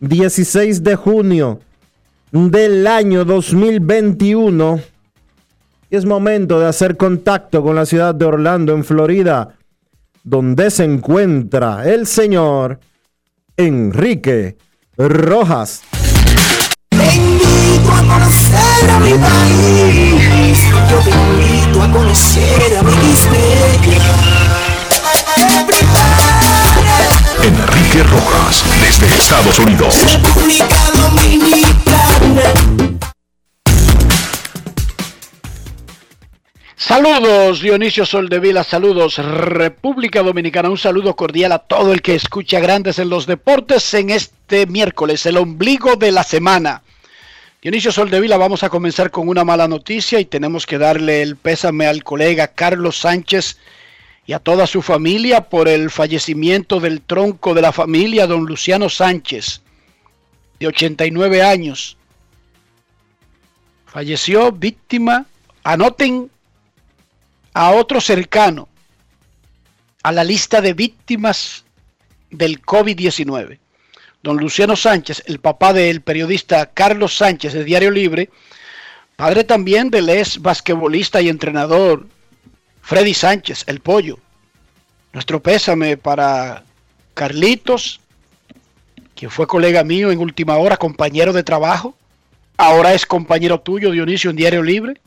16 0.00 0.82
de 0.82 0.96
junio 0.96 1.60
del 2.30 2.86
año 2.86 3.24
2021. 3.24 4.80
Y 5.90 5.96
es 5.96 6.04
momento 6.04 6.60
de 6.60 6.66
hacer 6.66 6.96
contacto 6.96 7.62
con 7.62 7.76
la 7.76 7.86
ciudad 7.86 8.14
de 8.14 8.24
Orlando, 8.24 8.74
en 8.74 8.84
Florida, 8.84 9.54
donde 10.24 10.70
se 10.70 10.84
encuentra 10.84 11.88
el 11.90 12.06
señor 12.06 12.80
Enrique 13.56 14.56
Rojas. 14.96 15.82
Yo 16.90 16.98
te 16.98 17.14
invito 17.14 17.92
a 21.82 21.92
conocer 21.92 22.76
a 22.76 22.82
mi 22.82 22.92
Enrique 27.42 28.02
Rojas, 28.02 28.64
desde 28.80 29.06
Estados 29.14 29.58
Unidos. 29.58 29.94
República 30.04 30.90
Dominicana. 30.94 32.42
Saludos 36.76 37.60
Dionisio 37.60 38.06
Soldevila, 38.06 38.64
saludos 38.64 39.18
República 39.18 40.22
Dominicana, 40.22 40.70
un 40.70 40.78
saludo 40.78 41.16
cordial 41.16 41.52
a 41.52 41.58
todo 41.58 41.92
el 41.92 42.02
que 42.02 42.14
escucha 42.14 42.60
Grandes 42.60 42.98
en 42.98 43.08
los 43.08 43.26
Deportes 43.26 43.92
en 43.94 44.10
este 44.10 44.66
miércoles, 44.66 45.26
el 45.26 45.36
ombligo 45.36 45.96
de 45.96 46.12
la 46.12 46.22
semana. 46.22 46.82
Dionisio 47.62 47.92
Soldevila, 47.92 48.36
vamos 48.36 48.62
a 48.62 48.68
comenzar 48.68 49.10
con 49.10 49.28
una 49.28 49.44
mala 49.44 49.68
noticia 49.68 50.20
y 50.20 50.24
tenemos 50.24 50.66
que 50.66 50.78
darle 50.78 51.22
el 51.22 51.36
pésame 51.36 51.86
al 51.86 52.04
colega 52.04 52.48
Carlos 52.48 52.98
Sánchez 52.98 53.58
y 54.26 54.32
a 54.32 54.40
toda 54.40 54.66
su 54.66 54.82
familia 54.82 55.42
por 55.42 55.68
el 55.68 55.90
fallecimiento 55.90 56.80
del 56.80 57.00
tronco 57.00 57.54
de 57.54 57.62
la 57.62 57.72
familia, 57.72 58.26
don 58.26 58.44
Luciano 58.44 58.88
Sánchez, 58.88 59.62
de 60.58 60.66
89 60.66 61.42
años. 61.42 61.96
Falleció 63.86 64.50
víctima, 64.50 65.26
anoten 65.62 66.28
a 67.54 67.70
otro 67.70 68.00
cercano 68.00 68.68
a 70.02 70.12
la 70.12 70.24
lista 70.24 70.60
de 70.60 70.74
víctimas 70.74 71.64
del 72.30 72.60
COVID-19. 72.60 73.58
Don 74.22 74.38
Luciano 74.38 74.74
Sánchez, 74.74 75.22
el 75.26 75.38
papá 75.38 75.72
del 75.72 76.00
periodista 76.00 76.66
Carlos 76.66 77.16
Sánchez 77.16 77.52
de 77.52 77.62
Diario 77.62 77.92
Libre, 77.92 78.28
padre 79.14 79.44
también 79.44 79.88
del 79.88 80.08
ex 80.08 80.42
basquetbolista 80.42 81.22
y 81.22 81.28
entrenador 81.28 82.08
Freddy 82.86 83.14
Sánchez, 83.14 83.64
el 83.66 83.80
pollo. 83.80 84.16
Nuestro 85.12 85.42
pésame 85.42 85.96
para 85.96 86.62
Carlitos, 87.14 88.00
quien 89.16 89.28
fue 89.28 89.48
colega 89.48 89.82
mío 89.82 90.12
en 90.12 90.20
última 90.20 90.56
hora, 90.56 90.76
compañero 90.76 91.32
de 91.32 91.42
trabajo, 91.42 91.96
ahora 92.56 92.94
es 92.94 93.04
compañero 93.04 93.58
tuyo, 93.60 93.90
Dionisio, 93.90 94.30
en 94.30 94.36
Diario 94.36 94.62
Libre 94.62 95.00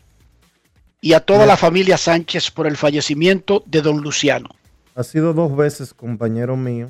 y 0.99 1.13
a 1.13 1.21
toda 1.21 1.45
la 1.45 1.55
familia 1.55 1.97
Sánchez 1.97 2.51
por 2.51 2.67
el 2.67 2.75
fallecimiento 2.75 3.63
de 3.65 3.81
don 3.81 4.01
Luciano. 4.01 4.49
Ha 4.93 5.03
sido 5.03 5.33
dos 5.33 5.55
veces 5.55 5.93
compañero 5.93 6.57
mío. 6.57 6.89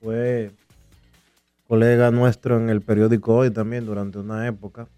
Fue 0.00 0.50
colega 1.68 2.10
nuestro 2.10 2.58
en 2.58 2.68
el 2.68 2.80
periódico 2.80 3.36
Hoy 3.36 3.52
también 3.52 3.86
durante 3.86 4.18
una 4.18 4.44
época. 4.48 4.88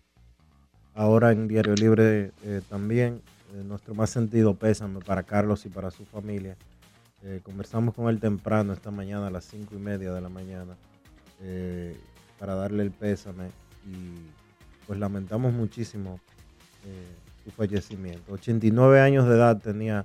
Ahora 0.95 1.33
en 1.33 1.49
Diario 1.49 1.75
Libre 1.75 2.31
eh, 2.43 2.63
también. 2.71 3.21
Eh, 3.55 3.63
nuestro 3.63 3.95
más 3.95 4.11
sentido 4.11 4.55
pésame 4.55 5.01
para 5.01 5.23
Carlos 5.23 5.65
y 5.65 5.69
para 5.69 5.91
su 5.91 6.05
familia. 6.05 6.57
Eh, 7.23 7.41
conversamos 7.43 7.95
con 7.95 8.09
él 8.09 8.19
temprano 8.19 8.73
esta 8.73 8.91
mañana 8.91 9.29
a 9.29 9.31
las 9.31 9.45
cinco 9.45 9.77
y 9.77 9.79
media 9.79 10.13
de 10.13 10.21
la 10.21 10.29
mañana 10.29 10.77
eh, 11.41 11.97
para 12.39 12.55
darle 12.55 12.83
el 12.83 12.91
pésame 12.91 13.51
y 13.87 14.29
pues 14.87 14.99
lamentamos 14.99 15.53
muchísimo 15.53 16.21
su 17.43 17.51
fallecimiento. 17.51 18.33
89 18.33 19.01
años 19.01 19.27
de 19.27 19.35
edad 19.35 19.59
tenía 19.59 20.05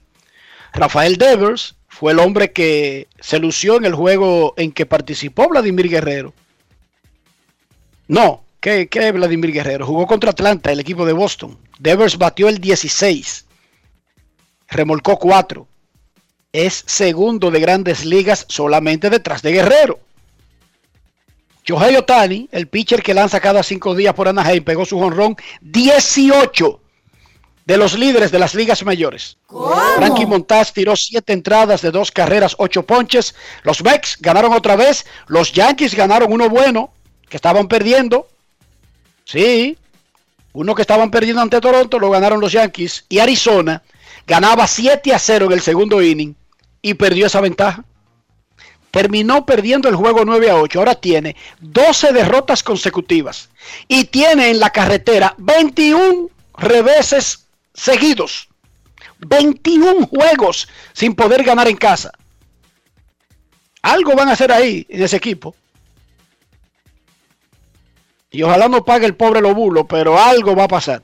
Rafael 0.73 1.17
Devers 1.17 1.77
fue 1.95 2.11
el 2.11 2.19
hombre 2.19 2.51
que 2.51 3.07
se 3.21 3.39
lució 3.39 3.77
en 3.77 3.85
el 3.85 3.95
juego 3.95 4.55
en 4.57 4.73
que 4.73 4.85
participó 4.85 5.49
Vladimir 5.49 5.89
Guerrero. 5.89 6.35
No, 8.09 8.43
¿qué, 8.59 8.89
qué 8.89 9.13
Vladimir 9.13 9.53
Guerrero? 9.53 9.87
Jugó 9.87 10.05
contra 10.09 10.31
Atlanta, 10.31 10.73
el 10.73 10.81
equipo 10.81 11.07
de 11.07 11.13
Boston. 11.13 11.57
Devers 11.79 12.19
batió 12.19 12.49
el 12.49 12.59
16, 12.59 13.47
remolcó 14.67 15.21
4. 15.21 15.69
Es 16.53 16.83
segundo 16.85 17.53
de 17.53 17.61
grandes 17.61 18.05
ligas 18.05 18.45
solamente 18.49 19.09
detrás 19.09 19.41
de 19.43 19.53
Guerrero. 19.53 20.01
Shohei 21.65 21.95
Otani, 21.95 22.49
el 22.51 22.67
pitcher 22.67 23.05
que 23.05 23.15
lanza 23.15 23.39
cada 23.39 23.63
cinco 23.63 23.95
días 23.95 24.15
por 24.15 24.27
Anaheim, 24.27 24.65
pegó 24.65 24.85
su 24.85 24.99
jonrón 24.99 25.37
18 25.61 26.81
de 27.67 27.77
los 27.77 27.99
líderes 27.99 28.31
de 28.31 28.39
las 28.39 28.55
ligas 28.55 28.85
mayores. 28.85 29.39
Frankie 29.97 30.27
Montaz 30.27 30.73
tiró 30.73 30.97
siete 30.97 31.33
entradas 31.33 31.81
de 31.83 31.91
dos 31.91 32.11
carreras, 32.11 32.55
ocho 32.59 32.85
ponches. 32.85 33.35
Los 33.63 33.83
Mets 33.83 34.19
ganaron 34.21 34.53
otra 34.53 34.77
vez. 34.77 35.07
Los 35.27 35.53
Yankees 35.53 35.95
ganaron 35.95 36.33
uno 36.33 36.49
bueno, 36.49 36.93
que 37.29 37.37
estaban 37.37 37.69
perdiendo. 37.69 38.29
Sí, 39.25 39.79
uno 40.53 40.75
que 40.75 40.83
estaban 40.83 41.11
perdiendo 41.11 41.41
ante 41.41 41.61
Toronto 41.61 41.99
lo 41.99 42.11
ganaron 42.11 42.41
los 42.41 42.53
Yankees. 42.53 43.07
Y 43.09 43.19
Arizona 43.19 43.83
ganaba 44.27 44.67
7 44.67 45.15
a 45.15 45.19
0 45.19 45.47
en 45.47 45.53
el 45.53 45.61
segundo 45.61 46.03
inning 46.03 46.35
y 46.83 46.95
perdió 46.95 47.27
esa 47.27 47.41
ventaja 47.41 47.85
terminó 48.95 49.45
perdiendo 49.45 49.89
el 49.89 49.97
juego 49.97 50.25
9 50.25 50.51
a 50.51 50.57
8. 50.57 50.79
Ahora 50.79 50.95
tiene 50.95 51.35
12 51.59 52.13
derrotas 52.13 52.63
consecutivas 52.63 53.49
y 53.89 54.05
tiene 54.05 54.51
en 54.51 54.61
la 54.61 54.71
carretera 54.71 55.35
21 55.37 56.31
reveses 56.57 57.44
seguidos. 57.75 58.49
21 59.19 60.07
juegos 60.07 60.69
sin 60.93 61.15
poder 61.15 61.45
ganar 61.45 61.69
en 61.69 61.77
casa. 61.77 62.13
Algo 63.83 64.15
van 64.15 64.29
a 64.29 64.33
hacer 64.33 64.51
ahí 64.51 64.87
en 64.89 65.03
ese 65.03 65.17
equipo. 65.17 65.55
Y 68.31 68.43
ojalá 68.43 68.69
no 68.69 68.85
pague 68.85 69.07
el 69.07 69.15
pobre 69.15 69.41
Lobulo, 69.41 69.87
pero 69.87 70.19
algo 70.19 70.57
va 70.57 70.65
a 70.65 70.69
pasar. 70.69 71.03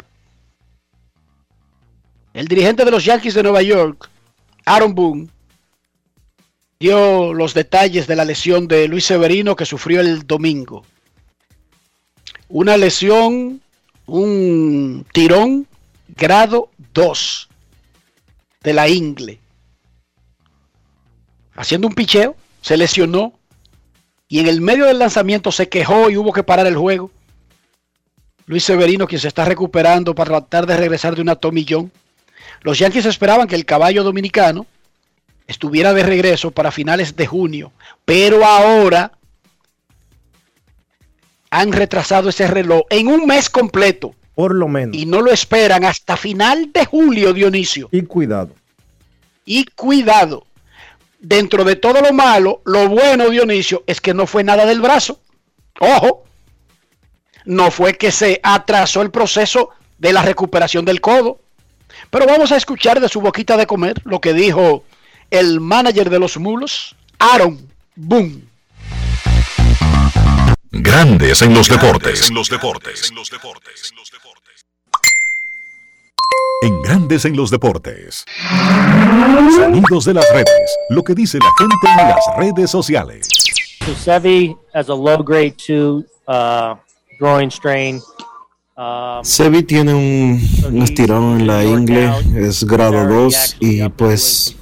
El 2.33 2.49
dirigente 2.49 2.85
de 2.85 2.91
los 2.91 3.05
Yankees 3.05 3.35
de 3.35 3.43
Nueva 3.43 3.63
York, 3.63 4.09
Aaron 4.65 4.95
Boone, 4.95 5.29
dio 6.79 7.35
los 7.35 7.55
detalles 7.55 8.07
de 8.07 8.17
la 8.17 8.25
lesión 8.25 8.67
de 8.67 8.89
Luis 8.89 9.05
Severino 9.05 9.55
que 9.55 9.67
sufrió 9.67 10.01
el 10.01 10.27
domingo. 10.27 10.85
Una 12.49 12.77
lesión, 12.77 13.61
un 14.07 15.07
tirón 15.13 15.69
grado 16.17 16.71
2 16.95 17.49
de 18.63 18.73
la 18.73 18.89
ingle. 18.89 19.41
Haciendo 21.55 21.87
un 21.87 21.95
picheo, 21.95 22.37
se 22.63 22.77
lesionó 22.77 23.35
y 24.29 24.39
en 24.39 24.47
el 24.47 24.61
medio 24.61 24.87
del 24.87 24.99
lanzamiento 24.99 25.51
se 25.51 25.69
quejó 25.69 26.11
y 26.11 26.17
hubo 26.17 26.33
que 26.33 26.43
parar 26.43 26.67
el 26.67 26.77
juego. 26.77 27.11
Luis 28.47 28.65
Severino, 28.65 29.07
quien 29.07 29.21
se 29.21 29.29
está 29.29 29.45
recuperando 29.45 30.15
para 30.15 30.31
tratar 30.31 30.67
de 30.67 30.77
regresar 30.77 31.15
de 31.15 31.23
una 31.23 31.37
tomillón. 31.37 31.93
Los 32.63 32.79
Yankees 32.79 33.07
esperaban 33.07 33.49
que 33.49 33.55
el 33.55 33.65
caballo 33.65 34.03
dominicano 34.03 34.67
estuviera 35.47 35.93
de 35.93 36.03
regreso 36.03 36.51
para 36.51 36.71
finales 36.71 37.17
de 37.17 37.27
junio, 37.27 37.73
pero 38.05 38.45
ahora 38.45 39.13
han 41.51 41.73
retrasado 41.73 42.29
ese 42.29 42.47
reloj 42.47 42.83
en 42.91 43.09
un 43.09 43.27
mes 43.27 43.51
completo. 43.51 44.15
Por 44.35 44.55
lo 44.55 44.69
menos. 44.69 44.97
Y 44.97 45.07
no 45.07 45.21
lo 45.21 45.33
esperan 45.33 45.85
hasta 45.85 46.17
final 46.17 46.73
de 46.73 46.87
julio, 46.87 47.33
Dionisio. 47.33 47.89
Y 47.93 48.03
cuidado. 48.03 48.55
Y 49.45 49.65
cuidado. 49.65 50.47
Dentro 51.19 51.65
de 51.65 51.77
todo 51.77 52.01
lo 52.01 52.13
malo, 52.13 52.63
lo 52.65 52.89
bueno, 52.89 53.29
Dionisio, 53.29 53.85
es 53.87 54.01
que 54.01 54.15
no 54.15 54.27
fue 54.27 54.45
nada 54.45 54.65
del 54.67 54.81
brazo. 54.81 55.21
Ojo. 55.79 56.25
No 57.45 57.71
fue 57.71 57.95
que 57.95 58.13
se 58.13 58.41
atrasó 58.43 59.03
el 59.03 59.11
proceso 59.11 59.71
de 59.99 60.13
la 60.13 60.23
recuperación 60.23 60.85
del 60.85 61.01
codo. 61.01 61.41
Pero 62.11 62.27
vamos 62.27 62.53
a 62.53 62.57
escuchar 62.57 63.01
de 63.01 63.09
su 63.09 63.21
boquita 63.21 63.57
de 63.57 63.67
comer 63.67 64.01
lo 64.05 64.21
que 64.21 64.33
dijo 64.33 64.85
el 65.31 65.61
manager 65.61 66.11
de 66.11 66.19
los 66.19 66.39
mulos, 66.39 66.97
Aaron 67.19 67.59
Boone. 67.95 68.50
Grandes 70.73 71.43
en 71.43 71.53
los 71.53 71.69
deportes. 71.69 72.29
En 72.29 72.37
los 72.37 72.49
deportes. 72.49 73.13
En 76.63 76.83
Grandes 76.83 77.25
en 77.25 77.37
los 77.37 77.51
deportes. 77.51 78.25
Sonidos 79.57 80.05
de 80.05 80.15
las 80.15 80.33
redes. 80.33 80.79
Lo 80.91 81.03
que 81.03 81.17
dice 81.17 81.39
la 81.39 81.51
gente 81.59 82.03
en 82.03 82.09
las 82.09 82.25
redes 82.37 82.71
sociales. 82.71 83.27
Sevi 83.99 84.57
as 84.73 84.89
a 84.89 84.95
low 84.95 85.25
grade 85.25 85.57
2 85.57 86.05
uh, 86.29 86.77
groin 87.19 87.51
strain. 87.51 88.01
Sevi 89.23 89.63
tiene 89.63 89.93
un, 89.93 90.41
un, 90.69 90.83
estirón 90.83 91.41
en 91.41 91.47
la 91.47 91.63
ingle, 91.65 92.11
es 92.35 92.65
grado 92.65 93.07
2 93.07 93.57
y 93.61 93.87
pues 93.91 94.57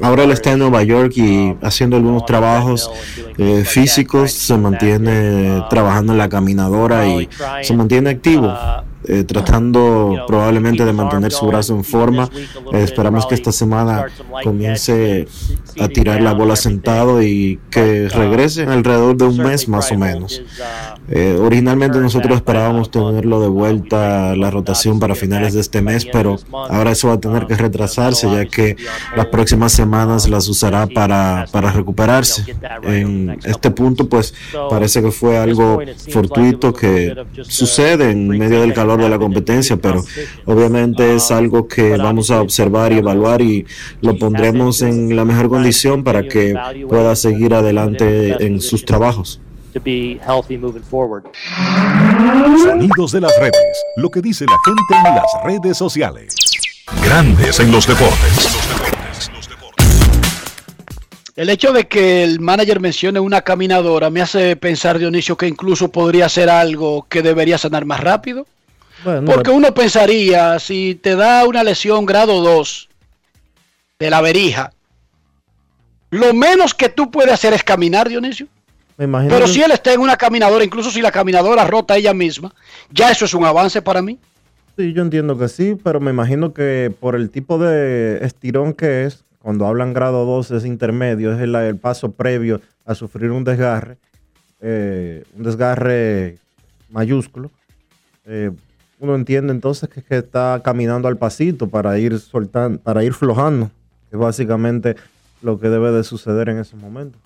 ahora 0.00 0.24
él 0.24 0.32
está 0.32 0.52
en 0.52 0.58
Nueva 0.58 0.82
York 0.82 1.12
y 1.16 1.54
haciendo 1.62 1.96
algunos 1.96 2.26
trabajos 2.26 2.90
eh, 3.38 3.62
físicos, 3.64 4.32
se 4.32 4.56
mantiene 4.56 5.62
trabajando 5.70 6.12
en 6.12 6.18
la 6.18 6.28
caminadora 6.28 7.06
y 7.06 7.28
se 7.62 7.72
mantiene 7.74 8.10
activo. 8.10 8.52
Eh, 9.12 9.24
tratando 9.24 10.22
probablemente 10.28 10.84
de 10.84 10.92
mantener 10.92 11.32
su 11.32 11.44
brazo 11.44 11.74
en 11.74 11.82
forma. 11.82 12.30
Eh, 12.72 12.84
esperamos 12.84 13.26
que 13.26 13.34
esta 13.34 13.50
semana 13.50 14.06
comience 14.44 15.26
a 15.80 15.88
tirar 15.88 16.22
la 16.22 16.32
bola 16.32 16.54
sentado 16.54 17.20
y 17.20 17.58
que 17.70 18.08
regrese 18.08 18.62
en 18.62 18.68
alrededor 18.68 19.16
de 19.16 19.24
un 19.24 19.38
mes 19.38 19.68
más 19.68 19.90
o 19.90 19.98
menos. 19.98 20.40
Eh, 21.08 21.36
originalmente 21.40 21.98
nosotros 21.98 22.36
esperábamos 22.36 22.92
tenerlo 22.92 23.40
de 23.40 23.48
vuelta 23.48 24.30
a 24.30 24.36
la 24.36 24.48
rotación 24.48 25.00
para 25.00 25.16
finales 25.16 25.54
de 25.54 25.60
este 25.60 25.82
mes, 25.82 26.06
pero 26.06 26.36
ahora 26.52 26.92
eso 26.92 27.08
va 27.08 27.14
a 27.14 27.20
tener 27.20 27.48
que 27.48 27.56
retrasarse 27.56 28.30
ya 28.30 28.46
que 28.46 28.76
las 29.16 29.26
próximas 29.26 29.72
semanas 29.72 30.28
las 30.28 30.46
usará 30.46 30.86
para, 30.86 31.46
para 31.50 31.72
recuperarse. 31.72 32.54
En 32.84 33.36
este 33.42 33.72
punto 33.72 34.08
pues 34.08 34.34
parece 34.68 35.02
que 35.02 35.10
fue 35.10 35.36
algo 35.36 35.82
fortuito 36.10 36.72
que 36.72 37.16
sucede 37.42 38.12
en 38.12 38.28
medio 38.28 38.60
del 38.60 38.72
calor 38.72 38.99
de 39.04 39.10
la 39.10 39.18
competencia, 39.18 39.76
pero 39.76 40.04
obviamente 40.46 41.14
es 41.14 41.30
algo 41.30 41.66
que 41.66 41.96
vamos 41.96 42.30
a 42.30 42.40
observar 42.40 42.92
y 42.92 42.98
evaluar 42.98 43.42
y 43.42 43.66
lo 44.00 44.16
pondremos 44.18 44.82
en 44.82 45.14
la 45.16 45.24
mejor 45.24 45.48
condición 45.48 46.04
para 46.04 46.22
que 46.22 46.54
pueda 46.88 47.14
seguir 47.16 47.54
adelante 47.54 48.44
en 48.44 48.60
sus 48.60 48.84
trabajos. 48.84 49.40
Sonidos 52.62 53.12
de 53.12 53.20
las 53.20 53.38
redes, 53.38 53.84
lo 53.96 54.10
que 54.10 54.20
dice 54.20 54.44
la 54.44 54.58
gente 54.64 55.08
en 55.08 55.14
las 55.14 55.44
redes 55.44 55.76
sociales. 55.76 56.34
Grandes 57.04 57.60
en 57.60 57.70
los 57.70 57.86
deportes. 57.86 58.48
El 61.36 61.48
hecho 61.48 61.72
de 61.72 61.86
que 61.86 62.22
el 62.22 62.40
manager 62.40 62.80
mencione 62.80 63.18
una 63.20 63.40
caminadora 63.40 64.10
me 64.10 64.20
hace 64.20 64.56
pensar, 64.56 64.98
Dionisio, 64.98 65.36
que 65.36 65.46
incluso 65.46 65.90
podría 65.90 66.28
ser 66.28 66.50
algo 66.50 67.06
que 67.08 67.22
debería 67.22 67.56
sanar 67.56 67.86
más 67.86 68.00
rápido. 68.00 68.46
Bueno, 69.04 69.32
Porque 69.32 69.50
uno 69.50 69.72
pensaría, 69.72 70.58
si 70.58 70.94
te 70.94 71.16
da 71.16 71.46
una 71.46 71.64
lesión 71.64 72.04
grado 72.06 72.40
2 72.40 72.88
de 73.98 74.10
la 74.10 74.20
verija, 74.20 74.72
lo 76.10 76.34
menos 76.34 76.74
que 76.74 76.88
tú 76.88 77.10
puedes 77.10 77.32
hacer 77.32 77.52
es 77.52 77.62
caminar, 77.62 78.08
Dionisio. 78.08 78.46
Pero 78.96 79.46
si 79.46 79.62
él 79.62 79.70
está 79.70 79.94
en 79.94 80.00
una 80.00 80.16
caminadora, 80.16 80.62
incluso 80.62 80.90
si 80.90 81.00
la 81.00 81.10
caminadora 81.10 81.64
rota 81.64 81.96
ella 81.96 82.12
misma, 82.12 82.52
ya 82.90 83.10
eso 83.10 83.24
es 83.24 83.32
un 83.32 83.44
avance 83.44 83.80
para 83.80 84.02
mí. 84.02 84.18
Sí, 84.76 84.92
yo 84.92 85.02
entiendo 85.02 85.38
que 85.38 85.48
sí, 85.48 85.74
pero 85.82 86.00
me 86.00 86.10
imagino 86.10 86.52
que 86.52 86.92
por 87.00 87.14
el 87.14 87.30
tipo 87.30 87.58
de 87.58 88.18
estirón 88.22 88.74
que 88.74 89.04
es, 89.06 89.24
cuando 89.38 89.66
hablan 89.66 89.94
grado 89.94 90.26
2 90.26 90.50
es 90.50 90.64
intermedio, 90.66 91.32
es 91.32 91.40
el, 91.40 91.76
paso 91.78 92.12
previo 92.12 92.60
a 92.84 92.94
sufrir 92.94 93.30
un 93.30 93.42
desgarre, 93.42 93.96
eh, 94.60 95.24
un 95.34 95.44
desgarre 95.44 96.36
mayúsculo. 96.90 97.50
Eh, 98.26 98.50
uno 99.00 99.14
entiende 99.14 99.52
entonces 99.52 99.88
que, 99.88 100.02
que, 100.02 100.18
está 100.18 100.60
caminando 100.62 101.08
al 101.08 101.16
pasito 101.16 101.68
para 101.68 101.98
ir 101.98 102.18
soltando, 102.20 102.78
para 102.80 103.02
ir 103.02 103.14
flojando, 103.14 103.70
que 104.08 104.16
es 104.16 104.20
básicamente 104.20 104.96
lo 105.42 105.58
que 105.58 105.68
debe 105.68 105.90
de 105.90 106.04
suceder 106.04 106.50
en 106.50 106.58
ese 106.58 106.76
momento. 106.76 107.18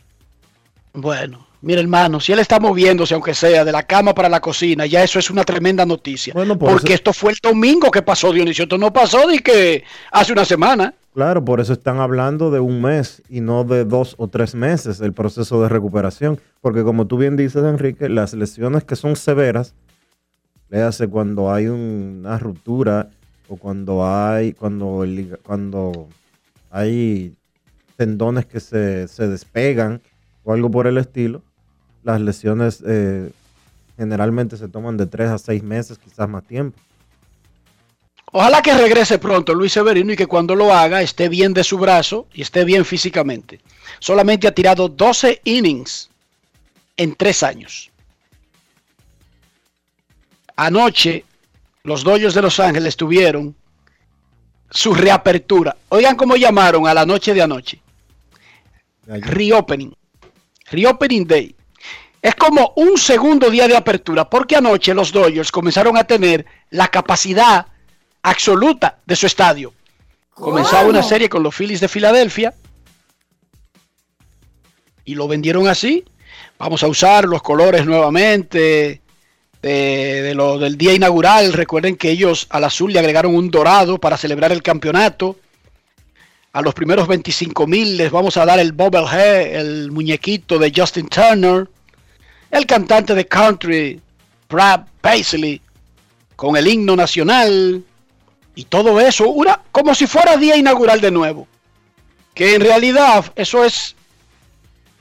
Bueno, 0.93 1.45
mira 1.61 1.81
hermano, 1.81 2.21
si 2.21 2.33
él 2.33 2.39
está 2.39 2.61
moviéndose, 2.61 3.15
aunque 3.15 3.35
sea 3.35 3.65
de 3.65 3.73
la 3.73 3.83
cama 3.83 4.15
para 4.15 4.29
la 4.29 4.41
cocina, 4.41 4.87
ya 4.87 5.03
eso 5.03 5.19
es 5.19 5.29
una 5.29 5.43
tremenda 5.43 5.85
noticia. 5.85 6.33
Bueno, 6.33 6.57
por 6.57 6.71
porque 6.71 6.93
eso... 6.93 6.95
esto 6.95 7.13
fue 7.13 7.33
el 7.33 7.39
domingo 7.43 7.91
que 7.91 8.03
pasó, 8.03 8.33
Dionisio. 8.33 8.63
Esto 8.63 8.79
no 8.79 8.93
pasó 8.93 9.27
de 9.27 9.41
que 9.41 9.83
hace 10.13 10.33
una 10.33 10.45
semana. 10.45 10.95
Claro, 11.13 11.45
por 11.45 11.61
eso 11.61 11.73
están 11.73 11.99
hablando 11.99 12.53
de 12.53 12.61
un 12.61 12.81
mes 12.81 13.23
y 13.29 13.41
no 13.41 13.65
de 13.65 13.85
dos 13.85 14.15
o 14.19 14.29
tres 14.29 14.55
meses 14.55 15.01
el 15.01 15.13
proceso 15.13 15.61
de 15.63 15.69
recuperación. 15.69 16.41
Porque 16.61 16.85
como 16.85 17.09
tú 17.09 17.19
bien 17.19 17.37
dices, 17.37 17.65
Enrique, 17.65 18.09
las 18.09 18.35
lesiones 18.35 18.85
que 18.85 18.95
son 18.95 19.17
severas, 19.17 19.75
le 20.69 20.83
hace 20.83 21.09
cuando 21.09 21.53
hay 21.53 21.67
una 21.67 22.39
ruptura 22.39 23.11
o 23.49 23.57
cuando 23.57 24.07
hay, 24.07 24.53
cuando, 24.53 25.05
cuando 25.43 26.09
hay 26.71 27.35
tendones 27.97 28.47
que 28.47 28.61
se, 28.61 29.07
despegan 29.29 30.01
o 30.43 30.53
algo 30.53 30.71
por 30.71 30.87
el 30.87 30.99
estilo, 30.99 31.43
las 32.03 32.21
lesiones 32.21 32.83
eh, 32.87 33.31
generalmente 33.97 34.57
se 34.57 34.69
toman 34.69 34.97
de 34.97 35.07
tres 35.07 35.31
a 35.31 35.39
seis 35.39 35.63
meses, 35.63 35.99
quizás 35.99 36.29
más 36.29 36.45
tiempo. 36.45 36.79
Ojalá 38.37 38.63
que 38.63 38.75
regrese 38.75 39.21
pronto 39.21 39.55
Luis 39.55 39.73
Severino 39.73 40.13
y 40.13 40.17
que 40.17 40.27
cuando 40.27 40.57
lo 40.57 40.75
haga 40.75 41.03
esté 41.03 41.29
bien 41.29 41.55
de 41.55 41.63
su 41.63 41.79
brazo 41.79 42.27
y 42.35 42.43
esté 42.43 42.65
bien 42.65 42.85
físicamente. 42.85 43.61
Solamente 44.01 44.49
ha 44.49 44.53
tirado 44.53 44.89
12 44.89 45.41
innings 45.45 46.11
en 46.97 47.15
tres 47.15 47.45
años. 47.45 47.93
Anoche 50.57 51.25
los 51.83 52.03
Dodgers 52.03 52.35
de 52.35 52.43
Los 52.43 52.61
Ángeles 52.61 52.97
tuvieron 52.97 53.55
su 54.71 54.95
reapertura. 54.95 55.77
Oigan 55.89 56.17
cómo 56.17 56.37
llamaron 56.37 56.87
a 56.87 56.95
la 56.95 57.05
noche 57.07 57.35
de 57.35 57.43
anoche. 57.43 57.81
Reopening. 59.07 59.95
Reopening 60.71 61.27
Day. 61.27 61.55
Es 62.23 62.35
como 62.37 62.73
un 62.77 62.97
segundo 62.97 63.51
día 63.51 63.69
de 63.69 63.77
apertura 63.77 64.29
porque 64.29 64.57
anoche 64.57 64.95
los 64.95 65.13
Dodgers 65.13 65.53
comenzaron 65.53 65.97
a 65.97 66.05
tener 66.05 66.47
la 66.71 66.89
capacidad 66.89 67.67
absoluta 68.23 68.99
de 69.05 69.15
su 69.15 69.27
estadio. 69.27 69.75
Comenzaba 70.31 70.89
una 70.89 71.03
serie 71.03 71.29
con 71.29 71.43
los 71.43 71.55
Phillies 71.55 71.81
de 71.81 71.89
Filadelfia 71.89 72.55
y 75.05 75.15
lo 75.15 75.29
vendieron 75.29 75.69
así. 75.69 76.05
Vamos 76.59 76.83
a 76.83 76.89
usar 76.89 77.27
los 77.27 77.43
colores 77.43 77.85
nuevamente 77.85 79.03
de, 79.65 80.35
lo, 80.35 80.59
del 80.59 80.77
día 80.77 80.93
inaugural. 80.93 81.53
Recuerden 81.53 81.97
que 81.97 82.11
ellos 82.11 82.47
al 82.51 82.65
azul 82.65 82.93
le 82.93 82.99
agregaron 82.99 83.35
un 83.35 83.51
dorado 83.51 83.99
para 83.99 84.17
celebrar 84.17 84.53
el 84.53 84.63
campeonato. 84.63 85.37
A 86.53 86.63
los 86.63 86.75
primeros 86.75 87.09
25 87.09 87.67
mil 87.67 87.97
les 87.97 88.11
vamos 88.11 88.37
a 88.37 88.45
dar 88.45 88.59
el 88.59 88.73
Bobblehead, 88.73 89.57
el 89.57 89.91
muñequito 89.91 90.59
de 90.59 90.73
Justin 90.75 91.09
Turner, 91.09 91.69
el 92.51 92.67
cantante 92.67 93.15
de 93.15 93.27
country, 93.27 94.01
Brad 94.49 94.83
Paisley, 95.01 95.61
con 96.37 96.57
el 96.57 96.69
himno 96.69 96.95
nacional, 96.95 97.83
y 98.55 98.65
todo 98.67 99.01
eso, 99.01 99.29
una, 99.31 99.63
como 99.73 99.95
si 99.97 100.07
fuera 100.07 100.37
día 100.37 100.57
inaugural 100.57 101.01
de 101.01 101.11
nuevo. 101.11 101.49
Que 102.35 102.55
en 102.55 102.61
realidad 102.61 103.33
eso 103.35 103.65
es 103.65 103.97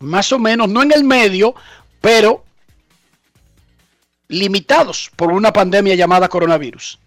más 0.02 0.32
o 0.32 0.40
menos, 0.40 0.70
no 0.70 0.84
en 0.84 0.92
el 0.92 1.04
medio, 1.04 1.56
pero 2.00 2.44
limitados 4.28 5.12
por 5.16 5.32
una 5.32 5.54
pandemia 5.54 5.96
llamada 5.96 6.30
coronavirus. 6.30 7.00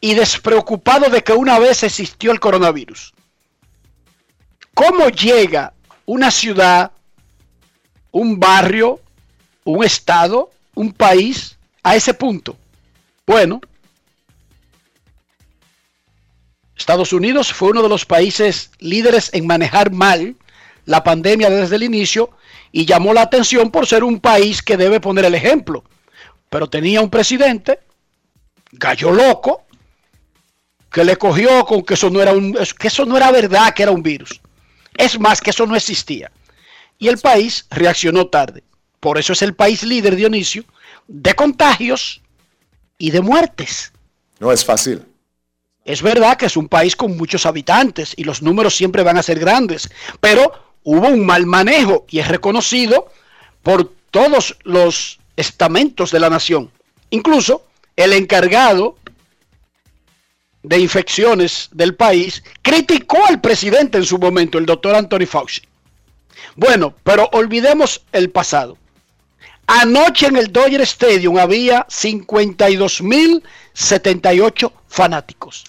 y 0.00 0.14
despreocupados 0.14 1.12
de 1.12 1.22
que 1.22 1.32
una 1.32 1.58
vez 1.58 1.82
existió 1.82 2.32
el 2.32 2.40
coronavirus. 2.40 3.12
¿Cómo 4.74 5.08
llega 5.10 5.74
una 6.06 6.30
ciudad, 6.30 6.90
un 8.12 8.38
barrio, 8.38 9.00
un 9.64 9.84
estado, 9.84 10.50
un 10.74 10.92
país 10.92 11.56
a 11.82 11.96
ese 11.96 12.14
punto? 12.14 12.56
Bueno, 13.26 13.60
Estados 16.76 17.12
Unidos 17.12 17.52
fue 17.52 17.70
uno 17.70 17.82
de 17.82 17.88
los 17.88 18.06
países 18.06 18.70
líderes 18.78 19.30
en 19.34 19.46
manejar 19.46 19.92
mal 19.92 20.34
la 20.86 21.04
pandemia 21.04 21.50
desde 21.50 21.76
el 21.76 21.82
inicio 21.82 22.30
y 22.72 22.86
llamó 22.86 23.12
la 23.12 23.22
atención 23.22 23.70
por 23.70 23.86
ser 23.86 24.02
un 24.02 24.18
país 24.18 24.62
que 24.62 24.76
debe 24.76 24.98
poner 24.98 25.26
el 25.26 25.34
ejemplo. 25.34 25.84
Pero 26.48 26.68
tenía 26.68 27.00
un 27.00 27.10
presidente, 27.10 27.80
gallo 28.72 29.12
loco, 29.12 29.64
que 30.90 31.04
le 31.04 31.16
cogió 31.16 31.64
con 31.64 31.82
que 31.82 31.94
eso 31.94 32.10
no 32.10 32.20
era 32.20 32.32
un, 32.32 32.56
que 32.78 32.88
eso 32.88 33.04
no 33.04 33.16
era 33.16 33.30
verdad, 33.30 33.72
que 33.74 33.82
era 33.82 33.92
un 33.92 34.02
virus. 34.02 34.40
Es 34.96 35.18
más, 35.20 35.40
que 35.40 35.50
eso 35.50 35.66
no 35.66 35.76
existía. 35.76 36.30
Y 37.00 37.08
el 37.08 37.18
país 37.18 37.66
reaccionó 37.70 38.28
tarde. 38.28 38.62
Por 39.00 39.18
eso 39.18 39.32
es 39.32 39.40
el 39.40 39.54
país 39.54 39.82
líder, 39.82 40.14
Dionisio, 40.14 40.64
de 41.08 41.34
contagios 41.34 42.20
y 42.98 43.10
de 43.10 43.22
muertes. 43.22 43.90
No 44.38 44.52
es 44.52 44.64
fácil. 44.64 45.02
Es 45.84 46.02
verdad 46.02 46.36
que 46.36 46.46
es 46.46 46.56
un 46.58 46.68
país 46.68 46.94
con 46.94 47.16
muchos 47.16 47.46
habitantes 47.46 48.12
y 48.16 48.24
los 48.24 48.42
números 48.42 48.76
siempre 48.76 49.02
van 49.02 49.16
a 49.16 49.22
ser 49.22 49.38
grandes, 49.38 49.90
pero 50.20 50.52
hubo 50.84 51.08
un 51.08 51.24
mal 51.24 51.46
manejo 51.46 52.04
y 52.10 52.18
es 52.18 52.28
reconocido 52.28 53.10
por 53.62 53.90
todos 54.10 54.56
los 54.64 55.18
estamentos 55.36 56.10
de 56.10 56.20
la 56.20 56.28
nación. 56.28 56.70
Incluso 57.08 57.66
el 57.96 58.12
encargado 58.12 58.98
de 60.62 60.78
infecciones 60.78 61.70
del 61.72 61.94
país 61.94 62.44
criticó 62.60 63.24
al 63.26 63.40
presidente 63.40 63.96
en 63.96 64.04
su 64.04 64.18
momento, 64.18 64.58
el 64.58 64.66
doctor 64.66 64.94
Anthony 64.94 65.26
Fauci. 65.26 65.62
Bueno, 66.56 66.94
pero 67.02 67.28
olvidemos 67.32 68.02
el 68.12 68.30
pasado. 68.30 68.78
Anoche 69.66 70.26
en 70.26 70.36
el 70.36 70.52
Dodger 70.52 70.82
Stadium 70.82 71.38
había 71.38 71.86
52.078 71.86 74.72
fanáticos 74.88 75.64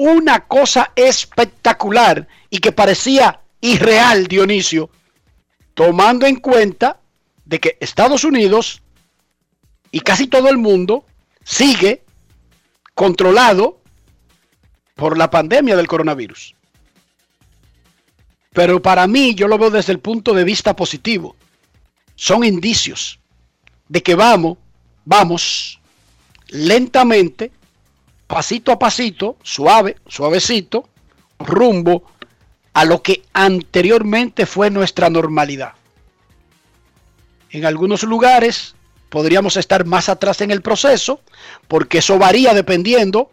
una 0.00 0.46
cosa 0.46 0.92
espectacular 0.94 2.28
y 2.50 2.58
que 2.58 2.70
parecía 2.70 3.40
irreal, 3.60 4.28
Dionisio, 4.28 4.90
tomando 5.74 6.24
en 6.24 6.36
cuenta 6.36 7.00
de 7.44 7.58
que 7.58 7.76
Estados 7.80 8.22
Unidos 8.22 8.80
y 9.90 9.98
casi 9.98 10.28
todo 10.28 10.50
el 10.50 10.56
mundo 10.56 11.04
sigue 11.42 12.04
controlado 12.94 13.80
por 14.94 15.18
la 15.18 15.30
pandemia 15.30 15.74
del 15.74 15.88
coronavirus. 15.88 16.54
Pero 18.52 18.80
para 18.80 19.06
mí, 19.06 19.34
yo 19.34 19.48
lo 19.48 19.58
veo 19.58 19.70
desde 19.70 19.92
el 19.92 20.00
punto 20.00 20.34
de 20.34 20.44
vista 20.44 20.74
positivo. 20.74 21.36
Son 22.14 22.44
indicios 22.44 23.18
de 23.88 24.02
que 24.02 24.14
vamos, 24.14 24.58
vamos 25.04 25.80
lentamente 26.48 27.52
pasito 28.26 28.72
a 28.72 28.78
pasito, 28.78 29.36
suave, 29.42 29.96
suavecito, 30.06 30.88
rumbo 31.38 32.04
a 32.74 32.84
lo 32.84 33.02
que 33.02 33.24
anteriormente 33.32 34.46
fue 34.46 34.70
nuestra 34.70 35.10
normalidad. 35.10 35.72
En 37.50 37.64
algunos 37.64 38.02
lugares 38.02 38.74
podríamos 39.08 39.56
estar 39.56 39.86
más 39.86 40.08
atrás 40.08 40.42
en 40.42 40.50
el 40.50 40.60
proceso, 40.60 41.22
porque 41.66 41.98
eso 41.98 42.18
varía 42.18 42.52
dependiendo 42.52 43.30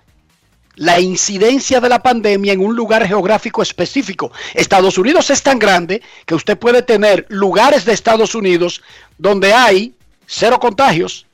la 0.76 1.00
incidencia 1.00 1.80
de 1.80 1.90
la 1.90 2.04
pandemia 2.04 2.54
en 2.54 2.60
un 2.60 2.76
lugar 2.76 3.08
geográfico 3.08 3.62
específico. 3.62 4.32
Estados 4.54 4.98
Unidos 4.98 5.30
es 5.30 5.42
tan 5.42 5.60
grande 5.60 6.02
que 6.26 6.36
usted 6.36 6.58
puede 6.58 6.82
tener 6.82 7.26
lugares 7.30 7.86
de 7.86 7.94
Estados 7.94 8.36
Unidos 8.36 8.82
donde 9.18 9.54
hay 9.54 9.94
cero 10.26 10.60
contagios 10.60 11.26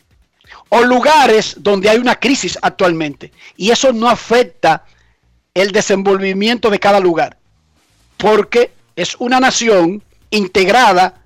o 0.70 0.82
lugares 0.84 1.56
donde 1.58 1.90
hay 1.90 1.98
una 1.98 2.20
crisis 2.20 2.58
actualmente. 2.62 3.32
Y 3.58 3.72
eso 3.72 3.92
no 3.92 4.10
afecta 4.10 4.86
el 5.54 5.72
desenvolvimiento 5.72 6.70
de 6.70 6.80
cada 6.80 7.00
lugar, 7.00 7.38
porque 8.18 8.72
es 8.96 9.16
una 9.20 9.40
nación 9.40 10.02
integrada 10.30 11.22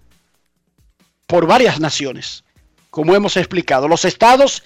por 1.27 1.45
varias 1.45 1.79
naciones, 1.79 2.43
como 2.89 3.15
hemos 3.15 3.37
explicado. 3.37 3.87
Los 3.87 4.05
estados 4.05 4.63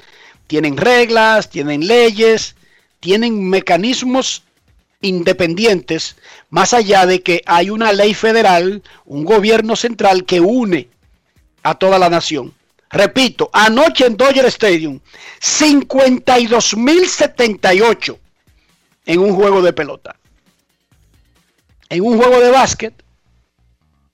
tienen 0.48 0.78
reglas, 0.78 1.50
tienen 1.50 1.86
leyes, 1.88 2.56
tienen 3.00 3.50
mecanismos 3.50 4.44
independientes, 5.02 6.18
más 6.50 6.74
allá 6.74 7.06
de 7.06 7.22
que 7.22 7.42
hay 7.46 7.70
una 7.70 7.94
ley 7.94 8.14
federal, 8.14 8.84
un 9.06 9.24
gobierno 9.24 9.76
central 9.76 10.26
que 10.26 10.42
une 10.42 10.90
a 11.64 11.76
toda 11.76 12.00
la 12.00 12.10
nación. 12.10 12.54
Repito, 12.90 13.50
anoche 13.54 14.08
en 14.08 14.18
Dodger 14.18 14.48
Stadium, 14.48 15.00
52.078 15.40 18.18
en 19.06 19.20
un 19.20 19.36
juego 19.36 19.62
de 19.62 19.72
pelota. 19.74 20.16
En 21.88 22.04
un 22.04 22.18
juego 22.18 22.40
de 22.40 22.50
básquet, 22.50 22.96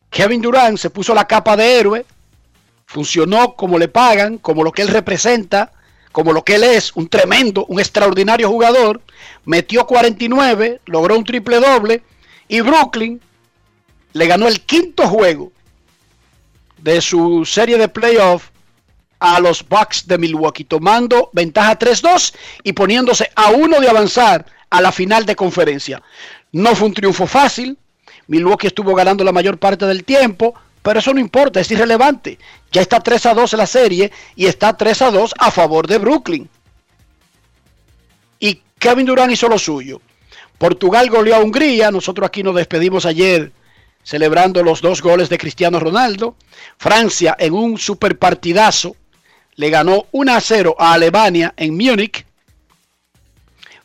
Kevin 0.10 0.42
Durant 0.42 0.77
se 0.77 0.89
puso 0.89 1.13
la 1.13 1.25
capa 1.25 1.56
de 1.58 1.80
héroe, 1.80 2.06
funcionó 2.86 3.56
como 3.56 3.80
le 3.80 3.88
pagan, 3.88 4.38
como 4.38 4.62
lo 4.63 4.72
que 4.72 4.82
él 4.82 4.89
representa, 4.89 5.72
como 6.16 6.32
lo 6.32 6.46
que 6.46 6.56
él 6.56 6.64
es, 6.64 6.94
un 6.96 7.10
tremendo, 7.10 7.66
un 7.66 7.78
extraordinario 7.78 8.48
jugador, 8.48 9.02
metió 9.44 9.86
49, 9.86 10.80
logró 10.86 11.18
un 11.18 11.26
triple 11.26 11.60
doble 11.60 12.04
y 12.48 12.62
Brooklyn 12.62 13.20
le 14.14 14.26
ganó 14.26 14.48
el 14.48 14.62
quinto 14.62 15.10
juego 15.10 15.52
de 16.78 17.02
su 17.02 17.44
serie 17.44 17.78
de 17.78 17.90
playoff 17.90 18.48
a 19.20 19.42
los 19.42 19.68
Bucks 19.68 20.08
de 20.08 20.18
Milwaukee, 20.18 20.64
tomando 20.64 21.32
ventaja 21.34 21.78
3-2 21.78 22.34
y 22.64 22.72
poniéndose 22.72 23.30
a 23.36 23.50
uno 23.50 23.82
de 23.82 23.90
avanzar 23.90 24.46
a 24.70 24.80
la 24.80 24.94
final 24.94 25.26
de 25.26 25.36
conferencia. 25.36 26.02
No 26.54 26.78
fue 26.78 26.88
un 26.88 26.94
triunfo 26.94 27.28
fácil, 27.28 27.78
Milwaukee 28.28 28.68
estuvo 28.68 28.96
ganando 28.96 29.26
la 29.26 29.34
mayor 29.34 29.58
parte 29.58 29.86
del 29.86 30.06
tiempo, 30.06 30.56
pero 30.86 31.00
eso 31.00 31.15
no 31.15 31.20
importa, 31.20 31.60
es 31.60 31.72
irrelevante. 31.72 32.38
Ya 32.72 32.84
está 32.84 33.00
3 33.00 33.25
a 33.25 33.34
2 33.34 33.54
en 33.54 33.58
la 33.58 33.65
serie 33.65 34.12
y 34.36 34.46
está 34.46 34.77
3 34.77 35.01
a 35.01 35.10
2 35.10 35.34
a 35.36 35.50
favor 35.50 35.88
de 35.88 35.98
Brooklyn. 35.98 36.48
Y 38.39 38.62
Kevin 38.77 39.08
Durant 39.08 39.34
hizo 39.34 39.50
lo 39.50 39.58
suyo. 39.58 40.00
Portugal 40.60 41.10
goleó 41.10 41.38
a 41.38 41.39
Hungría, 41.39 41.89
nosotros 41.89 42.27
aquí 42.27 42.44
nos 42.44 42.54
despedimos 42.54 43.08
ayer 43.08 43.51
celebrando 44.04 44.62
los 44.62 44.80
dos 44.80 45.01
goles 45.01 45.27
de 45.27 45.39
Cristiano 45.39 45.80
Ronaldo. 45.80 46.36
Francia 46.77 47.36
en 47.39 47.54
un 47.54 47.80
super 47.80 48.20
partidazo 48.20 48.96
le 49.56 49.72
ganó 49.72 50.06
1 50.12 50.34
a 50.34 50.39
0 50.39 50.75
a 50.77 50.94
Alemania 50.94 51.51
en 51.58 51.75
Múnich. 51.75 52.27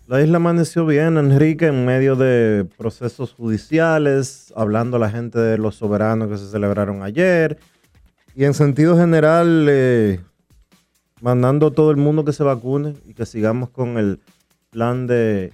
La 0.07 0.21
isla 0.21 0.37
amaneció 0.37 0.85
bien, 0.85 1.17
Enrique, 1.17 1.65
en 1.65 1.83
medio 1.83 2.15
de 2.15 2.67
procesos 2.77 3.33
judiciales, 3.33 4.53
hablando 4.55 4.97
a 4.97 4.99
la 4.99 5.09
gente 5.09 5.39
de 5.39 5.57
los 5.57 5.77
soberanos 5.77 6.29
que 6.29 6.37
se 6.37 6.47
celebraron 6.47 7.01
ayer. 7.01 7.57
Y 8.35 8.43
en 8.43 8.53
sentido 8.53 8.95
general, 8.95 9.65
eh, 9.67 10.19
mandando 11.21 11.67
a 11.67 11.71
todo 11.71 11.89
el 11.89 11.97
mundo 11.97 12.23
que 12.23 12.33
se 12.33 12.43
vacune 12.43 12.93
y 13.07 13.15
que 13.15 13.25
sigamos 13.25 13.71
con 13.71 13.97
el 13.97 14.19
plan 14.69 15.07
de 15.07 15.53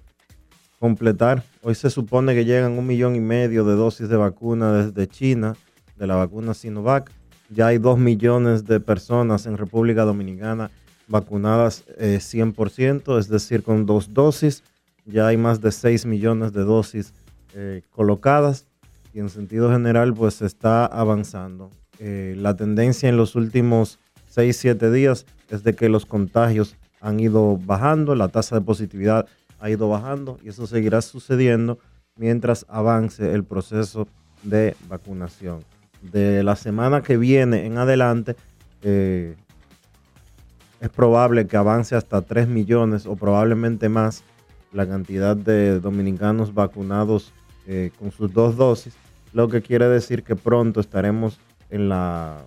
completar. 0.79 1.43
Hoy 1.61 1.75
se 1.75 1.89
supone 1.89 2.35
que 2.35 2.43
llegan 2.43 2.73
un 2.73 2.85
millón 2.85 3.15
y 3.15 3.21
medio 3.21 3.63
de 3.63 3.75
dosis 3.75 4.09
de 4.09 4.17
vacuna 4.17 4.73
desde 4.73 5.07
China, 5.07 5.55
de 5.95 6.07
la 6.07 6.15
vacuna 6.15 6.53
Sinovac. 6.53 7.09
Ya 7.51 7.67
hay 7.67 7.77
dos 7.77 7.97
millones 7.97 8.65
de 8.65 8.81
personas 8.81 9.45
en 9.45 9.57
República 9.57 10.03
Dominicana 10.03 10.71
vacunadas 11.11 11.85
100%, 11.99 13.15
eh, 13.15 13.19
es 13.19 13.27
decir, 13.27 13.61
con 13.61 13.85
dos 13.85 14.13
dosis. 14.13 14.63
Ya 15.05 15.27
hay 15.27 15.37
más 15.37 15.61
de 15.61 15.71
6 15.71 16.05
millones 16.05 16.53
de 16.53 16.61
dosis 16.61 17.13
eh, 17.53 17.83
colocadas 17.91 18.65
y 19.13 19.19
en 19.19 19.29
sentido 19.29 19.71
general 19.71 20.13
pues 20.13 20.35
se 20.35 20.45
está 20.45 20.85
avanzando. 20.85 21.69
Eh, 21.99 22.35
la 22.37 22.55
tendencia 22.55 23.09
en 23.09 23.17
los 23.17 23.35
últimos 23.35 23.99
6, 24.29 24.55
7 24.57 24.91
días 24.91 25.25
es 25.49 25.63
de 25.63 25.75
que 25.75 25.89
los 25.89 26.05
contagios 26.05 26.77
han 27.01 27.19
ido 27.19 27.57
bajando, 27.57 28.15
la 28.15 28.29
tasa 28.29 28.55
de 28.55 28.61
positividad 28.61 29.27
ha 29.59 29.69
ido 29.69 29.89
bajando 29.89 30.39
y 30.43 30.49
eso 30.49 30.65
seguirá 30.65 31.01
sucediendo 31.01 31.77
mientras 32.15 32.65
avance 32.69 33.33
el 33.33 33.43
proceso 33.43 34.07
de 34.43 34.75
vacunación. 34.87 35.63
De 36.01 36.43
la 36.43 36.55
semana 36.55 37.01
que 37.01 37.17
viene 37.17 37.65
en 37.65 37.77
adelante, 37.77 38.35
es 40.81 40.89
probable 40.89 41.45
que 41.47 41.55
avance 41.55 41.95
hasta 41.95 42.23
3 42.23 42.47
millones 42.47 43.05
o 43.05 43.15
probablemente 43.15 43.87
más 43.87 44.23
la 44.73 44.87
cantidad 44.87 45.35
de 45.35 45.79
dominicanos 45.79 46.53
vacunados 46.53 47.31
eh, 47.67 47.91
con 47.99 48.11
sus 48.11 48.33
dos 48.33 48.57
dosis, 48.57 48.95
lo 49.31 49.47
que 49.47 49.61
quiere 49.61 49.87
decir 49.87 50.23
que 50.23 50.35
pronto 50.35 50.79
estaremos 50.79 51.39
en, 51.69 51.87
la, 51.87 52.39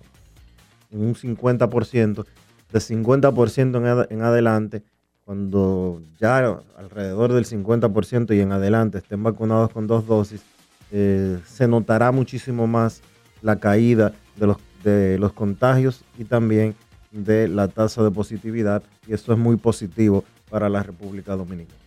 en 0.91 1.01
un 1.01 1.15
50%, 1.15 2.25
de 2.71 2.79
50% 2.79 4.07
en, 4.09 4.21
adelante, 4.21 4.83
cuando 5.23 6.01
ya 6.19 6.59
alrededor 6.77 7.31
del 7.31 7.45
50% 7.45 8.35
y 8.35 8.41
en 8.41 8.51
adelante 8.51 8.97
estén 8.97 9.23
vacunados 9.23 9.71
con 9.71 9.87
dos 9.87 10.05
dosis, 10.05 10.43
eh, 10.91 11.39
se 11.45 11.67
notará 11.67 12.11
muchísimo 12.11 12.67
más 12.67 13.01
la 13.41 13.55
caída 13.59 14.11
de 14.35 14.47
los, 14.47 14.57
de 14.83 15.17
los 15.19 15.31
contagios 15.31 16.03
y 16.17 16.25
también 16.25 16.75
de 17.15 17.47
la 17.47 17.67
tasa 17.67 18.03
de 18.03 18.11
positividad 18.11 18.83
y 19.07 19.13
esto 19.13 19.31
es 19.31 19.39
muy 19.39 19.55
positivo 19.55 20.23
para 20.49 20.69
la 20.69 20.83
República 20.83 21.35
Dominicana. 21.35 21.79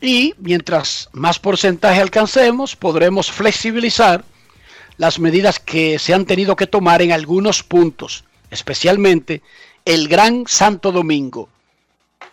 Y 0.00 0.34
mientras 0.38 1.08
más 1.12 1.38
porcentaje 1.38 2.00
alcancemos, 2.00 2.76
podremos 2.76 3.30
flexibilizar 3.30 4.24
las 4.96 5.18
medidas 5.18 5.58
que 5.58 5.98
se 5.98 6.12
han 6.12 6.26
tenido 6.26 6.56
que 6.56 6.66
tomar 6.66 7.00
en 7.02 7.12
algunos 7.12 7.62
puntos, 7.62 8.24
especialmente 8.50 9.42
el 9.84 10.08
Gran 10.08 10.44
Santo 10.46 10.92
Domingo. 10.92 11.48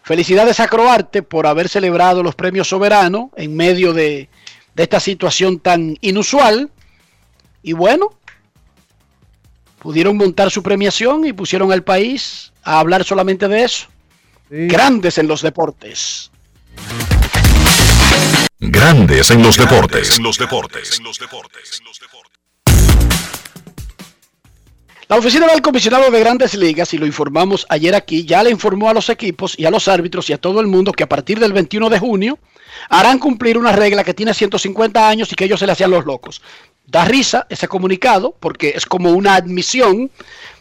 Felicidades 0.01 0.59
a 0.59 0.67
Croarte 0.67 1.21
por 1.23 1.47
haber 1.47 1.69
celebrado 1.69 2.23
los 2.23 2.35
premios 2.35 2.67
soberanos 2.67 3.29
en 3.35 3.55
medio 3.55 3.93
de, 3.93 4.29
de 4.75 4.83
esta 4.83 4.99
situación 4.99 5.59
tan 5.59 5.97
inusual. 6.01 6.71
Y 7.61 7.73
bueno, 7.73 8.13
pudieron 9.79 10.17
montar 10.17 10.51
su 10.51 10.61
premiación 10.61 11.25
y 11.25 11.33
pusieron 11.33 11.71
al 11.71 11.83
país 11.83 12.51
a 12.63 12.79
hablar 12.79 13.03
solamente 13.03 13.47
de 13.47 13.63
eso. 13.63 13.87
Grandes 14.49 15.17
en 15.17 15.27
los 15.27 15.41
deportes. 15.41 16.31
Grandes 18.59 19.31
en 19.31 19.41
los 19.41 19.57
deportes. 19.57 20.17
En 20.17 20.23
los 20.23 20.37
deportes. 20.37 21.01
La 25.07 25.17
oficina 25.17 25.47
del 25.47 25.63
comisionado 25.63 26.11
de 26.11 26.19
grandes 26.19 26.53
ligas, 26.53 26.93
y 26.93 26.99
lo 26.99 27.07
informamos 27.07 27.65
ayer 27.69 27.95
aquí, 27.95 28.25
ya 28.25 28.43
le 28.43 28.51
informó 28.51 28.89
a 28.89 28.93
los 28.93 29.09
equipos 29.09 29.57
y 29.57 29.65
a 29.65 29.71
los 29.71 29.87
árbitros 29.87 30.29
y 30.29 30.33
a 30.33 30.37
todo 30.37 30.61
el 30.61 30.67
mundo 30.67 30.91
que 30.91 31.03
a 31.03 31.09
partir 31.09 31.39
del 31.39 31.51
21 31.51 31.89
de 31.89 31.97
junio 31.97 32.37
harán 32.89 33.17
cumplir 33.17 33.57
una 33.57 33.71
regla 33.71 34.03
que 34.03 34.13
tiene 34.13 34.35
150 34.35 35.09
años 35.09 35.31
y 35.31 35.35
que 35.35 35.45
ellos 35.45 35.59
se 35.59 35.65
le 35.65 35.71
hacían 35.71 35.89
los 35.89 36.05
locos 36.05 36.43
Da 36.89 37.05
risa 37.05 37.45
ese 37.49 37.67
comunicado 37.67 38.35
porque 38.39 38.73
es 38.75 38.85
como 38.85 39.11
una 39.11 39.35
admisión 39.35 40.09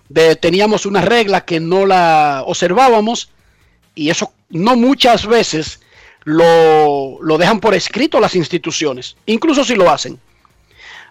de 0.08 0.36
teníamos 0.36 0.84
una 0.86 1.00
regla 1.00 1.44
que 1.44 1.58
no 1.58 1.86
la 1.86 2.42
observábamos 2.46 3.30
y 3.94 4.10
eso 4.10 4.32
no 4.50 4.76
muchas 4.76 5.26
veces 5.26 5.80
lo, 6.24 7.18
lo 7.22 7.38
dejan 7.38 7.60
por 7.60 7.74
escrito 7.74 8.20
las 8.20 8.34
instituciones, 8.34 9.16
incluso 9.26 9.64
si 9.64 9.74
lo 9.74 9.90
hacen. 9.90 10.20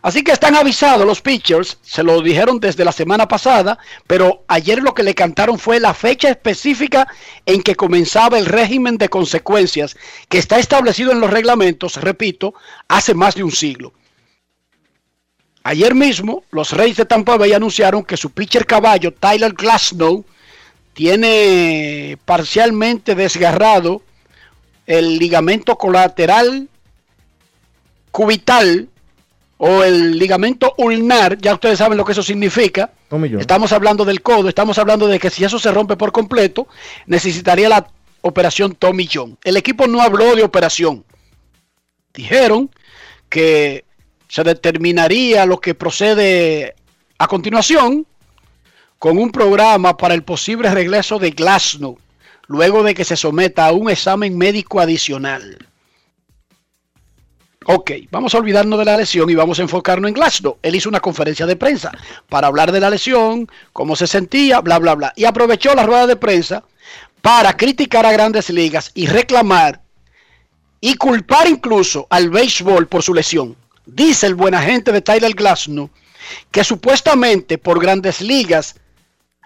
Así 0.04 0.24
que 0.24 0.32
están 0.32 0.56
avisados 0.56 1.06
los 1.06 1.22
pitchers, 1.22 1.80
se 1.82 2.04
lo 2.04 2.22
dijeron 2.22 2.60
desde 2.60 2.86
la 2.86 2.92
semana 2.92 3.28
pasada, 3.28 3.80
pero 4.06 4.44
ayer 4.48 4.82
lo 4.82 4.94
que 4.94 5.04
le 5.04 5.16
cantaron 5.16 5.58
fue 5.58 5.80
la 5.80 5.94
fecha 5.94 6.30
específica 6.30 7.08
en 7.46 7.64
que 7.64 7.76
comenzaba 7.76 8.38
el 8.38 8.46
régimen 8.46 8.98
de 8.98 9.10
consecuencias 9.10 9.98
que 10.30 10.38
está 10.38 10.60
establecido 10.60 11.12
en 11.12 11.20
los 11.20 11.32
reglamentos, 11.32 11.96
repito, 11.96 12.54
hace 12.88 13.16
más 13.16 13.36
de 13.36 13.44
un 13.44 13.52
siglo. 13.52 13.94
Ayer 15.68 15.94
mismo, 15.94 16.46
los 16.52 16.72
Reyes 16.72 16.96
de 16.96 17.04
Tampa 17.04 17.36
Bay 17.36 17.52
anunciaron 17.52 18.02
que 18.02 18.16
su 18.16 18.30
pitcher 18.30 18.66
caballo, 18.66 19.14
Tyler 19.14 19.52
Glasnow, 19.52 20.24
tiene 20.94 22.18
parcialmente 22.24 23.16
desgarrado 23.16 24.02
el 24.86 25.18
ligamento 25.18 25.78
colateral 25.78 26.70
cubital 28.12 28.88
o 29.58 29.84
el 29.84 30.18
ligamento 30.18 30.74
ulnar, 30.78 31.38
ya 31.38 31.56
ustedes 31.56 31.80
saben 31.80 31.98
lo 31.98 32.06
que 32.06 32.14
eso 32.14 32.24
significa. 32.24 32.90
Estamos 33.38 33.74
hablando 33.74 34.06
del 34.06 34.22
codo, 34.22 34.48
estamos 34.48 34.78
hablando 34.78 35.06
de 35.06 35.20
que 35.20 35.30
si 35.30 35.44
eso 35.44 35.60
se 35.60 35.74
rompe 35.74 35.98
por 35.98 36.14
completo, 36.14 36.70
necesitaría 37.08 37.68
la 37.68 37.90
operación 38.22 38.74
Tommy 38.74 39.10
John. 39.14 39.38
El 39.44 39.58
equipo 39.58 39.86
no 39.86 40.00
habló 40.00 40.34
de 40.34 40.44
operación. 40.44 41.04
Dijeron 42.14 42.72
que 43.28 43.84
se 44.28 44.44
determinaría 44.44 45.46
lo 45.46 45.60
que 45.60 45.74
procede 45.74 46.76
a 47.18 47.28
continuación 47.28 48.06
con 49.00 49.18
un 49.18 49.32
programa 49.32 49.96
para 49.96 50.14
el 50.14 50.24
posible 50.24 50.70
regreso 50.72 51.20
de 51.20 51.32
Glasnow, 51.32 51.98
luego 52.48 52.84
de 52.84 52.94
que 52.96 53.06
se 53.06 53.16
someta 53.16 53.68
a 53.68 53.72
un 53.72 53.90
examen 53.90 54.38
médico 54.38 54.80
adicional. 54.80 55.58
Ok, 57.70 57.92
vamos 58.12 58.34
a 58.34 58.38
olvidarnos 58.38 58.80
de 58.80 58.86
la 58.86 58.96
lesión 58.96 59.30
y 59.30 59.36
vamos 59.36 59.60
a 59.60 59.62
enfocarnos 59.62 60.08
en 60.08 60.14
Glasgow. 60.14 60.58
Él 60.62 60.76
hizo 60.76 60.88
una 60.88 61.02
conferencia 61.02 61.46
de 61.46 61.58
prensa 61.58 61.92
para 62.30 62.48
hablar 62.48 62.72
de 62.72 62.80
la 62.80 62.90
lesión, 62.90 63.50
cómo 63.74 63.98
se 63.98 64.08
sentía, 64.08 64.62
bla, 64.62 64.80
bla, 64.80 64.96
bla. 64.96 65.14
Y 65.18 65.26
aprovechó 65.26 65.76
la 65.76 65.84
rueda 65.84 66.08
de 66.08 66.16
prensa 66.16 66.64
para 67.22 67.58
criticar 67.58 68.06
a 68.06 68.14
grandes 68.14 68.50
ligas 68.50 68.92
y 68.94 69.08
reclamar 69.08 69.82
y 70.80 70.96
culpar 70.96 71.50
incluso 71.50 72.08
al 72.10 72.30
béisbol 72.30 72.88
por 72.88 73.04
su 73.04 73.14
lesión. 73.14 73.58
Dice 73.88 74.28
el 74.28 74.36
buen 74.36 74.54
agente 74.54 74.92
de 74.92 75.02
Tyler 75.02 75.34
Glasnow 75.34 75.90
que 76.52 76.64
supuestamente 76.64 77.58
por 77.58 77.82
grandes 77.82 78.22
ligas 78.22 78.76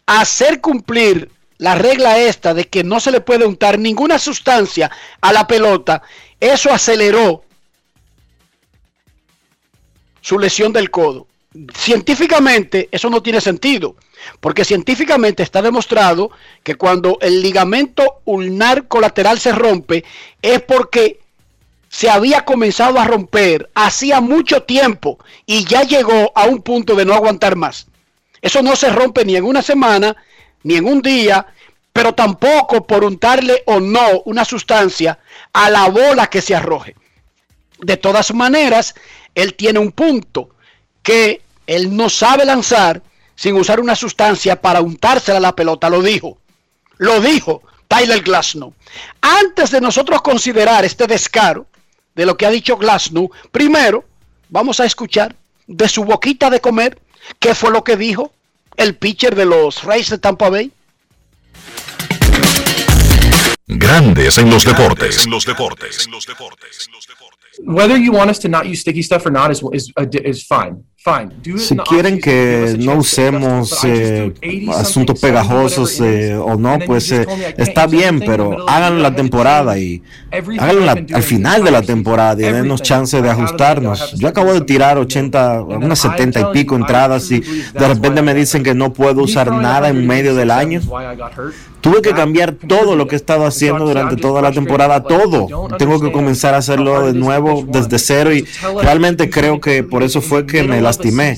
hacer 0.05 0.61
cumplir 0.61 1.31
la 1.57 1.75
regla 1.75 2.17
esta 2.17 2.55
de 2.55 2.67
que 2.67 2.83
no 2.83 2.99
se 2.99 3.11
le 3.11 3.21
puede 3.21 3.45
untar 3.45 3.77
ninguna 3.77 4.17
sustancia 4.17 4.89
a 5.21 5.31
la 5.31 5.45
pelota, 5.45 6.01
eso 6.39 6.73
aceleró 6.73 7.43
su 10.21 10.39
lesión 10.39 10.73
del 10.73 10.89
codo. 10.89 11.27
Científicamente 11.75 12.89
eso 12.91 13.11
no 13.11 13.21
tiene 13.21 13.41
sentido, 13.41 13.95
porque 14.39 14.65
científicamente 14.65 15.43
está 15.43 15.61
demostrado 15.61 16.31
que 16.63 16.75
cuando 16.75 17.19
el 17.21 17.41
ligamento 17.43 18.21
ulnar 18.25 18.87
colateral 18.87 19.39
se 19.39 19.51
rompe 19.51 20.03
es 20.41 20.61
porque 20.61 21.20
se 21.91 22.09
había 22.09 22.45
comenzado 22.45 22.99
a 22.99 23.05
romper 23.05 23.69
hacía 23.75 24.21
mucho 24.21 24.63
tiempo 24.63 25.19
y 25.45 25.65
ya 25.65 25.83
llegó 25.83 26.31
a 26.33 26.45
un 26.45 26.61
punto 26.61 26.95
de 26.95 27.03
no 27.03 27.13
aguantar 27.13 27.57
más. 27.57 27.87
Eso 28.41 28.63
no 28.63 28.77
se 28.77 28.89
rompe 28.89 29.25
ni 29.25 29.35
en 29.35 29.43
una 29.43 29.61
semana, 29.61 30.15
ni 30.63 30.75
en 30.75 30.85
un 30.85 31.01
día, 31.01 31.45
pero 31.91 32.13
tampoco 32.13 32.87
por 32.87 33.03
untarle 33.03 33.61
o 33.65 33.81
no 33.81 34.21
una 34.23 34.45
sustancia 34.45 35.19
a 35.51 35.69
la 35.69 35.89
bola 35.89 36.27
que 36.27 36.41
se 36.41 36.55
arroje. 36.55 36.95
De 37.79 37.97
todas 37.97 38.33
maneras, 38.33 38.95
él 39.35 39.53
tiene 39.55 39.79
un 39.79 39.91
punto 39.91 40.51
que 41.03 41.41
él 41.67 41.95
no 41.95 42.07
sabe 42.09 42.45
lanzar 42.45 43.01
sin 43.35 43.55
usar 43.55 43.81
una 43.81 43.97
sustancia 43.97 44.61
para 44.61 44.79
untársela 44.79 45.39
a 45.39 45.41
la 45.41 45.55
pelota. 45.55 45.89
Lo 45.89 46.01
dijo. 46.01 46.37
Lo 46.97 47.19
dijo 47.19 47.63
Tyler 47.89 48.21
Glasnow. 48.21 48.73
Antes 49.19 49.71
de 49.71 49.81
nosotros 49.81 50.21
considerar 50.21 50.85
este 50.85 51.05
descaro 51.05 51.67
de 52.15 52.25
lo 52.25 52.37
que 52.37 52.45
ha 52.45 52.49
dicho 52.49 52.77
Glasnow, 52.77 53.31
primero 53.51 54.05
vamos 54.49 54.79
a 54.79 54.85
escuchar 54.85 55.35
de 55.67 55.87
su 55.87 56.03
boquita 56.03 56.49
de 56.49 56.59
comer 56.59 56.99
qué 57.39 57.55
fue 57.55 57.71
lo 57.71 57.83
que 57.83 57.97
dijo 57.97 58.33
el 58.77 58.95
pitcher 58.95 59.35
de 59.35 59.45
los 59.45 59.83
Rays 59.83 60.09
de 60.09 60.17
Tampa 60.17 60.49
Bay. 60.49 60.71
Grandes 63.67 64.37
en 64.37 64.49
los 64.49 64.65
deportes. 64.65 65.25
En 65.25 65.31
los 65.31 65.45
deportes. 65.45 66.05
En 66.05 66.11
los 66.11 66.25
deportes. 66.25 66.89
Whether 67.59 67.97
you 67.97 68.13
want 68.13 68.29
us 68.29 68.39
to 68.39 68.47
not 68.47 68.67
use 68.67 68.79
sticky 68.81 69.01
stuff 69.01 69.25
or 69.25 69.31
not 69.31 69.51
is 69.51 69.61
is, 69.73 69.91
uh, 69.97 70.05
is 70.11 70.43
fine. 70.43 70.83
Si 71.57 71.75
quieren 71.77 72.21
que 72.21 72.75
no 72.77 72.97
usemos 72.97 73.83
eh, 73.83 74.31
asuntos 74.71 75.19
pegajosos 75.19 75.99
eh, 75.99 76.35
o 76.35 76.57
no, 76.57 76.77
pues 76.85 77.11
eh, 77.11 77.25
está 77.57 77.87
bien, 77.87 78.19
pero 78.19 78.69
háganlo 78.69 79.01
la 79.01 79.15
temporada 79.15 79.79
y 79.79 80.03
háganlo 80.31 80.91
al 80.91 81.23
final 81.23 81.63
de 81.63 81.71
la 81.71 81.81
temporada 81.81 82.39
y 82.39 82.51
denos 82.51 82.83
chance 82.83 83.19
de 83.19 83.29
ajustarnos. 83.31 84.13
Yo 84.13 84.27
acabo 84.27 84.53
de 84.53 84.61
tirar 84.61 84.99
80, 84.99 85.63
unas 85.63 85.97
70 85.97 86.39
y 86.39 86.45
pico 86.53 86.75
entradas 86.75 87.31
y 87.31 87.39
de 87.39 87.87
repente 87.87 88.21
me 88.21 88.35
dicen 88.35 88.61
que 88.61 88.75
no 88.75 88.93
puedo 88.93 89.23
usar 89.23 89.51
nada 89.51 89.89
en 89.89 90.05
medio 90.05 90.35
del 90.35 90.51
año. 90.51 90.81
Tuve 91.81 92.03
que 92.03 92.11
cambiar 92.11 92.53
todo 92.53 92.95
lo 92.95 93.07
que 93.07 93.15
he 93.15 93.17
estado 93.17 93.47
haciendo 93.47 93.85
durante 93.85 94.17
toda 94.17 94.39
la 94.43 94.51
temporada, 94.51 95.01
todo. 95.01 95.47
Tengo 95.79 95.99
que 95.99 96.11
comenzar 96.11 96.53
a 96.53 96.57
hacerlo 96.57 97.11
de 97.11 97.17
nuevo 97.17 97.40
desde 97.67 97.99
cero 97.99 98.33
y 98.33 98.45
realmente 98.81 99.29
creo 99.29 99.59
que 99.59 99.83
por 99.83 100.03
eso 100.03 100.21
fue 100.21 100.45
que 100.45 100.63
me 100.63 100.75
la 100.77 100.81
lastimé. 100.81 101.37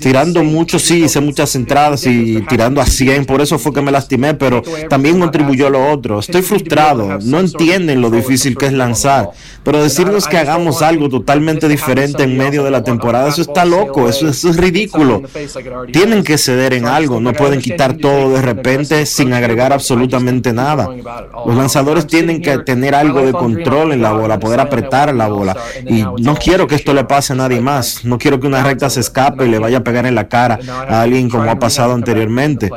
Tirando 0.00 0.44
mucho, 0.44 0.78
sí, 0.78 1.04
hice 1.04 1.20
muchas 1.20 1.54
entradas 1.54 2.06
y 2.06 2.42
tirando 2.42 2.80
a 2.80 2.86
100, 2.86 3.24
por 3.24 3.40
eso 3.40 3.58
fue 3.58 3.72
que 3.72 3.80
me 3.80 3.90
lastimé, 3.90 4.34
pero 4.34 4.62
también 4.88 5.18
contribuyó 5.18 5.70
lo 5.70 5.90
otro. 5.90 6.18
Estoy 6.18 6.42
frustrado, 6.42 7.18
no 7.22 7.40
entienden 7.40 8.00
lo 8.00 8.10
difícil 8.10 8.56
que 8.56 8.66
es 8.66 8.72
lanzar, 8.72 9.30
pero 9.62 9.82
decirnos 9.82 10.26
que 10.26 10.36
hagamos 10.36 10.82
algo 10.82 11.08
totalmente 11.08 11.68
diferente 11.68 12.24
en 12.24 12.36
medio 12.36 12.64
de 12.64 12.70
la 12.70 12.82
temporada, 12.84 13.28
eso 13.28 13.42
está 13.42 13.64
loco, 13.64 14.08
eso, 14.08 14.28
es 14.28 14.56
ridículo. 14.56 15.22
Tienen 15.92 16.22
que 16.22 16.36
ceder 16.36 16.74
en 16.74 16.86
algo, 16.86 17.20
no 17.20 17.32
pueden 17.32 17.60
quitar 17.60 17.96
todo 17.96 18.30
de 18.32 18.42
repente 18.42 19.06
sin 19.06 19.32
agregar 19.32 19.72
absolutamente 19.72 20.52
nada. 20.52 20.88
Los 21.46 21.56
lanzadores 21.56 22.06
tienen 22.06 22.42
que 22.42 22.58
tener 22.58 22.94
algo 22.94 23.24
de 23.24 23.32
control 23.32 23.92
en 23.92 24.02
la 24.02 24.12
bola, 24.12 24.38
poder 24.38 24.60
apretar 24.60 25.14
la 25.14 25.28
bola. 25.28 25.56
Y 25.86 26.04
no 26.20 26.34
quiero 26.36 26.66
que 26.66 26.74
esto 26.74 26.92
le 26.92 27.04
pase 27.04 27.32
a 27.32 27.36
nadie 27.36 27.60
más, 27.60 28.04
no 28.04 28.18
quiero 28.18 28.38
que 28.38 28.46
una 28.46 28.62
recta 28.62 28.90
se 28.90 29.00
escape 29.00 29.46
y 29.46 29.48
le 29.48 29.58
vaya 29.58 29.77
pegar 29.84 30.06
en 30.06 30.14
la 30.14 30.28
cara 30.28 30.58
a 30.68 31.02
alguien 31.02 31.28
como 31.28 31.50
ha 31.50 31.58
pasado 31.58 31.92
anteriormente. 31.92 32.70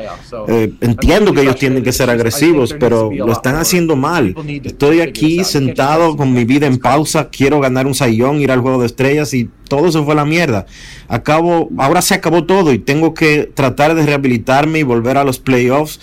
Eh, 0.47 0.73
entiendo 0.81 1.33
que 1.33 1.41
ellos 1.41 1.55
tienen 1.57 1.83
que 1.83 1.91
ser 1.91 2.09
agresivos, 2.09 2.75
pero 2.79 3.11
lo 3.11 3.31
están 3.31 3.55
haciendo 3.55 3.95
mal. 3.95 4.35
Estoy 4.63 5.01
aquí 5.01 5.43
sentado 5.43 6.17
con 6.17 6.33
mi 6.33 6.45
vida 6.45 6.67
en 6.67 6.77
pausa, 6.77 7.29
quiero 7.29 7.59
ganar 7.59 7.87
un 7.87 7.95
sayón, 7.95 8.39
ir 8.39 8.51
al 8.51 8.61
juego 8.61 8.79
de 8.79 8.87
estrellas 8.87 9.33
y 9.33 9.49
todo 9.67 9.91
se 9.91 10.01
fue 10.03 10.13
a 10.13 10.17
la 10.17 10.25
mierda. 10.25 10.65
Acabo, 11.07 11.69
ahora 11.77 12.01
se 12.01 12.13
acabó 12.13 12.43
todo 12.43 12.73
y 12.73 12.79
tengo 12.79 13.13
que 13.13 13.49
tratar 13.53 13.95
de 13.95 14.05
rehabilitarme 14.05 14.79
y 14.79 14.83
volver 14.83 15.17
a 15.17 15.23
los 15.23 15.39
playoffs. 15.39 15.99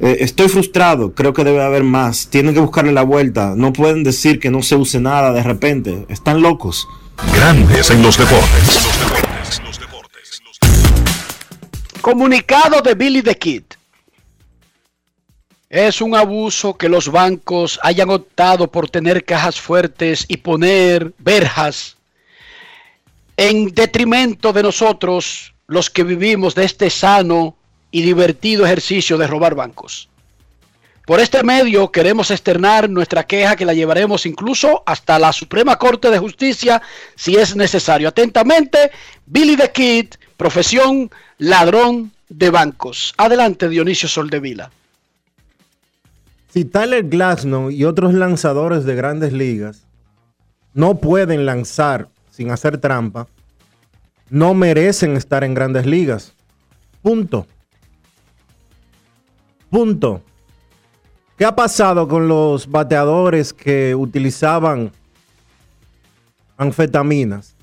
Eh, 0.00 0.18
estoy 0.20 0.48
frustrado, 0.48 1.14
creo 1.14 1.32
que 1.32 1.44
debe 1.44 1.62
haber 1.62 1.84
más. 1.84 2.28
Tienen 2.28 2.54
que 2.54 2.60
buscarle 2.60 2.92
la 2.92 3.02
vuelta. 3.02 3.54
No 3.56 3.72
pueden 3.72 4.02
decir 4.02 4.40
que 4.40 4.50
no 4.50 4.62
se 4.62 4.76
use 4.76 5.00
nada 5.00 5.32
de 5.32 5.42
repente. 5.42 6.06
Están 6.08 6.42
locos. 6.42 6.88
Grandes 7.34 7.90
en 7.90 8.02
los 8.02 8.18
deportes. 8.18 9.01
Comunicado 12.02 12.82
de 12.82 12.96
Billy 12.96 13.22
the 13.22 13.38
Kid. 13.38 13.62
Es 15.70 16.00
un 16.00 16.16
abuso 16.16 16.76
que 16.76 16.88
los 16.88 17.08
bancos 17.08 17.78
hayan 17.80 18.10
optado 18.10 18.66
por 18.66 18.90
tener 18.90 19.24
cajas 19.24 19.60
fuertes 19.60 20.24
y 20.26 20.38
poner 20.38 21.14
verjas 21.18 21.96
en 23.36 23.72
detrimento 23.72 24.52
de 24.52 24.64
nosotros, 24.64 25.54
los 25.68 25.90
que 25.90 26.02
vivimos 26.02 26.56
de 26.56 26.64
este 26.64 26.90
sano 26.90 27.56
y 27.92 28.02
divertido 28.02 28.66
ejercicio 28.66 29.16
de 29.16 29.28
robar 29.28 29.54
bancos. 29.54 30.08
Por 31.06 31.20
este 31.20 31.44
medio 31.44 31.92
queremos 31.92 32.32
externar 32.32 32.90
nuestra 32.90 33.22
queja 33.24 33.54
que 33.54 33.64
la 33.64 33.74
llevaremos 33.74 34.26
incluso 34.26 34.82
hasta 34.86 35.20
la 35.20 35.32
Suprema 35.32 35.78
Corte 35.78 36.10
de 36.10 36.18
Justicia 36.18 36.82
si 37.14 37.36
es 37.36 37.54
necesario. 37.54 38.08
Atentamente, 38.08 38.90
Billy 39.24 39.56
the 39.56 39.70
Kid, 39.70 40.14
profesión 40.36 41.08
ladrón 41.42 42.12
de 42.28 42.50
bancos. 42.50 43.14
Adelante, 43.16 43.68
Dionisio 43.68 44.08
Soldevila. 44.08 44.70
Si 46.48 46.64
Tyler 46.64 47.08
Glasnow 47.08 47.68
y 47.70 47.84
otros 47.84 48.14
lanzadores 48.14 48.84
de 48.84 48.94
grandes 48.94 49.32
ligas 49.32 49.84
no 50.72 50.98
pueden 50.98 51.44
lanzar 51.44 52.08
sin 52.30 52.52
hacer 52.52 52.78
trampa, 52.78 53.26
no 54.30 54.54
merecen 54.54 55.16
estar 55.16 55.42
en 55.42 55.54
grandes 55.54 55.84
ligas. 55.84 56.32
Punto. 57.02 57.46
Punto. 59.68 60.22
¿Qué 61.36 61.44
ha 61.44 61.56
pasado 61.56 62.06
con 62.06 62.28
los 62.28 62.70
bateadores 62.70 63.52
que 63.52 63.96
utilizaban 63.96 64.92
anfetaminas, 66.56 67.56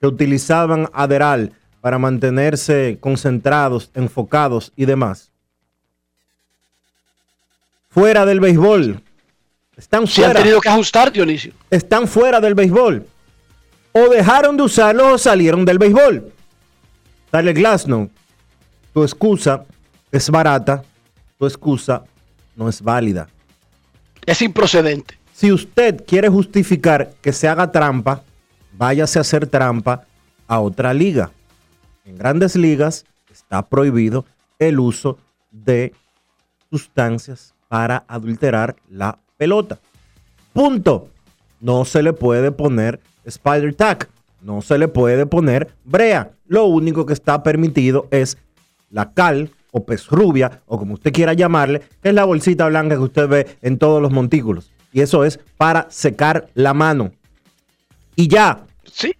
que 0.00 0.06
utilizaban 0.06 0.88
Aderal 0.92 1.54
para 1.80 1.98
mantenerse 1.98 2.98
concentrados, 3.00 3.90
enfocados 3.94 4.72
y 4.76 4.84
demás? 4.84 5.30
Fuera 7.88 8.24
del 8.24 8.40
béisbol. 8.40 9.00
Están 9.76 10.06
Se 10.06 10.22
han 10.24 10.30
fuera. 10.30 10.40
tenido 10.42 10.60
que 10.60 10.68
ajustar, 10.68 11.10
Dionisio. 11.10 11.52
Están 11.70 12.06
fuera 12.06 12.40
del 12.40 12.54
béisbol. 12.54 13.06
O 13.92 14.08
dejaron 14.08 14.56
de 14.56 14.62
usarlos 14.62 15.12
o 15.14 15.18
salieron 15.18 15.64
del 15.64 15.78
béisbol. 15.78 16.32
Dale 17.32 17.52
Glasnow. 17.52 18.08
Tu 18.92 19.02
excusa 19.02 19.64
es 20.12 20.28
barata. 20.30 20.84
Tu 21.38 21.46
excusa 21.46 22.04
no 22.54 22.68
es 22.68 22.80
válida. 22.82 23.28
Es 24.26 24.42
improcedente. 24.42 25.18
Si 25.32 25.50
usted 25.50 26.04
quiere 26.06 26.28
justificar 26.28 27.12
que 27.22 27.32
se 27.32 27.48
haga 27.48 27.72
trampa, 27.72 28.22
váyase 28.72 29.18
a 29.18 29.22
hacer 29.22 29.46
trampa 29.46 30.04
a 30.46 30.60
otra 30.60 30.92
liga. 30.92 31.30
En 32.04 32.16
grandes 32.16 32.56
ligas 32.56 33.04
está 33.30 33.68
prohibido 33.68 34.24
el 34.58 34.80
uso 34.80 35.18
de 35.50 35.92
sustancias 36.70 37.54
para 37.68 38.04
adulterar 38.08 38.76
la 38.88 39.18
pelota. 39.36 39.78
Punto. 40.52 41.08
No 41.60 41.84
se 41.84 42.02
le 42.02 42.12
puede 42.12 42.52
poner 42.52 43.00
Spider 43.24 43.74
Tack. 43.74 44.08
No 44.40 44.62
se 44.62 44.78
le 44.78 44.88
puede 44.88 45.26
poner 45.26 45.72
brea. 45.84 46.32
Lo 46.46 46.64
único 46.64 47.04
que 47.04 47.12
está 47.12 47.42
permitido 47.42 48.08
es 48.10 48.38
la 48.90 49.12
cal 49.12 49.50
o 49.72 49.84
pez 49.84 50.08
rubia 50.08 50.62
o 50.66 50.78
como 50.78 50.94
usted 50.94 51.12
quiera 51.12 51.34
llamarle, 51.34 51.82
que 52.02 52.08
es 52.08 52.14
la 52.14 52.24
bolsita 52.24 52.66
blanca 52.66 52.96
que 52.96 53.02
usted 53.02 53.28
ve 53.28 53.56
en 53.62 53.78
todos 53.78 54.00
los 54.02 54.10
montículos. 54.10 54.72
Y 54.92 55.02
eso 55.02 55.24
es 55.24 55.38
para 55.56 55.86
secar 55.90 56.48
la 56.54 56.74
mano. 56.74 57.12
Y 58.16 58.28
ya. 58.28 58.64
Sí. 58.84 59.12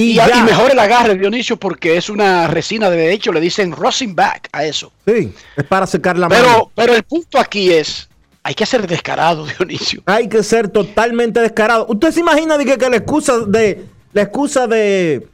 Y, 0.00 0.12
Y, 0.12 0.14
ya. 0.14 0.28
y 0.38 0.42
mejor 0.42 0.70
el 0.70 0.78
agarre, 0.78 1.14
Dionisio, 1.16 1.58
porque 1.58 1.96
es 1.96 2.08
una 2.08 2.46
resina, 2.46 2.88
de 2.88 3.12
hecho 3.12 3.32
le 3.32 3.40
dicen 3.40 3.72
rosin 3.72 4.14
back 4.14 4.48
a 4.52 4.64
eso. 4.64 4.92
Sí, 5.06 5.32
es 5.56 5.64
para 5.64 5.86
secar 5.86 6.16
la 6.16 6.28
mano. 6.28 6.42
Pero, 6.42 6.70
pero 6.74 6.94
el 6.94 7.02
punto 7.02 7.38
aquí 7.38 7.70
es, 7.70 8.08
hay 8.42 8.54
que 8.54 8.64
ser 8.64 8.86
descarado, 8.86 9.44
Dionisio. 9.58 10.02
Hay 10.06 10.28
que 10.28 10.42
ser 10.42 10.68
totalmente 10.68 11.40
descarado. 11.40 11.84
¿Usted 11.88 12.12
se 12.12 12.20
imagina 12.20 12.56
de 12.56 12.64
que, 12.64 12.78
que 12.78 12.88
la 12.88 12.96
excusa 12.96 13.40
de. 13.40 13.84
La 14.14 14.22
excusa 14.22 14.66
de. 14.66 15.28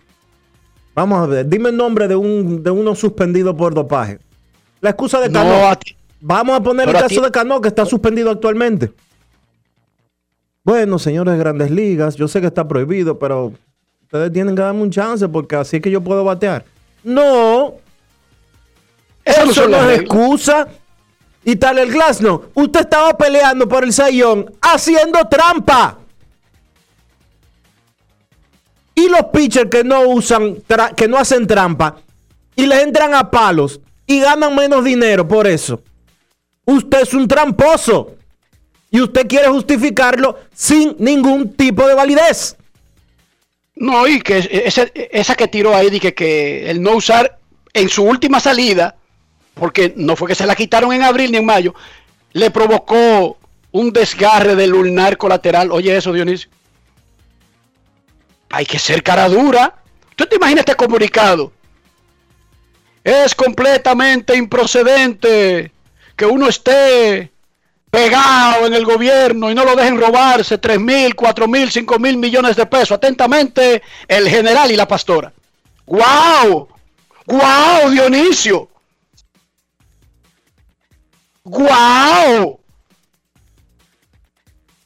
Vamos 0.94 1.18
a 1.22 1.26
ver, 1.26 1.46
dime 1.48 1.68
el 1.68 1.76
nombre 1.76 2.08
de 2.08 2.16
un 2.16 2.62
de 2.62 2.70
uno 2.70 2.94
suspendido 2.94 3.56
por 3.56 3.72
dopaje. 3.74 4.18
La 4.80 4.90
excusa 4.90 5.20
de 5.20 5.30
Cano. 5.30 5.48
No, 5.60 5.68
a 5.68 5.76
ti- 5.76 5.94
Vamos 6.20 6.56
a 6.58 6.62
poner 6.62 6.88
el 6.88 6.94
Pero 6.94 7.06
caso 7.08 7.20
ti- 7.20 7.24
de 7.24 7.30
Cano, 7.30 7.60
que 7.60 7.68
está 7.68 7.86
suspendido 7.86 8.30
actualmente. 8.32 8.90
Bueno, 10.64 10.98
señores 10.98 11.34
de 11.34 11.38
grandes 11.38 11.70
ligas, 11.70 12.16
yo 12.16 12.26
sé 12.26 12.40
que 12.40 12.48
está 12.48 12.66
prohibido, 12.66 13.18
pero 13.18 13.52
ustedes 14.06 14.32
tienen 14.32 14.54
que 14.54 14.62
darme 14.62 14.82
un 14.82 14.90
chance 14.90 15.28
porque 15.28 15.56
así 15.56 15.76
es 15.76 15.82
que 15.82 15.90
yo 15.90 16.00
puedo 16.00 16.24
batear. 16.24 16.64
No, 17.02 17.74
eso 19.24 19.68
no 19.68 19.90
es 19.90 20.00
excusa. 20.00 20.68
Y 21.44 21.56
tal 21.56 21.78
el 21.78 21.92
Glasno, 21.92 22.44
usted 22.54 22.80
estaba 22.80 23.16
peleando 23.16 23.68
por 23.68 23.84
el 23.84 23.92
sayón 23.92 24.52
haciendo 24.60 25.26
trampa. 25.28 25.98
Y 28.94 29.08
los 29.08 29.26
pitchers 29.32 29.70
que 29.70 29.84
no 29.84 30.08
usan, 30.08 30.56
que 30.96 31.06
no 31.06 31.18
hacen 31.18 31.46
trampa 31.46 31.96
y 32.56 32.66
les 32.66 32.82
entran 32.82 33.14
a 33.14 33.30
palos 33.30 33.80
y 34.06 34.20
ganan 34.20 34.54
menos 34.54 34.84
dinero 34.84 35.26
por 35.26 35.46
eso. 35.46 35.82
Usted 36.64 37.02
es 37.02 37.14
un 37.14 37.28
tramposo. 37.28 38.14
Y 38.90 39.00
usted 39.00 39.26
quiere 39.26 39.48
justificarlo 39.48 40.38
sin 40.54 40.96
ningún 40.98 41.52
tipo 41.52 41.86
de 41.86 41.94
validez. 41.94 42.56
No, 43.76 44.06
y 44.08 44.20
que 44.20 44.38
ese- 44.38 44.92
esa 45.12 45.34
que 45.34 45.48
tiró 45.48 45.76
ahí, 45.76 45.90
dije 45.90 46.14
que 46.14 46.70
el 46.70 46.80
no 46.82 46.92
usar 46.92 47.38
en 47.74 47.88
su 47.88 48.02
última 48.04 48.40
salida, 48.40 48.96
porque 49.54 49.92
no 49.96 50.16
fue 50.16 50.28
que 50.28 50.34
se 50.34 50.46
la 50.46 50.56
quitaron 50.56 50.92
en 50.92 51.02
abril 51.02 51.30
ni 51.32 51.38
en 51.38 51.44
mayo, 51.44 51.74
le 52.32 52.50
provocó 52.50 53.38
un 53.72 53.92
desgarre 53.92 54.54
del 54.56 54.74
ulnar 54.74 55.18
colateral. 55.18 55.70
Oye 55.70 55.94
eso, 55.96 56.12
Dionisio. 56.12 56.48
Hay 58.50 58.64
que 58.64 58.78
ser 58.78 59.02
cara 59.02 59.28
dura. 59.28 59.74
¿Tú 60.14 60.24
te 60.26 60.36
imaginas 60.36 60.60
este 60.60 60.74
comunicado? 60.74 61.52
Es 63.04 63.34
completamente 63.34 64.34
improcedente 64.36 65.70
que 66.16 66.24
uno 66.26 66.48
esté 66.48 67.30
pegado 67.96 68.66
en 68.66 68.74
el 68.74 68.84
gobierno 68.84 69.50
y 69.50 69.54
no 69.54 69.64
lo 69.64 69.74
dejen 69.74 69.98
robarse 69.98 70.58
3 70.58 70.78
mil, 70.78 71.14
4 71.14 71.48
mil, 71.48 71.70
5 71.70 71.98
mil 71.98 72.18
millones 72.18 72.54
de 72.54 72.66
pesos. 72.66 72.92
Atentamente, 72.92 73.82
el 74.06 74.28
general 74.28 74.70
y 74.70 74.76
la 74.76 74.86
pastora. 74.86 75.32
¡Guau! 75.86 76.68
¡Guau, 77.24 77.90
Dionisio! 77.90 78.68
¡Guau! 81.42 82.60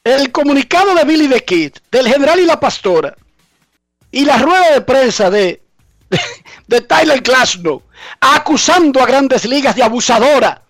El 0.05 0.31
comunicado 0.31 0.95
de 0.95 1.03
Billy 1.03 1.27
the 1.27 1.43
Kid, 1.43 1.73
del 1.91 2.07
general 2.07 2.39
y 2.39 2.45
la 2.45 2.61
pastora, 2.61 3.13
y 4.09 4.23
la 4.23 4.37
rueda 4.37 4.71
de 4.71 4.81
prensa 4.81 5.29
de, 5.29 5.61
de, 6.09 6.19
de 6.67 6.79
Tyler 6.79 7.19
Glasnow, 7.19 7.83
acusando 8.21 9.03
a 9.03 9.05
grandes 9.05 9.43
ligas 9.43 9.75
de 9.75 9.83
abusadora. 9.83 10.61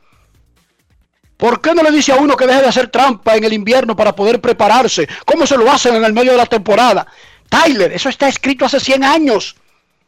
¿Por 1.42 1.60
qué 1.60 1.74
no 1.74 1.82
le 1.82 1.90
dice 1.90 2.12
a 2.12 2.18
uno 2.18 2.38
que 2.38 2.46
deje 2.46 2.62
de 2.62 2.68
hacer 2.68 2.90
trampa 2.90 3.36
en 3.36 3.44
el 3.44 3.52
invierno 3.52 3.96
para 3.96 4.16
poder 4.16 4.40
prepararse? 4.40 5.10
¿Cómo 5.26 5.48
se 5.48 5.58
lo 5.58 5.72
hacen 5.72 5.96
en 5.96 6.06
el 6.06 6.14
medio 6.14 6.34
de 6.34 6.38
la 6.38 6.46
temporada? 6.46 7.08
Tyler, 7.50 7.92
eso 7.92 8.10
está 8.10 8.28
escrito 8.28 8.64
hace 8.64 8.80
100 8.80 9.04
años. 9.04 9.56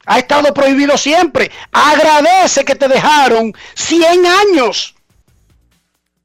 Ha 0.06 0.20
estado 0.20 0.54
prohibido 0.54 0.96
siempre. 0.96 1.50
Agradece 1.72 2.64
que 2.64 2.76
te 2.76 2.88
dejaron 2.88 3.52
100 3.74 4.26
años 4.28 4.94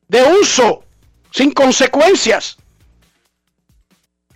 de 0.08 0.24
uso 0.42 0.84
sin 1.30 1.52
consecuencias. 1.52 2.58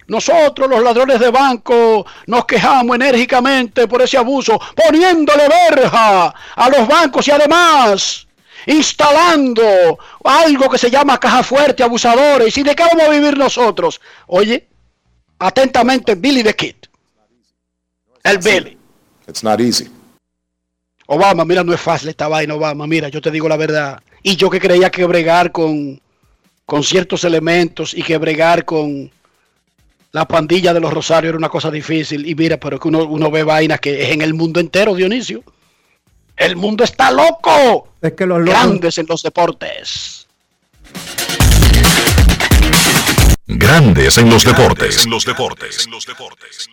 Nosotros, 0.06 0.70
los 0.70 0.82
ladrones 0.82 1.20
de 1.20 1.30
banco, 1.30 2.06
nos 2.28 2.46
quejamos 2.46 2.96
enérgicamente 2.96 3.86
por 3.86 4.00
ese 4.00 4.16
abuso, 4.16 4.58
poniéndole 4.74 5.48
verja 5.50 6.34
a 6.56 6.70
los 6.70 6.88
bancos 6.88 7.28
y 7.28 7.30
además 7.30 8.26
instalando 8.66 9.98
algo 10.24 10.68
que 10.70 10.78
se 10.78 10.90
llama 10.90 11.18
caja 11.18 11.42
fuerte, 11.42 11.82
abusadores. 11.82 12.56
¿Y 12.56 12.62
de 12.62 12.74
qué 12.74 12.84
vamos 12.84 13.08
a 13.08 13.10
vivir 13.10 13.36
nosotros? 13.36 14.00
Oye, 14.26 14.66
atentamente, 15.38 16.14
Billy 16.14 16.42
the 16.42 16.54
Kid. 16.54 16.76
El 18.22 18.38
Billy. 18.38 18.78
It's 19.26 19.42
not 19.42 19.60
easy. 19.60 19.88
Obama, 21.06 21.44
mira, 21.44 21.64
no 21.64 21.74
es 21.74 21.80
fácil 21.80 22.08
esta 22.08 22.28
vaina, 22.28 22.54
Obama. 22.54 22.86
Mira, 22.86 23.08
yo 23.08 23.20
te 23.20 23.30
digo 23.30 23.48
la 23.48 23.56
verdad. 23.56 24.00
Y 24.22 24.36
yo 24.36 24.48
que 24.48 24.60
creía 24.60 24.90
que 24.90 25.04
bregar 25.04 25.50
con, 25.52 26.00
con 26.64 26.82
ciertos 26.84 27.24
elementos 27.24 27.92
y 27.94 28.02
que 28.02 28.16
bregar 28.18 28.64
con 28.64 29.10
la 30.12 30.28
pandilla 30.28 30.72
de 30.72 30.80
los 30.80 30.92
Rosarios 30.92 31.30
era 31.30 31.38
una 31.38 31.48
cosa 31.48 31.70
difícil. 31.70 32.26
Y 32.26 32.34
mira, 32.34 32.58
pero 32.58 32.78
que 32.78 32.88
uno, 32.88 33.04
uno 33.04 33.30
ve 33.30 33.42
vainas 33.42 33.80
que 33.80 34.02
es 34.02 34.10
en 34.10 34.22
el 34.22 34.34
mundo 34.34 34.60
entero, 34.60 34.94
Dionisio. 34.94 35.42
El 36.42 36.56
mundo 36.56 36.82
está 36.82 37.12
loco. 37.12 37.86
Es 38.00 38.14
que 38.14 38.26
los 38.26 38.40
locos, 38.40 38.52
Grandes 38.52 38.98
en 38.98 39.06
los 39.08 39.22
deportes. 39.22 40.26
Grandes 43.46 44.18
en 44.18 44.28
los 44.28 44.44
deportes. 44.44 45.04
En 45.04 45.10
los 45.10 45.24
deportes. 45.24 45.86
En 45.86 45.92
los 45.92 46.04
deportes. 46.04 46.68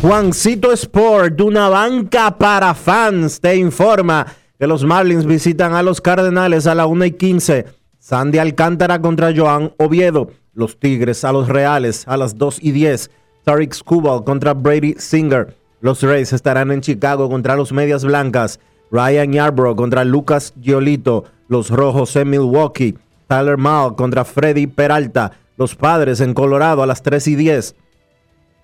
Juancito 0.00 0.70
Sport, 0.70 1.40
una 1.40 1.68
banca 1.68 2.38
para 2.38 2.72
fans, 2.74 3.40
te 3.40 3.56
informa 3.56 4.24
que 4.56 4.68
los 4.68 4.84
Marlins 4.84 5.26
visitan 5.26 5.74
a 5.74 5.82
los 5.82 6.00
Cardenales 6.00 6.68
a 6.68 6.76
la 6.76 6.86
1 6.86 7.04
y 7.06 7.10
15. 7.10 7.79
Sandy 8.10 8.38
Alcántara 8.38 9.00
contra 9.00 9.32
Joan 9.32 9.72
Oviedo. 9.76 10.32
Los 10.52 10.80
Tigres 10.80 11.22
a 11.22 11.30
los 11.30 11.48
Reales 11.48 12.08
a 12.08 12.16
las 12.16 12.36
2 12.36 12.58
y 12.60 12.72
10. 12.72 13.08
Tariq 13.44 13.72
Skubal 13.72 14.24
contra 14.24 14.52
Brady 14.52 14.96
Singer. 14.98 15.56
Los 15.80 16.02
Rays 16.02 16.32
estarán 16.32 16.72
en 16.72 16.80
Chicago 16.80 17.30
contra 17.30 17.54
los 17.54 17.72
Medias 17.72 18.04
Blancas. 18.04 18.58
Ryan 18.90 19.32
Yarbrough 19.32 19.76
contra 19.76 20.04
Lucas 20.04 20.52
Giolito. 20.60 21.26
Los 21.46 21.70
Rojos 21.70 22.16
en 22.16 22.30
Milwaukee. 22.30 22.98
Tyler 23.28 23.56
Mall 23.56 23.94
contra 23.94 24.24
Freddy 24.24 24.66
Peralta. 24.66 25.30
Los 25.56 25.76
Padres 25.76 26.20
en 26.20 26.34
Colorado 26.34 26.82
a 26.82 26.88
las 26.88 27.04
3 27.04 27.28
y 27.28 27.36
10. 27.36 27.76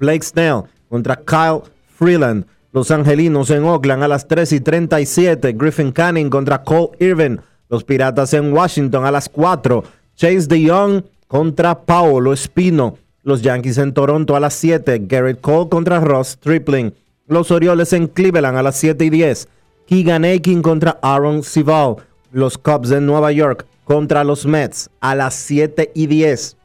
Blake 0.01 0.25
Snell 0.25 0.65
contra 0.89 1.15
Kyle 1.25 1.63
Freeland. 1.87 2.47
Los 2.73 2.91
Angelinos 2.91 3.51
en 3.51 3.63
Oakland 3.63 4.03
a 4.03 4.09
las 4.09 4.27
3 4.27 4.55
y 4.55 4.61
37. 4.61 5.53
Griffin 5.53 5.93
Canning 5.93 6.31
contra 6.31 6.65
Cole 6.65 6.97
Irvin. 6.99 7.41
Los 7.69 7.85
Piratas 7.85 8.33
en 8.35 8.53
Washington 8.53 9.05
a 9.05 9.11
las 9.11 9.29
4. 9.29 9.85
Chase 10.15 10.47
DeYoung 10.47 11.05
contra 11.27 11.83
Paolo 11.83 12.33
Espino. 12.33 12.99
Los 13.23 13.43
Yankees 13.43 13.79
en 13.79 13.93
Toronto 13.93 14.37
a 14.37 14.41
las 14.41 14.55
7. 14.55 15.03
Garrett 15.07 15.41
Cole 15.41 15.69
contra 15.69 16.01
Ross 16.01 16.29
Stripling. 16.29 16.95
Los 17.27 17.51
Orioles 17.51 17.93
en 17.93 18.07
Cleveland 18.07 18.57
a 18.57 18.63
las 18.63 18.77
7 18.77 19.05
y 19.05 19.11
10. 19.11 19.49
Keegan 19.87 20.25
Aiken 20.25 20.63
contra 20.63 20.99
Aaron 21.03 21.43
Sival. 21.43 21.97
Los 22.31 22.57
Cubs 22.57 22.91
en 22.93 23.07
Nueva 23.07 23.33
York 23.33 23.67
contra 23.85 24.25
los 24.25 24.47
Mets 24.47 24.91
a 25.01 25.15
las 25.15 25.35
7 25.35 25.91
y 25.95 26.07
10. 26.07 26.57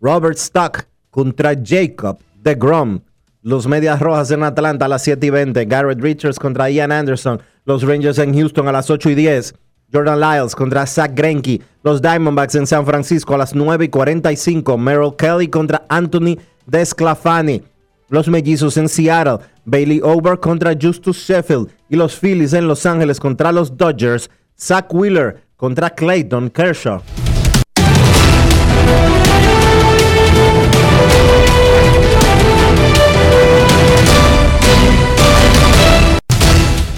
Robert 0.00 0.36
Stock 0.36 0.86
contra 1.10 1.54
Jacob 1.54 2.18
de 2.42 2.54
Grom. 2.54 3.00
Los 3.42 3.66
Medias 3.66 4.00
Rojas 4.00 4.30
en 4.30 4.42
Atlanta 4.42 4.84
a 4.84 4.88
las 4.88 5.02
7 5.02 5.26
y 5.26 5.30
20. 5.30 5.64
Garrett 5.66 6.00
Richards 6.00 6.38
contra 6.38 6.68
Ian 6.68 6.92
Anderson. 6.92 7.40
Los 7.66 7.82
Rangers 7.82 8.18
en 8.18 8.32
Houston 8.32 8.68
a 8.68 8.72
las 8.72 8.90
8 8.90 9.10
y 9.10 9.14
10. 9.16 9.54
Jordan 9.92 10.20
Lyles 10.20 10.54
contra 10.54 10.86
Zach 10.86 11.10
Greinke. 11.14 11.60
Los 11.82 12.00
Diamondbacks 12.00 12.54
en 12.54 12.66
San 12.66 12.86
Francisco 12.86 13.34
a 13.34 13.38
las 13.38 13.56
9 13.56 13.86
y 13.86 13.88
45. 13.88 14.78
Merrill 14.78 15.16
Kelly 15.16 15.48
contra 15.48 15.84
Anthony 15.88 16.38
Desclafani. 16.66 17.64
Los 18.08 18.28
Mellizos 18.28 18.76
en 18.76 18.88
Seattle. 18.88 19.38
Bailey 19.64 20.00
Over 20.04 20.38
contra 20.38 20.76
Justus 20.80 21.16
Sheffield. 21.16 21.68
Y 21.88 21.96
los 21.96 22.16
Phillies 22.16 22.52
en 22.52 22.68
Los 22.68 22.86
Ángeles 22.86 23.18
contra 23.18 23.50
los 23.50 23.76
Dodgers. 23.76 24.30
Zach 24.56 24.86
Wheeler 24.94 25.42
contra 25.56 25.90
Clayton 25.90 26.50
Kershaw. 26.50 27.02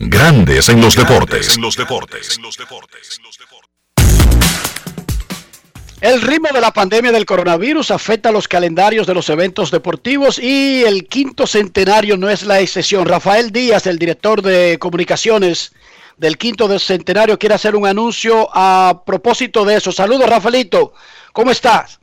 Grandes 0.00 0.68
en 0.68 0.80
los 0.80 0.94
deportes. 0.94 1.56
En 1.56 1.62
los 1.62 1.76
deportes. 1.76 2.38
El 6.00 6.22
ritmo 6.22 6.50
de 6.54 6.60
la 6.60 6.72
pandemia 6.72 7.10
del 7.10 7.26
coronavirus 7.26 7.90
afecta 7.90 8.30
los 8.30 8.46
calendarios 8.46 9.08
de 9.08 9.14
los 9.14 9.28
eventos 9.28 9.72
deportivos 9.72 10.38
y 10.38 10.84
el 10.84 11.08
quinto 11.08 11.48
centenario 11.48 12.16
no 12.16 12.30
es 12.30 12.44
la 12.44 12.60
excepción. 12.60 13.06
Rafael 13.06 13.50
Díaz, 13.50 13.88
el 13.88 13.98
director 13.98 14.40
de 14.40 14.78
comunicaciones 14.78 15.72
del 16.16 16.38
quinto 16.38 16.78
centenario, 16.78 17.36
quiere 17.36 17.56
hacer 17.56 17.74
un 17.74 17.84
anuncio 17.84 18.48
a 18.52 19.02
propósito 19.04 19.64
de 19.64 19.78
eso. 19.78 19.90
Saludos, 19.90 20.30
Rafaelito. 20.30 20.92
¿Cómo 21.32 21.50
estás? 21.50 21.97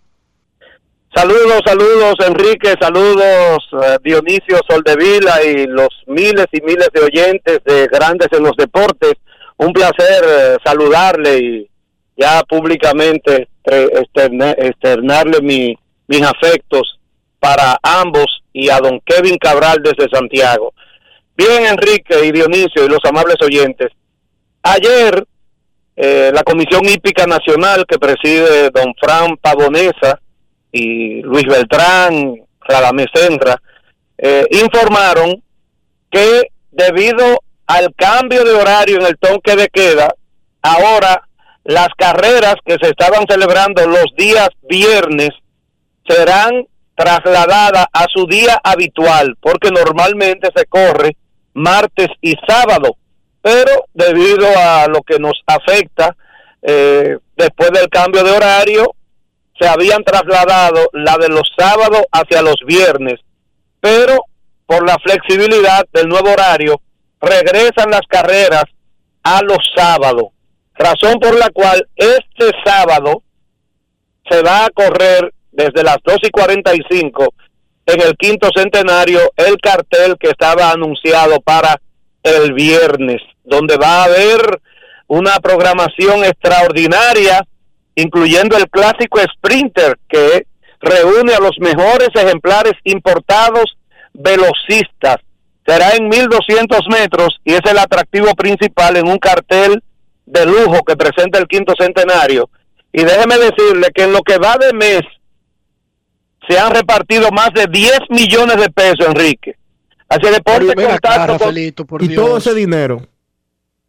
Saludos, 1.16 1.62
saludos 1.66 2.16
Enrique, 2.28 2.74
saludos 2.78 3.60
eh, 3.72 3.98
Dionisio 4.04 4.60
Soldevila 4.70 5.42
y 5.46 5.66
los 5.66 5.88
miles 6.08 6.46
y 6.52 6.60
miles 6.62 6.90
de 6.94 7.04
oyentes 7.04 7.60
de 7.64 7.88
Grandes 7.88 8.28
en 8.34 8.44
los 8.44 8.52
Deportes. 8.58 9.14
Un 9.56 9.72
placer 9.72 10.26
eh, 10.28 10.58
saludarle 10.62 11.38
y 11.38 11.70
ya 12.18 12.44
públicamente 12.44 13.48
externarle 13.64 15.42
mis 15.42 16.22
afectos 16.22 17.00
para 17.40 17.78
ambos 17.82 18.44
y 18.52 18.70
a 18.70 18.80
don 18.80 19.00
Kevin 19.06 19.38
Cabral 19.38 19.82
desde 19.82 20.14
Santiago. 20.14 20.74
Bien, 21.38 21.66
Enrique 21.66 22.26
y 22.26 22.34
Dionisio 22.34 22.84
y 22.84 22.90
los 22.90 23.00
amables 23.06 23.38
oyentes. 23.42 23.88
Ayer 24.64 25.26
eh, 25.96 26.32
la 26.34 26.44
Comisión 26.44 26.84
Hípica 26.84 27.26
Nacional 27.26 27.86
que 27.88 27.98
preside 27.98 28.70
don 28.70 28.94
Fran 29.00 29.38
Pavonesa 29.38 30.20
y 30.76 31.22
Luis 31.22 31.46
Beltrán, 31.46 32.36
Radamés 32.60 33.08
Senra, 33.14 33.56
eh, 34.18 34.46
informaron 34.52 35.42
que 36.12 36.50
debido 36.70 37.40
al 37.66 37.96
cambio 37.96 38.44
de 38.44 38.52
horario 38.52 38.98
en 38.98 39.06
el 39.06 39.18
toque 39.18 39.56
de 39.56 39.70
queda, 39.70 40.14
ahora 40.62 41.30
las 41.64 41.88
carreras 41.98 42.56
que 42.66 42.76
se 42.82 42.90
estaban 42.90 43.26
celebrando 43.26 43.88
los 43.88 44.08
días 44.18 44.50
viernes 44.64 45.30
serán 46.06 46.68
trasladadas 46.94 47.86
a 47.94 48.06
su 48.14 48.28
día 48.28 48.60
habitual, 48.62 49.38
porque 49.40 49.72
normalmente 49.72 50.50
se 50.54 50.66
corre 50.66 51.16
martes 51.54 52.10
y 52.20 52.34
sábado, 52.46 52.98
pero 53.42 53.86
debido 53.94 54.46
a 54.58 54.88
lo 54.88 55.02
que 55.04 55.20
nos 55.20 55.42
afecta 55.48 56.18
eh, 56.62 57.18
después 57.38 57.72
del 57.72 57.88
cambio 57.88 58.26
de 58.26 58.32
horario, 58.32 58.94
se 59.60 59.68
habían 59.68 60.04
trasladado 60.04 60.90
la 60.94 61.18
de 61.18 61.30
los 61.30 61.50
sábados 61.58 62.04
hacia 62.12 62.42
los 62.42 62.58
viernes, 62.66 63.20
pero 63.80 64.26
por 64.66 64.86
la 64.86 64.98
flexibilidad 65.00 65.86
del 65.94 66.08
nuevo 66.08 66.32
horario, 66.32 66.82
regresan 67.22 67.92
las 67.92 68.02
carreras 68.08 68.66
a 69.24 69.42
los 69.42 69.60
sábados, 69.76 70.26
razón 70.74 71.20
por 71.20 71.38
la 71.38 71.50
cual 71.50 71.88
este 71.96 72.52
sábado 72.64 73.24
se 74.30 74.42
va 74.42 74.66
a 74.66 74.70
correr 74.70 75.34
desde 75.52 75.84
las 75.84 75.98
2 76.04 76.18
y 76.24 76.30
45 76.30 77.34
en 77.86 78.02
el 78.02 78.18
quinto 78.18 78.50
centenario 78.56 79.20
el 79.38 79.58
cartel 79.58 80.18
que 80.20 80.30
estaba 80.30 80.72
anunciado 80.72 81.40
para 81.42 81.80
el 82.24 82.54
viernes, 82.54 83.22
donde 83.44 83.78
va 83.78 84.02
a 84.02 84.06
haber 84.06 84.62
una 85.08 85.40
programación 85.40 86.26
extraordinaria 86.26 87.46
incluyendo 87.96 88.58
el 88.58 88.70
clásico 88.70 89.20
Sprinter 89.20 89.98
que 90.08 90.46
reúne 90.80 91.34
a 91.34 91.40
los 91.40 91.58
mejores 91.60 92.10
ejemplares 92.14 92.74
importados 92.84 93.78
velocistas. 94.14 95.18
Será 95.66 95.96
en 95.96 96.10
1200 96.10 96.82
metros 96.90 97.40
y 97.44 97.54
es 97.54 97.62
el 97.70 97.80
atractivo 97.80 98.34
principal 98.36 98.98
en 98.98 99.08
un 99.08 99.18
cartel 99.18 99.82
de 100.26 100.46
lujo 100.46 100.84
que 100.86 100.96
presenta 100.96 101.40
el 101.40 101.48
quinto 101.48 101.74
centenario. 101.80 102.50
Y 102.94 103.04
déjeme 103.04 103.38
decirle 103.38 103.88
que 103.94 104.04
en 104.04 104.14
lo 104.14 104.22
que 104.22 104.38
va 104.38 104.58
de 104.58 104.74
mes 104.74 105.02
se 106.48 106.60
han 106.60 106.72
repartido 106.72 107.30
más 107.32 107.50
de 107.54 107.66
10 107.68 108.00
millones 108.10 108.58
de 108.58 108.70
pesos, 108.70 109.08
Enrique. 109.08 109.56
Así 110.08 110.28
deporte 110.30 110.76
contacto 110.76 111.52
y 112.00 112.16
todo 112.16 112.38
ese 112.38 112.54
dinero 112.54 113.02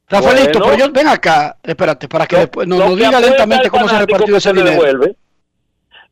Rafaelito, 0.09 0.61
pero 0.61 0.77
yo, 0.77 0.93
ven 0.93 1.09
acá, 1.09 1.57
espérate, 1.63 2.09
para 2.09 2.27
que 2.27 2.37
después 2.37 2.69
nos, 2.69 2.97
diga 2.97 3.21
lentamente 3.21 3.69
cómo 3.69 3.89
se 3.89 3.97
ha 3.97 4.01
repartido 4.01 4.37
ese 4.37 4.53
dinero. 4.53 4.71
Devuelve. 4.71 5.17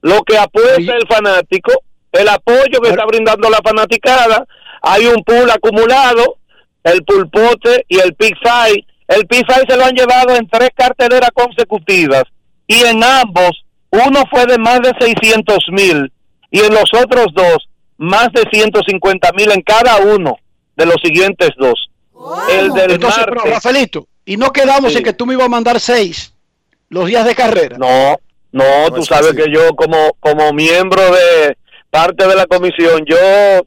Lo 0.02 0.22
que 0.22 0.36
apuesta 0.36 0.96
el 0.96 1.06
fanático, 1.08 1.72
el 2.12 2.28
apoyo 2.28 2.80
que 2.82 2.90
está 2.90 3.06
brindando 3.06 3.48
la 3.48 3.58
fanaticada, 3.64 4.44
hay 4.82 5.06
un 5.06 5.22
pool 5.22 5.50
acumulado, 5.50 6.38
el 6.82 7.04
pulpote 7.04 7.86
y 7.88 7.98
el 7.98 8.14
Pixai. 8.14 8.86
El 9.06 9.26
Pixai 9.26 9.64
se 9.68 9.76
lo 9.76 9.84
han 9.84 9.94
llevado 9.94 10.34
en 10.34 10.48
tres 10.48 10.70
carteleras 10.74 11.30
consecutivas 11.32 12.24
y 12.66 12.82
en 12.82 13.02
ambos 13.02 13.64
uno 13.90 14.24
fue 14.30 14.44
de 14.46 14.58
más 14.58 14.80
de 14.80 14.92
600 14.98 15.58
mil 15.70 16.12
y 16.50 16.60
en 16.60 16.74
los 16.74 16.90
otros 16.92 17.28
dos 17.32 17.68
más 17.96 18.28
de 18.32 18.42
150 18.50 19.32
mil 19.32 19.52
en 19.52 19.62
cada 19.62 19.98
uno 19.98 20.36
de 20.76 20.86
los 20.86 20.96
siguientes 21.02 21.50
dos. 21.56 21.90
El 22.50 22.72
del 22.72 22.92
Entonces, 22.92 23.24
pero 23.26 23.42
Rafaelito, 23.44 24.08
y 24.24 24.36
no 24.36 24.52
quedamos 24.52 24.94
en 24.94 25.02
que 25.02 25.12
tú 25.12 25.26
me 25.26 25.34
ibas 25.34 25.46
a 25.46 25.50
mandar 25.50 25.80
seis 25.80 26.32
los 26.88 27.06
días 27.06 27.24
de 27.24 27.34
carrera. 27.34 27.76
No, 27.78 28.16
no, 28.52 28.90
tú 28.94 29.04
sabes 29.04 29.32
que 29.34 29.50
yo 29.52 29.74
como, 29.74 30.12
como 30.20 30.52
miembro 30.52 31.02
de 31.12 31.56
parte 31.90 32.26
de 32.26 32.34
la 32.34 32.46
comisión, 32.46 33.04
yo, 33.06 33.16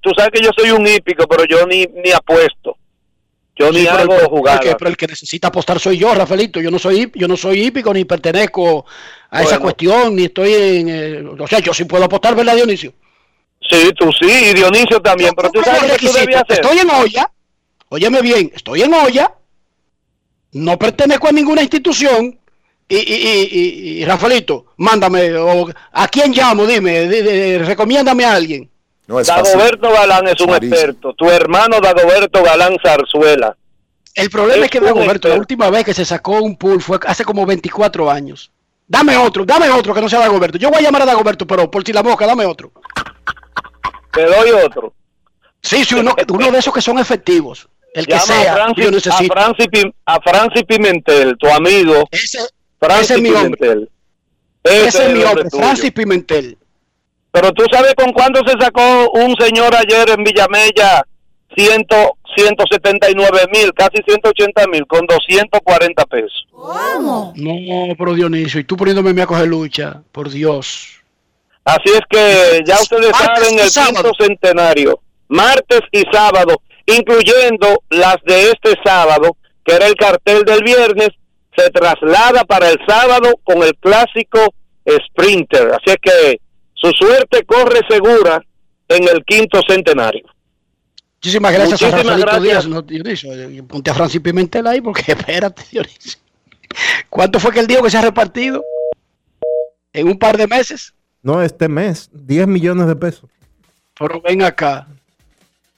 tú 0.01 0.11
sabes 0.15 0.31
que 0.31 0.41
yo 0.41 0.51
soy 0.57 0.71
un 0.71 0.87
hípico, 0.87 1.25
pero 1.27 1.43
yo 1.45 1.65
ni, 1.65 1.85
ni 1.85 2.11
apuesto. 2.11 2.77
Yo 3.55 3.71
ni 3.71 3.87
hago 3.87 4.13
jugar. 4.29 4.59
Pero 4.61 4.89
el 4.89 4.97
que 4.97 5.07
necesita 5.07 5.47
apostar 5.47 5.79
soy 5.79 5.97
yo, 5.97 6.13
Rafaelito. 6.13 6.61
Yo 6.61 6.69
no 6.69 6.77
soy, 6.77 7.11
yo 7.15 7.27
no 7.27 7.35
soy 7.35 7.65
hípico 7.65 7.91
ni 7.93 8.05
pertenezco 8.05 8.85
a 9.31 9.43
esa 9.43 9.59
cuestión, 9.59 10.15
ni 10.15 10.25
estoy 10.25 10.53
en. 10.53 10.89
Eh, 10.89 11.23
o 11.39 11.47
sea, 11.47 11.59
yo 11.59 11.73
sí 11.73 11.85
puedo 11.85 12.03
apostar, 12.03 12.35
¿verdad, 12.35 12.55
Dionisio? 12.55 12.93
Sí, 13.69 13.91
tú 13.97 14.11
sí, 14.11 14.29
y 14.29 14.53
Dionisio 14.53 15.01
también, 15.01 15.33
pero 15.35 15.49
tú 15.49 15.61
sabes 15.63 15.91
que 15.93 16.07
tú 16.07 16.13
debías 16.13 16.43
hacer. 16.43 16.63
Estoy 16.63 16.79
en 16.79 16.89
olla, 16.89 17.31
óyeme 17.89 18.21
bien, 18.21 18.51
estoy 18.53 18.81
en 18.81 18.93
olla, 18.93 19.33
no 20.53 20.77
pertenezco 20.77 21.27
a 21.27 21.31
ninguna 21.31 21.61
institución. 21.61 22.39
Y, 22.89 22.95
y, 22.95 23.99
y, 23.99 24.05
Rafaelito, 24.05 24.67
mándame, 24.77 25.31
¿a 25.91 26.07
quién 26.07 26.31
llamo? 26.31 26.65
Dime, 26.65 27.57
recomiéndame 27.59 28.23
a 28.23 28.33
alguien. 28.33 28.69
Dagoberto 29.07 29.91
Galán 29.91 30.27
es 30.27 30.39
un 30.41 30.51
experto. 30.51 31.13
Tu 31.13 31.29
hermano 31.29 31.79
Dagoberto 31.81 32.43
Galán 32.43 32.77
Zarzuela. 32.81 33.55
El 34.13 34.29
problema 34.29 34.65
es, 34.65 34.71
que 34.71 34.79
Dagoberto, 34.79 35.27
la 35.27 35.35
última 35.35 35.69
vez 35.69 35.85
que 35.85 35.93
se 35.93 36.03
sacó 36.03 36.41
un 36.41 36.57
pool 36.57 36.81
fue 36.81 36.97
hace 37.05 37.23
como 37.23 37.45
24 37.45 38.09
años. 38.09 38.51
Dame 38.87 39.17
otro, 39.17 39.45
dame 39.45 39.69
otro 39.69 39.93
que 39.93 40.01
no 40.01 40.09
sea 40.09 40.19
Dagoberto. 40.19 40.57
Yo 40.57 40.69
voy 40.69 40.79
a 40.79 40.81
llamar 40.81 41.03
a 41.03 41.05
Dagoberto, 41.05 41.45
pero 41.45 41.69
por 41.69 41.83
si 41.85 41.93
la 41.93 42.01
boca, 42.01 42.25
dame 42.25 42.45
otro. 42.45 42.71
Te 44.13 44.23
doy 44.23 44.51
otro. 44.51 44.93
Sí, 45.61 45.83
sí, 45.83 45.95
uno, 45.95 46.15
uno 46.29 46.51
de 46.51 46.59
esos 46.59 46.73
que 46.73 46.81
son 46.81 46.97
efectivos. 46.97 47.67
El 47.97 48.05
que 48.05 48.19
sea. 48.19 48.53
A 48.53 48.55
Francis, 48.55 49.07
a, 50.05 50.19
Francis, 50.21 50.63
Pimentel, 50.67 51.35
tu 51.37 51.47
amigo. 51.47 52.07
Ese, 52.11 52.37
ese 52.99 53.15
es 53.15 53.21
mi 53.21 53.29
hombre. 53.29 53.87
Ese, 54.63 54.87
ese, 54.87 55.07
es 55.07 55.13
mi 55.13 55.23
hombre, 55.23 55.49
Francis 55.49 55.91
Pimentel. 55.91 56.57
Pero 57.31 57.51
tú 57.53 57.63
sabes 57.71 57.95
con 57.95 58.13
cuánto 58.13 58.41
se 58.47 58.53
sacó 58.59 59.09
un 59.11 59.35
señor 59.39 59.75
ayer 59.75 60.11
en 60.11 60.23
Villamella, 60.23 61.03
ciento, 61.55 62.17
179 62.35 63.39
mil, 63.51 63.73
casi 63.73 63.97
180 64.05 64.67
mil, 64.67 64.85
con 64.85 65.07
240 65.07 66.05
pesos. 66.05 66.47
¿Cómo? 66.51 67.33
No, 67.35 67.95
pero 67.97 68.13
Dionisio, 68.13 68.59
y 68.59 68.63
tú 68.63 68.77
poniéndome 68.77 69.19
a 69.23 69.25
coger 69.25 69.47
lucha, 69.47 70.01
por 70.11 70.29
Dios. 70.29 71.01
Así 71.63 71.89
es 71.89 72.01
que 72.07 72.61
ya 72.63 72.79
ustedes 72.79 73.11
saben 73.17 73.57
el 73.57 73.69
quinto 73.69 74.11
centenario, 74.19 74.99
martes 75.27 75.81
y 75.91 76.03
sábado, 76.11 76.61
incluyendo 76.87 77.83
las 77.89 78.17
de 78.25 78.51
este 78.51 78.73
sábado, 78.83 79.37
que 79.63 79.75
era 79.75 79.87
el 79.87 79.95
cartel 79.95 80.43
del 80.43 80.63
viernes, 80.63 81.09
se 81.55 81.69
traslada 81.69 82.43
para 82.45 82.69
el 82.69 82.77
sábado 82.87 83.33
con 83.43 83.61
el 83.61 83.75
clásico 83.75 84.53
Sprinter. 84.87 85.71
Así 85.73 85.91
es 85.91 85.97
que 86.01 86.41
su 86.73 86.91
suerte 86.91 87.43
corre 87.45 87.81
segura 87.89 88.41
en 88.87 89.03
el 89.07 89.23
quinto 89.25 89.61
centenario. 89.67 90.25
Muchísimas 91.15 91.51
gracias 91.51 91.81
Muchísimas 91.81 92.15
a 92.15 92.17
gracias. 92.19 92.43
Díaz, 92.43 92.67
no, 92.67 92.81
Dionisio. 92.81 93.67
Ponte 93.67 93.89
a 93.89 93.93
Francis 93.93 94.21
Pimentel 94.21 94.67
ahí 94.67 94.81
porque 94.81 95.03
espérate, 95.11 95.63
Dionisio. 95.71 96.19
¿Cuánto 97.09 97.39
fue 97.39 97.51
que 97.51 97.59
él 97.59 97.67
dijo 97.67 97.83
que 97.83 97.89
se 97.89 97.97
ha 97.97 98.01
repartido? 98.01 98.63
¿En 99.93 100.07
un 100.07 100.19
par 100.19 100.37
de 100.37 100.47
meses? 100.47 100.93
No, 101.23 101.41
este 101.41 101.67
mes, 101.67 102.09
10 102.13 102.47
millones 102.47 102.87
de 102.87 102.95
pesos. 102.95 103.29
Pero 103.99 104.21
ven 104.21 104.43
acá. 104.43 104.87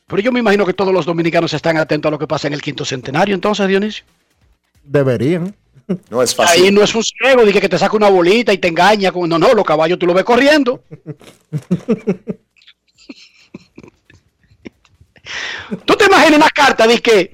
Pero 0.09 0.21
yo 0.23 0.31
me 0.31 0.39
imagino 0.39 0.65
que 0.65 0.73
todos 0.73 0.91
los 0.91 1.05
dominicanos 1.05 1.53
están 1.53 1.77
atentos 1.77 2.09
a 2.09 2.11
lo 2.11 2.17
que 2.17 2.25
pasa 2.25 2.47
en 2.47 2.53
el 2.53 2.63
quinto 2.63 2.83
centenario, 2.83 3.35
entonces, 3.35 3.67
Dionisio. 3.67 4.03
Deberían. 4.83 5.55
No 6.09 6.23
es 6.23 6.33
fácil. 6.33 6.65
Ahí 6.65 6.71
no 6.71 6.81
es 6.81 6.95
un 6.95 7.03
ciego, 7.03 7.45
dije 7.45 7.61
que 7.61 7.69
te 7.69 7.77
saca 7.77 7.95
una 7.95 8.09
bolita 8.09 8.51
y 8.51 8.57
te 8.57 8.69
engaña. 8.69 9.11
Con... 9.11 9.29
No, 9.29 9.37
no, 9.37 9.53
los 9.53 9.63
caballos 9.63 9.99
tú 9.99 10.07
lo 10.07 10.15
ves 10.15 10.23
corriendo. 10.23 10.83
tú 15.85 15.95
te 15.95 16.05
imaginas 16.05 16.37
una 16.37 16.49
carta 16.49 16.87
de 16.87 16.99
que 16.99 17.31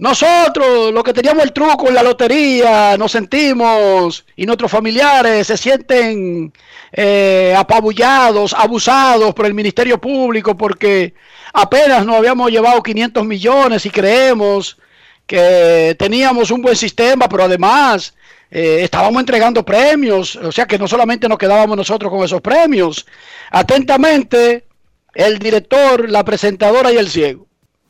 nosotros, 0.00 0.94
los 0.94 1.04
que 1.04 1.12
teníamos 1.12 1.44
el 1.44 1.52
truco 1.52 1.88
en 1.88 1.94
la 1.94 2.02
lotería, 2.02 2.96
nos 2.96 3.12
sentimos 3.12 4.24
y 4.34 4.46
nuestros 4.46 4.70
familiares 4.70 5.46
se 5.46 5.58
sienten 5.58 6.50
eh, 6.90 7.54
apabullados, 7.54 8.54
abusados 8.54 9.34
por 9.34 9.44
el 9.44 9.52
Ministerio 9.52 10.00
Público 10.00 10.56
porque 10.56 11.12
apenas 11.52 12.06
nos 12.06 12.16
habíamos 12.16 12.50
llevado 12.50 12.82
500 12.82 13.26
millones 13.26 13.84
y 13.84 13.90
creemos 13.90 14.78
que 15.26 15.94
teníamos 15.98 16.50
un 16.50 16.62
buen 16.62 16.76
sistema, 16.76 17.28
pero 17.28 17.44
además 17.44 18.14
eh, 18.50 18.78
estábamos 18.80 19.20
entregando 19.20 19.62
premios, 19.66 20.34
o 20.36 20.50
sea 20.50 20.64
que 20.64 20.78
no 20.78 20.88
solamente 20.88 21.28
nos 21.28 21.36
quedábamos 21.36 21.76
nosotros 21.76 22.10
con 22.10 22.24
esos 22.24 22.40
premios. 22.40 23.04
Atentamente, 23.50 24.64
el 25.12 25.38
director, 25.38 26.08
la 26.08 26.24
presentadora 26.24 26.90
y 26.90 26.96
el 26.96 27.10
ciego. 27.10 27.46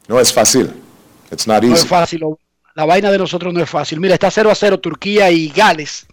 No 0.09 0.19
es 0.19 0.33
fácil. 0.33 0.73
No 1.71 1.77
es 1.77 1.87
fácil. 1.87 2.23
La 2.75 2.85
vaina 2.85 3.11
de 3.11 3.19
nosotros 3.19 3.53
no 3.53 3.61
es 3.61 3.69
fácil. 3.69 4.01
Mira, 4.01 4.15
está 4.15 4.31
0 4.31 4.51
a 4.51 4.55
0 4.55 4.81
Turquía 4.81 5.31
y 5.31 5.49
Gales 5.49 6.07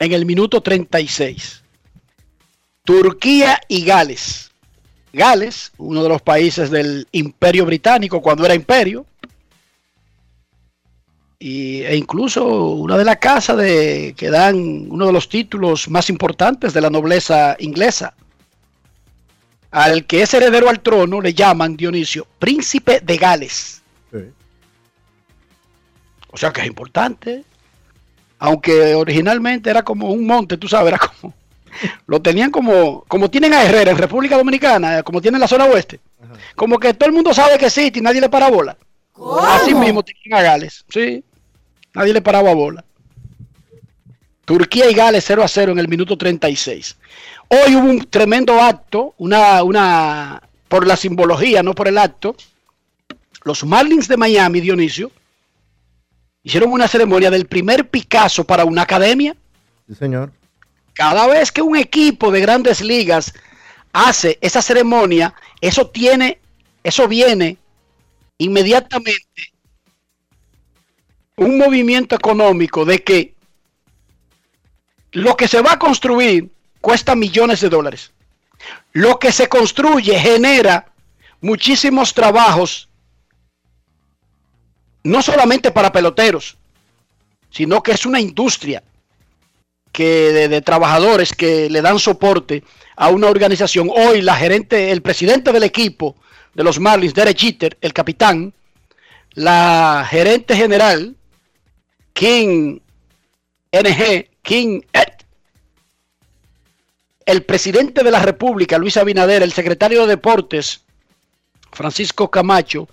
en 0.00 0.12
el 0.12 0.26
minuto 0.26 0.60
36. 0.62 1.62
Turquía 2.84 3.60
y 3.68 3.84
Gales. 3.84 4.50
Gales, 5.12 5.72
uno 5.78 6.02
de 6.02 6.08
los 6.08 6.22
países 6.22 6.70
del 6.70 7.06
imperio 7.12 7.66
británico 7.66 8.20
cuando 8.20 8.44
era 8.44 8.54
imperio. 8.54 9.06
Y, 11.38 11.82
e 11.82 11.96
incluso 11.96 12.44
una 12.44 12.98
de 12.98 13.04
las 13.04 13.16
casas 13.16 13.56
de, 13.56 14.14
que 14.16 14.30
dan 14.30 14.86
uno 14.90 15.06
de 15.06 15.12
los 15.12 15.28
títulos 15.28 15.88
más 15.88 16.10
importantes 16.10 16.72
de 16.72 16.80
la 16.80 16.90
nobleza 16.90 17.56
inglesa. 17.58 18.14
Al 19.70 20.06
que 20.06 20.22
es 20.22 20.34
heredero 20.34 20.68
al 20.68 20.80
trono 20.80 21.20
le 21.20 21.32
llaman 21.32 21.76
Dionisio, 21.76 22.26
príncipe 22.38 23.00
de 23.00 23.16
Gales. 23.16 23.79
O 26.32 26.36
sea 26.36 26.52
que 26.52 26.60
es 26.60 26.66
importante. 26.66 27.44
Aunque 28.38 28.94
originalmente 28.94 29.68
era 29.68 29.82
como 29.82 30.10
un 30.10 30.26
monte, 30.26 30.56
tú 30.56 30.68
sabes, 30.68 30.94
era 30.94 30.98
como. 30.98 31.34
Lo 32.06 32.20
tenían 32.20 32.50
como. 32.50 33.04
Como 33.06 33.30
tienen 33.30 33.54
a 33.54 33.62
Herrera 33.62 33.90
en 33.90 33.98
República 33.98 34.36
Dominicana, 34.36 35.02
como 35.02 35.20
tienen 35.20 35.40
la 35.40 35.48
zona 35.48 35.66
oeste. 35.66 36.00
Como 36.54 36.78
que 36.78 36.94
todo 36.94 37.08
el 37.08 37.14
mundo 37.14 37.34
sabe 37.34 37.58
que 37.58 37.66
existe 37.66 37.98
y 37.98 38.02
nadie 38.02 38.20
le 38.20 38.28
para 38.28 38.50
bola. 38.50 38.76
Así 39.42 39.74
mismo 39.74 40.02
tienen 40.02 40.38
a 40.38 40.42
Gales, 40.42 40.84
sí. 40.88 41.22
Nadie 41.94 42.12
le 42.12 42.22
paraba 42.22 42.54
bola. 42.54 42.84
Turquía 44.44 44.90
y 44.90 44.94
Gales 44.94 45.24
0 45.26 45.42
a 45.42 45.48
0 45.48 45.72
en 45.72 45.78
el 45.78 45.88
minuto 45.88 46.16
36. 46.16 46.96
Hoy 47.48 47.76
hubo 47.76 47.88
un 47.88 48.04
tremendo 48.08 48.60
acto, 48.60 49.14
una, 49.18 49.62
una, 49.62 50.42
por 50.68 50.86
la 50.86 50.96
simbología, 50.96 51.62
no 51.62 51.74
por 51.74 51.88
el 51.88 51.98
acto. 51.98 52.34
Los 53.44 53.64
Marlins 53.64 54.08
de 54.08 54.16
Miami, 54.16 54.60
Dionisio, 54.60 55.10
hicieron 56.42 56.72
una 56.72 56.88
ceremonia 56.88 57.30
del 57.30 57.46
primer 57.46 57.88
Picasso 57.88 58.44
para 58.44 58.64
una 58.64 58.82
academia. 58.82 59.36
Sí, 59.88 59.94
señor. 59.94 60.32
Cada 60.94 61.26
vez 61.26 61.50
que 61.50 61.62
un 61.62 61.76
equipo 61.76 62.30
de 62.30 62.40
grandes 62.40 62.80
ligas 62.80 63.32
hace 63.92 64.38
esa 64.40 64.62
ceremonia, 64.62 65.34
eso 65.60 65.88
tiene, 65.88 66.38
eso 66.82 67.08
viene 67.08 67.56
inmediatamente 68.38 69.52
un 71.36 71.56
movimiento 71.56 72.14
económico 72.14 72.84
de 72.84 73.02
que 73.02 73.34
lo 75.12 75.36
que 75.36 75.48
se 75.48 75.60
va 75.62 75.72
a 75.72 75.78
construir 75.78 76.50
cuesta 76.80 77.14
millones 77.14 77.60
de 77.60 77.68
dólares. 77.70 78.12
Lo 78.92 79.18
que 79.18 79.32
se 79.32 79.48
construye 79.48 80.18
genera 80.18 80.92
muchísimos 81.40 82.12
trabajos 82.12 82.89
no 85.02 85.22
solamente 85.22 85.70
para 85.70 85.92
peloteros, 85.92 86.56
sino 87.50 87.82
que 87.82 87.92
es 87.92 88.06
una 88.06 88.20
industria 88.20 88.82
que 89.92 90.48
de, 90.48 90.60
trabajadores 90.62 91.32
que 91.32 91.68
le 91.68 91.82
dan 91.82 91.98
soporte 91.98 92.62
a 92.96 93.08
una 93.08 93.28
organización. 93.28 93.90
Hoy 93.92 94.22
la 94.22 94.36
gerente, 94.36 94.92
el 94.92 95.02
presidente 95.02 95.52
del 95.52 95.64
equipo 95.64 96.16
de 96.54 96.64
los 96.64 96.78
Marlins, 96.78 97.14
Derek 97.14 97.38
Jeter, 97.38 97.76
el 97.80 97.92
capitán, 97.92 98.52
la 99.32 100.06
gerente 100.08 100.54
general, 100.54 101.16
King 102.12 102.78
NG, 103.72 104.28
King 104.42 104.80
Ed, 104.92 105.12
el 107.24 107.42
presidente 107.44 108.02
de 108.02 108.10
la 108.10 108.20
República, 108.20 108.78
Luis 108.78 108.96
Abinader, 108.96 109.42
el 109.42 109.52
secretario 109.52 110.02
de 110.02 110.08
Deportes, 110.08 110.82
Francisco 111.72 112.30
Camacho, 112.30 112.88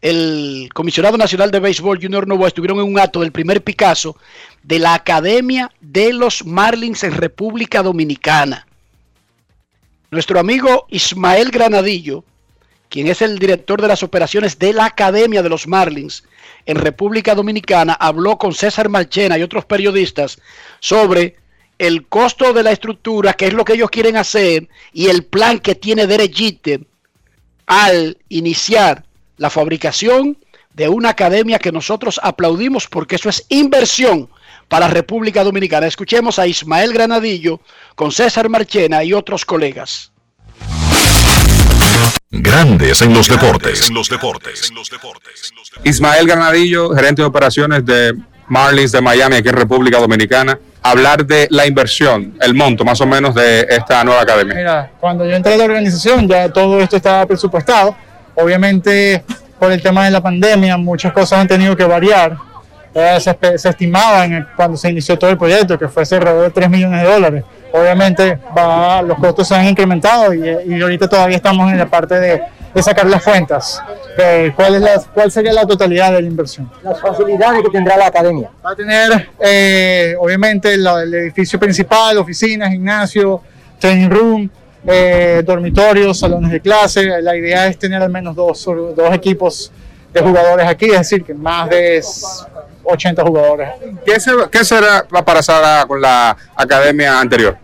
el 0.00 0.70
comisionado 0.72 1.18
nacional 1.18 1.50
de 1.50 1.60
béisbol 1.60 2.00
Junior 2.00 2.26
Novoa 2.26 2.48
estuvieron 2.48 2.78
en 2.78 2.86
un 2.86 2.98
acto 2.98 3.20
del 3.20 3.32
primer 3.32 3.62
Picasso 3.62 4.16
de 4.62 4.78
la 4.78 4.94
Academia 4.94 5.70
de 5.80 6.12
los 6.12 6.44
Marlins 6.46 7.04
en 7.04 7.12
República 7.12 7.82
Dominicana. 7.82 8.66
Nuestro 10.10 10.40
amigo 10.40 10.86
Ismael 10.88 11.50
Granadillo, 11.50 12.24
quien 12.88 13.06
es 13.08 13.20
el 13.22 13.38
director 13.38 13.80
de 13.80 13.88
las 13.88 14.02
operaciones 14.02 14.58
de 14.58 14.72
la 14.72 14.86
Academia 14.86 15.42
de 15.42 15.50
los 15.50 15.68
Marlins 15.68 16.24
en 16.64 16.76
República 16.76 17.34
Dominicana, 17.34 17.92
habló 17.92 18.38
con 18.38 18.54
César 18.54 18.88
Marchena 18.88 19.38
y 19.38 19.42
otros 19.42 19.66
periodistas 19.66 20.40
sobre 20.80 21.36
el 21.78 22.06
costo 22.06 22.52
de 22.52 22.62
la 22.62 22.72
estructura, 22.72 23.34
qué 23.34 23.46
es 23.46 23.52
lo 23.52 23.64
que 23.64 23.74
ellos 23.74 23.90
quieren 23.90 24.16
hacer 24.16 24.68
y 24.92 25.08
el 25.08 25.24
plan 25.24 25.58
que 25.58 25.74
tiene 25.74 26.06
Derechite 26.06 26.80
al 27.66 28.18
iniciar 28.28 29.04
la 29.40 29.48
fabricación 29.48 30.36
de 30.74 30.90
una 30.90 31.08
academia 31.08 31.58
que 31.58 31.72
nosotros 31.72 32.20
aplaudimos 32.22 32.86
porque 32.86 33.16
eso 33.16 33.30
es 33.30 33.46
inversión 33.48 34.28
para 34.68 34.86
República 34.86 35.42
Dominicana. 35.42 35.86
Escuchemos 35.86 36.38
a 36.38 36.46
Ismael 36.46 36.92
Granadillo 36.92 37.58
con 37.94 38.12
César 38.12 38.50
Marchena 38.50 39.02
y 39.02 39.14
otros 39.14 39.46
colegas. 39.46 40.12
Grandes 42.30 43.00
en 43.00 43.14
los 43.14 43.28
deportes. 43.28 43.88
En 43.88 43.94
los 43.94 44.10
deportes. 44.10 44.70
Ismael 45.84 46.26
Granadillo, 46.26 46.90
gerente 46.90 47.22
de 47.22 47.26
operaciones 47.26 47.86
de 47.86 48.14
Marlins 48.46 48.92
de 48.92 49.00
Miami 49.00 49.36
aquí 49.36 49.48
en 49.48 49.56
República 49.56 49.98
Dominicana. 49.98 50.58
Hablar 50.82 51.24
de 51.24 51.48
la 51.50 51.66
inversión, 51.66 52.36
el 52.42 52.52
monto 52.52 52.84
más 52.84 53.00
o 53.00 53.06
menos 53.06 53.34
de 53.34 53.66
esta 53.70 54.04
nueva 54.04 54.20
academia. 54.20 54.54
Mira, 54.54 54.92
cuando 55.00 55.24
yo 55.24 55.34
entré 55.34 55.54
a 55.54 55.56
la 55.56 55.64
organización 55.64 56.28
ya 56.28 56.52
todo 56.52 56.78
esto 56.78 56.96
estaba 56.96 57.24
presupuestado 57.24 57.96
Obviamente 58.34 59.24
por 59.58 59.70
el 59.72 59.82
tema 59.82 60.04
de 60.04 60.10
la 60.10 60.22
pandemia, 60.22 60.76
muchas 60.76 61.12
cosas 61.12 61.40
han 61.40 61.48
tenido 61.48 61.76
que 61.76 61.84
variar. 61.84 62.36
Eh, 62.92 63.18
se, 63.20 63.58
se, 63.58 63.68
estimaba 63.68 64.24
en 64.24 64.46
cuando 64.56 64.76
se 64.76 64.90
inició 64.90 65.16
todo 65.16 65.30
el 65.30 65.38
proyecto 65.38 65.78
que 65.78 65.86
fuese 65.86 66.16
alrededor 66.16 66.44
de 66.44 66.50
3 66.50 66.70
millones 66.70 67.02
de 67.02 67.08
dólares. 67.08 67.44
Obviamente 67.72 68.38
va, 68.56 69.00
los 69.02 69.16
costos 69.18 69.46
se 69.46 69.54
han 69.54 69.66
incrementado 69.66 70.34
y, 70.34 70.40
y 70.66 70.80
ahorita 70.80 71.08
todavía 71.08 71.36
estamos 71.36 71.70
en 71.70 71.78
la 71.78 71.86
parte 71.86 72.18
de, 72.18 72.42
de 72.74 72.82
sacar 72.82 73.06
las 73.06 73.22
cuentas. 73.22 73.82
¿Cuál, 74.54 74.74
es 74.74 74.80
la, 74.82 75.00
¿Cuál 75.14 75.30
sería 75.30 75.52
la 75.52 75.66
totalidad 75.66 76.12
de 76.12 76.22
la 76.22 76.28
inversión? 76.28 76.70
Las 76.82 77.00
facilidades 77.00 77.62
que 77.62 77.70
tendrá 77.70 77.96
la 77.96 78.06
academia. 78.06 78.50
Va 78.64 78.72
a 78.72 78.76
tener, 78.76 79.28
eh, 79.40 80.14
obviamente, 80.18 80.74
el, 80.74 80.86
el 80.86 81.14
edificio 81.14 81.58
principal, 81.58 82.18
oficinas, 82.18 82.70
gimnasio, 82.70 83.40
training 83.78 84.10
room, 84.10 84.50
eh, 84.86 85.42
dormitorios, 85.44 86.18
salones 86.18 86.50
de 86.50 86.60
clase. 86.60 87.20
La 87.22 87.36
idea 87.36 87.66
es 87.66 87.78
tener 87.78 88.02
al 88.02 88.10
menos 88.10 88.34
dos, 88.34 88.64
dos 88.64 89.14
equipos 89.14 89.72
de 90.12 90.20
jugadores 90.20 90.66
aquí, 90.66 90.86
es 90.86 90.98
decir, 90.98 91.24
que 91.24 91.34
más 91.34 91.68
de 91.70 92.02
80 92.84 93.22
jugadores. 93.22 93.68
¿Qué, 94.04 94.16
qué 94.50 94.64
será 94.64 95.06
para 95.24 95.42
Sara 95.42 95.84
con 95.86 96.00
la 96.00 96.36
academia 96.56 97.20
anterior? 97.20 97.56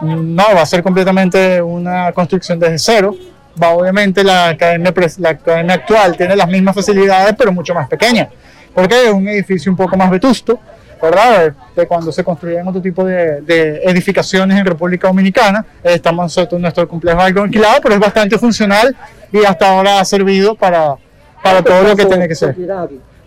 No, 0.00 0.44
va 0.54 0.62
a 0.62 0.66
ser 0.66 0.82
completamente 0.82 1.60
una 1.60 2.12
construcción 2.12 2.58
desde 2.58 2.78
cero. 2.78 3.16
Va, 3.60 3.70
obviamente 3.70 4.22
la 4.22 4.50
academia, 4.50 4.94
la 5.18 5.30
academia 5.30 5.74
actual 5.74 6.16
tiene 6.16 6.36
las 6.36 6.48
mismas 6.48 6.74
facilidades, 6.74 7.34
pero 7.36 7.50
mucho 7.50 7.74
más 7.74 7.88
pequeña, 7.88 8.28
porque 8.72 9.06
es 9.06 9.12
un 9.12 9.26
edificio 9.26 9.72
un 9.72 9.76
poco 9.76 9.96
más 9.96 10.08
vetusto, 10.10 10.60
¿verdad? 11.00 11.54
De 11.74 11.86
cuando 11.86 12.12
se 12.12 12.24
construían 12.24 12.66
otro 12.66 12.80
tipo 12.80 13.04
de, 13.04 13.40
de 13.42 13.82
edificaciones 13.84 14.58
en 14.58 14.64
República 14.64 15.08
Dominicana. 15.08 15.64
Estamos 15.82 16.24
nosotros, 16.24 16.60
nuestro 16.60 16.88
complejo 16.88 17.20
algo 17.20 17.42
alquilado, 17.42 17.80
pero 17.82 17.94
es 17.94 18.00
bastante 18.00 18.38
funcional 18.38 18.96
y 19.32 19.44
hasta 19.44 19.70
ahora 19.70 20.00
ha 20.00 20.04
servido 20.04 20.54
para, 20.54 20.96
para 21.42 21.62
todo 21.62 21.82
lo 21.82 21.96
que 21.96 22.06
tiene 22.06 22.28
que 22.28 22.34
ser. 22.34 22.56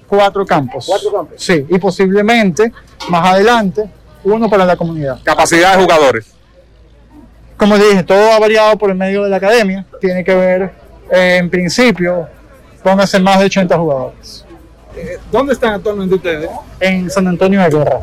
Cuatro 0.08 0.46
campos. 0.46 0.86
Cuatro 0.88 1.12
campos. 1.12 1.36
Sí, 1.38 1.66
y 1.70 1.80
posiblemente 1.80 2.72
más 3.10 3.34
adelante 3.34 3.90
uno 4.24 4.50
para 4.50 4.66
la 4.66 4.76
comunidad. 4.76 5.20
Capacidad 5.24 5.78
de 5.78 5.84
jugadores. 5.84 6.34
Como 7.58 7.78
dije, 7.78 8.04
todo 8.04 8.32
ha 8.32 8.40
variado 8.40 8.78
por 8.78 8.90
el 8.90 8.98
medio 8.98 9.24
de 9.24 9.30
la 9.30 9.38
academia. 9.38 9.86
Tiene 10.00 10.24
que 10.24 10.34
ver, 10.34 10.72
eh, 11.12 11.38
en 11.38 11.50
principio, 11.50 12.28
póngase 12.84 13.20
más 13.20 13.40
de 13.40 13.46
80 13.46 13.78
jugadores. 13.78 14.46
Eh, 14.96 15.18
¿Dónde 15.32 15.54
están 15.54 15.74
actualmente 15.74 16.16
ustedes? 16.16 16.50
En 16.80 17.10
San 17.10 17.28
Antonio 17.28 17.62
de 17.62 17.70
Guerra. 17.70 18.02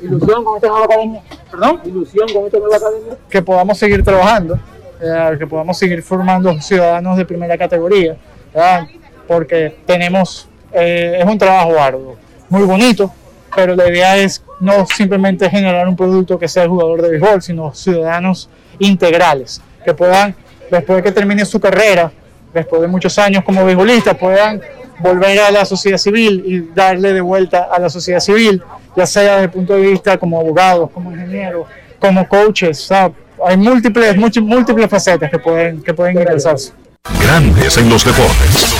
¿Ilusión 0.00 0.44
con 0.44 0.56
esta 0.56 0.68
nueva 0.68 0.84
academia? 0.84 1.22
¿Perdón? 1.50 1.80
¿Ilusión 1.84 2.28
con 2.32 2.46
esta 2.46 2.58
nueva 2.58 2.76
academia? 2.76 3.16
Que 3.28 3.42
podamos 3.42 3.78
seguir 3.78 4.02
trabajando, 4.04 4.58
eh, 5.00 5.36
que 5.38 5.46
podamos 5.46 5.78
seguir 5.78 6.02
formando 6.02 6.60
ciudadanos 6.60 7.16
de 7.16 7.24
primera 7.24 7.56
categoría, 7.56 8.16
¿verdad? 8.52 8.86
porque 9.26 9.76
tenemos, 9.86 10.48
eh, 10.72 11.18
es 11.20 11.24
un 11.24 11.38
trabajo 11.38 11.78
arduo, 11.80 12.16
muy 12.48 12.64
bonito, 12.64 13.12
pero 13.54 13.74
la 13.74 13.88
idea 13.88 14.16
es 14.16 14.42
no 14.60 14.86
simplemente 14.86 15.48
generar 15.48 15.88
un 15.88 15.96
producto 15.96 16.38
que 16.38 16.48
sea 16.48 16.64
el 16.64 16.68
jugador 16.68 17.02
de 17.02 17.10
béisbol, 17.10 17.42
sino 17.42 17.74
ciudadanos 17.74 18.48
integrales, 18.78 19.60
que 19.84 19.94
puedan, 19.94 20.34
después 20.70 20.96
de 20.96 21.02
que 21.02 21.12
termine 21.12 21.44
su 21.44 21.60
carrera, 21.60 22.10
después 22.52 22.82
de 22.82 22.88
muchos 22.88 23.18
años 23.18 23.44
como 23.44 23.64
beisbolista, 23.64 24.14
puedan 24.14 24.60
volver 25.02 25.40
a 25.40 25.50
la 25.50 25.64
sociedad 25.64 25.98
civil 25.98 26.42
y 26.46 26.60
darle 26.74 27.12
de 27.12 27.20
vuelta 27.20 27.68
a 27.70 27.78
la 27.78 27.90
sociedad 27.90 28.20
civil, 28.20 28.62
ya 28.96 29.06
sea 29.06 29.32
desde 29.32 29.44
el 29.44 29.50
punto 29.50 29.74
de 29.74 29.82
vista 29.82 30.16
como 30.16 30.38
abogados, 30.38 30.90
como 30.92 31.12
ingenieros, 31.12 31.66
como 31.98 32.28
coaches, 32.28 32.80
¿sabes? 32.80 33.16
hay 33.44 33.56
múltiples, 33.56 34.16
múltiples, 34.16 34.48
múltiples 34.48 34.88
facetas 34.88 35.30
que 35.30 35.38
pueden, 35.38 35.82
que 35.82 35.94
pueden 35.94 36.18
ingresarse. 36.18 36.72
Grandes 37.20 37.76
en 37.76 37.88
los 37.88 38.04
deportes. 38.04 38.76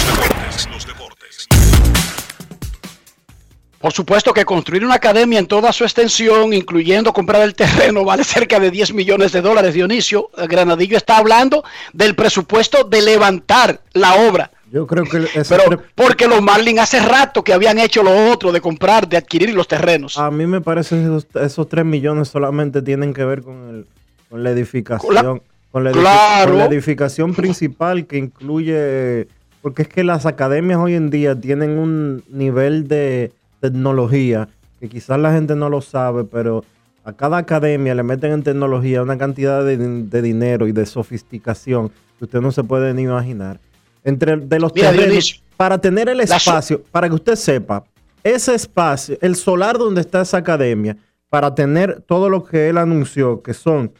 Por 3.80 3.92
supuesto 3.92 4.32
que 4.32 4.44
construir 4.44 4.84
una 4.84 4.94
academia 4.94 5.40
en 5.40 5.48
toda 5.48 5.72
su 5.72 5.82
extensión, 5.82 6.52
incluyendo 6.52 7.12
comprar 7.12 7.42
el 7.42 7.54
terreno, 7.54 8.04
vale 8.04 8.22
cerca 8.22 8.60
de 8.60 8.70
10 8.70 8.92
millones 8.94 9.32
de 9.32 9.40
dólares, 9.40 9.74
Dionisio. 9.74 10.30
Granadillo 10.48 10.96
está 10.96 11.16
hablando 11.16 11.64
del 11.92 12.14
presupuesto 12.14 12.84
de 12.84 13.02
levantar 13.02 13.80
la 13.92 14.14
obra. 14.14 14.52
Yo 14.72 14.86
creo 14.86 15.04
que 15.04 15.26
Pero 15.50 15.82
porque 15.94 16.26
los 16.26 16.40
Marlins 16.40 16.80
hace 16.80 16.98
rato 16.98 17.44
que 17.44 17.52
habían 17.52 17.78
hecho 17.78 18.02
lo 18.02 18.32
otro 18.32 18.52
de 18.52 18.62
comprar, 18.62 19.06
de 19.06 19.18
adquirir 19.18 19.54
los 19.54 19.68
terrenos. 19.68 20.16
A 20.16 20.30
mí 20.30 20.46
me 20.46 20.62
parece 20.62 20.96
que 20.96 21.02
esos, 21.02 21.26
esos 21.34 21.68
3 21.68 21.84
millones 21.84 22.28
solamente 22.28 22.80
tienen 22.80 23.12
que 23.12 23.22
ver 23.22 23.42
con, 23.42 23.68
el, 23.68 23.86
con 24.30 24.42
la 24.42 24.50
edificación. 24.50 25.14
Con 25.14 25.14
la, 25.14 25.40
con 25.70 25.84
la, 25.84 25.90
edific 25.90 26.02
claro. 26.02 26.50
con 26.52 26.58
la 26.58 26.64
edificación 26.64 27.34
principal 27.34 28.06
que 28.06 28.16
incluye... 28.16 29.28
Porque 29.60 29.82
es 29.82 29.88
que 29.88 30.04
las 30.04 30.24
academias 30.24 30.78
hoy 30.78 30.94
en 30.94 31.10
día 31.10 31.38
tienen 31.38 31.78
un 31.78 32.24
nivel 32.28 32.88
de 32.88 33.30
tecnología 33.60 34.48
que 34.80 34.88
quizás 34.88 35.20
la 35.20 35.32
gente 35.32 35.54
no 35.54 35.68
lo 35.68 35.82
sabe, 35.82 36.24
pero 36.24 36.64
a 37.04 37.12
cada 37.12 37.36
academia 37.36 37.94
le 37.94 38.02
meten 38.02 38.32
en 38.32 38.42
tecnología 38.42 39.02
una 39.02 39.18
cantidad 39.18 39.62
de, 39.64 39.76
de 39.76 40.22
dinero 40.22 40.66
y 40.66 40.72
de 40.72 40.86
sofisticación 40.86 41.90
que 42.18 42.24
usted 42.24 42.40
no 42.40 42.52
se 42.52 42.64
puede 42.64 42.94
ni 42.94 43.02
imaginar. 43.02 43.60
Entre 44.05 44.36
de 44.36 44.59
los 44.59 44.74
Mira, 44.74 44.90
terrenos, 44.90 45.09
Dionisio, 45.09 45.42
para 45.57 45.78
tener 45.78 46.09
el 46.09 46.20
espacio, 46.20 46.82
para 46.90 47.09
que 47.09 47.14
usted 47.14 47.36
sepa, 47.36 47.84
ese 48.24 48.55
espacio, 48.55 49.16
el 49.20 49.36
solar 49.36 49.78
donde 49.78 50.00
está 50.00 50.22
esa 50.22 50.38
academia, 50.38 50.96
para 51.28 51.55
tener 51.55 52.03
todo 52.03 52.28
lo 52.28 52.44
que 52.44 52.68
él 52.68 52.78
anunció, 52.78 53.42
que 53.42 53.55
son 53.55 53.92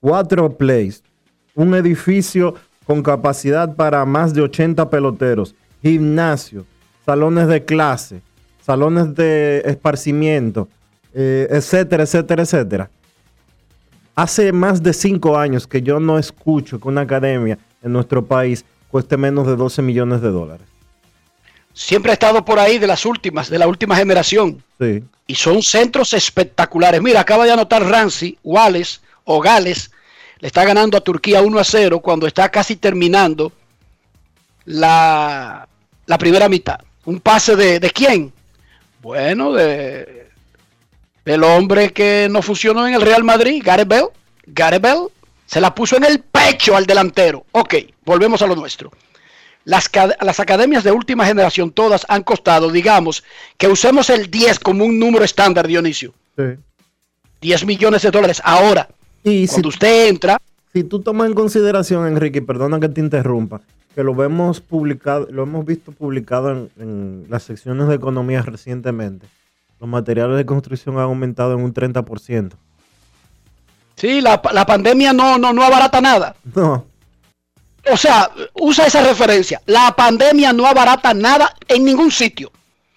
cuatro 0.00 0.56
plays, 0.56 1.02
un 1.54 1.74
edificio 1.74 2.54
con 2.86 3.02
capacidad 3.02 3.74
para 3.74 4.04
más 4.04 4.34
de 4.34 4.42
80 4.42 4.88
peloteros, 4.90 5.54
gimnasio, 5.82 6.64
salones 7.04 7.48
de 7.48 7.64
clase, 7.64 8.22
salones 8.60 9.14
de 9.14 9.62
esparcimiento, 9.64 10.68
eh, 11.14 11.46
etcétera, 11.50 12.04
etcétera, 12.04 12.42
etcétera. 12.42 12.90
Hace 14.14 14.52
más 14.52 14.82
de 14.82 14.92
cinco 14.92 15.38
años 15.38 15.66
que 15.66 15.82
yo 15.82 15.98
no 15.98 16.18
escucho 16.18 16.78
que 16.78 16.88
una 16.88 17.00
academia 17.02 17.58
en 17.82 17.92
nuestro 17.92 18.24
país 18.24 18.64
cueste 18.92 19.16
menos 19.16 19.46
de 19.46 19.56
12 19.56 19.80
millones 19.80 20.20
de 20.20 20.28
dólares. 20.28 20.66
Siempre 21.72 22.10
ha 22.10 22.12
estado 22.12 22.44
por 22.44 22.58
ahí 22.58 22.78
de 22.78 22.86
las 22.86 23.06
últimas, 23.06 23.48
de 23.48 23.58
la 23.58 23.66
última 23.66 23.96
generación. 23.96 24.62
Sí. 24.78 25.02
Y 25.26 25.34
son 25.34 25.62
centros 25.62 26.12
espectaculares. 26.12 27.00
Mira, 27.00 27.20
acaba 27.20 27.46
de 27.46 27.52
anotar 27.52 27.82
Ramsey, 27.82 28.38
Wallace 28.44 29.00
o 29.24 29.40
Gales. 29.40 29.90
Le 30.40 30.48
está 30.48 30.64
ganando 30.64 30.98
a 30.98 31.00
Turquía 31.00 31.40
1 31.40 31.58
a 31.58 31.64
0 31.64 32.00
cuando 32.00 32.26
está 32.26 32.50
casi 32.50 32.76
terminando 32.76 33.50
la, 34.66 35.66
la 36.04 36.18
primera 36.18 36.50
mitad. 36.50 36.78
Un 37.06 37.18
pase 37.18 37.56
de, 37.56 37.80
de 37.80 37.90
quién? 37.90 38.30
Bueno, 39.00 39.54
de, 39.54 40.28
del 41.24 41.42
hombre 41.44 41.94
que 41.94 42.28
no 42.30 42.42
funcionó 42.42 42.86
en 42.86 42.92
el 42.92 43.00
Real 43.00 43.24
Madrid, 43.24 43.62
Gareth 43.64 43.88
Bell. 43.88 44.08
Gareth 44.46 44.82
Bell 44.82 45.08
se 45.52 45.60
la 45.60 45.74
puso 45.74 45.98
en 45.98 46.04
el 46.04 46.20
pecho 46.20 46.74
al 46.74 46.86
delantero. 46.86 47.44
Ok, 47.52 47.74
volvemos 48.06 48.40
a 48.40 48.46
lo 48.46 48.56
nuestro. 48.56 48.90
Las, 49.66 49.90
las, 50.22 50.40
academias 50.40 50.82
de 50.82 50.92
última 50.92 51.26
generación 51.26 51.72
todas 51.72 52.06
han 52.08 52.22
costado, 52.22 52.70
digamos, 52.70 53.22
que 53.58 53.68
usemos 53.68 54.08
el 54.08 54.30
10 54.30 54.58
como 54.60 54.86
un 54.86 54.98
número 54.98 55.26
estándar, 55.26 55.66
Dionisio. 55.66 56.14
Sí. 56.38 56.56
10 57.42 57.66
millones 57.66 58.00
de 58.00 58.10
dólares. 58.10 58.40
Ahora, 58.42 58.88
y 59.22 59.46
cuando 59.46 59.70
si, 59.70 59.74
usted 59.74 60.08
entra... 60.08 60.40
Si 60.72 60.84
tú 60.84 61.02
tomas 61.02 61.28
en 61.28 61.34
consideración, 61.34 62.06
Enrique, 62.06 62.40
perdona 62.40 62.80
que 62.80 62.88
te 62.88 63.02
interrumpa, 63.02 63.60
que 63.94 64.02
lo 64.02 64.14
vemos 64.14 64.62
publicado, 64.62 65.28
lo 65.30 65.42
hemos 65.42 65.66
visto 65.66 65.92
publicado 65.92 66.50
en, 66.50 66.70
en 66.78 67.26
las 67.28 67.42
secciones 67.42 67.88
de 67.88 67.96
economía 67.96 68.40
recientemente. 68.40 69.26
Los 69.78 69.90
materiales 69.90 70.38
de 70.38 70.46
construcción 70.46 70.96
han 70.96 71.02
aumentado 71.02 71.52
en 71.52 71.60
un 71.60 71.74
30%. 71.74 72.52
Sí, 74.02 74.20
la, 74.20 74.42
la 74.52 74.66
pandemia 74.66 75.12
no, 75.12 75.38
no, 75.38 75.52
no 75.52 75.62
abarata 75.62 76.00
nada. 76.00 76.34
No. 76.56 76.84
O 77.88 77.96
sea, 77.96 78.32
usa 78.54 78.88
esa 78.88 79.00
referencia. 79.04 79.62
La 79.66 79.94
pandemia 79.94 80.52
no 80.52 80.66
abarata 80.66 81.14
nada 81.14 81.54
en 81.68 81.84
ningún 81.84 82.10
sitio. 82.10 82.50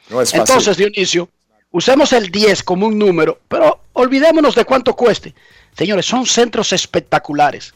No 0.10 0.20
es 0.20 0.34
Entonces, 0.34 0.78
Dionisio, 0.78 1.30
usemos 1.70 2.12
el 2.12 2.32
10 2.32 2.64
como 2.64 2.88
un 2.88 2.98
número, 2.98 3.40
pero 3.48 3.82
olvidémonos 3.94 4.56
de 4.56 4.66
cuánto 4.66 4.96
cueste. 4.96 5.36
Señores, 5.78 6.08
son 6.08 6.26
centros 6.26 6.74
espectaculares, 6.74 7.76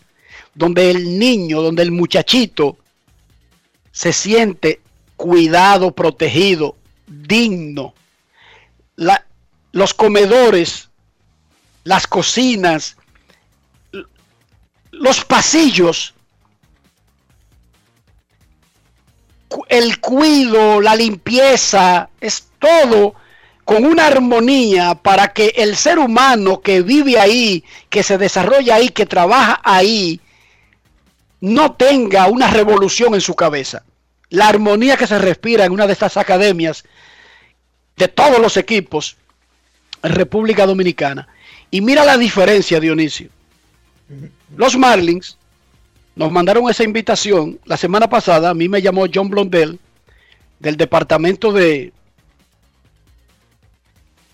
donde 0.55 0.89
el 0.89 1.19
niño, 1.19 1.61
donde 1.61 1.83
el 1.83 1.91
muchachito 1.91 2.77
se 3.91 4.11
siente 4.11 4.81
cuidado, 5.15 5.91
protegido, 5.91 6.75
digno. 7.05 7.93
La, 8.95 9.23
los 9.71 9.93
comedores, 9.93 10.89
las 11.83 12.07
cocinas, 12.07 12.95
los 14.99 15.23
pasillos, 15.23 16.13
el 19.69 19.99
cuido, 19.99 20.81
la 20.81 20.95
limpieza, 20.95 22.09
es 22.19 22.49
todo 22.59 23.15
con 23.63 23.85
una 23.85 24.07
armonía 24.07 24.95
para 24.95 25.29
que 25.29 25.53
el 25.55 25.77
ser 25.77 25.99
humano 25.99 26.61
que 26.61 26.81
vive 26.81 27.17
ahí, 27.17 27.63
que 27.89 28.03
se 28.03 28.17
desarrolla 28.17 28.75
ahí, 28.75 28.89
que 28.89 29.05
trabaja 29.05 29.61
ahí, 29.63 30.19
no 31.39 31.73
tenga 31.73 32.27
una 32.27 32.49
revolución 32.51 33.15
en 33.15 33.21
su 33.21 33.35
cabeza. 33.35 33.83
la 34.31 34.47
armonía 34.47 34.95
que 34.95 35.07
se 35.07 35.17
respira 35.17 35.65
en 35.65 35.71
una 35.71 35.87
de 35.87 35.93
estas 35.93 36.15
academias 36.15 36.83
de 37.97 38.07
todos 38.07 38.39
los 38.39 38.57
equipos 38.57 39.17
en 40.03 40.11
República 40.11 40.67
Dominicana. 40.67 41.27
Y 41.71 41.81
mira 41.81 42.05
la 42.05 42.15
diferencia, 42.15 42.79
Dionisio. 42.79 43.31
Los 44.55 44.75
Marlins 44.77 45.37
nos 46.15 46.31
mandaron 46.31 46.69
esa 46.69 46.83
invitación 46.83 47.59
la 47.65 47.77
semana 47.77 48.09
pasada. 48.09 48.49
A 48.49 48.53
mí 48.53 48.67
me 48.67 48.81
llamó 48.81 49.05
John 49.13 49.29
Blondell 49.29 49.79
del 50.59 50.75
Departamento 50.77 51.51
de, 51.51 51.93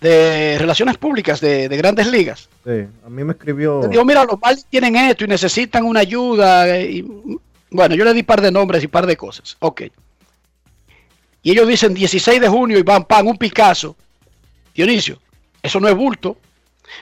de 0.00 0.56
Relaciones 0.58 0.96
Públicas 0.98 1.40
de, 1.40 1.68
de 1.68 1.76
Grandes 1.76 2.06
Ligas. 2.08 2.48
Sí, 2.64 2.84
a 3.04 3.08
mí 3.08 3.24
me 3.24 3.32
escribió. 3.32 3.80
Me 3.80 3.88
dijo, 3.88 4.04
mira, 4.04 4.24
los 4.24 4.40
Marlins 4.40 4.66
tienen 4.66 4.96
esto 4.96 5.24
y 5.24 5.28
necesitan 5.28 5.84
una 5.84 6.00
ayuda. 6.00 6.68
eh, 6.76 6.90
Y, 6.90 7.04
bueno, 7.70 7.94
yo 7.94 8.04
le 8.04 8.14
di 8.14 8.22
par 8.22 8.40
de 8.40 8.50
nombres 8.52 8.82
y 8.82 8.88
par 8.88 9.06
de 9.06 9.16
cosas. 9.16 9.56
Ok. 9.60 9.82
Y 11.42 11.50
ellos 11.52 11.68
dicen 11.68 11.94
16 11.94 12.40
de 12.40 12.48
junio 12.48 12.78
y 12.78 12.82
van, 12.82 13.04
pan, 13.04 13.26
un 13.26 13.36
Picasso. 13.36 13.96
Dionisio, 14.74 15.18
eso 15.62 15.80
no 15.80 15.88
es 15.88 15.94
bulto. 15.94 16.36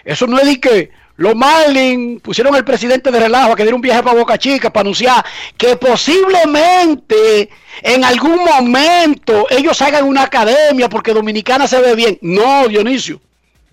Eso 0.04 0.26
no 0.26 0.38
es 0.38 0.46
de 0.46 0.60
que 0.60 0.90
los 1.16 1.34
Marlins 1.36 2.20
pusieron 2.22 2.54
al 2.54 2.64
presidente 2.64 3.10
de 3.10 3.20
relajo 3.20 3.52
a 3.52 3.56
que 3.56 3.62
diera 3.62 3.76
un 3.76 3.82
viaje 3.82 4.02
para 4.02 4.18
Boca 4.18 4.36
Chica 4.36 4.72
para 4.72 4.82
anunciar 4.82 5.24
que 5.56 5.76
posiblemente 5.76 7.48
en 7.82 8.04
algún 8.04 8.44
momento 8.44 9.46
ellos 9.50 9.80
hagan 9.80 10.04
una 10.04 10.24
academia 10.24 10.88
porque 10.88 11.12
Dominicana 11.12 11.68
se 11.68 11.80
ve 11.80 11.94
bien. 11.94 12.18
No, 12.20 12.66
Dionisio. 12.66 13.20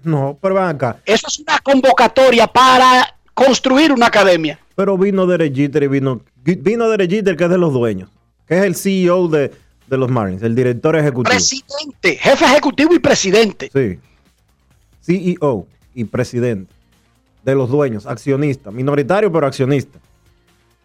No, 0.03 0.37
pero 0.39 0.55
ven 0.55 0.65
acá. 0.65 0.99
Eso 1.05 1.27
es 1.27 1.39
una 1.39 1.57
convocatoria 1.59 2.45
para 2.45 3.15
construir 3.33 3.91
una 3.91 4.07
academia. 4.07 4.59
Pero 4.75 4.97
vino 4.97 5.25
Derek 5.25 5.55
Jeter 5.55 5.83
y 5.83 5.87
vino, 5.87 6.21
vino 6.43 6.89
Derek 6.89 7.09
Jeter, 7.09 7.35
que 7.35 7.45
es 7.45 7.49
de 7.49 7.57
los 7.57 7.73
dueños, 7.73 8.09
que 8.47 8.59
es 8.59 8.63
el 8.65 8.75
CEO 8.75 9.27
de, 9.27 9.51
de 9.87 9.97
los 9.97 10.09
Marlins, 10.09 10.43
el 10.43 10.55
director 10.55 10.95
ejecutivo. 10.95 11.31
Presidente, 11.31 12.17
jefe 12.17 12.45
ejecutivo 12.45 12.93
y 12.93 12.99
presidente. 12.99 13.71
Sí. 13.73 13.99
CEO 15.01 15.65
y 15.95 16.03
presidente 16.05 16.80
de 17.43 17.55
los 17.55 17.69
dueños, 17.69 18.05
accionista, 18.05 18.71
minoritario 18.71 19.31
pero 19.31 19.47
accionista. 19.47 19.99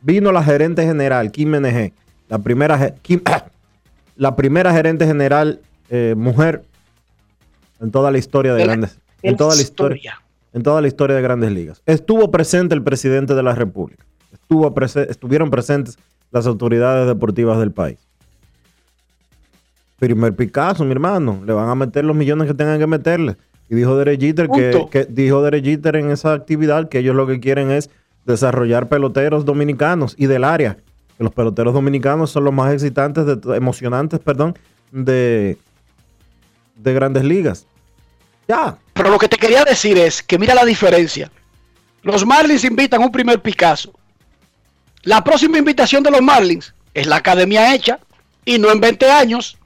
Vino 0.01 0.33
la 0.33 0.43
gerente 0.43 0.85
general, 0.85 1.31
Kim 1.33 1.51
NG, 1.57 1.93
la 2.29 2.39
primera, 2.39 2.95
Kim- 3.03 3.23
la 4.17 4.37
primera 4.37 4.73
gerente 4.73 5.07
general 5.07 5.61
eh, 5.91 6.15
mujer 6.17 6.63
en 7.81 7.91
toda 7.91 8.11
la 8.11 8.19
historia 8.19 8.55
de, 8.55 8.65
grandes, 8.65 8.99
de 9.23 9.29
en 9.31 9.37
toda 9.37 9.55
la 9.55 9.61
historia, 9.63 9.97
historia. 9.97 10.23
en 10.53 10.63
toda 10.63 10.81
la 10.81 10.89
historia 10.89 11.17
de 11.17 11.23
Grandes 11.23 11.53
Ligas. 11.53 11.83
Estuvo 11.87 12.31
presente 12.31 12.75
el 12.75 12.83
presidente 12.83 13.35
de 13.35 13.43
la 13.43 13.55
República. 13.55 14.05
Estuvo 14.33 14.73
prese- 14.75 15.07
estuvieron 15.11 15.51
presentes 15.51 15.99
las 16.31 16.47
autoridades 16.47 17.07
deportivas 17.07 17.59
del 17.59 17.73
país. 17.73 17.99
Primer 19.99 20.35
Picasso, 20.35 20.85
mi 20.85 20.93
hermano. 20.93 21.43
Le 21.45 21.53
van 21.53 21.69
a 21.69 21.75
meter 21.75 22.05
los 22.05 22.15
millones 22.15 22.47
que 22.49 22.55
tengan 22.55 22.79
que 22.79 22.87
meterle. 22.87 23.37
Y 23.69 23.75
dijo 23.75 23.97
Derek 23.97 24.21
Jeter 24.21 24.49
que, 24.49 25.07
dijo 25.09 25.43
Derek 25.43 25.65
Jeter 25.65 25.97
en 25.97 26.11
esa 26.11 26.33
actividad 26.33 26.89
que 26.89 26.99
ellos 26.99 27.17
lo 27.17 27.27
que 27.27 27.41
quieren 27.41 27.71
es 27.71 27.91
desarrollar 28.25 28.89
peloteros 28.89 29.45
dominicanos 29.45 30.15
y 30.17 30.27
del 30.27 30.45
área. 30.45 30.77
Que 31.17 31.25
los 31.25 31.33
peloteros 31.33 31.75
dominicanos 31.75 32.31
son 32.31 32.45
los 32.45 32.53
más 32.53 32.73
excitantes, 32.73 33.25
de, 33.27 33.57
emocionantes, 33.57 34.21
perdón, 34.21 34.57
de, 34.93 35.57
de 36.77 36.93
grandes 36.93 37.25
ligas. 37.25 37.67
Ya. 38.47 38.79
Pero 38.93 39.11
lo 39.11 39.19
que 39.19 39.29
te 39.29 39.37
quería 39.37 39.65
decir 39.65 39.99
es 39.99 40.23
que 40.23 40.39
mira 40.39 40.55
la 40.55 40.65
diferencia. 40.65 41.31
Los 42.03 42.25
Marlins 42.25 42.65
invitan 42.65 43.03
un 43.03 43.11
primer 43.11 43.41
Picasso. 43.41 43.93
La 45.03 45.25
próxima 45.25 45.59
invitación 45.59 46.03
de 46.03 46.11
los 46.11 46.23
Marlins 46.23 46.73
es 46.95 47.07
la 47.07 47.17
academia 47.17 47.75
hecha 47.75 47.99
y 48.45 48.59
no 48.59 48.71
en 48.71 48.81
20 48.81 49.11
años. 49.11 49.59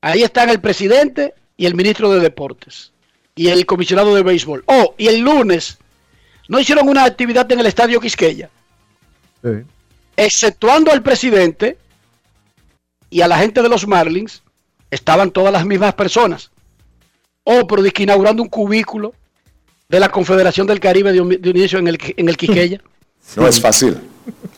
Ahí 0.00 0.22
están 0.22 0.48
el 0.50 0.60
presidente 0.60 1.34
y 1.56 1.66
el 1.66 1.74
ministro 1.74 2.10
de 2.10 2.20
Deportes 2.20 2.92
y 3.34 3.48
el 3.48 3.66
comisionado 3.66 4.14
de 4.14 4.22
béisbol. 4.22 4.64
Oh, 4.66 4.94
y 4.96 5.08
el 5.08 5.20
lunes 5.20 5.78
no 6.48 6.58
hicieron 6.58 6.88
una 6.88 7.04
actividad 7.04 7.50
en 7.52 7.60
el 7.60 7.66
estadio 7.66 8.00
Quisqueya, 8.00 8.48
Sí. 9.42 9.50
exceptuando 10.16 10.90
al 10.92 11.02
presidente 11.02 11.78
y 13.08 13.20
a 13.22 13.28
la 13.28 13.38
gente 13.38 13.62
de 13.62 13.68
los 13.68 13.86
Marlins, 13.86 14.42
estaban 14.90 15.30
todas 15.30 15.52
las 15.52 15.64
mismas 15.64 15.94
personas. 15.94 16.50
Oh, 17.44 17.66
pero 17.66 17.82
de 17.82 17.90
que 17.90 18.02
inaugurando 18.02 18.42
un 18.42 18.48
cubículo 18.48 19.14
de 19.88 19.98
la 20.00 20.08
Confederación 20.10 20.66
del 20.66 20.78
Caribe 20.80 21.12
de, 21.12 21.38
de 21.38 21.50
inicio 21.50 21.78
en 21.78 21.88
el, 21.88 21.98
en 22.16 22.28
el 22.28 22.36
Quiqueya. 22.36 22.80
No 23.36 23.46
es 23.46 23.60
fácil. 23.60 23.98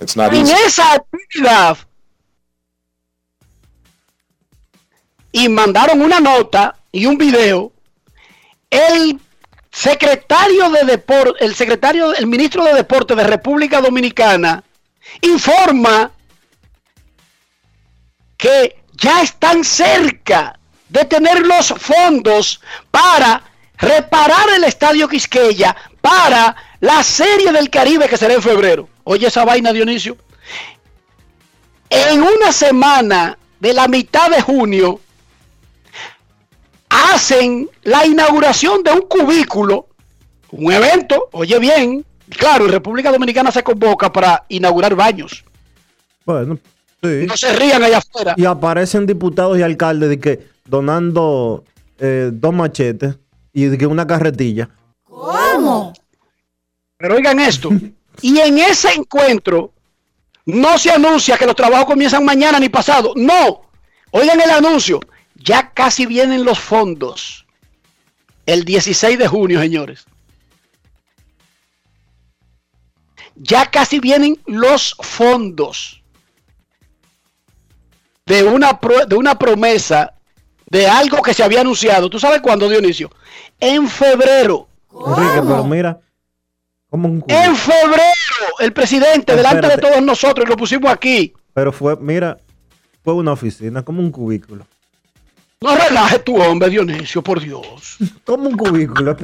It's 0.01 0.17
not 0.17 0.33
en 0.33 0.47
esa 0.47 0.95
actividad 0.95 1.79
y 5.33 5.49
mandaron 5.49 6.03
una 6.03 6.21
nota 6.21 6.77
y 6.93 7.07
un 7.07 7.17
video 7.17 7.73
el 8.71 9.19
secretario 9.71 10.71
de 10.71 10.85
deporte 10.85 11.45
el 11.45 11.55
secretario 11.55 12.15
el 12.15 12.27
ministro 12.27 12.63
de 12.65 12.75
deporte 12.75 13.15
de 13.15 13.25
República 13.25 13.81
Dominicana 13.81 14.63
informa 15.23 16.11
que 18.37 18.77
ya 18.93 19.23
están 19.23 19.65
cerca 19.65 20.59
de 20.89 21.05
tener 21.07 21.47
los 21.47 21.69
fondos 21.69 22.61
para 22.91 23.43
reparar 23.79 24.51
el 24.55 24.65
estadio 24.65 25.09
Quisqueya 25.09 25.75
para 26.01 26.55
la 26.81 27.03
serie 27.03 27.53
del 27.53 27.71
Caribe 27.71 28.09
que 28.09 28.17
será 28.17 28.35
en 28.35 28.43
febrero. 28.43 28.89
Oye 29.05 29.27
esa 29.27 29.45
vaina, 29.45 29.73
Dionisio. 29.73 30.17
En 31.89 32.23
una 32.23 32.53
semana 32.53 33.39
de 33.61 33.73
la 33.73 33.89
mitad 33.89 34.31
de 34.31 34.43
junio 34.43 35.01
hacen 36.93 37.69
la 37.83 38.07
inauguración 38.07 38.83
de 38.83 38.93
un 38.93 39.03
cubículo, 39.03 39.89
un 40.51 40.73
evento, 40.73 41.29
oye 41.33 41.59
bien, 41.59 42.05
claro, 42.29 42.67
en 42.67 42.73
República 42.73 43.11
Dominicana 43.11 43.51
se 43.51 43.63
convoca 43.63 44.13
para 44.13 44.45
inaugurar 44.49 44.95
baños. 44.95 45.45
Bueno, 46.27 46.59
sí. 47.03 47.25
No 47.27 47.37
se 47.37 47.53
rían 47.55 47.83
allá 47.83 47.99
afuera. 47.99 48.35
Y 48.37 48.45
aparecen 48.45 49.07
diputados 49.07 49.59
y 49.59 49.63
alcaldes 49.63 50.11
de 50.11 50.21
que 50.21 50.47
donando 50.67 51.65
eh, 51.99 52.31
dos 52.33 52.53
machetes 52.53 53.17
y 53.53 53.65
de 53.65 53.79
que 53.79 53.87
una 53.87 54.07
carretilla. 54.07 54.69
¿Cómo? 55.05 55.93
Pero 56.99 57.17
oigan 57.17 57.41
esto. 57.41 57.71
y 58.21 58.39
en 58.39 58.59
ese 58.59 58.93
encuentro 58.93 59.73
no 60.45 60.77
se 60.79 60.91
anuncia 60.91 61.39
que 61.39 61.47
los 61.47 61.57
trabajos 61.57 61.87
comienzan 61.87 62.25
mañana 62.25 62.61
ni 62.61 62.69
pasado. 62.69 63.15
No. 63.17 63.63
Oigan 64.11 64.41
el 64.41 64.51
anuncio. 64.51 65.01
Ya 65.37 65.71
casi 65.73 66.07
vienen 66.07 66.45
los 66.45 66.59
fondos. 66.59 67.47
El 68.47 68.65
16 68.65 69.19
de 69.19 69.29
junio, 69.29 69.61
señores. 69.61 70.05
Ya 73.37 73.71
casi 73.71 73.99
vienen 73.99 74.39
los 74.47 74.95
fondos 75.01 76.03
de 78.27 78.43
una, 78.45 78.79
pro- 78.79 79.07
de 79.07 79.17
una 79.17 79.39
promesa 79.39 80.15
de 80.71 80.87
algo 80.87 81.23
que 81.23 81.35
se 81.35 81.43
había 81.43 81.61
anunciado. 81.63 82.09
¿Tú 82.11 82.19
sabes 82.19 82.41
cuándo, 82.41 82.69
Dionisio? 82.69 83.11
En 83.59 83.89
febrero. 83.89 84.69
Enrique, 85.07 85.41
pero 85.47 85.65
mira, 85.65 86.01
como 86.91 87.09
un. 87.09 87.25
En 87.29 87.57
febrero, 87.57 88.03
el 88.61 88.73
presidente, 88.73 89.35
delante 89.35 89.67
de 89.69 89.79
todos 89.79 90.03
nosotros, 90.03 90.47
y 90.47 90.51
lo 90.51 90.57
pusimos 90.57 90.91
aquí. 90.93 91.33
Pero 91.55 91.73
fue, 91.73 91.97
mira, 91.97 92.39
fue 93.03 93.15
una 93.15 93.33
oficina, 93.33 93.83
como 93.83 94.01
un 94.01 94.11
cubículo. 94.11 94.67
No 95.63 95.77
relaje 95.77 96.19
tu 96.21 96.41
hombre, 96.41 96.69
Dionisio, 96.71 97.23
por 97.23 97.41
Dios. 97.41 97.97
Como 98.25 98.49
un 98.49 98.57
cubículo. 98.57 99.17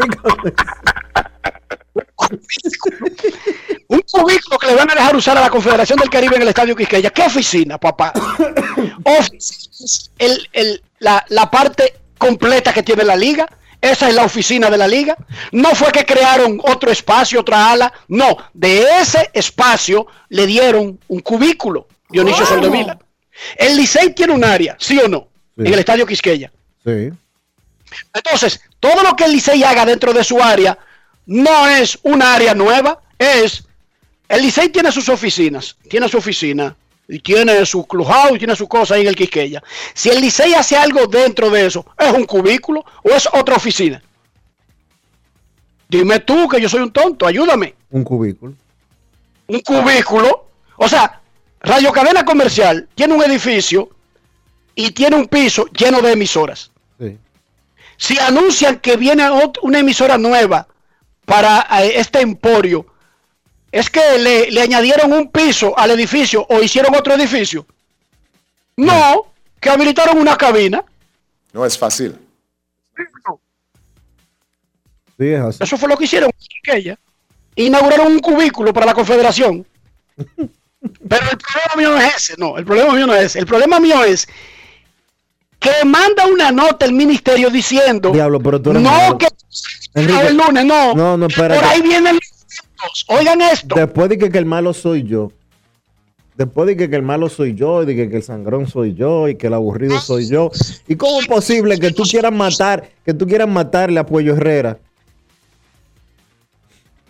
Un 3.89 4.01
cubículo 4.11 4.59
que 4.59 4.67
le 4.67 4.75
van 4.75 4.91
a 4.91 4.95
dejar 4.95 5.17
usar 5.17 5.37
a 5.39 5.41
la 5.41 5.51
Confederación 5.51 5.99
del 5.99 6.11
Caribe 6.11 6.37
en 6.37 6.43
el 6.43 6.49
Estadio 6.49 6.77
Quisqueya. 6.77 7.11
¿Qué 7.11 7.23
oficina, 7.23 7.79
papá? 7.79 8.13
Oficina 9.05 10.13
el- 10.19 10.49
el- 10.53 10.83
la, 11.01 11.25
la 11.29 11.51
parte 11.51 11.95
completa 12.19 12.73
que 12.73 12.83
tiene 12.83 13.05
la 13.05 13.17
liga. 13.17 13.49
Esa 13.81 14.09
es 14.09 14.15
la 14.15 14.25
oficina 14.25 14.69
de 14.71 14.77
la 14.77 14.89
liga. 14.89 15.17
No 15.53 15.75
fue 15.75 15.93
que 15.93 16.05
crearon 16.05 16.61
otro 16.65 16.91
espacio, 16.91 17.41
otra 17.41 17.71
ala. 17.71 17.93
No, 18.09 18.37
de 18.53 18.83
ese 19.01 19.31
espacio 19.33 20.07
le 20.29 20.47
dieron 20.47 20.99
un 21.09 21.21
cubículo. 21.21 21.87
Dionisio. 22.11 22.45
Soldevila. 22.45 22.99
El 23.57 23.77
Licey 23.77 24.13
tiene 24.15 24.33
un 24.33 24.45
área, 24.45 24.77
¿sí 24.81 24.99
o 24.99 25.07
no? 25.09 25.28
Sí. 25.59 25.67
En 25.67 25.75
el 25.75 25.81
Estadio 25.81 26.07
Quisqueya. 26.07 26.53
Sí. 26.85 27.11
Entonces, 28.15 28.61
todo 28.81 29.03
lo 29.03 29.17
que 29.17 29.25
el 29.25 29.33
Licey 29.33 29.63
haga 29.65 29.85
dentro 29.85 30.13
de 30.13 30.23
su 30.23 30.41
área 30.41 30.79
no 31.27 31.69
es 31.69 31.99
un 32.03 32.23
área 32.23 32.55
nueva, 32.55 33.01
es... 33.19 33.65
El 34.29 34.43
Licey 34.43 34.69
tiene 34.69 34.93
sus 34.93 35.09
oficinas, 35.09 35.77
tiene 35.89 36.09
su 36.09 36.19
oficina, 36.19 36.77
y 37.09 37.19
tiene 37.21 37.65
su 37.65 37.87
clubhouse, 37.87 38.37
y 38.37 38.39
tiene 38.39 38.55
su 38.55 38.69
cosa 38.69 38.95
ahí 38.95 39.01
en 39.01 39.09
el 39.09 39.17
Quisqueya. 39.17 39.63
Si 39.95 40.11
el 40.11 40.21
Licey 40.21 40.55
hace 40.55 40.77
algo 40.77 41.07
dentro 41.07 41.51
de 41.51 41.67
eso, 41.67 41.87
¿es 41.99 42.13
un 42.13 42.25
cubículo 42.25 42.85
o 43.03 43.11
es 43.11 43.27
otra 43.33 43.57
oficina? 43.57 44.03
Dime 45.89 46.21
tú 46.21 46.47
que 46.49 46.61
yo 46.61 46.69
soy 46.69 46.83
un 46.83 46.93
tonto, 46.93 47.27
ayúdame. 47.27 47.75
Un 47.91 48.05
cubículo. 48.05 48.53
Un 49.47 49.61
cubículo. 49.61 50.47
O 50.77 50.87
sea, 50.87 51.23
Radio 51.61 51.91
Cadena 51.91 52.25
Comercial 52.27 52.87
tiene 52.95 53.15
un 53.15 53.25
edificio 53.25 53.89
y 54.79 54.93
tiene 54.93 55.17
un 55.17 55.27
piso 55.27 55.67
lleno 55.73 56.01
de 56.01 56.13
emisoras. 56.13 56.71
Sí. 57.01 57.19
Si 57.97 58.17
anuncian 58.17 58.79
que 58.79 58.97
viene 58.97 59.29
una 59.63 59.81
emisora 59.81 60.17
nueva 60.17 60.69
para 61.25 61.67
eh, 61.83 61.95
este 61.97 62.21
emporio, 62.21 62.87
es 63.73 63.91
que 63.91 64.19
le, 64.21 64.53
le 64.53 64.63
añadieron 64.63 65.13
un 65.13 65.33
piso 65.33 65.77
al 65.77 65.91
edificio 65.91 66.47
o 66.49 66.63
hicieron 66.63 66.95
otro 66.95 67.15
edificio. 67.15 67.67
No, 68.77 69.33
que 69.61 69.69
habilitaron 69.69 70.17
una 70.17 70.37
cabina. 70.37 70.85
No 71.53 71.67
es 71.67 71.77
fácil. 71.77 72.17
Sí, 75.19 75.27
es 75.27 75.41
así. 75.41 75.65
Eso 75.65 75.77
fue 75.77 75.89
lo 75.89 75.97
que 75.97 76.05
hicieron 76.05 76.31
aquella. 76.63 76.97
Inauguraron 77.57 78.13
un 78.13 78.21
cubículo 78.21 78.73
para 78.73 78.87
la 78.87 78.95
confederación. 78.95 79.67
Pero 80.17 81.31
el 81.33 81.39
problema 81.39 81.75
mío 81.77 81.91
no 81.91 81.99
es 82.01 82.15
ese, 82.15 82.35
no, 82.39 82.57
el 82.57 82.65
problema 82.65 82.93
mío 82.95 83.09
no 83.09 83.15
es 83.17 83.25
ese. 83.25 83.41
El 83.41 83.47
problema 83.47 83.81
mío 83.81 84.05
es 84.05 84.29
que 85.59 85.71
manda 85.85 86.27
una 86.27 86.51
nota 86.53 86.87
el 86.87 86.93
ministerio 86.93 87.51
diciendo 87.51 88.11
Diablo, 88.13 88.41
pero 88.41 88.61
tú 88.63 88.71
eres 88.71 88.83
no 88.83 88.91
malo. 88.91 89.19
que 89.19 89.27
Enrique, 89.95 90.27
el 90.29 90.37
lunes, 90.37 90.65
no. 90.65 90.95
No, 90.95 91.17
no, 91.17 91.27
espérate. 91.27 91.61
Por 91.61 91.69
ahí 91.69 91.83
vienen 91.83 92.15
los. 92.15 93.05
Oigan 93.09 93.41
esto. 93.43 93.75
Después 93.75 94.09
de 94.09 94.19
que, 94.19 94.31
que 94.31 94.39
el 94.39 94.47
malo 94.47 94.73
soy 94.73 95.03
yo. 95.03 95.33
Después 96.37 96.69
de 96.69 96.77
que, 96.77 96.89
que 96.89 96.95
el 96.95 97.03
malo 97.03 97.29
soy 97.29 97.55
yo, 97.55 97.83
y 97.83 97.87
de 97.87 97.97
que, 97.97 98.09
que 98.09 98.19
el 98.19 98.23
sangrón 98.23 98.69
soy 98.69 98.95
yo, 98.95 99.27
y 99.29 99.35
que 99.35 99.49
el 99.49 99.55
aburrido 99.55 99.99
soy 100.01 100.29
yo. 100.29 100.53
¿Y 100.87 100.95
cómo 100.95 101.19
es 101.21 101.27
posible 101.27 101.81
que 101.81 101.91
tú 101.91 102.05
quieras 102.05 102.33
matar, 102.33 102.89
que 103.05 103.13
tú 103.13 103.27
quieras 103.27 103.49
matarle 103.49 103.99
a 103.99 104.07
Puello 104.07 104.35
Herrera? 104.37 104.79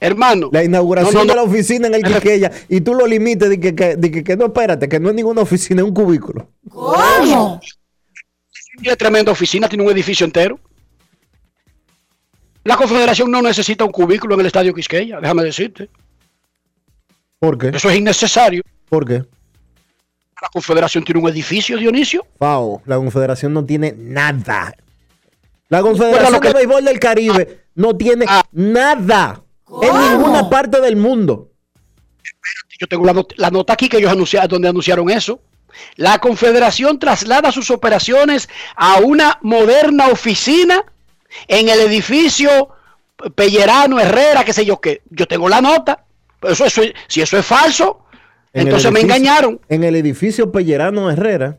Hermano. 0.00 0.48
La 0.52 0.64
inauguración 0.64 1.12
No, 1.12 1.20
no, 1.20 1.24
no. 1.26 1.30
de 1.32 1.36
la 1.36 1.42
oficina 1.42 1.88
en 1.88 1.94
el 1.96 2.02
Quiqueya, 2.04 2.50
y 2.70 2.80
tú 2.80 2.94
lo 2.94 3.06
limites 3.06 3.50
de 3.50 3.60
que, 3.60 3.74
que, 3.74 3.96
de 3.96 4.10
que, 4.10 4.24
que 4.24 4.36
no, 4.36 4.46
espérate, 4.46 4.88
que 4.88 4.98
no 4.98 5.10
es 5.10 5.14
ninguna 5.14 5.42
oficina, 5.42 5.82
es 5.82 5.88
un 5.88 5.92
cubículo. 5.94 6.48
¿Cómo? 6.70 7.60
Tiene 8.80 8.96
tremenda 8.96 9.32
oficina, 9.32 9.68
tiene 9.68 9.84
un 9.84 9.90
edificio 9.90 10.24
entero. 10.24 10.58
La 12.64 12.76
Confederación 12.76 13.30
no 13.30 13.40
necesita 13.42 13.84
un 13.84 13.90
cubículo 13.92 14.34
en 14.34 14.40
el 14.40 14.46
Estadio 14.46 14.74
Quisqueya, 14.74 15.20
déjame 15.20 15.44
decirte. 15.44 15.88
¿Por 17.38 17.56
qué? 17.56 17.68
Eso 17.68 17.88
es 17.90 17.96
innecesario. 17.96 18.62
¿Por 18.88 19.06
qué? 19.06 19.24
La 20.40 20.48
Confederación 20.52 21.02
tiene 21.04 21.20
un 21.20 21.28
edificio, 21.28 21.76
Dionisio. 21.78 22.26
Fao, 22.38 22.82
la 22.84 22.96
Confederación 22.96 23.52
no 23.54 23.64
tiene 23.64 23.94
nada. 23.96 24.74
La 25.68 25.82
Confederación 25.82 26.32
lo 26.32 26.40
que- 26.40 26.48
de 26.48 26.54
Béisbol 26.54 26.84
del 26.84 26.98
Caribe 27.00 27.60
no 27.74 27.96
tiene 27.96 28.26
nada 28.52 29.42
en 29.82 30.10
ninguna 30.12 30.48
parte 30.48 30.80
del 30.80 30.96
mundo. 30.96 31.50
Yo 32.78 32.86
tengo 32.86 33.04
la, 33.04 33.12
not- 33.12 33.32
la 33.36 33.50
nota 33.50 33.72
aquí 33.72 33.88
que 33.88 33.96
ellos 33.98 34.12
anunciaron, 34.12 34.48
donde 34.48 34.68
anunciaron 34.68 35.10
eso. 35.10 35.40
La 35.96 36.18
Confederación 36.18 36.98
traslada 36.98 37.52
sus 37.52 37.70
operaciones 37.70 38.48
a 38.76 38.96
una 39.00 39.38
moderna 39.42 40.08
oficina 40.08 40.84
en 41.46 41.68
el 41.68 41.80
edificio 41.80 42.70
Pellerano, 43.34 43.98
Herrera, 43.98 44.44
qué 44.44 44.52
sé 44.52 44.64
yo 44.64 44.80
qué. 44.80 45.02
Yo 45.10 45.26
tengo 45.26 45.48
la 45.48 45.60
nota. 45.60 46.04
Pero 46.40 46.52
eso, 46.52 46.64
eso- 46.66 46.82
si 47.08 47.20
eso 47.20 47.36
es 47.36 47.44
falso, 47.44 48.04
En 48.52 48.62
entonces 48.62 48.90
me 48.92 49.00
engañaron. 49.00 49.60
En 49.68 49.82
el 49.84 49.96
edificio 49.96 50.50
Pellerano 50.52 51.10
Herrera. 51.10 51.58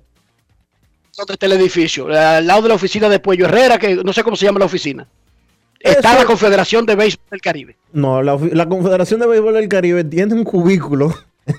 ¿Dónde 1.18 1.34
está 1.34 1.48
el 1.48 1.52
edificio? 1.54 2.08
Al 2.08 2.48
lado 2.48 2.62
de 2.62 2.70
la 2.70 2.76
oficina 2.76 3.10
de 3.10 3.20
Puello 3.20 3.46
Herrera, 3.46 3.78
que 3.78 3.96
no 3.96 4.14
sé 4.14 4.24
cómo 4.24 4.38
se 4.38 4.46
llama 4.46 4.60
la 4.60 4.66
oficina. 4.66 5.06
Está 5.82 6.12
Eso- 6.12 6.20
la 6.20 6.26
Confederación 6.26 6.86
de 6.86 6.96
Béisbol 6.96 7.26
del 7.30 7.42
Caribe. 7.42 7.76
No, 7.92 8.22
la, 8.24 8.38
la 8.54 8.68
Confederación 8.70 9.20
de 9.20 9.28
Béisbol 9.28 9.54
del 9.56 9.68
Caribe 9.68 10.04
tiene 10.06 10.34
un 10.34 10.44
cubículo 10.46 11.14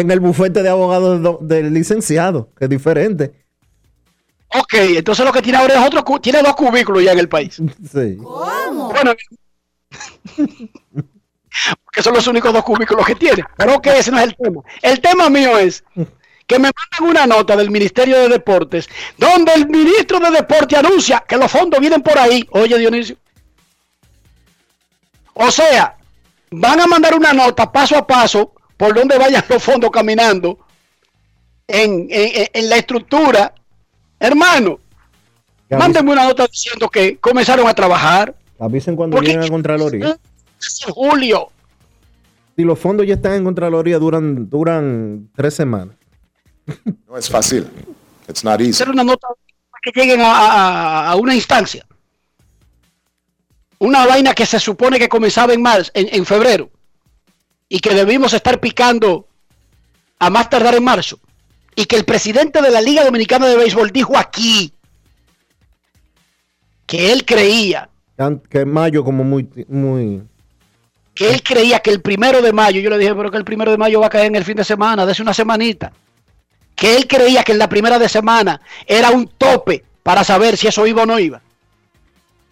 en 0.00 0.10
el 0.10 0.20
bufete 0.20 0.62
de 0.62 0.68
abogados 0.68 1.20
do- 1.22 1.38
del 1.42 1.72
licenciado, 1.74 2.50
que 2.56 2.64
es 2.64 2.70
diferente. 2.70 3.32
Ok, 4.54 4.74
entonces 4.74 5.24
lo 5.24 5.32
que 5.32 5.42
tiene 5.42 5.58
ahora 5.58 5.74
es 5.74 5.86
otro, 5.86 6.02
tiene 6.20 6.40
dos 6.42 6.54
cubículos 6.54 7.02
ya 7.02 7.12
en 7.12 7.18
el 7.18 7.28
país. 7.28 7.60
Sí. 7.92 8.16
Bueno, 8.16 9.14
que 11.92 12.02
son 12.02 12.14
los 12.14 12.26
únicos 12.26 12.52
dos 12.52 12.62
cubículos 12.64 13.04
que 13.06 13.14
tiene. 13.14 13.42
Pero 13.56 13.74
ok, 13.76 13.86
ese 13.88 14.10
no 14.10 14.18
es 14.18 14.24
el 14.24 14.36
tema. 14.36 14.62
El 14.82 15.00
tema 15.00 15.28
mío 15.28 15.58
es 15.58 15.82
que 16.46 16.58
me 16.58 16.70
mandan 16.70 17.10
una 17.10 17.26
nota 17.26 17.56
del 17.56 17.70
Ministerio 17.70 18.18
de 18.20 18.28
Deportes 18.28 18.88
donde 19.16 19.52
el 19.54 19.66
ministro 19.68 20.18
de 20.20 20.30
Deporte 20.30 20.76
anuncia 20.76 21.24
que 21.26 21.36
los 21.36 21.50
fondos 21.50 21.80
vienen 21.80 22.02
por 22.02 22.18
ahí. 22.18 22.46
Oye, 22.52 22.78
Dionisio. 22.78 23.16
O 25.34 25.50
sea, 25.50 25.96
van 26.50 26.80
a 26.80 26.86
mandar 26.86 27.14
una 27.14 27.32
nota 27.32 27.70
paso 27.70 27.96
a 27.96 28.06
paso 28.06 28.54
por 28.78 28.94
donde 28.94 29.18
vayan 29.18 29.44
los 29.50 29.62
fondos 29.62 29.90
caminando 29.90 30.58
en, 31.66 32.06
en- 32.10 32.48
en 32.52 32.68
la 32.70 32.76
estructura. 32.78 33.52
Hermano, 34.18 34.80
mándenme 35.70 36.12
una 36.12 36.24
nota 36.24 36.46
diciendo 36.46 36.88
que 36.88 37.18
comenzaron 37.18 37.68
a 37.68 37.74
trabajar. 37.74 38.34
Avisen 38.58 38.96
cuando 38.96 39.16
Porque- 39.16 39.32
lleguen 39.32 39.44
a 39.44 39.48
Contraloría. 39.50 40.18
Es 40.60 40.80
en 40.86 40.92
julio. 40.92 41.48
Si 42.56 42.64
los 42.64 42.76
fondos 42.78 43.06
ya 43.06 43.14
están 43.14 43.34
en 43.34 43.44
Contraloría, 43.44 43.98
duran, 44.00 44.48
duran 44.50 45.28
tres 45.36 45.54
semanas. 45.54 45.94
No 47.06 47.16
es 47.16 47.28
fácil. 47.30 47.68
It's 48.28 48.42
not 48.42 48.60
easy. 48.60 48.70
hacer 48.72 48.90
una 48.90 49.04
nota 49.04 49.28
para 49.28 49.80
que 49.82 49.92
lleguen 50.00 50.20
a, 50.20 50.32
a- 50.32 51.10
a 51.12 51.16
una 51.16 51.34
instancia. 51.34 51.86
Una 53.78 54.04
vaina 54.06 54.34
que 54.34 54.44
se 54.46 54.58
supone 54.58 54.98
que 54.98 55.08
comenzaba 55.08 55.52
en 55.54 55.62
marzo, 55.62 55.90
en, 55.94 56.08
en 56.10 56.26
febrero, 56.26 56.68
y 57.68 57.80
que 57.80 57.94
debimos 57.94 58.32
estar 58.32 58.60
picando 58.60 59.26
a 60.18 60.30
más 60.30 60.48
tardar 60.50 60.74
en 60.74 60.84
marzo. 60.84 61.18
Y 61.76 61.84
que 61.84 61.96
el 61.96 62.04
presidente 62.04 62.60
de 62.60 62.70
la 62.70 62.80
Liga 62.80 63.04
Dominicana 63.04 63.46
de 63.46 63.56
Béisbol 63.56 63.92
dijo 63.92 64.16
aquí 64.16 64.72
que 66.86 67.12
él 67.12 67.24
creía, 67.24 67.88
Que 68.48 68.60
en 68.60 68.72
mayo 68.72 69.04
como 69.04 69.22
muy, 69.22 69.48
muy... 69.68 70.22
que 71.14 71.30
él 71.30 71.42
creía 71.42 71.78
que 71.80 71.90
el 71.90 72.00
primero 72.00 72.42
de 72.42 72.52
mayo, 72.52 72.80
yo 72.80 72.90
le 72.90 72.98
dije, 72.98 73.14
pero 73.14 73.30
que 73.30 73.36
el 73.36 73.44
primero 73.44 73.70
de 73.70 73.78
mayo 73.78 74.00
va 74.00 74.06
a 74.06 74.10
caer 74.10 74.26
en 74.26 74.36
el 74.36 74.44
fin 74.44 74.56
de 74.56 74.64
semana, 74.64 75.06
de 75.06 75.22
una 75.22 75.34
semanita. 75.34 75.92
Que 76.74 76.96
él 76.96 77.06
creía 77.06 77.44
que 77.44 77.52
en 77.52 77.58
la 77.58 77.68
primera 77.68 77.98
de 77.98 78.08
semana 78.08 78.60
era 78.86 79.10
un 79.10 79.28
tope 79.28 79.84
para 80.02 80.24
saber 80.24 80.56
si 80.56 80.66
eso 80.66 80.86
iba 80.86 81.02
o 81.02 81.06
no 81.06 81.18
iba. 81.18 81.42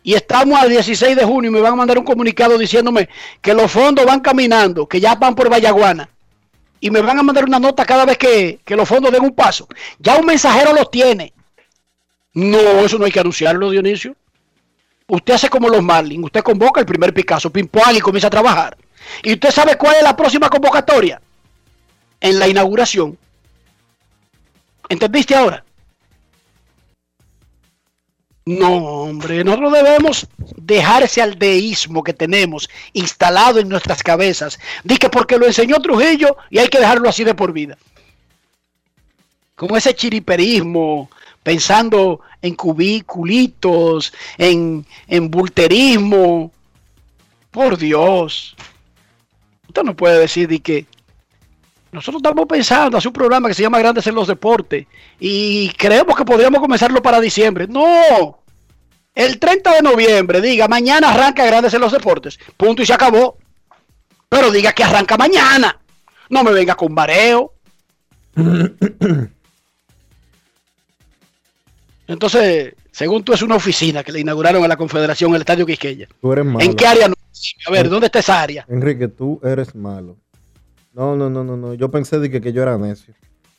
Y 0.06 0.14
estamos 0.14 0.56
al 0.56 0.68
16 0.68 1.16
de 1.16 1.24
junio 1.24 1.50
y 1.50 1.52
me 1.52 1.60
van 1.60 1.72
a 1.72 1.76
mandar 1.76 1.98
un 1.98 2.04
comunicado 2.04 2.56
diciéndome 2.56 3.08
que 3.42 3.52
los 3.52 3.72
fondos 3.72 4.06
van 4.06 4.20
caminando, 4.20 4.86
que 4.86 5.00
ya 5.00 5.16
van 5.16 5.34
por 5.34 5.50
Vallaguana. 5.50 6.08
Y 6.78 6.92
me 6.92 7.00
van 7.00 7.18
a 7.18 7.24
mandar 7.24 7.44
una 7.44 7.58
nota 7.58 7.84
cada 7.84 8.04
vez 8.04 8.16
que, 8.16 8.60
que 8.64 8.76
los 8.76 8.88
fondos 8.88 9.10
den 9.10 9.24
un 9.24 9.34
paso. 9.34 9.66
Ya 9.98 10.14
un 10.16 10.24
mensajero 10.24 10.72
los 10.72 10.92
tiene. 10.92 11.32
No, 12.34 12.84
eso 12.84 12.98
no 12.98 13.04
hay 13.04 13.10
que 13.10 13.18
anunciarlo, 13.18 13.68
Dionisio. 13.68 14.14
Usted 15.08 15.34
hace 15.34 15.48
como 15.48 15.68
los 15.68 15.82
Marlins. 15.82 16.26
Usted 16.26 16.44
convoca 16.44 16.78
el 16.78 16.86
primer 16.86 17.12
Picasso, 17.12 17.50
pim 17.50 17.66
pam, 17.66 17.96
y 17.96 17.98
comienza 17.98 18.28
a 18.28 18.30
trabajar. 18.30 18.76
¿Y 19.24 19.32
usted 19.32 19.50
sabe 19.50 19.76
cuál 19.76 19.96
es 19.96 20.04
la 20.04 20.14
próxima 20.14 20.48
convocatoria? 20.48 21.20
En 22.20 22.38
la 22.38 22.46
inauguración. 22.46 23.18
¿Entendiste 24.88 25.34
ahora? 25.34 25.65
No, 28.48 28.76
hombre, 28.76 29.42
nosotros 29.42 29.72
debemos 29.72 30.28
dejar 30.56 31.02
ese 31.02 31.20
aldeísmo 31.20 32.04
que 32.04 32.12
tenemos 32.12 32.70
instalado 32.92 33.58
en 33.58 33.68
nuestras 33.68 34.04
cabezas. 34.04 34.60
Di 34.84 34.98
que 34.98 35.10
porque 35.10 35.36
lo 35.36 35.46
enseñó 35.46 35.80
Trujillo 35.80 36.36
y 36.48 36.58
hay 36.58 36.68
que 36.68 36.78
dejarlo 36.78 37.08
así 37.08 37.24
de 37.24 37.34
por 37.34 37.52
vida. 37.52 37.76
Como 39.56 39.76
ese 39.76 39.96
chiriperismo, 39.96 41.10
pensando 41.42 42.20
en 42.40 42.54
cubiculitos, 42.54 44.12
en, 44.38 44.86
en 45.08 45.28
bulterismo. 45.28 46.52
Por 47.50 47.76
Dios. 47.76 48.54
Usted 49.66 49.82
no 49.82 49.96
puede 49.96 50.20
decir 50.20 50.46
di 50.46 50.60
que 50.60 50.86
nosotros 51.92 52.20
estamos 52.20 52.46
pensando 52.46 52.98
hacer 52.98 53.08
un 53.08 53.14
programa 53.14 53.48
que 53.48 53.54
se 53.54 53.62
llama 53.62 53.78
Grandes 53.78 54.06
en 54.06 54.14
los 54.14 54.28
Deportes 54.28 54.86
y 55.18 55.70
creemos 55.70 56.16
que 56.16 56.24
podríamos 56.24 56.60
comenzarlo 56.60 57.00
para 57.02 57.20
diciembre. 57.20 57.66
No. 57.68 58.42
El 59.14 59.38
30 59.38 59.74
de 59.76 59.82
noviembre, 59.82 60.40
diga, 60.40 60.68
mañana 60.68 61.10
arranca 61.10 61.46
Grandes 61.46 61.72
en 61.74 61.80
los 61.80 61.92
Deportes. 61.92 62.38
Punto 62.56 62.82
y 62.82 62.86
se 62.86 62.92
acabó. 62.92 63.38
Pero 64.28 64.50
diga 64.50 64.72
que 64.72 64.84
arranca 64.84 65.16
mañana. 65.16 65.78
No 66.28 66.44
me 66.44 66.52
venga 66.52 66.74
con 66.74 66.92
mareo. 66.92 67.54
Entonces, 72.08 72.74
según 72.90 73.24
tú, 73.24 73.32
es 73.32 73.42
una 73.42 73.56
oficina 73.56 74.04
que 74.04 74.12
le 74.12 74.20
inauguraron 74.20 74.62
a 74.64 74.68
la 74.68 74.76
Confederación 74.76 75.34
el 75.34 75.40
Estadio 75.40 75.66
Quisqueya. 75.66 76.08
Tú 76.20 76.32
eres 76.32 76.44
malo. 76.44 76.60
¿En 76.60 76.74
qué 76.74 76.86
área? 76.86 77.08
no? 77.08 77.14
A 77.66 77.70
ver, 77.70 77.88
¿dónde 77.88 78.06
está 78.06 78.20
esa 78.20 78.40
área? 78.40 78.64
Enrique, 78.68 79.08
tú 79.08 79.40
eres 79.42 79.74
malo. 79.74 80.16
No, 80.96 81.14
no, 81.14 81.28
no, 81.28 81.44
no, 81.44 81.58
no. 81.58 81.74
Yo 81.74 81.90
pensé 81.90 82.18
de 82.18 82.30
que, 82.30 82.40
que 82.40 82.54
yo 82.54 82.62
era 82.62 82.78
necio. 82.78 83.12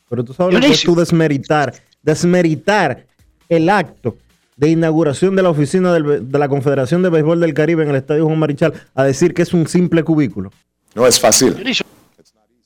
Pero 0.10 0.24
tú 0.24 0.34
sabes 0.34 0.56
lo 0.56 0.60
que 0.60 0.68
es 0.68 0.82
tú 0.82 0.96
desmeritar, 0.96 1.72
desmeritar 2.02 3.06
el 3.48 3.70
acto 3.70 4.18
de 4.56 4.70
inauguración 4.70 5.36
de 5.36 5.44
la 5.44 5.52
oficina 5.52 5.94
del 5.94 6.32
de 6.32 6.40
la 6.40 6.50
Confederación 6.50 7.04
de 7.04 7.10
Béisbol 7.10 7.40
del 7.40 7.54
Caribe 7.54 7.84
en 7.84 7.90
el 7.90 7.96
Estadio 7.98 8.26
Juan 8.26 8.40
Marichal 8.40 8.74
a 8.96 9.04
decir 9.04 9.36
que 9.36 9.44
es 9.44 9.54
un 9.54 9.68
simple 9.68 10.04
cubículo. 10.04 10.52
No 10.96 11.06
es 11.06 11.20
fácil. 11.20 11.56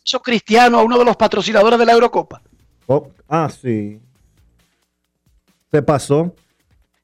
Hizo 0.03 0.19
Cristiano 0.21 0.79
a 0.79 0.83
uno 0.83 0.97
de 0.97 1.03
los 1.03 1.17
patrocinadores 1.17 1.77
de 1.77 1.85
la 1.85 1.91
Eurocopa? 1.91 2.41
Oh, 2.87 3.09
ah, 3.27 3.49
sí. 3.49 3.99
Se 5.69 5.81
pasó. 5.81 6.33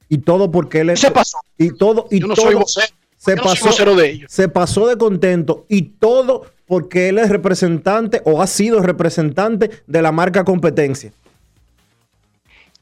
Y 0.08 0.18
todo 0.18 0.50
porque 0.50 0.80
él 0.80 0.96
Se 0.96 1.10
pasó. 1.10 1.38
Y 1.58 1.76
todo. 1.76 2.08
Y 2.10 2.20
Yo 2.20 2.28
no 2.28 2.34
todo, 2.34 2.46
soy 2.46 2.54
vocero. 2.54 2.86
Se 3.18 3.32
Yo 3.32 3.36
no 3.36 3.42
soy 3.42 3.52
pasó, 3.52 3.66
vocero 3.66 3.94
de 3.94 4.10
ellos. 4.10 4.32
se 4.32 4.48
pasó 4.48 4.86
de 4.86 4.96
contento. 4.96 5.66
Y 5.68 5.82
todo 5.82 6.46
porque 6.68 7.08
él 7.08 7.18
es 7.18 7.30
representante 7.30 8.20
o 8.24 8.40
ha 8.40 8.46
sido 8.46 8.80
representante 8.80 9.70
de 9.86 10.02
la 10.02 10.12
marca 10.12 10.44
competencia. 10.44 11.12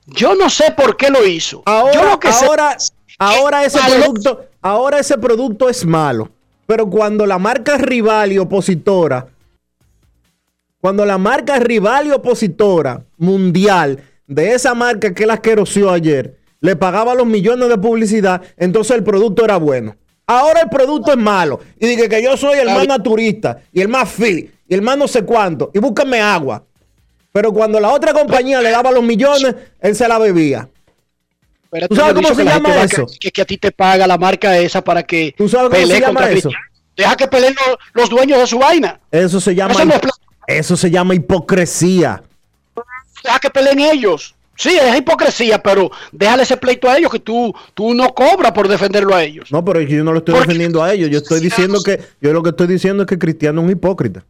Yo 0.06 0.34
no 0.34 0.50
sé 0.50 0.72
por 0.76 0.96
qué 0.96 1.08
lo 1.08 1.24
hizo. 1.26 1.62
Ahora, 1.64 1.92
Yo 1.94 2.04
lo 2.04 2.20
que 2.20 2.32
sé 2.32 2.44
ahora, 2.44 2.72
es 2.72 2.92
ahora 3.18 3.64
ese 3.64 3.78
malo. 3.80 3.94
producto, 3.96 4.44
ahora 4.60 4.98
ese 4.98 5.16
producto 5.18 5.68
es 5.68 5.86
malo. 5.86 6.28
Pero 6.66 6.90
cuando 6.90 7.26
la 7.26 7.38
marca 7.38 7.78
rival 7.78 8.32
y 8.32 8.38
opositora, 8.38 9.28
cuando 10.80 11.04
la 11.06 11.16
marca 11.16 11.58
rival 11.58 12.08
y 12.08 12.10
opositora 12.10 13.02
mundial 13.16 14.00
de 14.26 14.52
esa 14.52 14.74
marca 14.74 15.14
que 15.14 15.24
él 15.24 15.30
asquerosió 15.30 15.90
ayer, 15.90 16.36
le 16.60 16.74
pagaba 16.74 17.14
los 17.14 17.26
millones 17.26 17.68
de 17.68 17.78
publicidad, 17.78 18.42
entonces 18.56 18.96
el 18.96 19.04
producto 19.04 19.44
era 19.44 19.56
bueno. 19.58 19.96
Ahora 20.26 20.62
el 20.62 20.68
producto 20.68 21.12
es 21.12 21.18
malo. 21.18 21.60
Y 21.78 21.86
dije 21.86 22.08
que 22.08 22.22
yo 22.22 22.36
soy 22.36 22.58
el 22.58 22.66
más 22.66 22.86
naturista 22.86 23.60
y 23.72 23.80
el 23.80 23.88
más 23.88 24.10
fit 24.10 24.50
y 24.68 24.74
el 24.74 24.82
más 24.82 24.98
no 24.98 25.06
sé 25.06 25.22
cuánto. 25.24 25.70
Y 25.72 25.78
búscame 25.78 26.20
agua. 26.20 26.64
Pero 27.32 27.52
cuando 27.52 27.78
la 27.78 27.90
otra 27.90 28.12
compañía 28.12 28.60
le 28.60 28.70
daba 28.70 28.90
los 28.90 29.04
millones, 29.04 29.54
él 29.80 29.94
se 29.94 30.08
la 30.08 30.18
bebía. 30.18 30.68
Pero 31.70 31.88
¿Tú 31.88 31.96
sabes 31.96 32.14
cómo 32.14 32.34
se 32.34 32.44
llama 32.44 32.82
eso? 32.82 33.06
Que, 33.20 33.30
que 33.30 33.42
a 33.42 33.44
ti 33.44 33.58
te 33.58 33.70
paga 33.72 34.06
la 34.06 34.16
marca 34.16 34.56
esa 34.56 34.82
para 34.82 35.02
que 35.02 35.34
¿Tú 35.36 35.48
sabes 35.48 35.70
cómo 35.70 35.86
se 35.86 36.00
llama 36.00 36.30
eso? 36.30 36.50
Deja 36.96 37.16
que 37.16 37.26
peleen 37.28 37.54
los, 37.66 37.76
los 37.92 38.08
dueños 38.10 38.38
de 38.38 38.46
su 38.46 38.58
vaina. 38.58 38.98
Eso 39.10 39.40
se 39.40 39.54
llama 39.54 39.74
Eso 39.74 39.84
no 39.84 39.94
es 39.94 40.00
plata. 40.00 40.16
eso 40.46 40.76
se 40.76 40.90
llama 40.90 41.14
hipocresía. 41.14 42.22
Deja 43.22 43.38
que 43.38 43.50
peleen 43.50 43.80
ellos. 43.80 44.35
Sí, 44.56 44.76
es 44.80 44.96
hipocresía, 44.96 45.62
pero 45.62 45.90
déjale 46.12 46.42
ese 46.44 46.56
pleito 46.56 46.88
a 46.88 46.96
ellos 46.96 47.10
que 47.12 47.18
tú, 47.20 47.54
tú 47.74 47.92
no 47.94 48.14
cobras 48.14 48.52
por 48.52 48.68
defenderlo 48.68 49.14
a 49.14 49.22
ellos. 49.22 49.52
No, 49.52 49.64
pero 49.64 49.80
yo 49.82 50.02
no 50.02 50.12
lo 50.12 50.18
estoy 50.18 50.34
defendiendo 50.38 50.82
a 50.82 50.92
ellos. 50.92 51.10
Yo 51.10 51.18
estoy 51.18 51.40
diciendo 51.40 51.82
que 51.82 52.00
yo 52.20 52.32
lo 52.32 52.42
que 52.42 52.50
estoy 52.50 52.66
diciendo 52.66 53.02
es 53.02 53.06
que 53.08 53.18
Cristiano 53.18 53.60
es 53.60 53.64
un 53.66 53.70
hipócrita. 53.72 54.24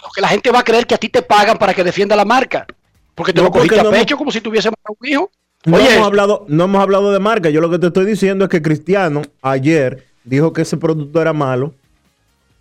Porque 0.00 0.20
la 0.20 0.28
gente 0.28 0.50
va 0.50 0.60
a 0.60 0.64
creer 0.64 0.86
que 0.86 0.94
a 0.94 0.98
ti 0.98 1.08
te 1.08 1.22
pagan 1.22 1.58
para 1.58 1.74
que 1.74 1.82
defienda 1.84 2.14
la 2.16 2.24
marca. 2.24 2.66
Porque 3.14 3.32
te 3.32 3.40
No, 3.40 3.44
lo 3.46 3.50
cogiste 3.52 3.78
a 3.78 3.82
no 3.82 3.88
hemos- 3.90 4.00
pecho 4.00 4.16
como 4.16 4.30
si 4.32 4.40
tuviese 4.40 4.68
un 4.68 4.74
hijo. 5.08 5.30
No 5.64 5.76
Oye, 5.76 5.94
hemos 5.94 6.06
hablado, 6.06 6.44
no 6.48 6.64
hemos 6.64 6.82
hablado 6.82 7.12
de 7.12 7.18
marca. 7.20 7.50
Yo 7.50 7.60
lo 7.60 7.70
que 7.70 7.78
te 7.78 7.86
estoy 7.88 8.04
diciendo 8.04 8.44
es 8.46 8.50
que 8.50 8.62
Cristiano 8.62 9.22
ayer 9.42 10.06
dijo 10.24 10.52
que 10.52 10.62
ese 10.62 10.76
producto 10.76 11.20
era 11.20 11.32
malo. 11.32 11.74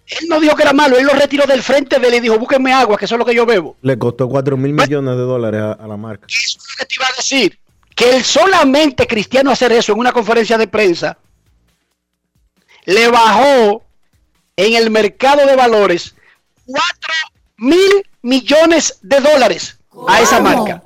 Él 0.08 0.28
no 0.28 0.40
dijo 0.40 0.56
que 0.56 0.64
era 0.64 0.74
malo, 0.74 0.98
él 0.98 1.06
lo 1.06 1.14
retiró 1.14 1.46
del 1.46 1.64
frente 1.64 2.00
de 2.00 2.08
él 2.08 2.16
y 2.16 2.20
dijo, 2.20 2.38
búsquenme 2.38 2.74
agua, 2.74 2.98
que 2.98 3.06
eso 3.06 3.16
es 3.16 3.20
lo 3.20 3.26
que 3.26 3.36
yo 3.36 3.46
bebo. 3.46 3.78
Le 3.82 3.98
costó 3.98 4.28
4 4.28 4.58
mil 4.58 4.74
millones 4.74 5.16
de 5.16 5.22
dólares 5.22 5.62
a, 5.62 5.72
a 5.74 5.88
la 5.88 5.98
marca. 5.98 6.26
Eso 6.28 6.58
es 6.60 6.68
lo 6.70 6.76
que 6.78 6.86
te 6.86 6.96
iba 6.96 7.06
a 7.08 7.16
decir. 7.16 7.60
Que 7.96 8.16
el 8.16 8.24
solamente 8.24 9.08
cristiano 9.08 9.52
hacer 9.52 9.72
eso 9.72 9.94
en 9.94 10.00
una 10.00 10.12
conferencia 10.12 10.58
de 10.58 10.68
prensa 10.68 11.18
le 12.86 13.10
bajó 13.10 13.84
en 14.56 14.74
el 14.74 14.90
mercado 14.90 15.46
de 15.46 15.56
valores 15.56 16.16
4 16.66 16.84
mil 17.58 18.08
millones 18.22 19.00
de 19.02 19.20
dólares 19.20 19.80
a 20.08 20.22
esa 20.22 20.40
marca. 20.40 20.84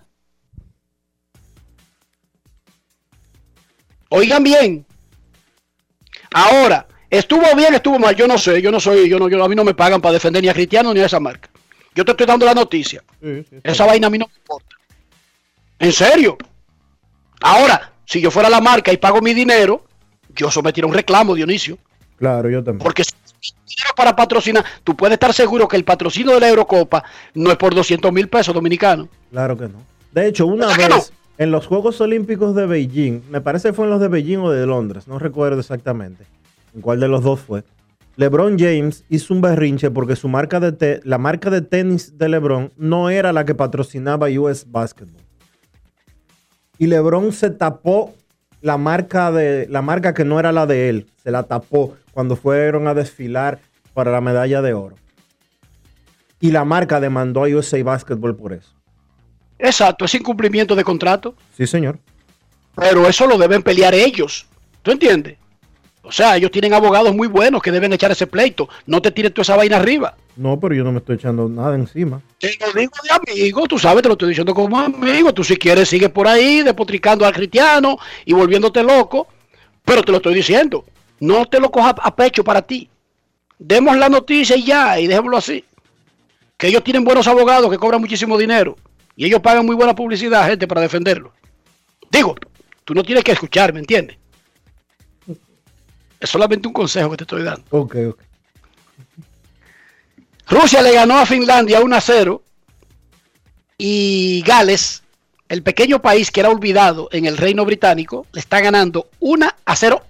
Oigan 4.10 4.44
bien. 4.44 4.86
Ahora, 6.32 6.88
estuvo 7.18 7.56
bien, 7.56 7.74
estuvo 7.74 8.00
mal, 8.00 8.16
yo 8.16 8.28
no 8.28 8.38
sé, 8.38 8.62
yo 8.62 8.72
no 8.72 8.80
soy, 8.80 9.10
yo 9.10 9.20
no, 9.20 9.30
yo, 9.30 9.44
a 9.44 9.50
mí 9.50 9.56
no 9.56 9.64
me 9.64 9.74
pagan 9.74 10.02
para 10.02 10.14
defender 10.14 10.42
ni 10.42 10.50
a 10.50 10.54
Cristiano 10.54 10.94
ni 10.94 11.00
a 11.00 11.06
esa 11.06 11.20
marca. 11.20 11.50
Yo 11.94 12.04
te 12.04 12.12
estoy 12.12 12.26
dando 12.26 12.46
la 12.46 12.54
noticia. 12.54 13.04
Esa 13.64 13.86
vaina 13.86 14.08
a 14.08 14.10
mí 14.10 14.18
no 14.18 14.28
me 14.28 14.34
importa. 14.38 14.76
¿En 15.80 15.94
serio? 15.94 16.38
Ahora, 17.42 17.94
si 18.06 18.20
yo 18.20 18.32
fuera 18.32 18.50
la 18.50 18.60
marca 18.60 18.92
y 18.92 18.98
pago 18.98 19.22
mi 19.22 19.34
dinero, 19.34 19.86
yo 20.36 20.52
sometiría 20.52 20.88
un 20.88 20.94
reclamo, 20.94 21.36
Dionisio. 21.36 21.78
Claro, 22.18 22.50
yo 22.50 22.64
también. 22.64 22.84
Porque 22.84 23.04
si 23.04 23.14
para 23.96 24.16
patrocinar, 24.16 24.66
tú 24.84 24.96
puedes 24.96 25.14
estar 25.14 25.34
seguro 25.34 25.68
que 25.68 25.78
el 25.78 25.86
patrocinio 25.86 26.34
de 26.34 26.40
la 26.40 26.50
Eurocopa 26.50 27.04
no 27.34 27.52
es 27.52 27.58
por 27.58 27.74
200 27.74 28.12
mil 28.12 28.28
pesos 28.28 28.54
dominicanos. 28.54 29.08
Claro 29.32 29.58
que 29.58 29.68
no. 29.68 29.82
De 30.12 30.28
hecho, 30.28 30.46
una 30.46 30.68
¿Verdad 30.68 30.98
vez 30.98 31.12
no? 31.12 31.18
en 31.38 31.52
los 31.52 31.68
Juegos 31.68 32.00
Olímpicos 32.02 32.56
de 32.56 32.66
Beijing, 32.66 33.22
me 33.30 33.42
parece 33.42 33.70
que 33.70 33.74
fue 33.74 33.86
en 33.86 33.92
los 33.92 34.02
de 34.02 34.08
Beijing 34.08 34.40
o 34.40 34.52
de 34.52 34.66
Londres, 34.66 35.08
no 35.08 35.20
recuerdo 35.20 35.60
exactamente 35.60 36.26
en 36.76 36.82
cuál 36.82 37.00
de 37.00 37.08
los 37.08 37.24
dos 37.24 37.40
fue. 37.40 37.64
LeBron 38.18 38.58
James 38.60 39.04
hizo 39.10 39.34
un 39.34 39.42
berrinche 39.42 39.90
porque 39.92 40.16
su 40.16 40.28
marca 40.30 40.60
de 40.60 40.72
te- 40.72 41.02
la 41.04 41.18
marca 41.18 41.50
de 41.50 41.62
tenis 41.62 42.18
de 42.18 42.30
LeBron 42.30 42.72
no 42.78 43.10
era 43.10 43.34
la 43.34 43.44
que 43.46 43.56
patrocinaba 43.56 44.28
US 44.40 44.66
Basketball. 44.70 45.22
Y 46.78 46.88
LeBron 46.88 47.32
se 47.34 47.50
tapó 47.50 48.14
la 48.62 48.78
marca 48.78 49.32
de 49.32 49.68
la 49.70 49.82
marca 49.82 50.14
que 50.14 50.26
no 50.26 50.40
era 50.40 50.52
la 50.52 50.66
de 50.66 50.90
él, 50.90 51.08
se 51.24 51.32
la 51.32 51.44
tapó 51.44 51.96
cuando 52.12 52.36
fueron 52.36 52.88
a 52.88 52.94
desfilar 52.94 53.60
para 53.94 54.12
la 54.12 54.22
medalla 54.22 54.62
de 54.62 54.74
oro. 54.74 54.96
Y 56.40 56.52
la 56.52 56.66
marca 56.66 57.00
demandó 57.00 57.44
a 57.44 57.48
USA 57.48 57.82
Basketball 57.84 58.36
por 58.36 58.54
eso. 58.54 58.74
Exacto, 59.58 60.06
es 60.06 60.16
incumplimiento 60.16 60.76
de 60.76 60.84
contrato. 60.84 61.36
Sí, 61.56 61.66
señor. 61.68 62.00
Pero 62.76 63.08
eso 63.08 63.26
lo 63.28 63.38
deben 63.38 63.64
pelear 63.64 63.94
ellos. 63.94 64.48
¿Tú 64.82 64.92
entiendes? 64.92 65.38
O 66.06 66.12
sea, 66.12 66.38
ellos 66.38 66.52
tienen 66.52 66.74
abogados 66.74 67.16
muy 67.16 67.28
buenos 67.28 67.62
que 67.64 67.72
deben 67.72 67.92
echar 67.92 68.12
ese 68.12 68.28
pleito. 68.28 68.70
No 68.86 69.02
te 69.02 69.12
tires 69.12 69.34
toda 69.34 69.42
esa 69.42 69.56
vaina 69.56 69.78
arriba. 69.78 70.16
No, 70.36 70.60
pero 70.60 70.76
yo 70.76 70.84
no 70.84 70.92
me 70.92 71.00
estoy 71.00 71.16
echando 71.16 71.50
nada 71.50 71.74
encima. 71.76 72.22
Te 72.40 72.56
lo 72.60 72.80
digo 72.80 72.94
de 73.04 73.34
amigo, 73.34 73.68
tú 73.68 73.80
sabes, 73.80 74.04
te 74.04 74.10
lo 74.10 74.14
estoy 74.14 74.30
diciendo 74.30 74.54
como 74.54 74.80
amigo. 74.80 75.34
Tú 75.34 75.44
si 75.44 75.58
quieres 75.58 75.90
sigue 75.90 76.10
por 76.10 76.28
ahí 76.28 76.62
despotricando 76.62 77.26
al 77.26 77.34
cristiano 77.34 77.98
y 78.24 78.34
volviéndote 78.34 78.84
loco. 78.84 79.28
Pero 79.84 80.04
te 80.04 80.12
lo 80.12 80.18
estoy 80.18 80.36
diciendo. 80.36 80.86
No 81.20 81.46
te 81.46 81.60
lo 81.60 81.72
cojas 81.72 81.96
a 82.02 82.16
pecho 82.16 82.44
para 82.44 82.62
ti. 82.62 82.90
Demos 83.58 83.98
la 83.98 84.10
noticia 84.10 84.56
y 84.56 84.64
ya, 84.64 85.00
y 85.00 85.08
dejémoslo 85.08 85.38
así. 85.38 85.64
Que 86.58 86.68
ellos 86.68 86.84
tienen 86.84 87.04
buenos 87.04 87.28
abogados 87.28 87.70
que 87.72 87.78
cobran 87.78 88.02
muchísimo 88.02 88.38
dinero. 88.38 88.76
Y 89.16 89.26
ellos 89.26 89.40
pagan 89.40 89.66
muy 89.66 89.76
buena 89.76 89.96
publicidad, 89.96 90.48
gente, 90.48 90.68
para 90.68 90.82
defenderlo. 90.82 91.34
Digo, 92.12 92.36
tú 92.84 92.94
no 92.94 93.04
tienes 93.04 93.24
que 93.24 93.32
escuchar, 93.32 93.74
¿me 93.74 93.80
entiendes? 93.80 94.18
Es 96.20 96.30
solamente 96.30 96.68
un 96.68 96.74
consejo 96.74 97.12
que 97.12 97.18
te 97.18 97.24
estoy 97.24 97.44
dando. 97.44 97.64
Ok, 97.70 97.96
ok. 98.10 98.22
Rusia 100.48 100.82
le 100.82 100.94
ganó 100.94 101.18
a 101.18 101.26
Finlandia 101.26 101.82
1 101.82 101.96
a 101.96 102.02
0 102.02 102.44
y 103.78 104.44
Gales, 104.46 105.04
el 105.50 105.64
pequeño 105.64 106.02
país 106.02 106.32
que 106.32 106.40
era 106.40 106.50
olvidado 106.50 107.10
en 107.12 107.26
el 107.26 107.38
reino 107.38 107.66
británico, 107.66 108.28
le 108.32 108.40
está 108.40 108.60
ganando 108.60 109.10
1 109.20 109.48
a 109.66 109.76
0 109.76 110.04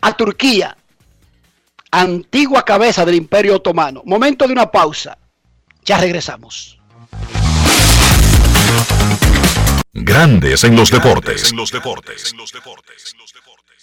a 0.00 0.16
Turquía, 0.16 0.76
antigua 1.90 2.64
cabeza 2.64 3.04
del 3.04 3.16
imperio 3.16 3.56
otomano. 3.56 4.02
Momento 4.04 4.46
de 4.46 4.52
una 4.52 4.70
pausa. 4.70 5.18
Ya 5.84 5.98
regresamos. 5.98 6.78
Grandes 9.92 10.64
en 10.64 10.76
los 10.76 10.90
deportes. 10.90 11.50
En 11.50 11.56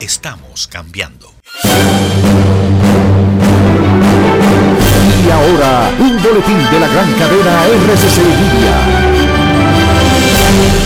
Estamos 0.00 0.66
cambiando. 0.66 1.30
Y 5.22 5.30
ahora, 5.30 5.90
un 5.98 6.22
boletín 6.22 6.58
de 6.70 6.80
la 6.80 6.88
gran 6.88 7.12
cadena 7.12 7.66
RCC 7.66 8.16
Libia. 8.16 8.80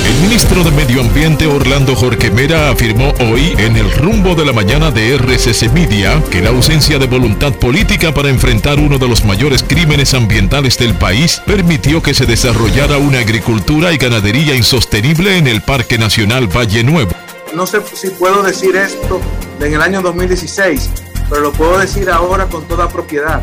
El 0.04 0.20
ministro 0.20 0.64
de 0.64 0.72
Medio 0.72 1.00
Ambiente 1.00 1.46
Orlando 1.46 1.94
Jorge 1.94 2.32
Mera 2.32 2.70
afirmó 2.70 3.14
hoy 3.20 3.54
en 3.56 3.76
el 3.76 3.88
rumbo 3.92 4.34
de 4.34 4.44
la 4.44 4.52
mañana 4.52 4.90
de 4.90 5.14
RCC 5.16 5.70
Media 5.72 6.20
que 6.32 6.42
la 6.42 6.50
ausencia 6.50 6.98
de 6.98 7.06
voluntad 7.06 7.52
política 7.52 8.12
para 8.12 8.30
enfrentar 8.30 8.80
uno 8.80 8.98
de 8.98 9.06
los 9.06 9.24
mayores 9.24 9.62
crímenes 9.62 10.12
ambientales 10.12 10.76
del 10.76 10.94
país 10.94 11.40
permitió 11.46 12.02
que 12.02 12.14
se 12.14 12.26
desarrollara 12.26 12.98
una 12.98 13.20
agricultura 13.20 13.92
y 13.92 13.96
ganadería 13.96 14.56
insostenible 14.56 15.38
en 15.38 15.46
el 15.46 15.62
Parque 15.62 15.98
Nacional 15.98 16.48
Valle 16.48 16.82
Nuevo. 16.82 17.23
No 17.54 17.66
sé 17.68 17.80
si 17.94 18.10
puedo 18.10 18.42
decir 18.42 18.74
esto 18.74 19.20
en 19.60 19.74
el 19.74 19.80
año 19.80 20.02
2016, 20.02 20.90
pero 21.28 21.40
lo 21.40 21.52
puedo 21.52 21.78
decir 21.78 22.10
ahora 22.10 22.46
con 22.46 22.66
toda 22.66 22.88
propiedad. 22.88 23.42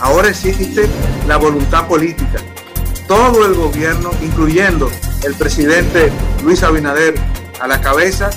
Ahora 0.00 0.28
existe 0.28 0.88
la 1.26 1.36
voluntad 1.36 1.88
política. 1.88 2.38
Todo 3.08 3.44
el 3.44 3.54
gobierno, 3.54 4.10
incluyendo 4.22 4.88
el 5.24 5.34
presidente 5.34 6.12
Luis 6.44 6.62
Abinader 6.62 7.14
a 7.60 7.66
la 7.66 7.80
cabeza, 7.80 8.30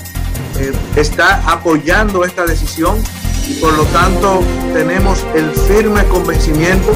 eh, 0.58 0.72
está 0.96 1.48
apoyando 1.50 2.24
esta 2.24 2.44
decisión 2.44 3.00
y 3.48 3.54
por 3.54 3.72
lo 3.74 3.84
tanto 3.86 4.40
tenemos 4.74 5.24
el 5.34 5.50
firme 5.52 6.04
convencimiento 6.08 6.92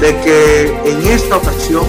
de 0.00 0.18
que 0.20 0.80
en 0.84 1.06
esta 1.06 1.36
ocasión 1.36 1.84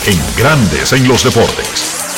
En 0.05 0.19
grandes 0.35 0.91
en 0.91 1.07
los 1.07 1.23
deportes. 1.23 1.65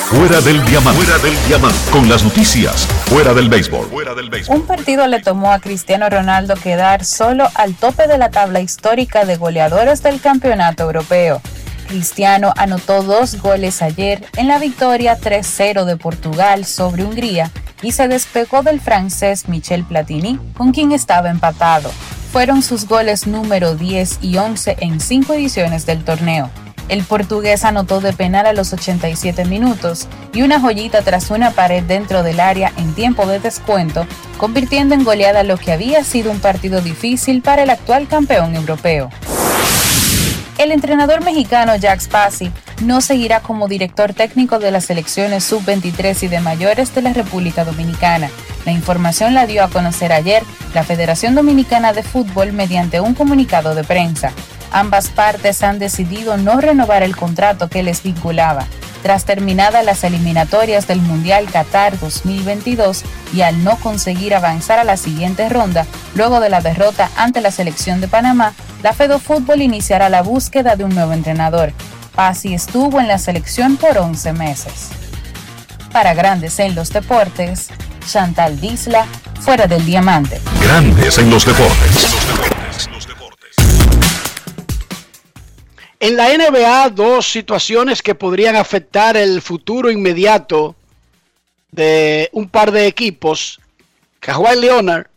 Fuera 0.10 0.42
del 0.42 0.66
diamante. 0.66 1.04
Fuera 1.04 1.20
del 1.20 1.38
diamante. 1.48 1.78
Con 1.92 2.10
las 2.10 2.24
noticias. 2.24 2.88
Fuera 3.06 3.36
del. 3.36 3.52
Fuera 3.92 4.16
del 4.16 4.32
béisbol. 4.32 4.58
Un 4.58 4.66
partido 4.66 5.06
le 5.06 5.22
tomó 5.22 5.52
a 5.52 5.60
Cristiano 5.60 6.10
Ronaldo 6.10 6.56
quedar 6.56 7.06
solo 7.06 7.48
al 7.54 7.76
tope 7.76 8.08
de 8.08 8.18
la 8.18 8.32
tabla 8.32 8.62
histórica 8.62 9.26
de 9.26 9.38
goleadores 9.38 10.02
del 10.02 10.20
campeonato 10.20 10.82
europeo. 10.84 11.40
Cristiano 11.84 12.54
anotó 12.58 13.04
dos 13.04 13.42
goles 13.42 13.82
ayer 13.82 14.26
en 14.38 14.48
la 14.48 14.60
victoria 14.60 15.20
3-0 15.20 15.86
de 15.86 15.98
Portugal 15.98 16.66
sobre 16.66 17.04
Hungría 17.04 17.52
y 17.82 17.92
se 17.92 18.08
despegó 18.08 18.64
del 18.64 18.80
francés 18.80 19.48
Michel 19.50 19.84
Platini, 19.84 20.40
con 20.56 20.72
quien 20.72 20.92
estaba 20.92 21.30
empatado. 21.30 21.92
Fueron 22.32 22.64
sus 22.64 22.88
goles 22.88 23.28
número 23.28 23.76
10 23.76 24.20
y 24.22 24.38
11 24.38 24.78
en 24.80 25.00
cinco 25.00 25.34
ediciones 25.34 25.86
del 25.86 26.04
torneo. 26.04 26.50
El 26.90 27.04
portugués 27.04 27.64
anotó 27.64 28.02
de 28.02 28.12
penal 28.12 28.46
a 28.46 28.54
los 28.54 28.74
87 28.74 29.46
minutos 29.46 30.08
y 30.34 30.42
una 30.42 30.60
joyita 30.60 31.02
tras 31.02 31.32
una 31.32 31.52
pared 31.52 31.84
dentro 31.84 32.24
del 32.24 32.40
área 32.40 32.74
en 32.78 32.94
tiempo 32.94 33.26
de 33.26 33.40
descuento, 33.40 34.06
convirtiendo 34.38 34.94
en 34.94 35.04
goleada 35.04 35.44
lo 35.44 35.58
que 35.58 35.72
había 35.72 36.04
sido 36.04 36.32
un 36.32 36.40
partido 36.40 36.82
difícil 36.82 37.42
para 37.42 37.64
el 37.64 37.70
actual 37.70 38.08
campeón 38.08 38.56
europeo. 38.56 39.10
El 40.58 40.72
entrenador 40.72 41.24
mexicano 41.24 41.76
Jack 41.76 42.00
Spassi 42.00 42.52
no 42.84 43.02
seguirá 43.02 43.40
como 43.40 43.68
director 43.68 44.14
técnico 44.14 44.60
de 44.60 44.72
las 44.72 44.86
selecciones 44.86 45.44
sub-23 45.46 46.24
y 46.24 46.28
de 46.28 46.40
mayores 46.40 46.94
de 46.94 47.02
la 47.02 47.14
República 47.14 47.66
Dominicana. 47.66 48.30
La 48.66 48.72
información 48.72 49.34
la 49.34 49.48
dio 49.48 49.64
a 49.64 49.70
conocer 49.70 50.14
ayer 50.14 50.44
la 50.74 50.84
Federación 50.84 51.36
Dominicana 51.36 51.92
de 51.92 52.04
Fútbol 52.04 52.54
mediante 52.54 53.00
un 53.00 53.16
comunicado 53.16 53.74
de 53.74 53.84
prensa. 53.84 54.32
Ambas 54.72 55.10
partes 55.10 55.64
han 55.64 55.80
decidido 55.80 56.38
no 56.38 56.62
renovar 56.62 57.04
el 57.04 57.16
contrato 57.16 57.68
que 57.68 57.84
les 57.84 58.04
vinculaba. 58.04 58.66
Tras 59.04 59.26
terminadas 59.26 59.84
las 59.84 60.06
eliminatorias 60.06 60.88
del 60.88 61.02
Mundial 61.02 61.48
Qatar 61.52 62.00
2022 62.00 63.04
y 63.34 63.42
al 63.42 63.62
no 63.66 63.76
conseguir 63.76 64.34
avanzar 64.34 64.80
a 64.80 64.86
la 64.86 64.96
siguiente 64.96 65.50
ronda, 65.50 65.86
luego 66.16 66.40
de 66.40 66.50
la 66.50 66.62
derrota 66.62 67.12
ante 67.18 67.42
la 67.42 67.52
selección 67.52 68.00
de 68.00 68.08
Panamá, 68.08 68.54
la 68.82 68.94
Fedo 68.94 69.20
Fútbol 69.20 69.62
iniciará 69.62 70.08
la 70.08 70.22
búsqueda 70.22 70.78
de 70.78 70.86
un 70.86 70.96
nuevo 70.96 71.12
entrenador. 71.12 71.74
Pasi 72.16 72.54
estuvo 72.54 73.02
en 73.02 73.10
la 73.10 73.18
selección 73.18 73.76
por 73.76 73.98
11 73.98 74.32
meses. 74.32 74.92
Para 75.92 76.14
Grandes 76.14 76.58
en 76.60 76.74
los 76.74 76.90
Deportes, 76.90 77.68
Chantal 78.10 78.62
Disla, 78.62 79.06
fuera 79.42 79.68
del 79.68 79.86
diamante. 79.86 80.40
Grandes 80.62 81.18
en 81.18 81.30
los 81.30 81.46
deportes. 81.46 82.08
En 86.04 86.18
la 86.18 86.38
NBA, 86.38 86.90
dos 86.90 87.32
situaciones 87.32 88.02
que 88.02 88.14
podrían 88.14 88.58
afectar 88.58 89.16
el 89.16 89.42
futuro 89.42 89.90
inmediato 89.90 90.76
de 91.72 92.30
un 92.34 92.50
par 92.50 92.74
de 92.74 92.88
equipos. 92.88 93.62
Kawhi 94.20 94.60
Leonard 94.60 95.08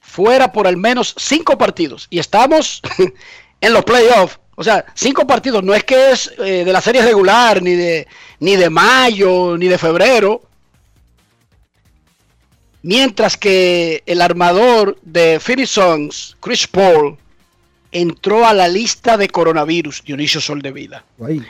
fuera 0.00 0.50
por 0.50 0.66
al 0.66 0.78
menos 0.78 1.14
cinco 1.18 1.58
partidos. 1.58 2.06
Y 2.08 2.20
estamos 2.20 2.80
en 3.60 3.72
los 3.74 3.84
playoffs. 3.84 4.40
O 4.54 4.64
sea, 4.64 4.86
cinco 4.94 5.26
partidos. 5.26 5.62
No 5.62 5.74
es 5.74 5.84
que 5.84 6.12
es 6.12 6.32
eh, 6.38 6.64
de 6.64 6.72
la 6.72 6.80
serie 6.80 7.02
regular, 7.02 7.60
ni 7.60 7.74
de, 7.74 8.08
ni 8.40 8.56
de 8.56 8.70
mayo, 8.70 9.58
ni 9.58 9.68
de 9.68 9.76
febrero. 9.76 10.40
Mientras 12.80 13.36
que 13.36 14.02
el 14.06 14.22
armador 14.22 14.96
de 15.02 15.38
Phoenix 15.38 15.68
Suns, 15.68 16.34
Chris 16.40 16.66
Paul, 16.66 17.18
entró 17.90 18.46
a 18.46 18.52
la 18.52 18.68
lista 18.68 19.16
de 19.16 19.28
coronavirus, 19.28 20.02
Dionisio 20.04 20.40
Sol 20.40 20.60
de 20.60 20.72
Vida. 20.72 21.04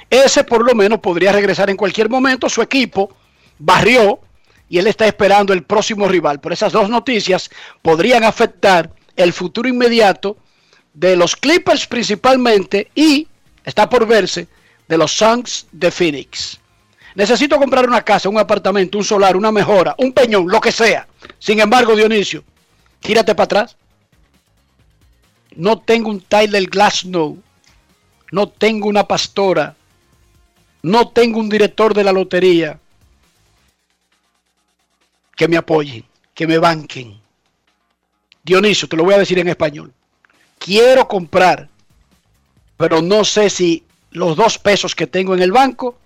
Ese 0.09 0.45
por 0.45 0.65
lo 0.65 0.75
menos 0.75 1.01
podría 1.01 1.33
regresar 1.33 1.71
en 1.71 1.77
cualquier 1.77 2.09
momento. 2.09 2.49
Su 2.49 2.63
equipo 2.63 3.13
barrió 3.59 4.21
y 4.69 4.79
él 4.79 4.87
está 4.87 5.07
esperando 5.07 5.53
el 5.53 5.65
próximo 5.65 6.07
rival. 6.09 6.41
Por 6.41 6.53
esas 6.53 6.73
dos 6.73 6.89
noticias 6.89 7.51
podrían 7.83 8.25
afectar 8.25 8.91
el 9.17 9.33
futuro 9.33 9.69
inmediato 9.69 10.37
de 10.95 11.17
los 11.17 11.37
Clippers 11.37 11.87
principalmente 11.87 12.91
y, 12.95 13.27
está 13.65 13.89
por 13.89 14.07
verse, 14.07 14.49
de 14.87 14.99
los 14.99 15.13
Suns 15.13 15.67
de 15.73 15.91
Phoenix. 15.91 16.61
Necesito 17.15 17.59
comprar 17.59 17.87
una 17.87 18.03
casa, 18.03 18.29
un 18.29 18.39
apartamento, 18.39 18.97
un 18.97 19.05
solar, 19.05 19.37
una 19.37 19.51
mejora, 19.51 19.95
un 19.99 20.13
peñón, 20.13 20.47
lo 20.49 20.61
que 20.61 20.71
sea. 20.71 21.09
Sin 21.39 21.59
embargo, 21.61 21.97
Dionisio, 21.97 22.45
gírate 23.03 23.35
para 23.35 23.45
atrás. 23.45 23.77
No 25.57 25.81
tengo 25.81 26.11
un 26.11 26.21
Tyler 26.21 26.67
Glasnow. 26.69 27.39
No 28.33 28.49
tengo 28.49 28.89
una 28.89 29.07
pastora. 29.07 29.77
No 30.83 31.09
tengo 31.09 31.41
un 31.41 31.49
director 31.49 31.95
de 31.95 32.05
la 32.05 32.13
lotería. 32.13 32.79
Que 35.37 35.49
me 35.49 35.57
apoyen, 35.57 36.05
que 36.35 36.47
me 36.47 36.59
banquen. 36.59 37.21
Dionisio, 38.43 38.89
te 38.89 38.97
lo 38.97 39.05
voy 39.05 39.15
a 39.15 39.19
decir 39.19 39.39
en 39.39 39.49
español. 39.49 39.93
Quiero 40.59 41.07
comprar, 41.07 41.69
pero 42.77 43.03
no 43.03 43.25
sé 43.25 43.51
si 43.51 43.85
los 44.11 44.37
dos 44.37 44.59
pesos 44.59 44.95
que 44.95 45.07
tengo 45.07 45.35
en 45.35 45.43
el 45.43 45.53
banco 45.53 45.99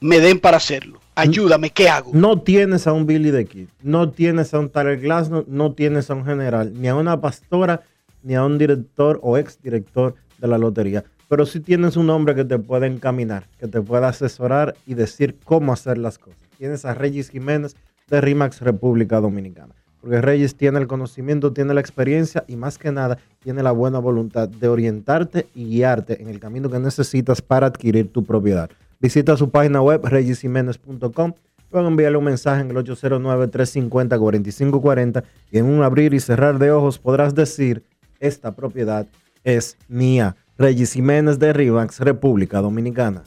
me 0.00 0.20
den 0.20 0.40
para 0.40 0.56
hacerlo. 0.56 1.00
Ayúdame, 1.14 1.70
¿qué 1.70 1.88
hago? 1.88 2.10
No 2.14 2.40
tienes 2.40 2.86
a 2.86 2.92
un 2.92 3.06
Billy 3.06 3.30
the 3.30 3.44
Kid, 3.44 3.68
no 3.82 4.10
tienes 4.10 4.54
a 4.54 4.58
un 4.58 4.70
Tyler 4.70 4.98
Glass, 4.98 5.28
no, 5.28 5.44
no 5.46 5.72
tienes 5.72 6.08
a 6.08 6.14
un 6.14 6.24
general, 6.24 6.72
ni 6.80 6.88
a 6.88 6.94
una 6.94 7.20
pastora, 7.20 7.82
ni 8.22 8.34
a 8.34 8.44
un 8.44 8.58
director 8.58 9.18
o 9.22 9.38
ex 9.38 9.60
director 9.62 10.14
de 10.38 10.48
la 10.48 10.58
lotería. 10.58 11.04
Pero 11.28 11.46
sí 11.46 11.60
tienes 11.60 11.96
un 11.96 12.10
hombre 12.10 12.34
que 12.34 12.44
te 12.44 12.58
puede 12.58 12.86
encaminar, 12.86 13.48
que 13.58 13.66
te 13.66 13.80
pueda 13.80 14.08
asesorar 14.08 14.74
y 14.86 14.94
decir 14.94 15.38
cómo 15.44 15.72
hacer 15.72 15.98
las 15.98 16.18
cosas. 16.18 16.40
Tienes 16.58 16.84
a 16.84 16.94
Regis 16.94 17.30
Jiménez 17.30 17.74
de 18.08 18.20
RIMAX 18.20 18.60
República 18.60 19.20
Dominicana. 19.20 19.74
Porque 20.02 20.20
Regis 20.20 20.54
tiene 20.56 20.78
el 20.80 20.88
conocimiento, 20.88 21.52
tiene 21.52 21.74
la 21.74 21.80
experiencia 21.80 22.42
y 22.48 22.56
más 22.56 22.76
que 22.76 22.90
nada 22.90 23.18
tiene 23.38 23.62
la 23.62 23.70
buena 23.70 24.00
voluntad 24.00 24.48
de 24.48 24.66
orientarte 24.68 25.46
y 25.54 25.66
guiarte 25.66 26.20
en 26.20 26.28
el 26.28 26.40
camino 26.40 26.68
que 26.68 26.80
necesitas 26.80 27.40
para 27.40 27.68
adquirir 27.68 28.10
tu 28.12 28.24
propiedad. 28.24 28.68
Visita 29.00 29.36
su 29.36 29.50
página 29.50 29.80
web 29.80 30.04
regisjiménez.com. 30.04 31.34
Pueden 31.70 31.86
enviarle 31.86 32.18
un 32.18 32.24
mensaje 32.24 32.62
en 32.62 32.70
el 32.70 32.76
809-350-4540 32.76 35.22
y 35.50 35.58
en 35.58 35.66
un 35.66 35.82
abrir 35.82 36.14
y 36.14 36.20
cerrar 36.20 36.58
de 36.58 36.72
ojos 36.72 36.98
podrás 36.98 37.34
decir, 37.34 37.82
esta 38.22 38.54
propiedad 38.54 39.06
es 39.44 39.76
mía. 39.88 40.36
Regis 40.56 40.92
Jiménez 40.92 41.38
de 41.38 41.52
Rivax, 41.52 42.00
República 42.00 42.60
Dominicana. 42.60 43.24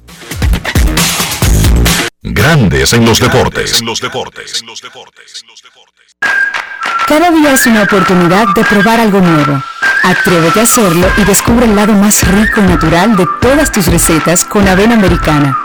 Grandes 2.21 2.93
en 2.93 3.05
los 3.05 3.19
deportes. 3.19 3.79
En 3.79 3.85
los 3.85 4.01
deportes. 4.01 4.63
Cada 7.07 7.29
día 7.29 7.53
es 7.53 7.67
una 7.67 7.83
oportunidad 7.83 8.47
de 8.55 8.63
probar 8.63 8.99
algo 8.99 9.19
nuevo. 9.19 9.61
Atrévete 10.01 10.59
a 10.61 10.63
hacerlo 10.63 11.07
y 11.17 11.23
descubre 11.25 11.65
el 11.65 11.75
lado 11.75 11.93
más 11.93 12.25
rico 12.27 12.61
y 12.61 12.63
natural 12.63 13.15
de 13.15 13.27
todas 13.41 13.71
tus 13.71 13.87
recetas 13.87 14.45
con 14.45 14.67
avena 14.67 14.95
americana. 14.95 15.64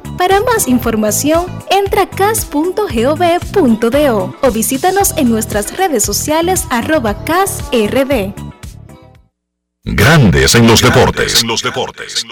Para 0.21 0.39
más 0.41 0.67
información, 0.67 1.47
entra 1.71 2.03
a 2.03 2.05
cas.gov.do 2.07 2.75
o 4.39 4.51
visítanos 4.51 5.17
en 5.17 5.31
nuestras 5.31 5.75
redes 5.75 6.03
sociales 6.03 6.67
arroba 6.69 7.25
casrd. 7.25 8.31
Grandes 9.83 10.53
en 10.53 10.67
los 10.67 10.83
deportes. 10.83 11.41
En 11.41 11.47
los 11.47 11.63
deportes. 11.63 12.23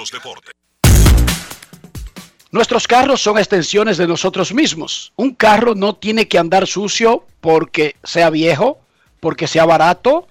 Nuestros 2.51 2.87
carros 2.87 3.21
son 3.23 3.39
extensiones 3.39 3.97
de 3.97 4.05
nosotros 4.05 4.53
mismos. 4.53 5.11
Un 5.15 5.33
carro 5.33 5.73
no 5.73 5.95
tiene 5.95 6.27
que 6.27 6.37
andar 6.37 6.67
sucio 6.67 7.25
porque 7.41 7.95
sea 8.03 8.29
viejo, 8.29 8.77
porque 9.19 9.47
sea 9.47 9.65
barato, 9.65 10.27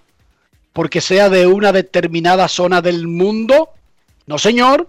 porque 0.72 1.00
sea 1.00 1.28
de 1.28 1.48
una 1.48 1.72
determinada 1.72 2.46
zona 2.46 2.82
del 2.82 3.08
mundo. 3.08 3.70
No, 4.26 4.38
señor. 4.38 4.88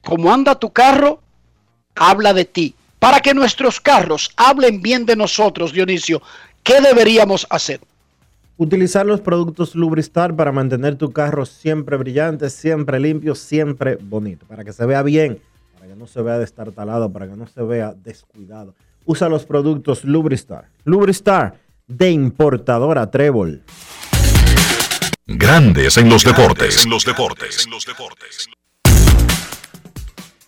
Como 0.00 0.32
anda 0.32 0.58
tu 0.58 0.72
carro, 0.72 1.20
habla 1.96 2.32
de 2.32 2.44
ti. 2.44 2.74
Para 2.98 3.20
que 3.20 3.34
nuestros 3.34 3.80
carros 3.80 4.30
hablen 4.36 4.80
bien 4.80 5.04
de 5.04 5.16
nosotros, 5.16 5.72
Dionisio, 5.72 6.22
¿qué 6.62 6.80
deberíamos 6.80 7.46
hacer? 7.50 7.80
Utilizar 8.58 9.04
los 9.04 9.20
productos 9.20 9.74
Lubristar 9.74 10.34
para 10.34 10.50
mantener 10.50 10.96
tu 10.96 11.12
carro 11.12 11.44
siempre 11.44 11.96
brillante, 11.98 12.48
siempre 12.48 12.98
limpio, 12.98 13.34
siempre 13.34 13.96
bonito, 13.96 14.46
para 14.46 14.64
que 14.64 14.72
se 14.72 14.86
vea 14.86 15.02
bien, 15.02 15.40
para 15.74 15.88
que 15.88 15.94
no 15.94 16.06
se 16.06 16.22
vea 16.22 16.38
destartalado, 16.38 17.12
para 17.12 17.28
que 17.28 17.36
no 17.36 17.46
se 17.46 17.62
vea 17.62 17.92
descuidado. 17.92 18.74
Usa 19.04 19.28
los 19.28 19.44
productos 19.44 20.04
Lubristar. 20.04 20.68
Lubristar 20.84 21.58
de 21.86 22.10
importadora 22.10 23.10
Trébol. 23.10 23.62
Grandes 25.26 25.96
en 25.98 26.08
los 26.08 26.24
deportes. 26.24 26.84
En 26.84 26.90
los 26.90 27.04
deportes. 27.04 27.64
En 27.66 27.70
los 27.70 27.84
deportes. 27.84 28.48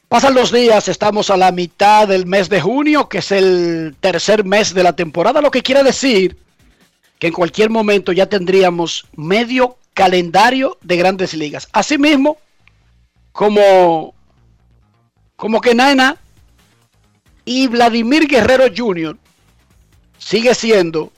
Pasan 0.09 0.33
los 0.33 0.51
días, 0.51 0.89
estamos 0.89 1.29
a 1.29 1.37
la 1.37 1.53
mitad 1.53 2.09
del 2.09 2.25
mes 2.25 2.49
de 2.49 2.63
junio, 2.63 3.11
que 3.11 3.19
es 3.19 3.31
el 3.31 3.95
tercer 4.01 4.43
mes 4.43 4.73
de 4.73 4.83
la 4.83 4.97
temporada, 4.97 5.43
lo 5.43 5.51
que 5.51 5.63
quiere 5.63 5.83
decir 5.83 6.39
que 7.19 7.27
en 7.27 7.35
cualquier 7.35 7.69
momento 7.69 8.13
ya 8.13 8.25
tendríamos 8.25 9.07
medio 9.15 9.77
calendario 9.93 10.79
de 10.81 10.97
grandes 10.97 11.35
ligas. 11.35 11.69
Asimismo, 11.73 12.39
como, 13.33 14.15
como 15.37 15.61
que 15.61 15.75
Nana 15.75 16.17
y 17.45 17.67
Vladimir 17.67 18.27
Guerrero 18.27 18.65
Jr. 18.75 19.15
sigue 20.17 20.55
siendo 20.55 21.13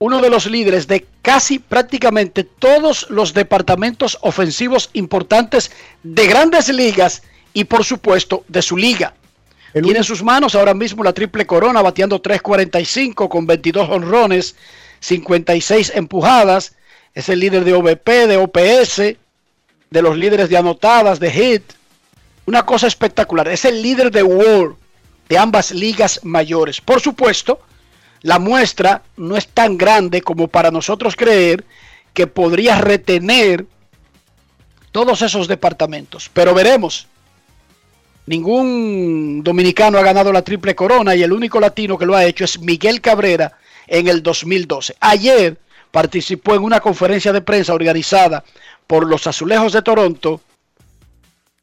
uno 0.00 0.20
de 0.20 0.30
los 0.30 0.46
líderes 0.46 0.88
de 0.88 1.06
casi 1.22 1.60
prácticamente 1.60 2.42
todos 2.42 3.08
los 3.08 3.34
departamentos 3.34 4.18
ofensivos 4.22 4.90
importantes 4.94 5.70
de 6.02 6.26
grandes 6.26 6.68
ligas 6.68 7.22
y 7.52 7.64
por 7.64 7.84
supuesto 7.84 8.44
de 8.48 8.62
su 8.62 8.76
liga. 8.76 9.14
Tiene 9.72 9.98
en 9.98 10.04
sus 10.04 10.22
manos 10.22 10.54
ahora 10.54 10.74
mismo 10.74 11.02
la 11.02 11.14
triple 11.14 11.46
corona, 11.46 11.80
bateando 11.80 12.20
3.45 12.20 13.28
con 13.28 13.46
22 13.46 13.88
honrones, 13.88 14.54
56 15.00 15.92
empujadas. 15.94 16.74
Es 17.14 17.30
el 17.30 17.40
líder 17.40 17.64
de 17.64 17.72
OVP, 17.72 18.26
de 18.26 18.36
OPS, 18.36 18.96
de 19.90 20.02
los 20.02 20.16
líderes 20.16 20.50
de 20.50 20.58
anotadas, 20.58 21.20
de 21.20 21.30
hit. 21.30 21.62
Una 22.44 22.64
cosa 22.66 22.86
espectacular. 22.86 23.48
Es 23.48 23.64
el 23.64 23.80
líder 23.80 24.10
de 24.10 24.22
World 24.22 24.76
de 25.28 25.38
ambas 25.38 25.70
ligas 25.70 26.20
mayores. 26.22 26.80
Por 26.82 27.00
supuesto, 27.00 27.60
la 28.20 28.38
muestra 28.38 29.02
no 29.16 29.38
es 29.38 29.48
tan 29.48 29.78
grande 29.78 30.20
como 30.20 30.48
para 30.48 30.70
nosotros 30.70 31.16
creer 31.16 31.64
que 32.12 32.26
podría 32.26 32.78
retener 32.78 33.64
todos 34.90 35.22
esos 35.22 35.48
departamentos. 35.48 36.30
Pero 36.34 36.52
veremos. 36.52 37.06
Ningún 38.26 39.42
dominicano 39.42 39.98
ha 39.98 40.02
ganado 40.02 40.32
la 40.32 40.42
triple 40.42 40.76
corona 40.76 41.14
y 41.16 41.22
el 41.22 41.32
único 41.32 41.58
latino 41.58 41.98
que 41.98 42.06
lo 42.06 42.14
ha 42.14 42.24
hecho 42.24 42.44
es 42.44 42.60
Miguel 42.60 43.00
Cabrera 43.00 43.58
en 43.88 44.06
el 44.06 44.22
2012. 44.22 44.96
Ayer 45.00 45.58
participó 45.90 46.54
en 46.54 46.62
una 46.62 46.80
conferencia 46.80 47.32
de 47.32 47.42
prensa 47.42 47.74
organizada 47.74 48.44
por 48.86 49.08
los 49.08 49.26
Azulejos 49.26 49.72
de 49.72 49.82
Toronto, 49.82 50.40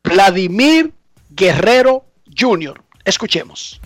Vladimir 0.03 0.91
Guerrero 1.29 2.03
Jr. 2.37 2.81
Escuchemos. 3.05 3.79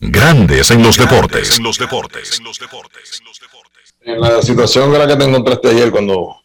Grandes 0.00 0.70
en 0.70 0.82
los 0.82 0.96
deportes. 0.96 1.58
En 1.58 1.64
los 1.64 1.78
deportes. 1.78 2.40
En 4.00 4.20
la 4.20 4.40
situación 4.40 4.92
que 4.92 4.98
la 4.98 5.06
que 5.06 5.16
te 5.16 5.24
encontraste 5.24 5.68
ayer 5.68 5.90
cuando 5.90 6.36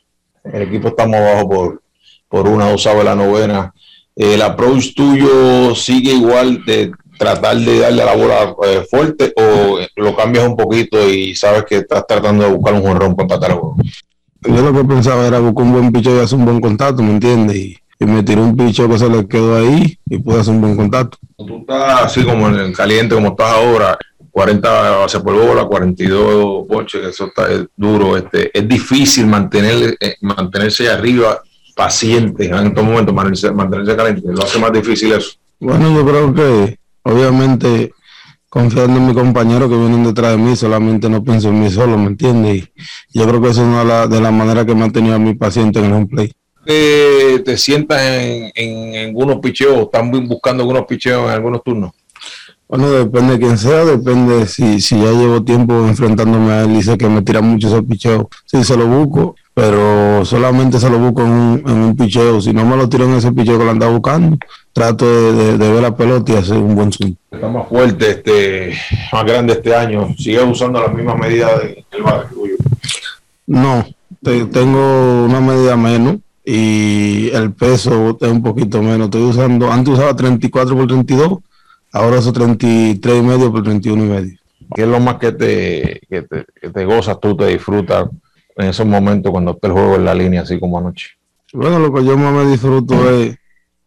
el 0.43 0.63
equipo 0.63 0.89
estamos 0.89 1.15
abajo 1.15 1.49
por, 1.49 1.83
por 2.27 2.47
una 2.47 2.73
usaba 2.73 3.03
la 3.03 3.15
novena 3.15 3.73
¿el 4.21 4.41
approach 4.41 4.93
tuyo 4.95 5.75
sigue 5.75 6.13
igual 6.13 6.63
de 6.65 6.91
tratar 7.17 7.57
de 7.57 7.79
darle 7.79 8.01
a 8.01 8.05
la 8.05 8.15
bola 8.15 8.55
eh, 8.65 8.85
fuerte 8.89 9.33
o 9.35 9.79
lo 9.95 10.15
cambias 10.15 10.47
un 10.47 10.55
poquito 10.55 11.07
y 11.09 11.35
sabes 11.35 11.65
que 11.65 11.77
estás 11.77 12.05
tratando 12.07 12.43
de 12.43 12.51
buscar 12.51 12.73
un 12.73 12.81
jonrón 12.81 13.15
para 13.15 13.25
empatar 13.25 13.51
el 13.51 14.55
Yo 14.55 14.61
lo 14.61 14.73
que 14.73 14.87
pensaba 14.87 15.27
era 15.27 15.39
buscar 15.39 15.65
un 15.65 15.73
buen 15.73 15.91
picho 15.91 16.15
y 16.15 16.19
hacer 16.19 16.39
un 16.39 16.45
buen 16.45 16.61
contacto, 16.61 17.03
¿me 17.03 17.11
entiendes? 17.11 17.55
Y 17.55 17.77
y 18.01 18.05
me 18.05 18.23
tiró 18.23 18.41
un 18.41 18.57
picho 18.57 18.89
que 18.89 18.97
se 18.97 19.07
le 19.07 19.27
quedó 19.27 19.55
ahí 19.57 19.95
y 20.09 20.17
pude 20.17 20.39
hacer 20.39 20.55
un 20.55 20.61
buen 20.61 20.75
contacto. 20.75 21.19
Tú 21.37 21.59
estás 21.59 22.01
así 22.01 22.23
como 22.23 22.47
en 22.47 22.55
el 22.55 22.75
caliente, 22.75 23.13
como 23.13 23.29
estás 23.29 23.51
ahora, 23.51 23.95
40 24.31 24.97
base 24.97 25.19
por 25.19 25.35
bola, 25.35 25.65
42 25.65 26.65
ponches, 26.67 27.05
eso 27.05 27.27
está 27.27 27.51
es 27.51 27.67
duro. 27.75 28.17
Este, 28.17 28.57
es 28.57 28.67
difícil 28.67 29.27
mantener, 29.27 29.95
eh, 29.99 30.15
mantenerse 30.21 30.89
arriba 30.89 31.43
paciente 31.75 32.45
en 32.45 32.67
estos 32.67 32.83
momentos, 32.83 33.13
mantenerse, 33.13 33.51
mantenerse 33.51 33.95
caliente. 33.95 34.21
Lo 34.31 34.43
hace 34.43 34.59
más 34.59 34.71
difícil 34.71 35.13
eso. 35.13 35.31
Bueno, 35.59 35.93
yo 35.93 36.05
creo 36.05 36.33
que 36.33 36.77
obviamente 37.03 37.93
confiando 38.49 38.97
en 38.97 39.07
mis 39.07 39.15
compañeros 39.15 39.69
que 39.69 39.77
vienen 39.77 40.03
detrás 40.03 40.31
de 40.31 40.37
mí, 40.37 40.55
solamente 40.57 41.09
no 41.09 41.23
pienso 41.23 41.49
en 41.49 41.61
mí 41.61 41.69
solo, 41.69 41.97
¿me 41.97 42.07
entiendes? 42.07 42.69
Y 43.13 43.19
yo 43.19 43.25
creo 43.25 43.41
que 43.41 43.49
eso 43.49 43.61
es 43.61 43.67
una 43.67 44.07
de 44.07 44.19
las 44.19 44.33
maneras 44.33 44.65
que 44.65 44.75
me 44.75 44.83
ha 44.83 44.89
tenido 44.89 45.15
a 45.15 45.19
mi 45.19 45.35
paciente 45.35 45.79
en 45.79 45.85
el 45.85 45.93
home 45.93 46.07
play. 46.07 46.31
Eh, 46.65 47.41
te 47.45 47.57
sientas 47.57 48.01
en, 48.01 48.51
en, 48.53 49.07
algunos 49.07 49.39
picheos, 49.39 49.83
están 49.83 50.11
buscando 50.27 50.63
algunos 50.63 50.85
picheos 50.85 51.23
en 51.25 51.31
algunos 51.31 51.63
turnos. 51.63 51.91
Bueno, 52.67 52.91
depende 52.91 53.33
de 53.33 53.39
quién 53.39 53.57
sea, 53.57 53.85
depende 53.85 54.45
si, 54.47 54.79
si 54.81 54.95
ya 54.95 55.11
llevo 55.11 55.43
tiempo 55.43 55.87
enfrentándome 55.87 56.51
a 56.51 56.63
él 56.63 56.75
y 56.75 56.83
sé 56.83 56.97
que 56.97 57.07
me 57.07 57.21
tira 57.21 57.41
mucho 57.41 57.67
esos 57.67 57.85
picheos. 57.85 58.25
Sí, 58.45 58.63
se 58.63 58.75
lo 58.75 58.85
busco, 58.85 59.35
pero 59.53 60.23
solamente 60.25 60.79
se 60.79 60.89
lo 60.89 60.97
busco 60.99 61.23
en 61.23 61.31
un, 61.31 61.63
en 61.65 61.77
un 61.77 61.95
picheo. 61.95 62.41
Si 62.41 62.53
no 62.53 62.65
me 62.65 62.77
lo 62.77 62.87
tiro 62.87 63.05
en 63.05 63.15
ese 63.15 63.31
picheo 63.31 63.57
que 63.57 63.65
lo 63.65 63.71
anda 63.71 63.87
buscando, 63.87 64.37
trato 64.73 65.05
de, 65.05 65.57
de, 65.57 65.71
ver 65.71 65.81
la 65.81 65.95
pelota 65.95 66.31
y 66.31 66.35
hacer 66.35 66.57
un 66.57 66.75
buen 66.75 66.91
swing. 66.91 67.13
Está 67.31 67.49
más 67.49 67.67
fuerte, 67.67 68.11
este, 68.11 68.73
más 69.11 69.25
grande 69.25 69.53
este 69.53 69.75
año. 69.75 70.13
¿Sigue 70.17 70.41
usando 70.43 70.81
las 70.81 70.93
mismas 70.93 71.17
medidas 71.17 71.61
del 71.61 71.85
tuyo? 72.33 72.55
No, 73.47 73.85
te, 74.23 74.45
tengo 74.45 75.25
una 75.25 75.41
medida 75.41 75.75
menos 75.75 76.17
y 76.45 77.29
el 77.33 77.51
peso 77.51 78.17
es 78.19 78.29
un 78.29 78.41
poquito 78.41 78.81
menos. 78.81 79.05
Estoy 79.05 79.23
usando, 79.23 79.71
antes 79.71 79.93
usaba 79.93 80.15
34 80.15 80.75
por 80.75 80.87
32 80.87 81.39
Ahora 81.93 82.21
son 82.21 82.33
33 82.33 83.17
y 83.17 83.21
medio 83.21 83.51
por 83.51 83.63
31 83.63 84.05
y 84.05 84.07
medio. 84.07 84.37
¿Qué 84.73 84.83
es 84.83 84.87
lo 84.87 84.99
más 85.01 85.15
que 85.15 85.33
te, 85.33 86.01
que 86.09 86.21
te, 86.21 86.45
que 86.61 86.69
te 86.69 86.85
gozas 86.85 87.19
tú, 87.19 87.35
te 87.35 87.47
disfrutas 87.47 88.07
en 88.55 88.67
esos 88.67 88.85
momentos 88.85 89.31
cuando 89.31 89.51
está 89.51 89.67
el 89.67 89.73
juego 89.73 89.95
en 89.95 90.05
la 90.05 90.13
línea, 90.13 90.41
así 90.41 90.59
como 90.59 90.77
anoche? 90.77 91.09
Bueno, 91.53 91.79
lo 91.79 91.93
que 91.93 92.05
yo 92.05 92.17
más 92.17 92.33
me 92.33 92.51
disfruto 92.51 93.09
es 93.09 93.37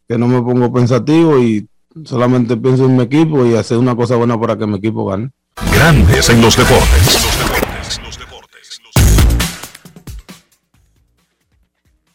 que 0.09 0.19
no 0.19 0.29
me 0.29 0.43
pongo 0.43 0.73
pensativo 0.73 1.39
y 1.39 1.67
solamente 2.05 2.57
pienso 2.57 2.87
en 2.87 2.97
mi 2.97 3.05
equipo 3.05 3.47
y 3.47 3.55
hacer 3.55 3.79
una 3.79 3.97
cosa 3.97 4.17
buena 4.17 4.39
para 4.39 4.57
que 4.57 4.67
mi 4.67 4.77
equipo 4.77 5.07
gane. 5.07 5.31
Grandes 5.75 6.29
en 6.29 6.43
los 6.43 6.57
deportes. 6.57 7.15
Los 7.15 7.39
deportes, 7.39 8.01
los 8.03 8.19
deportes. 8.19 8.81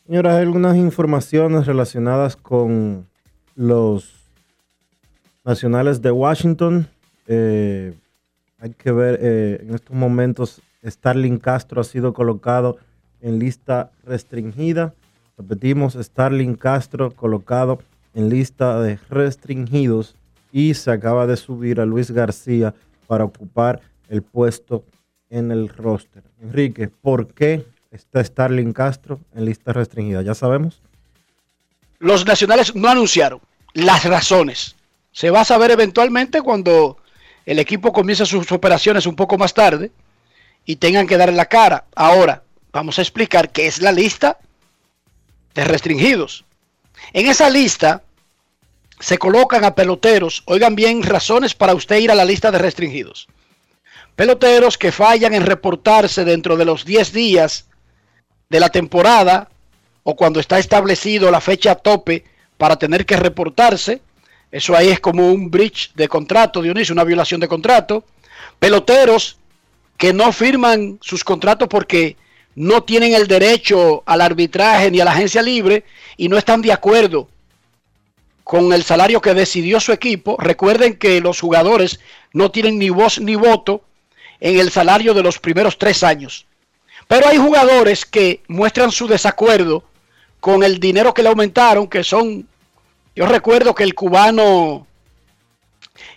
Señora, 0.05 0.35
hay 0.35 0.41
algunas 0.43 0.75
informaciones 0.75 1.65
relacionadas 1.65 2.35
con 2.35 3.07
los 3.55 4.19
Nacionales 5.45 6.01
de 6.01 6.11
Washington. 6.11 6.87
Eh, 7.27 7.95
hay 8.59 8.71
que 8.71 8.91
ver, 8.91 9.19
eh, 9.21 9.59
en 9.63 9.73
estos 9.73 9.95
momentos 9.95 10.61
Starling 10.85 11.37
Castro 11.37 11.81
ha 11.81 11.83
sido 11.83 12.13
colocado 12.13 12.77
en 13.21 13.39
lista 13.39 13.91
restringida. 14.03 14.93
Repetimos, 15.37 15.93
Starling 15.99 16.55
Castro 16.55 17.11
colocado 17.11 17.79
en 18.13 18.29
lista 18.29 18.81
de 18.81 18.99
restringidos 19.09 20.15
y 20.51 20.73
se 20.73 20.91
acaba 20.91 21.27
de 21.27 21.37
subir 21.37 21.79
a 21.79 21.85
Luis 21.85 22.11
García 22.11 22.73
para 23.07 23.23
ocupar 23.23 23.81
el 24.09 24.21
puesto 24.21 24.83
en 25.29 25.51
el 25.51 25.69
roster. 25.69 26.23
Enrique, 26.41 26.87
¿por 26.87 27.27
qué 27.33 27.65
está 27.91 28.23
Starling 28.23 28.73
Castro 28.73 29.19
en 29.35 29.45
lista 29.45 29.73
restringida? 29.73 30.21
¿Ya 30.21 30.33
sabemos? 30.33 30.81
Los 31.99 32.25
nacionales 32.25 32.75
no 32.75 32.87
anunciaron 32.87 33.41
las 33.73 34.05
razones. 34.05 34.75
Se 35.11 35.29
va 35.29 35.41
a 35.41 35.45
saber 35.45 35.71
eventualmente 35.71 36.41
cuando 36.41 36.97
el 37.45 37.59
equipo 37.59 37.91
comience 37.91 38.25
sus 38.25 38.51
operaciones 38.51 39.05
un 39.05 39.15
poco 39.15 39.37
más 39.37 39.53
tarde 39.53 39.91
y 40.69 40.75
tengan 40.75 41.07
que 41.07 41.17
dar 41.17 41.33
la 41.33 41.47
cara. 41.47 41.85
Ahora, 41.95 42.43
vamos 42.71 42.99
a 42.99 43.01
explicar 43.01 43.51
qué 43.51 43.65
es 43.65 43.81
la 43.81 43.91
lista 43.91 44.37
de 45.55 45.63
restringidos. 45.63 46.45
En 47.11 47.25
esa 47.25 47.49
lista 47.49 48.03
se 48.99 49.17
colocan 49.17 49.65
a 49.65 49.73
peloteros, 49.73 50.43
oigan 50.45 50.75
bien, 50.75 51.01
razones 51.01 51.55
para 51.55 51.73
usted 51.73 51.97
ir 51.97 52.11
a 52.11 52.15
la 52.15 52.23
lista 52.23 52.51
de 52.51 52.59
restringidos. 52.59 53.27
Peloteros 54.15 54.77
que 54.77 54.91
fallan 54.91 55.33
en 55.33 55.43
reportarse 55.43 56.23
dentro 56.23 56.55
de 56.55 56.65
los 56.65 56.85
10 56.85 57.13
días 57.13 57.65
de 58.47 58.59
la 58.59 58.69
temporada 58.69 59.49
o 60.03 60.15
cuando 60.15 60.39
está 60.39 60.59
establecido 60.59 61.31
la 61.31 61.41
fecha 61.41 61.73
tope 61.73 62.25
para 62.59 62.77
tener 62.77 63.07
que 63.07 63.17
reportarse 63.17 64.03
eso 64.51 64.75
ahí 64.75 64.89
es 64.89 64.99
como 64.99 65.31
un 65.31 65.49
breach 65.49 65.93
de 65.95 66.07
contrato, 66.07 66.61
Dionisio, 66.61 66.93
una 66.93 67.03
violación 67.03 67.41
de 67.41 67.47
contrato. 67.47 68.03
Peloteros 68.59 69.38
que 69.99 70.13
no 70.13 70.31
firman 70.31 70.97
sus 71.01 71.25
contratos 71.25 71.67
porque 71.67 72.15
no 72.55 72.83
tienen 72.83 73.13
el 73.13 73.27
derecho 73.27 74.01
al 74.05 74.21
arbitraje 74.21 74.89
ni 74.89 75.01
a 75.01 75.05
la 75.05 75.11
agencia 75.11 75.41
libre 75.41 75.83
y 76.15 76.29
no 76.29 76.37
están 76.37 76.61
de 76.61 76.71
acuerdo 76.71 77.27
con 78.45 78.71
el 78.71 78.83
salario 78.83 79.19
que 79.19 79.33
decidió 79.33 79.79
su 79.81 79.91
equipo. 79.91 80.37
Recuerden 80.39 80.95
que 80.95 81.19
los 81.19 81.41
jugadores 81.41 81.99
no 82.31 82.49
tienen 82.49 82.79
ni 82.79 82.89
voz 82.89 83.19
ni 83.19 83.35
voto 83.35 83.83
en 84.39 84.57
el 84.57 84.71
salario 84.71 85.13
de 85.13 85.21
los 85.21 85.37
primeros 85.37 85.77
tres 85.77 86.01
años. 86.01 86.45
Pero 87.09 87.27
hay 87.27 87.37
jugadores 87.37 88.05
que 88.05 88.41
muestran 88.47 88.91
su 88.91 89.05
desacuerdo 89.05 89.83
con 90.39 90.63
el 90.63 90.79
dinero 90.79 91.13
que 91.13 91.23
le 91.23 91.29
aumentaron, 91.29 91.87
que 91.87 92.05
son 92.05 92.47
yo 93.17 93.25
recuerdo 93.25 93.75
que 93.75 93.83
el 93.83 93.95
cubano, 93.95 94.87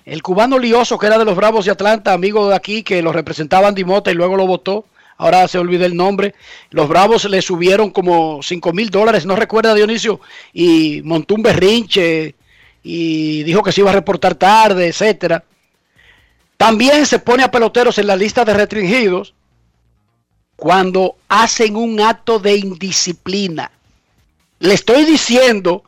el 0.04 0.22
cubano 0.22 0.58
lioso 0.58 0.98
que 0.98 1.06
era 1.06 1.18
de 1.18 1.24
los 1.24 1.36
Bravos 1.36 1.64
de 1.64 1.70
Atlanta, 1.70 2.12
amigo 2.12 2.48
de 2.48 2.56
aquí, 2.56 2.82
que 2.82 3.02
lo 3.02 3.12
representaba 3.12 3.68
Andy 3.68 3.84
Mota 3.84 4.10
y 4.10 4.14
luego 4.14 4.36
lo 4.36 4.46
votó, 4.46 4.84
ahora 5.16 5.46
se 5.48 5.58
olvidó 5.58 5.86
el 5.86 5.96
nombre. 5.96 6.34
Los 6.70 6.88
Bravos 6.88 7.24
le 7.24 7.40
subieron 7.42 7.90
como 7.90 8.40
5 8.42 8.72
mil 8.72 8.90
dólares, 8.90 9.26
no 9.26 9.36
recuerda 9.36 9.74
Dionisio, 9.74 10.20
y 10.52 11.02
montó 11.04 11.34
un 11.34 11.42
berrinche 11.42 12.34
y 12.82 13.42
dijo 13.44 13.62
que 13.62 13.72
se 13.72 13.80
iba 13.80 13.90
a 13.90 13.94
reportar 13.94 14.34
tarde, 14.34 14.88
etcétera. 14.88 15.44
También 16.56 17.06
se 17.06 17.18
pone 17.18 17.42
a 17.42 17.50
peloteros 17.50 17.98
en 17.98 18.06
la 18.06 18.16
lista 18.16 18.44
de 18.44 18.54
restringidos 18.54 19.34
cuando 20.56 21.16
hacen 21.28 21.76
un 21.76 22.00
acto 22.00 22.38
de 22.38 22.56
indisciplina. 22.56 23.70
Le 24.60 24.74
estoy 24.74 25.04
diciendo 25.04 25.82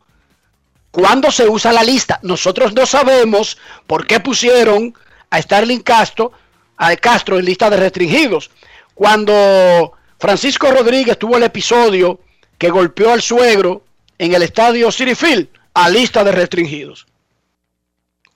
¿Cuándo 0.95 1.29
se 1.29 1.45
usa 1.45 1.73
la 1.73 1.83
lista? 1.83 2.21
Nosotros 2.23 2.71
no 2.71 2.85
sabemos 2.85 3.57
por 3.85 4.07
qué 4.07 4.21
pusieron 4.21 4.95
a 5.29 5.41
Starling 5.41 5.81
Castro, 5.81 6.31
a 6.77 6.95
Castro 6.95 7.37
en 7.37 7.43
lista 7.43 7.69
de 7.69 7.75
restringidos. 7.75 8.49
Cuando 8.93 9.91
Francisco 10.17 10.71
Rodríguez 10.71 11.19
tuvo 11.19 11.35
el 11.35 11.43
episodio 11.43 12.21
que 12.57 12.69
golpeó 12.69 13.11
al 13.11 13.21
suegro 13.21 13.83
en 14.17 14.35
el 14.35 14.43
estadio 14.43 14.89
City 14.89 15.15
Field, 15.15 15.49
a 15.73 15.89
lista 15.89 16.23
de 16.23 16.31
restringidos. 16.31 17.05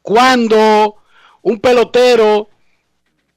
Cuando 0.01 0.97
un 1.43 1.61
pelotero 1.61 2.49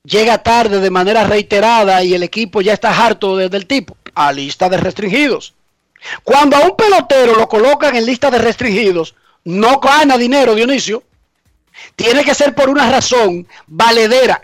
llega 0.02 0.42
tarde 0.42 0.80
de 0.80 0.90
manera 0.90 1.22
reiterada 1.22 2.02
y 2.02 2.14
el 2.14 2.24
equipo 2.24 2.60
ya 2.60 2.72
está 2.72 3.06
harto 3.06 3.36
desde 3.36 3.56
el 3.56 3.68
tipo, 3.68 3.96
a 4.16 4.32
lista 4.32 4.68
de 4.68 4.78
restringidos. 4.78 5.54
Cuando 6.22 6.56
a 6.56 6.60
un 6.60 6.76
pelotero 6.76 7.34
lo 7.36 7.48
colocan 7.48 7.94
en 7.96 8.06
lista 8.06 8.30
de 8.30 8.38
restringidos, 8.38 9.14
no 9.44 9.80
gana 9.80 10.18
dinero, 10.18 10.54
Dionisio. 10.54 11.02
Tiene 11.96 12.24
que 12.24 12.34
ser 12.34 12.54
por 12.54 12.68
una 12.68 12.90
razón 12.90 13.46
valedera. 13.66 14.42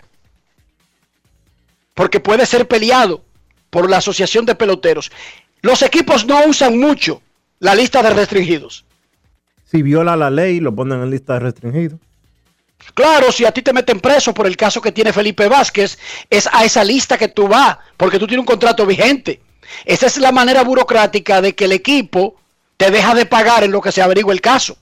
Porque 1.93 2.19
puede 2.19 2.45
ser 2.45 2.67
peleado 2.67 3.23
por 3.69 3.89
la 3.89 3.97
Asociación 3.97 4.45
de 4.45 4.55
Peloteros. 4.55 5.11
Los 5.61 5.81
equipos 5.81 6.25
no 6.25 6.45
usan 6.45 6.77
mucho 6.77 7.21
la 7.59 7.75
lista 7.75 8.01
de 8.01 8.11
restringidos. 8.11 8.85
Si 9.65 9.81
viola 9.81 10.15
la 10.15 10.29
ley, 10.29 10.59
lo 10.59 10.73
ponen 10.73 11.01
en 11.03 11.11
lista 11.11 11.33
de 11.33 11.39
restringidos. 11.41 11.99
Claro, 12.93 13.31
si 13.31 13.45
a 13.45 13.51
ti 13.51 13.61
te 13.61 13.73
meten 13.73 13.99
preso 13.99 14.33
por 14.33 14.47
el 14.47 14.55
caso 14.57 14.81
que 14.81 14.91
tiene 14.91 15.13
Felipe 15.13 15.47
Vázquez, 15.47 15.99
es 16.29 16.49
a 16.51 16.63
esa 16.63 16.83
lista 16.83 17.17
que 17.17 17.27
tú 17.27 17.47
vas, 17.47 17.77
porque 17.97 18.17
tú 18.17 18.25
tienes 18.25 18.41
un 18.41 18.47
contrato 18.47 18.85
vigente. 18.85 19.41
Esa 19.85 20.07
es 20.07 20.17
la 20.17 20.31
manera 20.31 20.63
burocrática 20.63 21.41
de 21.41 21.55
que 21.55 21.65
el 21.65 21.71
equipo 21.71 22.35
te 22.77 22.91
deja 22.91 23.13
de 23.13 23.25
pagar 23.25 23.63
en 23.63 23.71
lo 23.71 23.81
que 23.81 23.91
se 23.91 24.01
averigua 24.01 24.33
el 24.33 24.41
caso. 24.41 24.77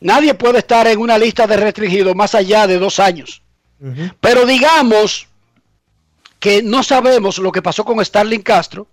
Nadie 0.00 0.34
puede 0.34 0.58
estar 0.58 0.86
en 0.86 0.98
una 0.98 1.16
lista 1.16 1.46
de 1.46 1.56
restringidos 1.56 2.14
más 2.14 2.34
allá 2.34 2.66
de 2.66 2.78
dos 2.78 3.00
años. 3.00 3.42
Pero 4.20 4.46
digamos 4.46 5.26
que 6.38 6.62
no 6.62 6.82
sabemos 6.82 7.38
lo 7.38 7.52
que 7.52 7.62
pasó 7.62 7.84
con 7.84 8.04
Starling 8.04 8.42
Castro, 8.42 8.86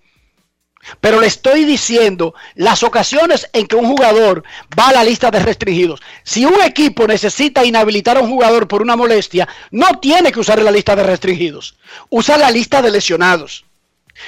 pero 1.00 1.20
le 1.20 1.28
estoy 1.28 1.66
diciendo 1.66 2.34
las 2.56 2.84
ocasiones 2.84 3.50
en 3.54 3.68
que 3.68 3.76
un 3.76 3.88
jugador 3.88 4.44
va 4.78 4.90
a 4.90 4.94
la 4.94 5.04
lista 5.04 5.32
de 5.32 5.40
restringidos. 5.40 6.02
Si 6.24 6.46
un 6.46 6.62
equipo 6.62 7.08
necesita 7.08 7.66
inhabilitar 7.66 8.18
a 8.18 8.22
un 8.22 8.30
jugador 8.30 8.68
por 8.68 8.82
una 8.82 8.96
molestia, 8.96 9.48
no 9.70 10.00
tiene 10.00 10.32
que 10.32 10.40
usar 10.40 10.62
la 10.62 10.72
lista 10.72 10.96
de 10.96 11.04
restringidos. 11.04 11.78
Usa 12.10 12.38
la 12.38 12.52
lista 12.52 12.82
de 12.82 12.92
lesionados. 12.92 13.66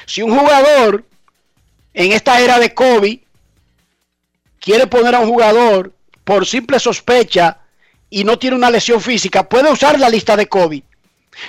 Si 0.06 0.22
un 0.22 0.38
jugador 0.38 1.06
en 1.94 2.12
esta 2.12 2.40
era 2.40 2.60
de 2.60 2.74
COVID 2.74 3.20
quiere 4.60 4.88
poner 4.88 5.16
a 5.16 5.20
un 5.20 5.28
jugador 5.28 5.94
por 6.24 6.46
simple 6.46 6.80
sospecha 6.80 7.60
y 8.10 8.24
no 8.24 8.40
tiene 8.40 8.56
una 8.56 8.70
lesión 8.70 9.02
física, 9.02 9.48
puede 9.48 9.72
usar 9.72 10.00
la 10.00 10.10
lista 10.10 10.36
de 10.36 10.48
COVID. 10.48 10.84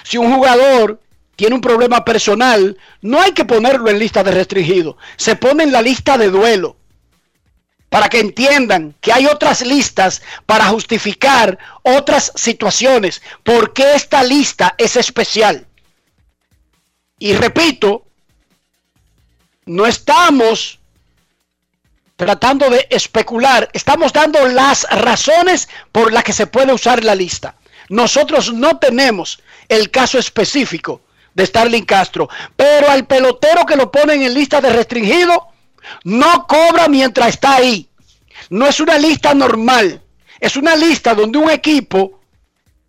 Si 0.03 0.17
un 0.17 0.35
jugador 0.35 1.01
tiene 1.37 1.55
un 1.55 1.61
problema 1.61 2.05
personal, 2.05 2.79
no 3.03 3.21
hay 3.21 3.33
que 3.33 3.45
ponerlo 3.45 3.91
en 3.91 3.99
lista 3.99 4.23
de 4.23 4.31
restringido, 4.31 4.97
se 5.17 5.37
pone 5.37 5.65
en 5.65 5.73
la 5.73 5.83
lista 5.83 6.17
de 6.17 6.31
duelo 6.31 6.77
para 7.95 8.09
que 8.09 8.19
entiendan 8.19 8.97
que 9.01 9.13
hay 9.13 9.27
otras 9.27 9.65
listas 9.65 10.21
para 10.47 10.67
justificar 10.67 11.59
otras 11.83 12.33
situaciones. 12.35 13.23
porque 13.45 13.95
esta 13.95 14.25
lista 14.25 14.75
es 14.79 14.97
especial? 14.97 15.67
Y 17.21 17.35
repito, 17.35 18.07
no 19.67 19.87
estamos 19.87 20.79
tratando 22.17 22.71
de 22.71 22.87
especular, 22.91 23.69
estamos 23.73 24.13
dando 24.13 24.47
las 24.49 24.85
razones 24.91 25.69
por 25.91 26.13
las 26.13 26.25
que 26.25 26.33
se 26.33 26.47
puede 26.47 26.73
usar 26.73 27.03
la 27.03 27.15
lista. 27.15 27.57
Nosotros 27.89 28.53
no 28.53 28.79
tenemos 28.79 29.43
el 29.69 29.91
caso 29.91 30.19
específico 30.19 31.03
de 31.35 31.47
Starling 31.47 31.85
Castro, 31.85 32.29
pero 32.57 32.89
al 32.89 33.07
pelotero 33.07 33.67
que 33.67 33.77
lo 33.77 33.91
ponen 33.91 34.23
en 34.23 34.35
lista 34.35 34.61
de 34.61 34.71
restringido, 34.71 35.49
no 36.05 36.47
cobra 36.47 36.89
mientras 36.89 37.31
está 37.31 37.57
ahí. 37.57 37.89
No 38.51 38.67
es 38.67 38.81
una 38.81 38.99
lista 38.99 39.35
normal, 39.35 40.01
es 40.39 40.57
una 40.57 40.77
lista 40.77 41.15
donde 41.15 41.39
un 41.39 41.51
equipo 41.51 42.21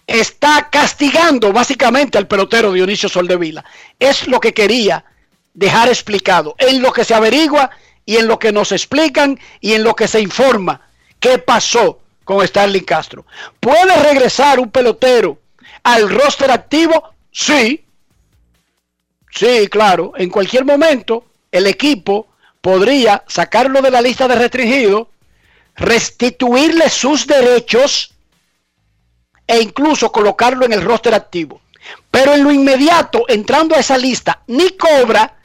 está 0.05 0.69
castigando 0.69 1.51
básicamente 1.51 2.17
al 2.17 2.27
pelotero 2.27 2.71
Dionisio 2.71 3.09
Soldevila. 3.09 3.65
Es 3.99 4.27
lo 4.27 4.39
que 4.39 4.53
quería 4.53 5.03
dejar 5.55 5.87
explicado, 5.87 6.53
en 6.59 6.81
lo 6.81 6.91
que 6.93 7.03
se 7.03 7.15
averigua 7.15 7.71
y 8.05 8.17
en 8.17 8.27
lo 8.27 8.37
que 8.37 8.51
nos 8.51 8.71
explican 8.71 9.39
y 9.59 9.73
en 9.73 9.83
lo 9.83 9.95
que 9.95 10.07
se 10.07 10.21
informa 10.21 10.81
qué 11.19 11.39
pasó 11.39 11.99
con 12.23 12.45
Starling 12.45 12.83
Castro. 12.83 13.25
¿Puede 13.59 13.95
regresar 14.03 14.59
un 14.59 14.69
pelotero 14.69 15.39
al 15.83 16.09
roster 16.09 16.51
activo? 16.51 17.15
Sí. 17.31 17.85
Sí, 19.31 19.67
claro. 19.69 20.13
En 20.17 20.29
cualquier 20.29 20.65
momento 20.65 21.25
el 21.51 21.67
equipo 21.67 22.27
podría 22.61 23.23
sacarlo 23.27 23.81
de 23.81 23.91
la 23.91 24.01
lista 24.01 24.27
de 24.27 24.35
restringidos, 24.35 25.07
restituirle 25.75 26.89
sus 26.89 27.27
derechos 27.27 28.13
e 29.47 29.61
incluso 29.61 30.11
colocarlo 30.11 30.65
en 30.65 30.73
el 30.73 30.81
roster 30.81 31.13
activo. 31.13 31.61
Pero 32.09 32.33
en 32.33 32.43
lo 32.43 32.51
inmediato, 32.51 33.25
entrando 33.27 33.75
a 33.75 33.79
esa 33.79 33.97
lista, 33.97 34.41
ni 34.47 34.71
cobra 34.71 35.35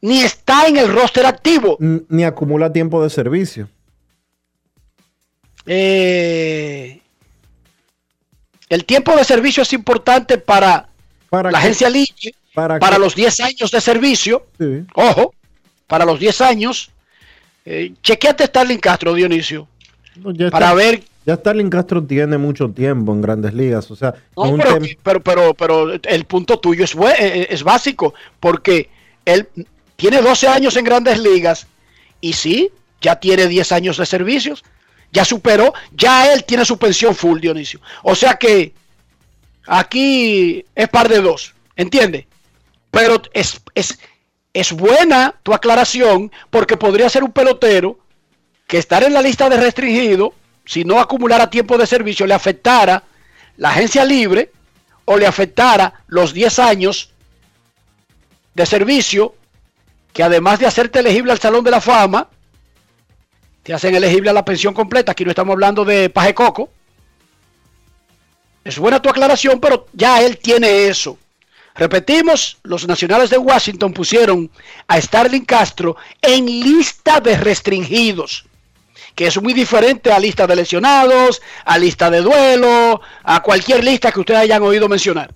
ni 0.00 0.20
está 0.20 0.66
en 0.66 0.76
el 0.76 0.92
roster 0.92 1.26
activo. 1.26 1.76
Ni 1.80 2.24
acumula 2.24 2.72
tiempo 2.72 3.02
de 3.02 3.10
servicio. 3.10 3.68
Eh, 5.66 7.00
el 8.68 8.84
tiempo 8.84 9.14
de 9.16 9.24
servicio 9.24 9.62
es 9.62 9.72
importante 9.72 10.38
para, 10.38 10.88
la 11.30 11.58
agencia 11.58 11.90
libre, 11.90 12.34
para, 12.54 12.98
los 12.98 13.14
10 13.14 13.40
años 13.40 13.70
de 13.70 13.80
servicio. 13.80 14.46
Ojo, 14.94 15.34
para 15.86 16.04
los 16.04 16.18
10 16.18 16.40
años. 16.42 16.90
Eh, 17.64 17.92
chequeate 18.02 18.46
Starling 18.46 18.78
Castro, 18.78 19.14
Dionisio. 19.14 19.68
para 20.50 20.72
ver. 20.74 21.02
Ya 21.26 21.36
Starling 21.36 21.68
Castro 21.68 22.02
tiene 22.02 22.38
mucho 22.38 22.70
tiempo 22.70 23.12
en 23.12 23.20
grandes 23.20 23.52
ligas. 23.52 23.90
O 23.90 23.96
sea, 23.96 24.14
pero, 25.02 25.20
pero, 25.20 25.54
pero, 25.54 25.92
el 25.92 26.24
punto 26.24 26.58
tuyo 26.58 26.84
es, 26.84 26.94
eh, 26.94 27.48
es 27.50 27.62
básico, 27.62 28.14
porque 28.40 28.88
él 29.26 29.46
tiene 29.98 30.22
12 30.22 30.46
años 30.46 30.76
en 30.76 30.84
grandes 30.84 31.18
ligas 31.18 31.66
y 32.20 32.32
sí, 32.32 32.70
ya 33.00 33.16
tiene 33.16 33.48
10 33.48 33.72
años 33.72 33.96
de 33.96 34.06
servicios, 34.06 34.64
ya 35.10 35.24
superó, 35.24 35.74
ya 35.90 36.32
él 36.32 36.44
tiene 36.44 36.64
su 36.64 36.78
pensión 36.78 37.16
full, 37.16 37.40
Dionisio. 37.40 37.80
O 38.04 38.14
sea 38.14 38.34
que 38.34 38.72
aquí 39.66 40.64
es 40.76 40.88
par 40.88 41.08
de 41.08 41.20
dos, 41.20 41.52
¿entiende? 41.74 42.28
Pero 42.92 43.20
es, 43.32 43.60
es, 43.74 43.98
es 44.54 44.70
buena 44.70 45.34
tu 45.42 45.52
aclaración 45.52 46.30
porque 46.48 46.76
podría 46.76 47.08
ser 47.08 47.24
un 47.24 47.32
pelotero 47.32 47.98
que 48.68 48.78
estar 48.78 49.02
en 49.02 49.12
la 49.12 49.20
lista 49.20 49.48
de 49.48 49.56
restringido, 49.56 50.32
si 50.64 50.84
no 50.84 51.00
acumulara 51.00 51.50
tiempo 51.50 51.76
de 51.76 51.88
servicio, 51.88 52.24
le 52.24 52.34
afectara 52.34 53.02
la 53.56 53.70
agencia 53.70 54.04
libre 54.04 54.52
o 55.06 55.16
le 55.16 55.26
afectara 55.26 56.04
los 56.06 56.32
10 56.32 56.58
años 56.60 57.10
de 58.54 58.64
servicio 58.64 59.34
que 60.18 60.24
además 60.24 60.58
de 60.58 60.66
hacerte 60.66 60.98
elegible 60.98 61.30
al 61.30 61.38
Salón 61.38 61.62
de 61.62 61.70
la 61.70 61.80
Fama, 61.80 62.26
te 63.62 63.72
hacen 63.72 63.94
elegible 63.94 64.30
a 64.30 64.32
la 64.32 64.44
pensión 64.44 64.74
completa. 64.74 65.12
Aquí 65.12 65.24
no 65.24 65.30
estamos 65.30 65.52
hablando 65.52 65.84
de 65.84 66.10
paje 66.10 66.34
coco. 66.34 66.70
Es 68.64 68.80
buena 68.80 69.00
tu 69.00 69.08
aclaración, 69.08 69.60
pero 69.60 69.86
ya 69.92 70.20
él 70.20 70.38
tiene 70.38 70.88
eso. 70.88 71.16
Repetimos, 71.76 72.58
los 72.64 72.88
nacionales 72.88 73.30
de 73.30 73.38
Washington 73.38 73.92
pusieron 73.92 74.50
a 74.88 75.00
Starling 75.00 75.44
Castro 75.44 75.96
en 76.20 76.46
lista 76.46 77.20
de 77.20 77.36
restringidos, 77.36 78.44
que 79.14 79.28
es 79.28 79.40
muy 79.40 79.52
diferente 79.52 80.10
a 80.10 80.18
lista 80.18 80.48
de 80.48 80.56
lesionados, 80.56 81.40
a 81.64 81.78
lista 81.78 82.10
de 82.10 82.22
duelo, 82.22 83.00
a 83.22 83.40
cualquier 83.40 83.84
lista 83.84 84.10
que 84.10 84.18
ustedes 84.18 84.40
hayan 84.40 84.64
oído 84.64 84.88
mencionar. 84.88 85.32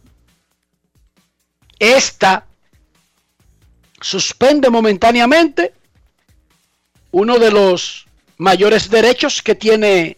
Esta 1.78 2.46
suspende 4.02 4.70
momentáneamente 4.70 5.72
uno 7.10 7.38
de 7.38 7.50
los 7.50 8.06
mayores 8.38 8.90
derechos 8.90 9.42
que 9.42 9.54
tiene 9.54 10.16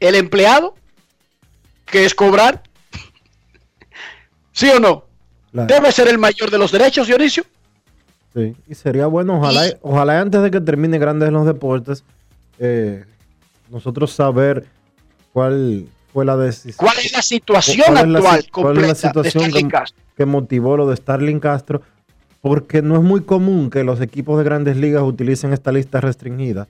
el 0.00 0.14
empleado, 0.14 0.74
que 1.86 2.04
es 2.04 2.14
cobrar. 2.14 2.62
¿Sí 4.52 4.68
o 4.70 4.80
no? 4.80 5.04
Debe 5.52 5.90
ser 5.92 6.08
el 6.08 6.18
mayor 6.18 6.50
de 6.50 6.58
los 6.58 6.70
derechos, 6.70 7.06
Dionisio. 7.06 7.44
Sí, 8.34 8.54
y 8.68 8.74
sería 8.74 9.06
bueno, 9.06 9.38
ojalá, 9.38 9.64
ojalá 9.80 10.20
antes 10.20 10.42
de 10.42 10.50
que 10.50 10.60
termine 10.60 10.98
Grandes 10.98 11.32
los 11.32 11.46
Deportes, 11.46 12.04
eh, 12.58 13.04
nosotros 13.70 14.12
saber 14.12 14.66
cuál 15.32 15.86
fue 16.12 16.26
la 16.26 16.36
decisión. 16.36 16.76
¿Cuál 16.76 16.98
es 16.98 17.12
la 17.12 17.22
situación 17.22 17.96
actual 17.96 18.46
cuál 18.52 18.78
es 18.78 18.88
la 18.88 18.94
situación 18.94 19.70
que, 20.16 20.26
motivó 20.26 20.76
lo 20.76 20.86
de 20.86 20.96
Starling 20.96 21.40
Castro? 21.40 21.80
Porque 22.46 22.80
no 22.80 22.94
es 22.94 23.02
muy 23.02 23.22
común 23.22 23.70
que 23.70 23.82
los 23.82 24.00
equipos 24.00 24.38
de 24.38 24.44
grandes 24.44 24.76
ligas 24.76 25.02
utilicen 25.02 25.52
esta 25.52 25.72
lista 25.72 26.00
restringida 26.00 26.68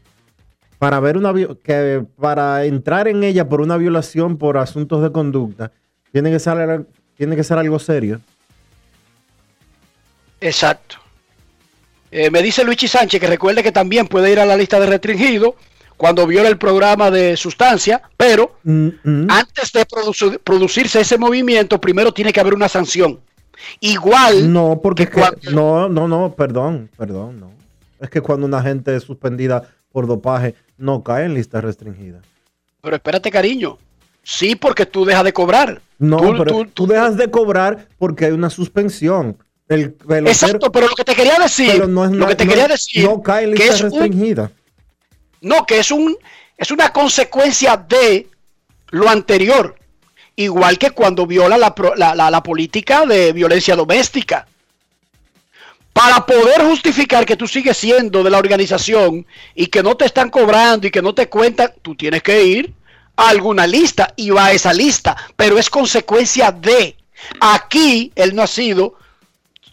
para 0.79 1.01
ver 1.01 1.19
una 1.19 1.35
que 1.63 2.03
para 2.19 2.65
entrar 2.65 3.09
en 3.09 3.23
ella 3.23 3.47
por 3.47 3.61
una 3.61 3.77
violación 3.77 4.39
por 4.39 4.57
asuntos 4.57 5.03
de 5.03 5.13
conducta 5.13 5.73
tiene 6.13 6.31
que 6.31 6.39
ser 6.39 6.87
tiene 7.15 7.37
que 7.37 7.45
ser 7.45 7.59
algo 7.59 7.79
serio. 7.79 8.23
Exacto. 10.41 10.97
Eh, 12.11 12.31
me 12.31 12.41
dice 12.43 12.65
Luigi 12.65 12.89
Sánchez 12.89 13.21
que 13.21 13.27
recuerde 13.27 13.63
que 13.63 13.71
también 13.71 14.09
puede 14.09 14.33
ir 14.33 14.41
a 14.41 14.47
la 14.47 14.57
lista 14.57 14.81
de 14.81 14.87
restringido 14.87 15.57
cuando 15.99 16.27
viola 16.27 16.49
el 16.49 16.57
programa 16.57 17.11
de 17.11 17.37
sustancia, 17.37 18.01
pero 18.17 18.57
mm, 18.65 18.89
mm. 19.05 19.27
antes 19.29 19.73
de 19.73 19.85
producirse 20.43 21.03
ese 21.03 21.19
movimiento, 21.19 21.79
primero 21.79 22.15
tiene 22.15 22.33
que 22.33 22.41
haber 22.41 22.55
una 22.55 22.71
sanción. 22.71 23.21
Igual. 23.81 24.53
No, 24.53 24.81
porque 24.83 25.09
no, 25.53 25.89
no, 25.89 26.09
no, 26.09 26.33
perdón, 26.33 26.91
perdón, 26.97 27.41
no. 27.41 27.53
Es 28.01 28.11
que 28.11 28.21
cuando 28.21 28.47
una 28.47 28.63
gente 28.63 28.95
es 28.95 29.03
suspendida 29.03 29.63
por 29.91 30.07
dopaje, 30.07 30.55
no 30.77 31.03
cae 31.03 31.25
en 31.25 31.35
lista 31.35 31.61
restringida. 31.61 32.21
Pero 32.83 32.97
espérate, 32.97 33.31
cariño. 33.31 33.79
Sí, 34.23 34.57
porque 34.57 34.87
tú 34.87 35.05
dejas 35.05 35.25
de 35.25 35.33
cobrar. 35.33 35.81
No, 35.99 36.19
pero 36.37 36.65
tú, 36.67 36.87
dejas 36.87 37.17
de 37.17 37.31
cobrar 37.31 37.89
porque 37.99 38.27
hay 38.27 38.33
una 38.33 38.51
suspensión. 38.51 39.39
El 39.69 39.97
Exacto, 40.27 40.71
pero 40.71 40.89
lo 40.89 40.95
que 40.95 41.05
te 41.05 41.15
quería 41.15 41.39
decir, 41.39 41.89
no 41.89 42.05
es, 42.05 42.13
lo 42.13 42.27
que 42.29 42.37
te 42.37 42.47
quería 42.47 42.69
decir, 42.69 43.05
no 43.05 43.21
cae 43.21 43.45
en 43.45 43.51
lista 43.53 43.77
restringida. 43.77 44.53
no, 45.41 45.67
que 45.67 45.79
es 45.79 45.91
un 45.91 46.17
es 46.57 46.71
una 46.71 46.93
consecuencia 46.93 47.77
de 47.77 48.29
lo 48.91 49.09
anterior 49.09 49.77
igual 50.37 50.79
que 50.79 50.91
cuando 50.91 51.27
viola 51.27 51.57
la, 51.57 52.43
política 52.43 53.07
de 53.07 53.33
violencia 53.33 53.75
doméstica. 53.75 54.47
Para 55.93 56.27
poder 56.27 56.63
justificar 56.63 57.25
que 57.25 57.37
tú 57.37 57.49
sigues 57.49 57.79
siendo 57.79 58.23
de 58.23 58.29
la 58.29 58.39
organización 58.39 59.27
y 59.55 59.69
que 59.69 59.83
no 59.83 59.97
te 59.97 60.05
están 60.05 60.29
cobrando 60.29 60.87
y 60.87 60.91
que 60.91 61.01
no 61.01 61.15
te 61.15 61.31
cuentan, 61.31 61.73
tú 61.81 61.95
tienes 61.95 62.23
que 62.23 62.45
ir 62.45 62.75
a 63.17 63.31
alguna 63.31 63.67
lista 63.67 64.13
y 64.15 64.29
va 64.29 64.47
a 64.47 64.53
esa 64.53 64.75
lista, 64.75 65.17
pero 65.37 65.59
es 65.59 65.71
consecuencia 65.71 66.53
de. 66.53 66.97
Aquí 67.41 68.13
él 68.15 68.35
no 68.35 68.43
ha 68.43 68.47
sido 68.47 68.99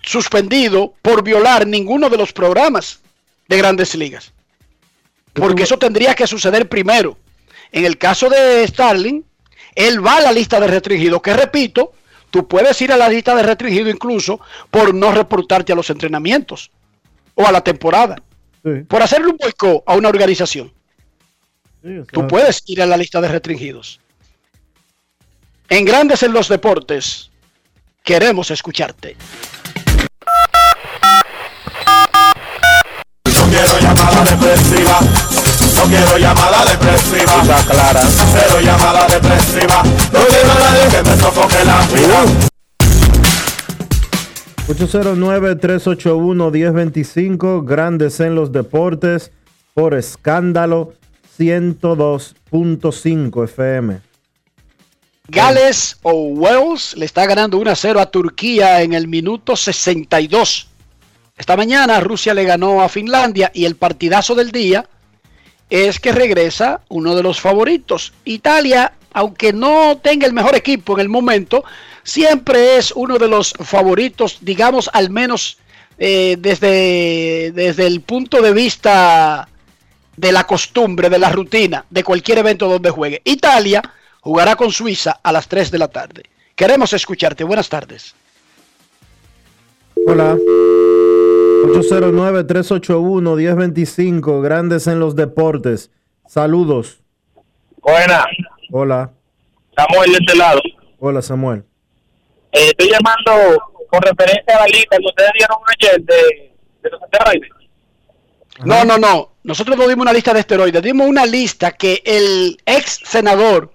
suspendido 0.01 0.93
por 1.01 1.23
violar 1.23 1.67
ninguno 1.67 2.09
de 2.09 2.17
los 2.17 2.31
programas 2.31 3.01
de 3.49 3.57
grandes 3.57 3.93
ligas. 3.95 4.31
Porque 5.33 5.63
eso 5.63 5.77
tendría 5.77 6.15
que 6.15 6.27
suceder 6.27 6.69
primero. 6.69 7.17
En 7.71 7.83
el 7.83 7.97
caso 7.97 8.29
de 8.29 8.65
Starling, 8.65 9.25
él 9.75 10.05
va 10.05 10.17
a 10.17 10.21
la 10.21 10.31
lista 10.31 10.59
de 10.59 10.67
restringido, 10.67 11.21
que 11.21 11.33
repito, 11.33 11.93
tú 12.29 12.47
puedes 12.47 12.79
ir 12.81 12.91
a 12.91 12.97
la 12.97 13.09
lista 13.09 13.35
de 13.35 13.43
restringido 13.43 13.89
incluso 13.89 14.39
por 14.69 14.93
no 14.93 15.11
reportarte 15.11 15.73
a 15.73 15.75
los 15.75 15.89
entrenamientos 15.89 16.71
o 17.35 17.45
a 17.45 17.51
la 17.51 17.61
temporada, 17.61 18.15
por 18.87 19.01
hacerle 19.01 19.27
un 19.27 19.37
boicot 19.37 19.83
a 19.85 19.95
una 19.95 20.09
organización. 20.09 20.71
Tú 22.11 22.27
puedes 22.27 22.63
ir 22.67 22.81
a 22.81 22.85
la 22.85 22.95
lista 22.97 23.19
de 23.19 23.27
restringidos. 23.27 23.99
En 25.69 25.85
Grandes 25.85 26.23
en 26.23 26.33
los 26.33 26.47
Deportes, 26.47 27.31
queremos 28.03 28.51
escucharte. 28.51 29.17
No 35.83 35.89
quiero 35.89 36.17
llamada 36.17 36.63
depresiva. 36.63 37.41
Está 37.41 37.57
clara. 37.69 38.01
Cero 38.07 38.61
llamada 38.63 39.05
depresiva. 39.05 39.83
No 39.83 40.19
quiero 40.29 40.49
a 40.49 40.59
nadie 40.59 40.87
que 40.89 41.03
me 41.03 41.17
sofoque 41.17 41.65
la 41.65 41.85
vida. 41.87 42.23
809-381-1025, 44.69 47.65
Grandes 47.65 48.21
en 48.21 48.33
los 48.33 48.53
Deportes, 48.53 49.33
por 49.73 49.93
escándalo 49.93 50.93
102.5 51.37 53.43
FM. 53.43 53.99
Gales 55.27 55.97
o 56.01 56.13
Wales 56.13 56.95
le 56.95 57.03
está 57.03 57.25
ganando 57.25 57.57
1 57.57 57.71
a 57.71 57.75
0 57.75 57.99
a 57.99 58.05
Turquía 58.05 58.83
en 58.83 58.93
el 58.93 59.09
minuto 59.09 59.57
62. 59.57 60.69
Esta 61.35 61.57
mañana 61.57 61.99
Rusia 61.99 62.33
le 62.33 62.45
ganó 62.45 62.81
a 62.81 62.87
Finlandia 62.87 63.51
y 63.53 63.65
el 63.65 63.75
partidazo 63.75 64.33
del 64.33 64.53
día 64.53 64.87
es 65.73 65.99
que 65.99 66.11
regresa 66.11 66.81
uno 66.89 67.15
de 67.15 67.23
los 67.23 67.41
favoritos. 67.41 68.13
Italia, 68.25 68.93
aunque 69.11 69.53
no 69.53 69.97
tenga 69.97 70.27
el 70.27 70.33
mejor 70.33 70.55
equipo 70.55 70.93
en 70.93 70.99
el 70.99 71.09
momento, 71.09 71.63
siempre 72.03 72.77
es 72.77 72.91
uno 72.91 73.17
de 73.17 73.27
los 73.27 73.53
favoritos, 73.53 74.37
digamos 74.41 74.87
al 74.93 75.09
menos 75.09 75.57
eh, 75.97 76.37
desde, 76.37 77.51
desde 77.55 77.87
el 77.87 78.01
punto 78.01 78.39
de 78.43 78.53
vista 78.53 79.49
de 80.15 80.31
la 80.31 80.45
costumbre, 80.45 81.09
de 81.09 81.17
la 81.17 81.31
rutina, 81.31 81.85
de 81.89 82.03
cualquier 82.03 82.37
evento 82.37 82.67
donde 82.67 82.91
juegue. 82.91 83.23
Italia 83.25 83.81
jugará 84.21 84.55
con 84.55 84.71
Suiza 84.71 85.21
a 85.23 85.31
las 85.31 85.47
3 85.47 85.71
de 85.71 85.79
la 85.79 85.87
tarde. 85.87 86.23
Queremos 86.55 86.93
escucharte. 86.93 87.43
Buenas 87.43 87.67
tardes. 87.67 88.13
Hola. 90.05 90.37
809-381-1025, 91.63 94.41
Grandes 94.41 94.87
en 94.87 94.99
los 94.99 95.15
Deportes. 95.15 95.91
Saludos. 96.27 96.99
Buena, 97.81 98.25
Hola. 98.71 99.11
Samuel 99.75 100.11
de 100.11 100.17
este 100.19 100.35
lado. 100.35 100.61
Hola, 100.99 101.21
Samuel. 101.21 101.63
Eh, 102.51 102.69
estoy 102.69 102.89
llamando 102.89 103.31
con 103.89 104.01
referencia 104.01 104.55
a 104.55 104.61
la 104.61 104.67
lista 104.67 104.97
que 104.97 105.05
ustedes 105.05 105.31
dieron 105.37 105.57
ayer 105.67 106.01
de, 106.01 106.51
de 106.81 106.89
los 106.89 107.01
esteroides. 107.01 107.49
No, 108.63 108.85
no, 108.85 108.97
no. 108.97 109.33
Nosotros 109.43 109.77
no 109.77 109.87
dimos 109.87 110.03
una 110.03 110.13
lista 110.13 110.33
de 110.33 110.39
esteroides. 110.41 110.81
Dimos 110.81 111.07
una 111.07 111.25
lista 111.25 111.71
que 111.71 112.01
el 112.05 112.57
ex 112.65 112.99
senador 113.03 113.71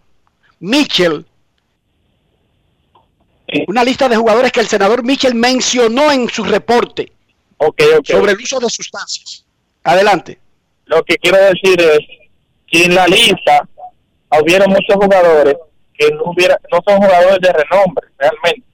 Mitchell, 0.60 1.26
una 3.66 3.82
lista 3.84 4.08
de 4.08 4.16
jugadores 4.16 4.52
que 4.52 4.60
el 4.60 4.68
senador 4.68 5.02
Mitchell 5.04 5.34
mencionó 5.34 6.12
en 6.12 6.28
su 6.28 6.44
reporte 6.44 7.12
sobre 8.04 8.32
el 8.32 8.38
uso 8.38 8.60
de 8.60 8.70
sustancias. 8.70 9.44
Adelante. 9.84 10.38
Lo 10.86 11.02
que 11.02 11.16
quiero 11.16 11.38
decir 11.38 11.80
es 11.80 12.00
que 12.66 12.84
en 12.84 12.94
la 12.94 13.06
lista 13.06 13.68
hubiera 14.40 14.66
muchos 14.66 14.96
jugadores 14.96 15.56
que 15.94 16.10
no, 16.12 16.24
hubiera, 16.30 16.58
no 16.70 16.80
son 16.86 16.98
jugadores 16.98 17.38
de 17.40 17.52
renombre 17.52 18.08
realmente. 18.18 18.68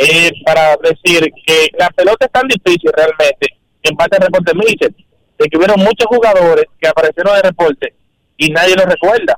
Eh, 0.00 0.30
para 0.46 0.76
decir 0.76 1.28
que 1.44 1.68
la 1.76 1.90
pelota 1.90 2.26
es 2.26 2.30
tan 2.30 2.46
difícil 2.46 2.90
realmente, 2.96 3.48
en 3.82 3.96
parte 3.96 4.16
del 4.16 4.26
reporte 4.26 4.54
Mitchell, 4.54 4.94
de 5.38 5.48
que 5.48 5.56
hubieron 5.56 5.80
muchos 5.80 6.06
jugadores 6.06 6.66
que 6.80 6.88
aparecieron 6.88 7.32
en 7.32 7.38
el 7.38 7.42
reporte 7.42 7.94
y 8.36 8.50
nadie 8.50 8.76
los 8.76 8.86
recuerda. 8.86 9.36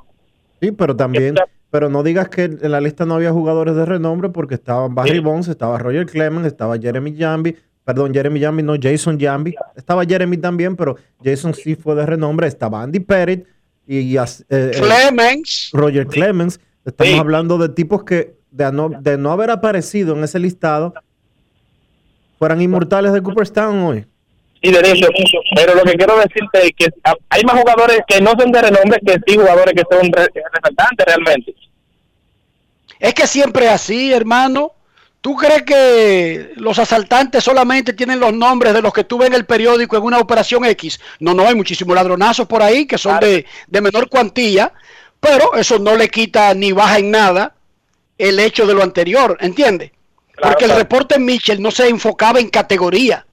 Sí, 0.61 0.73
pero 0.73 0.95
también, 0.95 1.35
pero 1.71 1.89
no 1.89 2.03
digas 2.03 2.29
que 2.29 2.45
en 2.45 2.71
la 2.71 2.81
lista 2.83 3.07
no 3.07 3.15
había 3.15 3.33
jugadores 3.33 3.75
de 3.75 3.87
renombre 3.87 4.29
porque 4.29 4.55
estaban 4.55 4.95
Barry 4.95 5.21
Bonds, 5.21 5.49
estaba 5.49 5.79
Roger 5.79 6.05
Clemens, 6.05 6.47
estaba 6.47 6.79
Jeremy 6.79 7.17
Jambi, 7.17 7.57
perdón, 7.95 8.15
Jeremy 8.15 8.41
Jambi, 8.41 8.63
no 8.63 8.75
Jason 8.81 9.19
Jambi, 9.19 9.55
estaba 9.77 10.05
Jeremy 10.05 10.37
también, 10.37 10.77
pero 10.77 10.97
Jason 11.25 11.53
sí 11.55 11.75
fue 11.75 11.95
de 11.97 12.07
renombre, 12.07 12.47
estaba 12.47 12.83
Andy 12.83 13.01
Pettit 13.01 13.45
y, 13.87 13.99
y, 13.99 14.17
eh, 14.17 14.23
eh, 14.49 14.71
Clemens. 14.81 15.71
Roger 15.73 16.07
Clemens. 16.07 16.61
Estamos 16.85 17.19
hablando 17.19 17.59
de 17.59 17.69
tipos 17.69 18.05
que 18.05 18.35
de 18.51 18.71
no, 18.73 18.89
de 18.89 19.19
no 19.19 19.33
haber 19.33 19.51
aparecido 19.51 20.17
en 20.17 20.23
ese 20.25 20.39
listado 20.39 20.95
fueran 22.39 22.61
inmortales 22.63 23.13
de 23.13 23.23
Cooperstown 23.23 23.79
hoy. 23.81 24.07
y 24.63 24.71
derecho. 24.73 25.09
Pero 25.57 25.75
lo 25.75 25.83
que 25.83 25.93
quiero 25.95 26.17
decirte 26.17 26.67
es 26.67 26.71
que 26.77 26.89
hay 27.29 27.43
más 27.45 27.59
jugadores 27.61 28.01
que 28.07 28.21
no 28.21 28.31
son 28.39 28.51
de 28.53 28.63
renombre 28.63 29.01
que 29.05 29.19
sí 29.27 29.35
jugadores 29.37 29.75
que 29.75 29.83
son 29.91 30.11
re- 30.13 30.29
resaltantes 30.53 31.07
realmente. 31.07 31.55
Es 32.99 33.15
que 33.15 33.27
siempre 33.27 33.67
es 33.67 33.73
así, 33.73 34.13
hermano. 34.13 34.73
¿Tú 35.21 35.37
crees 35.37 35.63
que 35.63 36.53
los 36.57 36.79
asaltantes 36.79 37.45
solamente 37.45 37.93
tienen 37.93 38.21
los 38.21 38.33
nombres 38.33 38.73
de 38.73 38.81
los 38.81 38.93
que 38.93 39.05
tú 39.05 39.19
ves 39.19 39.29
en 39.29 39.35
el 39.35 39.45
periódico 39.45 39.97
en 39.97 40.03
una 40.03 40.19
operación 40.19 40.65
X? 40.65 40.99
No, 41.19 41.35
no, 41.35 41.47
hay 41.47 41.55
muchísimos 41.55 41.95
ladronazos 41.95 42.47
por 42.47 42.63
ahí 42.63 42.87
que 42.87 42.97
son 42.97 43.21
de, 43.21 43.45
de 43.67 43.81
menor 43.83 44.09
cuantía, 44.09 44.73
pero 45.21 45.55
eso 45.55 45.79
no 45.79 45.95
le 45.95 46.09
quita 46.09 46.55
ni 46.55 46.73
baja 46.73 46.99
en 46.99 47.11
nada 47.11 47.55
el 48.17 48.41
hecho 48.41 48.67
de 48.67 48.73
lo 48.73 48.83
anterior, 48.83 49.37
¿entiendes? 49.41 49.93
Porque 50.41 50.65
el 50.65 50.71
reporte 50.71 51.19
Mitchell 51.19 51.61
no 51.61 51.71
se 51.71 51.89
enfocaba 51.89 52.41
en 52.41 52.49
categoría, 52.49 53.27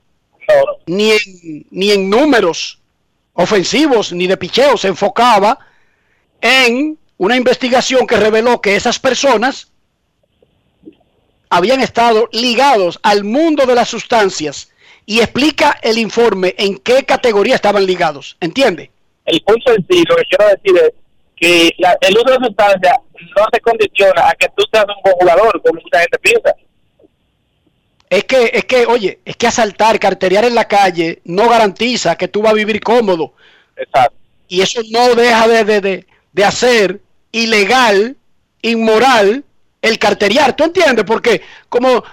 ni, 0.87 1.11
en, 1.11 1.65
ni 1.71 1.91
en 1.91 2.09
números 2.09 2.79
ofensivos, 3.33 4.11
ni 4.11 4.27
de 4.27 4.35
picheo, 4.35 4.75
se 4.75 4.89
enfocaba 4.89 5.57
en 6.41 6.97
una 7.17 7.37
investigación 7.37 8.05
que 8.05 8.17
reveló 8.17 8.61
que 8.61 8.75
esas 8.75 8.99
personas 8.99 9.71
habían 11.49 11.81
estado 11.81 12.29
ligados 12.31 12.99
al 13.03 13.23
mundo 13.23 13.65
de 13.65 13.75
las 13.75 13.89
sustancias 13.89 14.71
y 15.05 15.19
explica 15.19 15.77
el 15.81 15.97
informe 15.97 16.53
en 16.57 16.77
qué 16.77 17.03
categoría 17.05 17.55
estaban 17.55 17.85
ligados, 17.85 18.35
¿entiende? 18.41 18.91
El 19.25 19.41
punto 19.41 19.73
en 19.73 19.85
sí, 19.89 20.03
lo 20.07 20.15
que 20.17 20.23
quiero 20.23 20.45
decir 20.49 20.77
es 20.83 20.93
que 21.35 21.73
la- 21.77 21.97
el 22.01 22.17
uso 22.17 22.31
de 22.39 22.45
sustancias 22.47 22.93
no 23.35 23.45
te 23.51 23.59
condiciona 23.61 24.27
a 24.29 24.33
que 24.33 24.47
tú 24.55 24.63
seas 24.71 24.85
un 24.85 25.01
buen 25.03 25.15
jugador, 25.15 25.61
como 25.61 25.81
mucha 25.81 25.99
gente 25.99 26.17
piensa. 26.19 26.53
Es 28.09 28.23
que, 28.23 28.51
es 28.53 28.65
que, 28.65 28.85
oye, 28.85 29.19
es 29.25 29.35
que 29.35 29.47
asaltar, 29.47 29.99
carterear 29.99 30.45
en 30.45 30.55
la 30.55 30.67
calle 30.67 31.21
no 31.25 31.49
garantiza 31.49 32.15
que 32.15 32.27
tú 32.29 32.41
vas 32.41 32.51
a 32.51 32.55
vivir 32.55 32.79
cómodo. 32.81 33.33
Exacto. 33.75 34.15
Y 34.47 34.61
eso 34.61 34.81
no 34.91 35.13
deja 35.15 35.47
de, 35.47 35.63
de, 35.65 35.81
de, 35.81 36.05
de 36.31 36.45
hacer 36.45 37.01
ilegal, 37.33 38.15
inmoral, 38.61 39.43
el 39.81 39.99
carteriar. 39.99 40.55
¿Tú 40.55 40.63
entiendes? 40.63 41.05
Porque, 41.05 41.41
como, 41.69 42.03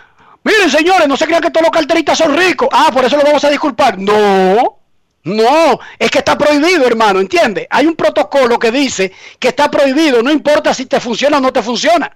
miren 0.43 0.71
señores, 0.71 1.09
no 1.09 1.17
se 1.17 1.27
crean 1.27 1.43
que 1.43 1.51
todos 1.51 1.65
los 1.65 1.73
carteristas 1.73 2.19
son 2.19 2.37
ricos. 2.37 2.69
Ah, 2.73 2.91
por 2.93 3.05
eso 3.05 3.17
lo 3.17 3.25
vamos 3.25 3.45
a 3.45 3.51
disculpar. 3.51 3.99
No, 3.99 4.81
no, 5.25 5.81
es 5.99 6.11
que 6.11 6.19
está 6.19 6.37
prohibido, 6.37 6.87
hermano, 6.87 7.21
¿entiendes? 7.21 7.67
Hay 7.71 7.87
un 7.87 7.97
protocolo 7.97 8.59
que 8.59 8.71
dice 8.71 9.13
que 9.39 9.49
está 9.49 9.71
prohibido, 9.71 10.23
no 10.23 10.31
importa 10.31 10.75
si 10.75 10.87
te 10.87 11.01
funciona 11.01 11.39
o 11.39 11.41
no 11.41 11.53
te 11.53 11.63
funciona. 11.63 12.15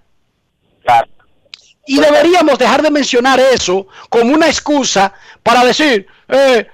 Y 1.86 1.98
deberíamos 1.98 2.58
dejar 2.58 2.82
de 2.82 2.90
mencionar 2.90 3.40
eso 3.40 3.86
como 4.10 4.34
una 4.34 4.46
excusa 4.46 5.12
para 5.42 5.64
decir, 5.64 6.06
eh, 6.28 6.66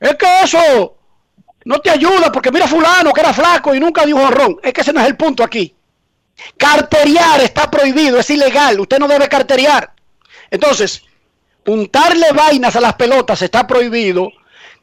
es 0.00 0.16
que 0.16 0.26
eso 0.42 0.96
no 1.66 1.78
te 1.80 1.90
ayuda 1.90 2.32
porque 2.32 2.50
mira 2.50 2.66
fulano 2.66 3.12
que 3.12 3.20
era 3.20 3.34
flaco 3.34 3.74
y 3.74 3.80
nunca 3.80 4.06
dio 4.06 4.16
un 4.16 4.22
honrón. 4.22 4.58
Es 4.62 4.72
que 4.72 4.80
ese 4.80 4.94
no 4.94 5.00
es 5.00 5.06
el 5.06 5.16
punto 5.16 5.44
aquí. 5.44 5.76
Carteriar 6.56 7.40
está 7.40 7.70
prohibido, 7.70 8.18
es 8.18 8.30
ilegal, 8.30 8.80
usted 8.80 8.98
no 8.98 9.08
debe 9.08 9.28
carteriar. 9.28 9.92
Entonces, 10.50 11.02
untarle 11.66 12.32
vainas 12.32 12.76
a 12.76 12.80
las 12.80 12.94
pelotas 12.94 13.42
está 13.42 13.66
prohibido, 13.66 14.30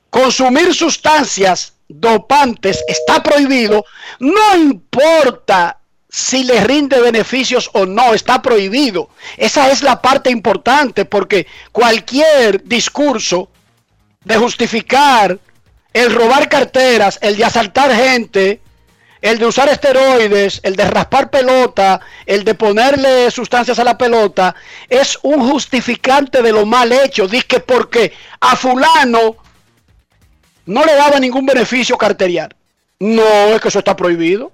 consumir 0.10 0.74
sustancias 0.74 1.74
dopantes 1.88 2.84
está 2.88 3.22
prohibido, 3.22 3.86
no 4.20 4.56
importa 4.56 5.80
si 6.10 6.44
le 6.44 6.64
rinde 6.64 7.00
beneficios 7.02 7.70
o 7.74 7.86
no, 7.86 8.14
está 8.14 8.42
prohibido. 8.42 9.10
Esa 9.38 9.70
es 9.70 9.84
la 9.84 10.02
parte 10.02 10.32
importante 10.32 11.06
porque 11.06 11.46
cualquier 11.72 12.64
discurso 12.64 13.50
de 14.24 14.38
justificar 14.38 15.38
el 15.94 16.14
robar 16.14 16.50
carteras, 16.50 17.20
el 17.22 17.38
de 17.38 17.46
asaltar 17.46 17.94
gente, 17.96 18.62
el 19.22 19.38
de 19.38 19.46
usar 19.46 19.68
esteroides, 19.70 20.62
el 20.64 20.76
de 20.76 20.86
raspar 20.86 21.30
pelota, 21.30 22.00
el 22.26 22.44
de 22.44 22.54
ponerle 22.56 23.30
sustancias 23.32 23.78
a 23.80 23.84
la 23.84 23.98
pelota, 23.98 24.56
es 24.88 25.20
un 25.24 25.50
justificante 25.50 26.42
de 26.42 26.52
lo 26.52 26.66
mal 26.66 26.92
hecho. 26.92 27.28
Dice 27.28 27.46
que 27.46 27.60
porque 27.60 28.14
a 28.40 28.56
fulano 28.56 29.36
no 30.66 30.86
le 30.86 30.96
daba 30.96 31.20
ningún 31.20 31.46
beneficio 31.46 31.98
carteriar. 31.98 32.56
No, 33.00 33.24
es 33.24 33.62
que 33.62 33.68
eso 33.68 33.80
está 33.80 33.96
prohibido. 33.96 34.52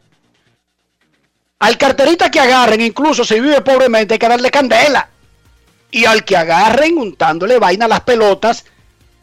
Al 1.60 1.78
carterista 1.78 2.32
que 2.32 2.40
agarren, 2.40 2.82
incluso 2.82 3.24
si 3.24 3.40
vive 3.40 3.62
pobremente, 3.62 4.16
hay 4.16 4.20
que 4.20 4.28
darle 4.28 4.52
candela. 4.52 5.10
Y 5.92 6.06
al 6.06 6.26
que 6.26 6.36
agarren 6.36 6.98
untándole 6.98 7.60
vaina 7.60 7.86
a 7.86 7.88
las 7.88 8.02
pelotas, 8.02 8.66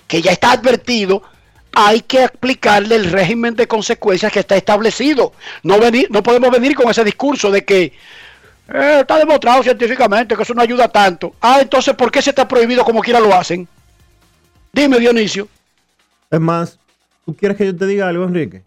que 0.06 0.22
ya 0.22 0.32
está 0.32 0.52
advertido, 0.52 1.22
hay 1.74 2.00
que 2.02 2.24
aplicarle 2.24 2.96
el 2.96 3.10
régimen 3.10 3.54
de 3.54 3.66
consecuencias 3.66 4.30
que 4.32 4.40
está 4.40 4.56
establecido. 4.56 5.32
No, 5.62 5.78
venir, 5.78 6.08
no 6.10 6.22
podemos 6.22 6.50
venir 6.50 6.74
con 6.74 6.90
ese 6.90 7.02
discurso 7.04 7.50
de 7.50 7.64
que 7.64 7.92
eh, 8.72 8.98
está 9.00 9.18
demostrado 9.18 9.62
científicamente 9.62 10.36
que 10.36 10.42
eso 10.42 10.54
no 10.54 10.62
ayuda 10.62 10.88
tanto. 10.88 11.34
Ah, 11.40 11.58
entonces, 11.60 11.94
¿por 11.94 12.10
qué 12.10 12.20
se 12.22 12.30
está 12.30 12.46
prohibido 12.46 12.84
como 12.84 13.00
quiera 13.00 13.20
lo 13.20 13.34
hacen? 13.34 13.66
Dime, 14.72 14.98
Dionisio. 14.98 15.48
Es 16.30 16.40
más, 16.40 16.78
¿tú 17.26 17.34
quieres 17.36 17.56
que 17.58 17.66
yo 17.66 17.76
te 17.76 17.86
diga 17.86 18.08
algo, 18.08 18.24
Enrique? 18.24 18.62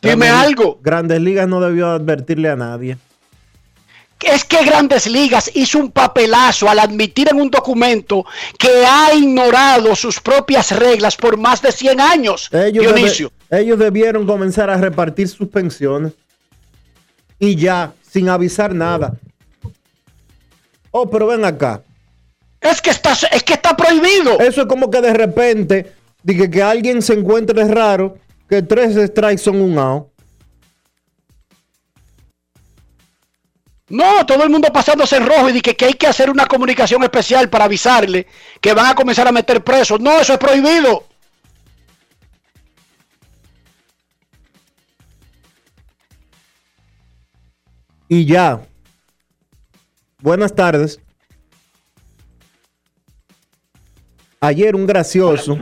Dime 0.00 0.26
Grandes- 0.26 0.46
algo. 0.46 0.78
Grandes 0.82 1.20
Ligas 1.20 1.48
no 1.48 1.60
debió 1.60 1.88
advertirle 1.90 2.50
a 2.50 2.56
nadie. 2.56 2.96
Es 4.20 4.44
que 4.44 4.64
Grandes 4.64 5.06
Ligas 5.06 5.50
hizo 5.54 5.78
un 5.78 5.90
papelazo 5.92 6.68
al 6.68 6.80
admitir 6.80 7.28
en 7.30 7.40
un 7.40 7.50
documento 7.50 8.24
que 8.58 8.84
ha 8.84 9.14
ignorado 9.14 9.94
sus 9.94 10.20
propias 10.20 10.72
reglas 10.72 11.16
por 11.16 11.36
más 11.36 11.62
de 11.62 11.70
100 11.72 12.00
años. 12.00 12.48
Ellos, 12.52 12.84
Dionisio. 12.84 13.30
debe- 13.48 13.62
ellos 13.62 13.78
debieron 13.78 14.26
comenzar 14.26 14.70
a 14.70 14.76
repartir 14.76 15.28
sus 15.28 15.48
pensiones. 15.48 16.12
Y 17.38 17.54
ya, 17.54 17.92
sin 18.10 18.28
avisar 18.28 18.74
nada. 18.74 19.14
Oh, 20.90 21.08
pero 21.08 21.28
ven 21.28 21.44
acá. 21.44 21.82
Es 22.60 22.82
que 22.82 22.90
está, 22.90 23.12
es 23.30 23.42
que 23.44 23.52
está 23.52 23.76
prohibido. 23.76 24.40
Eso 24.40 24.62
es 24.62 24.66
como 24.66 24.90
que 24.90 25.00
de 25.00 25.12
repente, 25.14 25.92
dije 26.24 26.50
que 26.50 26.60
alguien 26.62 27.02
se 27.02 27.12
encuentre 27.14 27.64
raro, 27.68 28.16
que 28.50 28.62
tres 28.62 28.96
strikes 29.10 29.38
son 29.42 29.60
un 29.60 29.78
out. 29.78 30.08
No, 33.90 34.26
todo 34.26 34.44
el 34.44 34.50
mundo 34.50 34.68
pasándose 34.70 35.16
en 35.16 35.26
rojo 35.26 35.48
y 35.48 35.52
dice 35.52 35.62
que, 35.62 35.76
que 35.76 35.84
hay 35.86 35.94
que 35.94 36.06
hacer 36.06 36.28
una 36.28 36.46
comunicación 36.46 37.02
especial 37.02 37.48
para 37.48 37.64
avisarle 37.64 38.26
que 38.60 38.74
van 38.74 38.86
a 38.86 38.94
comenzar 38.94 39.26
a 39.26 39.32
meter 39.32 39.64
presos. 39.64 39.98
No, 40.00 40.20
eso 40.20 40.34
es 40.34 40.38
prohibido. 40.38 41.04
Y 48.08 48.26
ya. 48.26 48.60
Buenas 50.20 50.54
tardes. 50.54 51.00
Ayer 54.40 54.74
un 54.76 54.86
gracioso. 54.86 55.58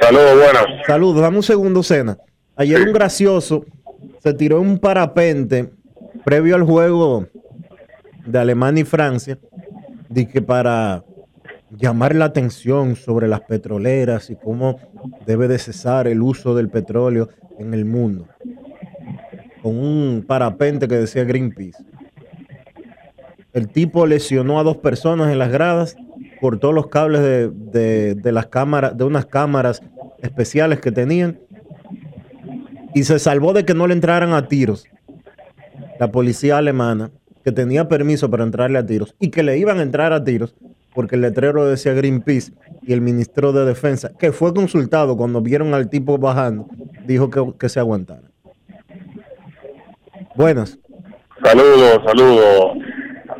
Saludos, 0.00 0.34
buenas. 0.34 0.64
Saludos, 0.86 1.22
dame 1.22 1.36
un 1.36 1.42
segundo, 1.42 1.82
Cena. 1.82 2.18
Ayer 2.56 2.80
un 2.80 2.92
gracioso 2.92 3.64
se 4.22 4.34
tiró 4.34 4.60
en 4.60 4.68
un 4.68 4.78
parapente 4.78 5.70
previo 6.24 6.56
al 6.56 6.64
juego 6.64 7.28
de 8.26 8.38
Alemania 8.38 8.82
y 8.82 8.84
Francia. 8.84 9.38
Dije 10.08 10.42
para 10.42 11.04
llamar 11.76 12.14
la 12.16 12.24
atención 12.26 12.96
sobre 12.96 13.28
las 13.28 13.40
petroleras 13.42 14.30
y 14.30 14.36
cómo 14.36 14.78
debe 15.26 15.46
de 15.48 15.58
cesar 15.58 16.08
el 16.08 16.20
uso 16.22 16.54
del 16.54 16.68
petróleo 16.68 17.28
en 17.58 17.74
el 17.74 17.84
mundo. 17.84 18.26
Con 19.62 19.76
un 19.76 20.24
parapente 20.26 20.88
que 20.88 20.96
decía 20.96 21.24
Greenpeace. 21.24 21.84
El 23.52 23.68
tipo 23.68 24.06
lesionó 24.06 24.58
a 24.58 24.62
dos 24.62 24.78
personas 24.78 25.30
en 25.32 25.38
las 25.38 25.50
gradas, 25.50 25.96
cortó 26.40 26.72
los 26.72 26.86
cables 26.88 27.20
de, 27.20 27.50
de- 27.50 28.14
de 28.14 28.32
las 28.32 28.46
cámaras, 28.46 28.96
de 28.96 29.04
unas 29.04 29.26
cámaras 29.26 29.82
especiales 30.22 30.80
que 30.80 30.92
tenían 30.92 31.38
y 32.94 33.04
se 33.04 33.18
salvó 33.18 33.52
de 33.52 33.64
que 33.64 33.74
no 33.74 33.86
le 33.86 33.94
entraran 33.94 34.32
a 34.32 34.46
tiros. 34.48 34.84
La 35.98 36.10
policía 36.10 36.58
alemana, 36.58 37.10
que 37.44 37.52
tenía 37.52 37.88
permiso 37.88 38.30
para 38.30 38.44
entrarle 38.44 38.78
a 38.78 38.86
tiros 38.86 39.14
y 39.18 39.30
que 39.30 39.42
le 39.42 39.58
iban 39.58 39.78
a 39.78 39.82
entrar 39.82 40.12
a 40.12 40.22
tiros 40.22 40.54
porque 40.94 41.16
el 41.16 41.22
letrero 41.22 41.66
decía 41.68 41.92
Greenpeace 41.92 42.52
y 42.82 42.92
el 42.92 43.00
ministro 43.00 43.52
de 43.52 43.64
Defensa, 43.64 44.10
que 44.18 44.32
fue 44.32 44.52
consultado 44.52 45.16
cuando 45.16 45.40
vieron 45.40 45.74
al 45.74 45.88
tipo 45.88 46.18
bajando, 46.18 46.66
dijo 47.04 47.30
que, 47.30 47.68
se 47.68 47.80
aguantara. 47.80 48.22
Buenas. 50.34 50.78
Saludos, 51.42 52.00
saludos. 52.06 52.72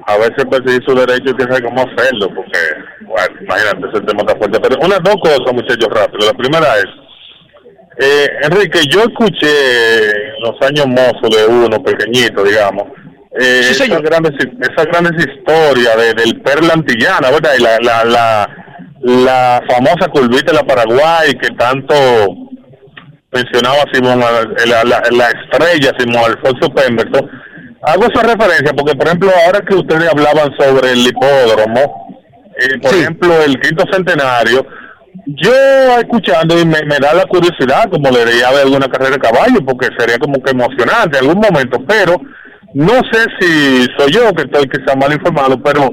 A 0.07 0.17
veces 0.17 0.45
perseguir 0.51 0.83
su 0.85 0.95
derecho 0.95 1.25
hay 1.27 1.35
que 1.35 1.63
cómo 1.63 1.83
hacerlo, 1.83 2.29
porque, 2.35 2.59
bueno, 3.05 3.41
imagínate, 3.43 3.89
ese 3.93 4.07
tema 4.07 4.21
está 4.21 4.37
fuerte. 4.37 4.59
Pero 4.61 4.81
unas 4.85 5.03
dos 5.03 5.17
cosas, 5.23 5.53
muchachos, 5.53 5.89
rápido. 5.91 6.27
La 6.27 6.37
primera 6.37 6.67
es, 6.79 6.87
eh, 7.99 8.29
Enrique, 8.43 8.81
yo 8.89 9.03
escuché 9.03 9.53
los 10.41 10.61
años 10.63 10.87
mozos 10.87 11.37
de 11.37 11.47
uno, 11.47 11.83
pequeñito, 11.83 12.43
digamos, 12.43 12.85
eh, 13.39 13.61
esas, 13.71 14.03
grandes, 14.03 14.33
esas 14.61 14.87
grandes 14.87 15.27
historias 15.27 15.97
de, 15.97 16.15
del 16.15 16.41
perla 16.41 16.75
antillana, 16.75 17.31
¿verdad? 17.31 17.53
Y 17.59 17.63
la, 17.63 17.79
la, 17.81 18.05
la, 18.05 18.57
la 19.03 19.63
famosa 19.69 20.09
curvita 20.09 20.53
de 20.53 20.59
la 20.59 20.65
Paraguay 20.65 21.33
que 21.41 21.49
tanto 21.57 21.95
mencionaba 23.33 23.85
Simón, 23.93 24.21
la, 24.21 24.85
la, 24.85 25.03
la 25.11 25.29
estrella 25.29 25.93
Simón 25.99 26.25
Alfonso 26.25 26.69
Pemberton. 26.75 27.31
Hago 27.83 28.07
esa 28.13 28.23
referencia 28.27 28.73
porque, 28.77 28.95
por 28.95 29.07
ejemplo, 29.07 29.31
ahora 29.47 29.61
que 29.61 29.75
ustedes 29.75 30.11
hablaban 30.11 30.51
sobre 30.59 30.93
el 30.93 31.07
hipódromo, 31.07 32.09
eh, 32.61 32.79
por 32.83 32.95
ejemplo, 32.95 33.43
el 33.43 33.59
quinto 33.61 33.85
centenario, 33.91 34.67
yo 35.27 35.53
escuchando 35.99 36.59
y 36.59 36.67
me, 36.67 36.83
me 36.83 36.99
da 36.99 37.15
la 37.15 37.25
curiosidad, 37.25 37.89
como 37.91 38.11
le 38.11 38.25
diría 38.27 38.51
de 38.51 38.63
alguna 38.63 38.89
carrera 38.89 39.13
de 39.13 39.19
caballo, 39.19 39.65
porque 39.65 39.89
sería 39.99 40.19
como 40.19 40.43
que 40.43 40.51
emocionante 40.51 41.19
en 41.19 41.25
algún 41.25 41.41
momento, 41.41 41.79
pero 41.87 42.21
no 42.75 42.93
sé 43.11 43.27
si 43.41 43.87
soy 43.99 44.13
yo 44.13 44.33
que 44.35 44.43
estoy 44.43 44.69
quizá 44.69 44.97
mal 44.97 45.13
informado, 45.13 45.61
pero 45.63 45.91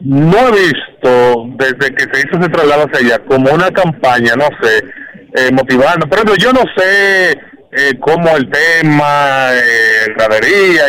no 0.00 0.48
he 0.48 0.52
visto 0.52 1.46
desde 1.56 1.94
que 1.94 2.04
se 2.12 2.26
hizo 2.26 2.38
ese 2.38 2.48
traslado 2.50 2.84
hacia 2.84 3.06
allá 3.06 3.24
como 3.26 3.50
una 3.52 3.70
campaña, 3.70 4.34
no 4.36 4.48
sé, 4.60 4.84
eh, 5.34 5.50
motivando. 5.52 6.06
Por 6.06 6.18
ejemplo, 6.18 6.34
yo 6.36 6.52
no 6.52 6.62
sé 6.76 7.38
eh, 7.78 7.98
cómo 8.00 8.36
el 8.36 8.50
tema, 8.50 9.50
eh, 9.52 10.06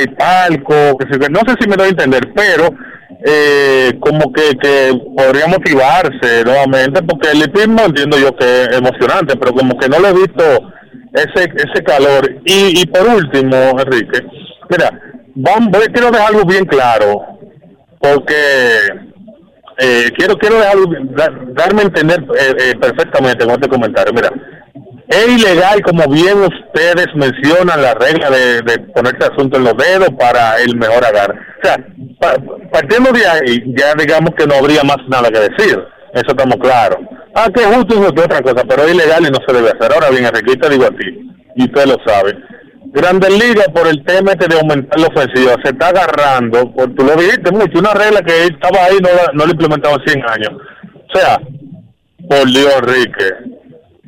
y 0.04 0.08
palco, 0.16 0.98
que 0.98 1.12
se, 1.12 1.30
no 1.30 1.40
sé 1.48 1.56
si 1.60 1.68
me 1.68 1.76
doy 1.76 1.88
a 1.88 1.90
entender, 1.90 2.32
pero 2.36 2.70
eh, 3.26 3.92
como 4.00 4.32
que, 4.32 4.56
que 4.62 4.94
podría 5.16 5.48
motivarse 5.48 6.44
nuevamente, 6.46 7.02
porque 7.04 7.32
el 7.32 7.44
hipismo 7.44 7.82
entiendo 7.86 8.18
yo 8.18 8.36
que 8.36 8.64
es 8.64 8.78
emocionante, 8.78 9.36
pero 9.38 9.54
como 9.54 9.78
que 9.78 9.90
no 9.90 10.00
le 10.00 10.10
he 10.10 10.14
visto 10.14 10.44
ese 11.14 11.52
ese 11.56 11.84
calor. 11.84 12.30
Y, 12.46 12.82
y 12.82 12.86
por 12.86 13.08
último, 13.08 13.80
Enrique, 13.80 14.24
mira, 14.70 15.07
vamos, 15.38 15.70
quiero 15.94 16.12
dejar 16.12 16.28
algo 16.34 16.46
bien 16.46 16.66
claro, 16.66 17.26
porque 18.00 18.36
eh, 19.80 20.10
quiero 20.18 20.36
quiero 20.38 20.58
dejar, 20.60 20.78
dar- 21.16 21.54
darme 21.54 21.82
a 21.82 21.86
entender 21.86 22.20
eh, 22.40 22.56
eh, 22.60 22.76
perfectamente 22.80 23.46
con 23.46 23.54
este 23.54 23.68
comentario. 23.70 24.14
Mira, 24.14 24.30
es 25.08 25.28
ilegal, 25.30 25.82
como 25.82 26.04
bien 26.12 26.38
ustedes 26.40 27.08
mencionan, 27.16 27.82
la 27.82 27.94
regla 27.94 28.30
de, 28.30 28.62
de 28.62 28.80
ponerse 28.94 29.32
asunto 29.32 29.58
en 29.58 29.64
los 29.64 29.78
dedos 29.78 30.10
para 30.20 30.58
el 30.62 30.76
mejor 30.76 31.06
agarre. 31.06 31.40
O 31.62 31.66
sea, 31.66 31.78
pa- 32.20 32.36
partiendo 32.72 33.12
de 33.12 33.26
ahí, 33.26 33.64
ya 33.78 33.94
digamos 33.98 34.32
que 34.38 34.46
no 34.46 34.56
habría 34.56 34.84
más 34.84 34.98
nada 35.08 35.30
que 35.30 35.40
decir. 35.40 35.80
Eso 36.14 36.28
estamos 36.30 36.58
claros. 36.58 36.98
Ah, 37.36 37.48
que 37.54 37.62
justo 37.64 37.94
es 38.02 38.10
otra 38.10 38.42
cosa, 38.42 38.64
pero 38.68 38.84
es 38.84 38.94
ilegal 38.96 39.26
y 39.28 39.30
no 39.30 39.38
se 39.46 39.54
debe 39.54 39.70
hacer. 39.70 39.94
Ahora 39.94 40.10
bien, 40.10 40.26
te 40.32 40.70
digo 40.70 40.86
a 40.86 40.90
ti, 40.90 41.32
y 41.56 41.64
usted 41.66 41.86
lo 41.86 41.96
sabe. 42.06 42.34
Grandes 42.98 43.30
Ligas, 43.32 43.68
por 43.74 43.88
el 43.88 44.04
tema 44.04 44.32
este 44.32 44.48
de 44.48 44.60
aumentar 44.60 45.00
la 45.00 45.08
ofensiva, 45.08 45.56
se 45.64 45.70
está 45.70 45.88
agarrando, 45.90 46.72
por, 46.74 46.94
tú 46.96 47.06
lo 47.06 47.16
dijiste 47.16 47.52
mucho, 47.52 47.80
una 47.80 47.94
regla 47.94 48.22
que 48.22 48.46
estaba 48.46 48.86
ahí 48.86 48.98
no, 49.02 49.10
la- 49.10 49.32
no 49.34 49.46
la 49.46 49.52
implementaban 49.52 50.02
100 50.06 50.24
años. 50.30 50.52
O 51.14 51.18
sea, 51.18 51.40
por 52.30 52.46
Dios, 52.48 52.74
Enrique, 52.80 53.26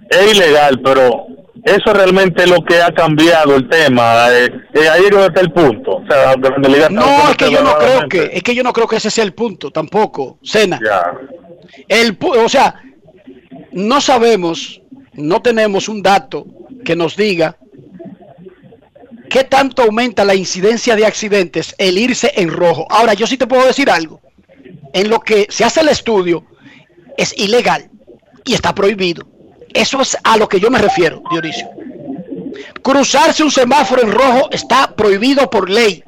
es 0.10 0.36
ilegal, 0.36 0.80
pero 0.84 1.28
eso 1.64 1.94
realmente 1.94 2.44
es 2.44 2.50
lo 2.50 2.64
que 2.64 2.82
ha 2.82 2.92
cambiado 2.92 3.56
el 3.56 3.70
tema. 3.70 4.28
Eh, 4.32 4.50
eh, 4.74 4.90
ahí 4.90 5.04
es 5.06 5.12
donde 5.12 5.28
está 5.28 5.42
el 5.42 5.52
punto. 5.52 5.98
O 5.98 6.06
sea, 6.10 6.34
Grandes 6.36 6.72
Ligas 6.72 6.90
está 6.90 7.00
No, 7.02 7.30
es 7.30 7.38
que 7.38 7.52
yo 7.52 7.62
no 7.64 7.78
creo 7.78 8.10
que, 8.10 8.30
es 8.34 8.44
que 8.44 8.56
yo 8.56 8.64
no 8.64 8.74
creo 8.74 8.88
que 8.88 8.96
ese 8.98 9.12
sea 9.12 9.24
el 9.24 9.34
punto, 9.34 9.70
tampoco, 9.72 10.40
Cena. 10.44 10.80
Ya. 10.84 11.14
El, 11.88 12.18
o 12.22 12.50
sea, 12.50 12.82
no 13.72 14.02
sabemos, 14.02 14.82
no 15.14 15.42
tenemos 15.42 15.88
un 15.90 16.02
dato 16.02 16.46
que 16.84 16.96
nos 16.96 17.16
diga 17.16 17.56
qué 19.30 19.44
tanto 19.44 19.84
aumenta 19.84 20.26
la 20.26 20.36
incidencia 20.36 20.96
de 20.96 21.06
accidentes 21.06 21.76
el 21.78 21.98
irse 21.98 22.32
en 22.36 22.50
rojo. 22.50 22.86
Ahora, 22.90 23.14
yo 23.14 23.28
sí 23.28 23.38
te 23.38 23.48
puedo 23.48 23.66
decir 23.66 23.90
algo. 23.90 24.20
En 24.94 25.10
lo 25.10 25.20
que 25.20 25.48
se 25.50 25.64
hace 25.64 25.82
el 25.82 25.90
estudio, 25.90 26.46
es 27.18 27.38
ilegal 27.38 27.90
y 28.46 28.54
está 28.54 28.74
prohibido. 28.74 29.28
Eso 29.74 30.02
es 30.02 30.18
a 30.24 30.38
lo 30.38 30.48
que 30.50 30.60
yo 30.60 30.72
me 30.72 30.80
refiero, 30.80 31.22
Dionisio. 31.30 31.70
Cruzarse 32.82 33.44
un 33.44 33.52
semáforo 33.52 34.02
en 34.02 34.12
rojo 34.12 34.50
está 34.52 34.96
prohibido 34.96 35.50
por 35.50 35.70
ley. 35.70 36.04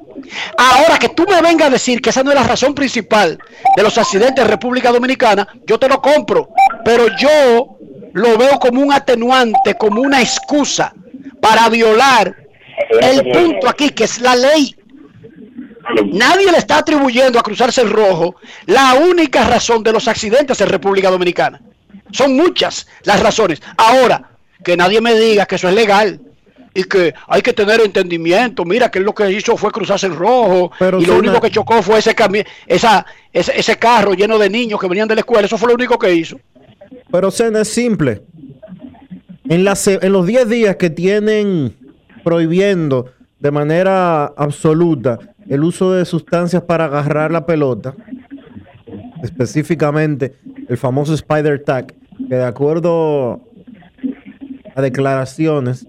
Ahora 0.58 0.98
que 0.98 1.10
tú 1.10 1.26
me 1.30 1.42
vengas 1.42 1.68
a 1.68 1.72
decir 1.72 2.02
que 2.02 2.10
esa 2.10 2.24
no 2.24 2.32
es 2.32 2.36
la 2.36 2.44
razón 2.44 2.74
principal 2.74 3.38
de 3.76 3.84
los 3.84 3.98
accidentes 3.98 4.44
en 4.44 4.50
República 4.50 4.92
Dominicana, 4.92 5.48
yo 5.66 5.78
te 5.78 5.90
lo 5.90 6.02
compro. 6.02 6.50
Pero 6.84 7.08
yo 7.18 7.78
lo 8.14 8.38
veo 8.38 8.60
como 8.60 8.82
un 8.82 8.94
atenuante, 8.94 9.76
como 9.76 10.02
una 10.02 10.22
excusa 10.22 10.94
para 11.42 11.70
violar 11.70 12.41
el 12.90 13.32
punto 13.32 13.70
aquí, 13.70 13.90
que 13.90 14.04
es 14.06 14.20
la 14.22 14.36
ley. 14.36 14.76
Nadie 16.14 16.52
le 16.52 16.58
está 16.58 16.78
atribuyendo 16.80 17.40
a 17.40 17.44
cruzarse 17.44 17.82
el 17.82 17.90
rojo 17.90 18.36
la 18.68 18.94
única 18.94 19.46
razón 19.48 19.84
de 19.84 19.92
los 19.92 20.08
accidentes 20.08 20.62
en 20.62 20.70
República 20.70 21.10
Dominicana. 21.10 21.62
Son 22.12 22.36
muchas 22.36 22.88
las 23.04 23.20
razones. 23.22 23.62
Ahora, 23.78 24.30
que 24.64 24.78
nadie 24.78 25.02
me 25.02 25.16
diga 25.16 25.46
que 25.46 25.56
eso 25.56 25.68
es 25.70 25.76
legal 25.76 26.20
y 26.74 26.84
que 26.84 27.14
hay 27.28 27.42
que 27.42 27.52
tener 27.54 27.82
entendimiento. 27.82 28.64
Mira 28.64 28.90
que 28.92 29.00
lo 29.00 29.14
que 29.14 29.32
hizo 29.32 29.58
fue 29.58 29.72
cruzarse 29.72 30.06
en 30.06 30.16
rojo 30.16 30.72
Pero 30.78 31.02
y 31.02 31.06
lo 31.06 31.18
único 31.18 31.42
que 31.42 31.50
chocó 31.52 31.82
fue 31.82 32.00
ese, 32.00 32.16
cami- 32.16 32.46
esa, 32.68 33.06
ese, 33.34 33.60
ese 33.60 33.78
carro 33.78 34.14
lleno 34.14 34.38
de 34.38 34.50
niños 34.50 34.80
que 34.80 34.88
venían 34.88 35.08
de 35.08 35.16
la 35.16 35.22
escuela. 35.22 35.46
Eso 35.48 35.58
fue 35.58 35.70
lo 35.70 35.76
único 35.76 35.98
que 35.98 36.14
hizo. 36.14 36.40
Pero 37.12 37.32
Sena 37.32 37.62
es 37.62 37.70
simple. 37.70 38.22
En, 39.50 39.64
la 39.66 39.78
en 39.86 40.14
los 40.14 40.26
10 40.28 40.48
días 40.48 40.76
que 40.78 40.90
tienen 40.90 41.76
prohibiendo 42.24 43.08
de 43.40 43.52
manera 43.52 44.26
absoluta 44.26 45.20
el 45.50 45.64
uso 45.64 45.92
de 45.94 46.06
sustancias 46.06 46.64
para 46.64 46.86
agarrar 46.86 47.32
la 47.32 47.46
pelota, 47.46 47.96
específicamente 49.24 50.36
el 50.68 50.78
famoso 50.78 51.14
Spider 51.14 51.64
Tag, 51.64 51.94
que 52.30 52.36
de 52.36 52.44
acuerdo 52.44 53.42
a 54.76 54.82
declaraciones 54.82 55.88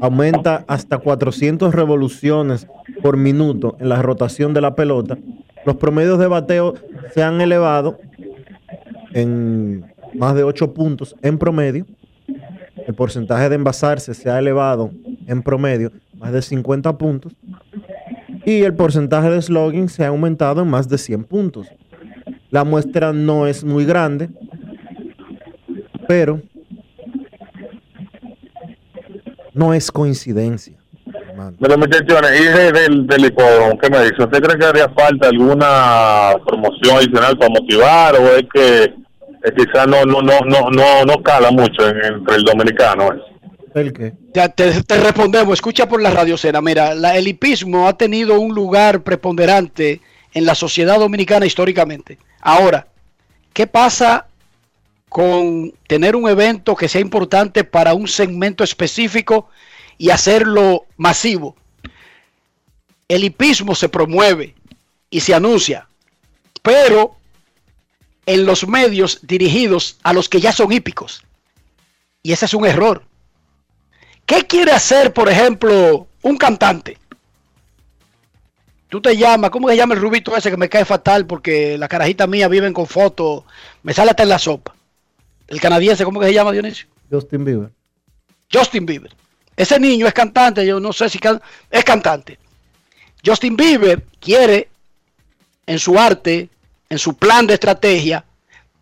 aumenta 0.00 0.64
hasta 0.68 0.98
400 0.98 1.74
revoluciones 1.74 2.66
por 3.02 3.16
minuto 3.16 3.76
en 3.80 3.88
la 3.88 4.02
rotación 4.02 4.54
de 4.54 4.60
la 4.60 4.74
pelota, 4.74 5.18
los 5.66 5.76
promedios 5.76 6.18
de 6.18 6.26
bateo 6.26 6.74
se 7.12 7.22
han 7.22 7.40
elevado 7.40 7.98
en 9.12 9.84
más 10.14 10.34
de 10.34 10.42
8 10.42 10.72
puntos 10.72 11.16
en 11.22 11.38
promedio. 11.38 11.86
El 12.86 12.94
porcentaje 12.94 13.48
de 13.48 13.56
envasarse 13.56 14.14
se 14.14 14.30
ha 14.30 14.38
elevado 14.38 14.90
en 15.26 15.42
promedio 15.42 15.92
más 16.18 16.32
de 16.32 16.42
50 16.42 16.96
puntos. 16.98 17.32
Y 18.44 18.62
el 18.62 18.74
porcentaje 18.74 19.30
de 19.30 19.42
slogan 19.42 19.88
se 19.88 20.04
ha 20.04 20.08
aumentado 20.08 20.62
en 20.62 20.68
más 20.68 20.88
de 20.88 20.98
100 20.98 21.24
puntos. 21.24 21.66
La 22.50 22.64
muestra 22.64 23.12
no 23.12 23.46
es 23.46 23.62
muy 23.64 23.84
grande, 23.84 24.28
pero 26.08 26.40
no 29.54 29.74
es 29.74 29.90
coincidencia. 29.90 30.76
Pero 31.60 31.78
muchachones, 31.78 32.40
y 32.40 32.44
de- 32.44 32.72
del, 32.72 33.06
del 33.06 33.24
hipódromo, 33.26 33.78
¿qué 33.78 33.88
me 33.90 34.00
dice? 34.02 34.22
¿Usted 34.22 34.40
cree 34.42 34.58
que 34.58 34.66
haría 34.66 34.88
falta 34.90 35.28
alguna 35.28 36.32
promoción 36.46 36.96
adicional 36.96 37.36
para 37.38 37.50
motivar 37.50 38.14
o 38.16 38.36
es 38.36 38.44
que 38.52 38.82
eh, 38.84 39.52
quizás 39.56 39.86
no, 39.86 40.04
no, 40.04 40.20
no, 40.20 40.40
no, 40.46 40.70
no, 40.70 41.04
no 41.06 41.22
cala 41.22 41.50
mucho 41.50 41.88
en- 41.88 42.04
entre 42.14 42.36
el 42.36 42.42
dominicano? 42.42 43.04
eso? 43.12 43.24
Te, 43.72 44.98
respondemos, 45.00 45.54
escucha 45.54 45.88
por 45.88 46.02
la 46.02 46.10
radio 46.10 46.36
cena. 46.36 46.60
Mira, 46.60 46.92
el 46.92 47.28
hipismo 47.28 47.86
ha 47.86 47.96
tenido 47.96 48.40
un 48.40 48.54
lugar 48.54 49.02
preponderante 49.02 50.00
en 50.34 50.44
la 50.44 50.54
sociedad 50.54 50.98
dominicana 50.98 51.46
históricamente. 51.46 52.18
Ahora, 52.40 52.88
¿qué 53.52 53.66
pasa 53.66 54.26
con 55.08 55.72
tener 55.86 56.16
un 56.16 56.28
evento 56.28 56.74
que 56.74 56.88
sea 56.88 57.00
importante 57.00 57.64
para 57.64 57.94
un 57.94 58.08
segmento 58.08 58.64
específico 58.64 59.48
y 59.98 60.10
hacerlo 60.10 60.86
masivo? 60.96 61.56
El 63.08 63.24
hipismo 63.24 63.74
se 63.74 63.88
promueve 63.88 64.54
y 65.10 65.20
se 65.20 65.34
anuncia, 65.34 65.88
pero 66.62 67.16
en 68.26 68.46
los 68.46 68.66
medios 68.66 69.20
dirigidos 69.22 69.98
a 70.02 70.12
los 70.12 70.28
que 70.28 70.40
ya 70.40 70.52
son 70.52 70.72
hípicos. 70.72 71.24
Y 72.22 72.32
ese 72.32 72.44
es 72.44 72.54
un 72.54 72.66
error. 72.66 73.09
¿Qué 74.30 74.46
quiere 74.46 74.70
hacer, 74.70 75.12
por 75.12 75.28
ejemplo, 75.28 76.06
un 76.22 76.36
cantante? 76.36 76.96
Tú 78.88 79.00
te 79.02 79.16
llamas, 79.16 79.50
¿cómo 79.50 79.68
se 79.68 79.76
llama 79.76 79.94
el 79.94 80.00
rubito 80.00 80.36
ese 80.36 80.52
que 80.52 80.56
me 80.56 80.68
cae 80.68 80.84
fatal 80.84 81.26
porque 81.26 81.76
la 81.76 81.88
carajita 81.88 82.28
mía 82.28 82.46
viven 82.46 82.72
con 82.72 82.86
fotos, 82.86 83.42
me 83.82 83.92
sale 83.92 84.10
hasta 84.10 84.22
en 84.22 84.28
la 84.28 84.38
sopa? 84.38 84.72
El 85.48 85.60
canadiense, 85.60 86.04
¿cómo 86.04 86.20
que 86.20 86.26
se 86.26 86.32
llama 86.34 86.52
Dionisio? 86.52 86.86
Justin 87.10 87.44
Bieber. 87.44 87.70
Justin 88.52 88.86
Bieber. 88.86 89.12
Ese 89.56 89.80
niño 89.80 90.06
es 90.06 90.14
cantante, 90.14 90.64
yo 90.64 90.78
no 90.78 90.92
sé 90.92 91.08
si 91.10 91.18
can- 91.18 91.42
es 91.68 91.82
cantante. 91.84 92.38
Justin 93.26 93.56
Bieber 93.56 94.04
quiere 94.20 94.68
en 95.66 95.80
su 95.80 95.98
arte, 95.98 96.48
en 96.88 96.98
su 97.00 97.16
plan 97.16 97.48
de 97.48 97.54
estrategia, 97.54 98.24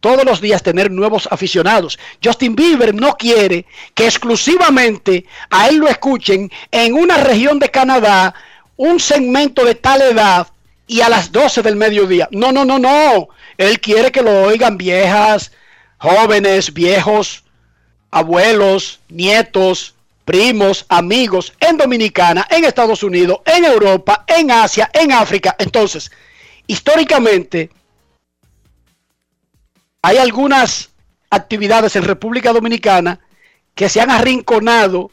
todos 0.01 0.25
los 0.25 0.41
días 0.41 0.63
tener 0.63 0.91
nuevos 0.91 1.29
aficionados. 1.31 1.99
Justin 2.23 2.55
Bieber 2.55 2.95
no 2.95 3.17
quiere 3.17 3.67
que 3.95 4.07
exclusivamente 4.07 5.27
a 5.51 5.69
él 5.69 5.77
lo 5.77 5.89
escuchen 5.89 6.51
en 6.71 6.95
una 6.95 7.17
región 7.19 7.59
de 7.59 7.71
Canadá, 7.71 8.35
un 8.77 9.01
segmento 9.01 9.65
de 9.65 9.75
tal 9.75 10.03
edad 10.03 10.49
y 10.87 11.01
a 11.01 11.09
las 11.09 11.33
12 11.33 11.63
del 11.63 11.77
mediodía. 11.77 12.29
No, 12.31 12.53
no, 12.53 12.65
no, 12.65 12.79
no. 12.79 13.29
Él 13.57 13.81
quiere 13.81 14.13
que 14.13 14.23
lo 14.23 14.43
oigan 14.43 14.79
viejas, 14.79 15.53
jóvenes, 15.99 16.73
viejos, 16.73 17.43
abuelos, 18.11 19.01
nietos, 19.09 19.95
primos, 20.25 20.85
amigos 20.89 21.53
en 21.59 21.77
Dominicana, 21.77 22.47
en 22.51 22.65
Estados 22.65 23.03
Unidos, 23.03 23.39
en 23.45 23.65
Europa, 23.65 24.25
en 24.27 24.51
Asia, 24.51 24.91
en 24.93 25.13
África. 25.13 25.57
Entonces, 25.59 26.11
históricamente, 26.67 27.71
hay 30.03 30.19
algunas 30.19 30.91
actividades 31.31 31.97
en 31.97 32.05
República 32.05 32.53
Dominicana 32.53 33.21
que 33.75 33.89
se 33.89 34.01
han 34.01 34.11
arrinconado 34.11 35.11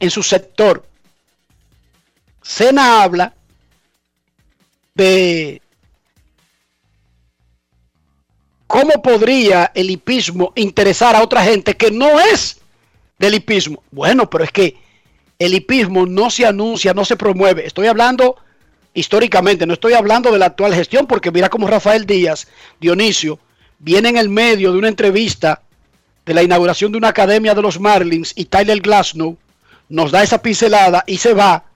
en 0.00 0.10
su 0.10 0.22
sector. 0.22 0.86
Sena 2.42 3.02
habla 3.02 3.34
de 4.94 5.60
cómo 8.66 9.02
podría 9.02 9.70
el 9.74 9.90
hipismo 9.90 10.52
interesar 10.56 11.16
a 11.16 11.22
otra 11.22 11.42
gente 11.42 11.76
que 11.76 11.90
no 11.90 12.20
es 12.20 12.60
del 13.18 13.34
hipismo. 13.34 13.82
Bueno, 13.90 14.28
pero 14.28 14.44
es 14.44 14.52
que 14.52 14.76
el 15.38 15.54
hipismo 15.54 16.06
no 16.06 16.30
se 16.30 16.46
anuncia, 16.46 16.94
no 16.94 17.04
se 17.04 17.16
promueve. 17.16 17.66
Estoy 17.66 17.86
hablando 17.86 18.36
históricamente, 18.94 19.66
no 19.66 19.74
estoy 19.74 19.92
hablando 19.92 20.32
de 20.32 20.38
la 20.38 20.46
actual 20.46 20.74
gestión, 20.74 21.06
porque 21.06 21.30
mira 21.30 21.50
cómo 21.50 21.66
Rafael 21.66 22.06
Díaz, 22.06 22.48
Dionisio, 22.80 23.38
viene 23.86 24.08
en 24.08 24.16
el 24.16 24.28
medio 24.28 24.72
de 24.72 24.78
una 24.78 24.88
entrevista 24.88 25.62
de 26.24 26.34
la 26.34 26.42
inauguración 26.42 26.90
de 26.90 26.98
una 26.98 27.10
academia 27.10 27.54
de 27.54 27.62
los 27.62 27.78
Marlins 27.78 28.32
y 28.34 28.46
Tyler 28.46 28.80
Glasnow 28.80 29.38
nos 29.88 30.10
da 30.10 30.24
esa 30.24 30.42
pincelada 30.42 31.04
y 31.06 31.18
se 31.18 31.32
va. 31.34 31.66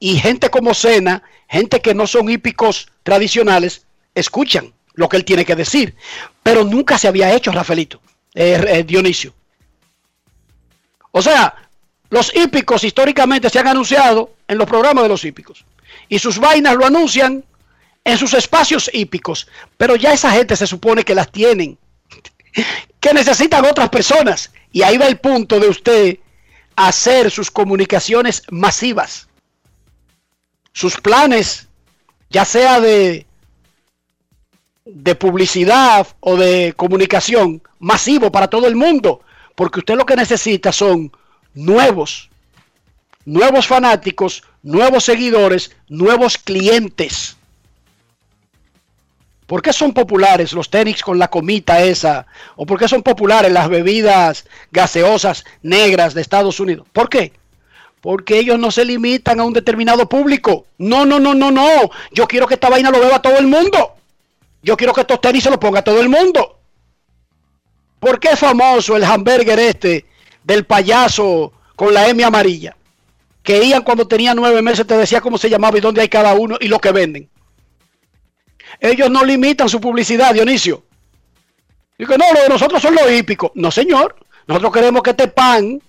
Y 0.00 0.18
gente 0.18 0.48
como 0.48 0.72
Sena, 0.72 1.22
gente 1.46 1.80
que 1.80 1.92
no 1.92 2.06
son 2.06 2.30
hípicos 2.30 2.88
tradicionales, 3.02 3.84
escuchan 4.14 4.72
lo 4.94 5.10
que 5.10 5.18
él 5.18 5.26
tiene 5.26 5.44
que 5.44 5.56
decir. 5.56 5.94
Pero 6.42 6.64
nunca 6.64 6.96
se 6.96 7.06
había 7.06 7.34
hecho, 7.34 7.52
Rafaelito, 7.52 8.00
eh, 8.34 8.64
eh, 8.66 8.84
Dionisio. 8.84 9.34
O 11.12 11.20
sea, 11.20 11.54
los 12.08 12.34
hípicos 12.34 12.82
históricamente 12.82 13.50
se 13.50 13.58
han 13.58 13.68
anunciado 13.68 14.32
en 14.48 14.56
los 14.56 14.66
programas 14.66 15.02
de 15.02 15.10
los 15.10 15.22
hípicos. 15.22 15.66
Y 16.08 16.18
sus 16.18 16.38
vainas 16.38 16.76
lo 16.76 16.86
anuncian 16.86 17.44
en 18.04 18.18
sus 18.18 18.34
espacios 18.34 18.90
hípicos. 18.92 19.48
Pero 19.76 19.96
ya 19.96 20.12
esa 20.12 20.30
gente 20.30 20.56
se 20.56 20.66
supone 20.66 21.04
que 21.04 21.14
las 21.14 21.30
tienen. 21.30 21.78
Que 23.00 23.14
necesitan 23.14 23.64
otras 23.64 23.88
personas. 23.90 24.50
Y 24.72 24.82
ahí 24.82 24.98
va 24.98 25.06
el 25.06 25.18
punto 25.18 25.60
de 25.60 25.68
usted 25.68 26.18
hacer 26.76 27.30
sus 27.30 27.50
comunicaciones 27.50 28.42
masivas. 28.50 29.28
Sus 30.72 30.96
planes, 31.00 31.68
ya 32.30 32.44
sea 32.44 32.80
de, 32.80 33.26
de 34.84 35.14
publicidad 35.14 36.06
o 36.20 36.36
de 36.36 36.74
comunicación 36.76 37.62
masivo 37.78 38.30
para 38.30 38.48
todo 38.48 38.66
el 38.66 38.76
mundo. 38.76 39.20
Porque 39.54 39.80
usted 39.80 39.96
lo 39.96 40.06
que 40.06 40.16
necesita 40.16 40.72
son 40.72 41.10
nuevos, 41.54 42.30
nuevos 43.24 43.66
fanáticos, 43.66 44.44
nuevos 44.62 45.04
seguidores, 45.04 45.72
nuevos 45.88 46.38
clientes. 46.38 47.37
¿Por 49.48 49.62
qué 49.62 49.72
son 49.72 49.94
populares 49.94 50.52
los 50.52 50.68
tenis 50.68 51.02
con 51.02 51.18
la 51.18 51.28
comita 51.28 51.82
esa? 51.82 52.26
¿O 52.54 52.66
por 52.66 52.78
qué 52.78 52.86
son 52.86 53.02
populares 53.02 53.50
las 53.50 53.70
bebidas 53.70 54.44
gaseosas 54.70 55.46
negras 55.62 56.12
de 56.12 56.20
Estados 56.20 56.60
Unidos? 56.60 56.86
¿Por 56.92 57.08
qué? 57.08 57.32
Porque 58.02 58.38
ellos 58.38 58.58
no 58.58 58.70
se 58.70 58.84
limitan 58.84 59.40
a 59.40 59.44
un 59.44 59.54
determinado 59.54 60.06
público. 60.06 60.66
No, 60.76 61.06
no, 61.06 61.18
no, 61.18 61.32
no, 61.34 61.50
no. 61.50 61.90
Yo 62.12 62.28
quiero 62.28 62.46
que 62.46 62.54
esta 62.54 62.68
vaina 62.68 62.90
lo 62.90 63.00
beba 63.00 63.22
todo 63.22 63.38
el 63.38 63.46
mundo. 63.46 63.94
Yo 64.62 64.76
quiero 64.76 64.92
que 64.92 65.00
estos 65.00 65.18
tenis 65.22 65.44
se 65.44 65.50
lo 65.50 65.58
ponga 65.58 65.80
todo 65.80 66.02
el 66.02 66.10
mundo. 66.10 66.58
¿Por 68.00 68.20
qué 68.20 68.32
es 68.32 68.38
famoso 68.38 68.98
el 68.98 69.04
hamburger 69.04 69.58
este 69.60 70.04
del 70.44 70.66
payaso 70.66 71.54
con 71.74 71.94
la 71.94 72.06
M 72.06 72.22
amarilla? 72.22 72.76
Que 73.42 73.66
Ian 73.66 73.80
cuando 73.80 74.06
tenía 74.06 74.34
nueve 74.34 74.60
meses 74.60 74.86
te 74.86 74.98
decía 74.98 75.22
cómo 75.22 75.38
se 75.38 75.48
llamaba 75.48 75.78
y 75.78 75.80
dónde 75.80 76.02
hay 76.02 76.10
cada 76.10 76.34
uno 76.34 76.58
y 76.60 76.68
lo 76.68 76.80
que 76.80 76.92
venden. 76.92 77.30
Ellos 78.80 79.10
no 79.10 79.24
limitan 79.24 79.68
su 79.68 79.80
publicidad, 79.80 80.32
Dionisio. 80.32 80.84
Digo, 81.98 82.16
no, 82.16 82.32
lo 82.32 82.42
de 82.42 82.48
nosotros 82.48 82.80
son 82.80 82.94
los 82.94 83.10
hípicos. 83.10 83.50
No, 83.54 83.70
señor. 83.70 84.16
Nosotros 84.46 84.72
queremos 84.72 85.02
que 85.02 85.10
este 85.10 85.28
pan 85.28 85.80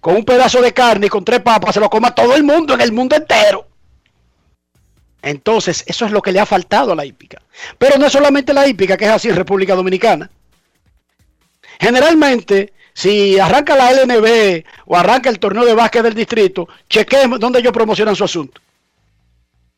con 0.00 0.16
un 0.16 0.24
pedazo 0.24 0.60
de 0.60 0.72
carne 0.72 1.06
y 1.06 1.08
con 1.08 1.24
tres 1.24 1.40
papas 1.40 1.74
se 1.74 1.80
lo 1.80 1.88
coma 1.88 2.14
todo 2.14 2.34
el 2.34 2.42
mundo, 2.42 2.74
en 2.74 2.80
el 2.80 2.92
mundo 2.92 3.14
entero. 3.14 3.66
Entonces, 5.22 5.84
eso 5.86 6.04
es 6.04 6.12
lo 6.12 6.20
que 6.20 6.32
le 6.32 6.40
ha 6.40 6.46
faltado 6.46 6.92
a 6.92 6.96
la 6.96 7.06
hípica. 7.06 7.40
Pero 7.78 7.96
no 7.98 8.06
es 8.06 8.12
solamente 8.12 8.52
la 8.52 8.66
hípica 8.66 8.96
que 8.96 9.04
es 9.04 9.10
así 9.10 9.28
en 9.28 9.36
República 9.36 9.74
Dominicana. 9.74 10.30
Generalmente, 11.80 12.72
si 12.92 13.38
arranca 13.38 13.76
la 13.76 13.92
LNB 13.92 14.64
o 14.86 14.96
arranca 14.96 15.30
el 15.30 15.38
torneo 15.38 15.64
de 15.64 15.74
básquet 15.74 16.02
del 16.02 16.14
distrito, 16.14 16.68
chequeen 16.88 17.38
dónde 17.38 17.60
ellos 17.60 17.72
promocionan 17.72 18.16
su 18.16 18.24
asunto. 18.24 18.60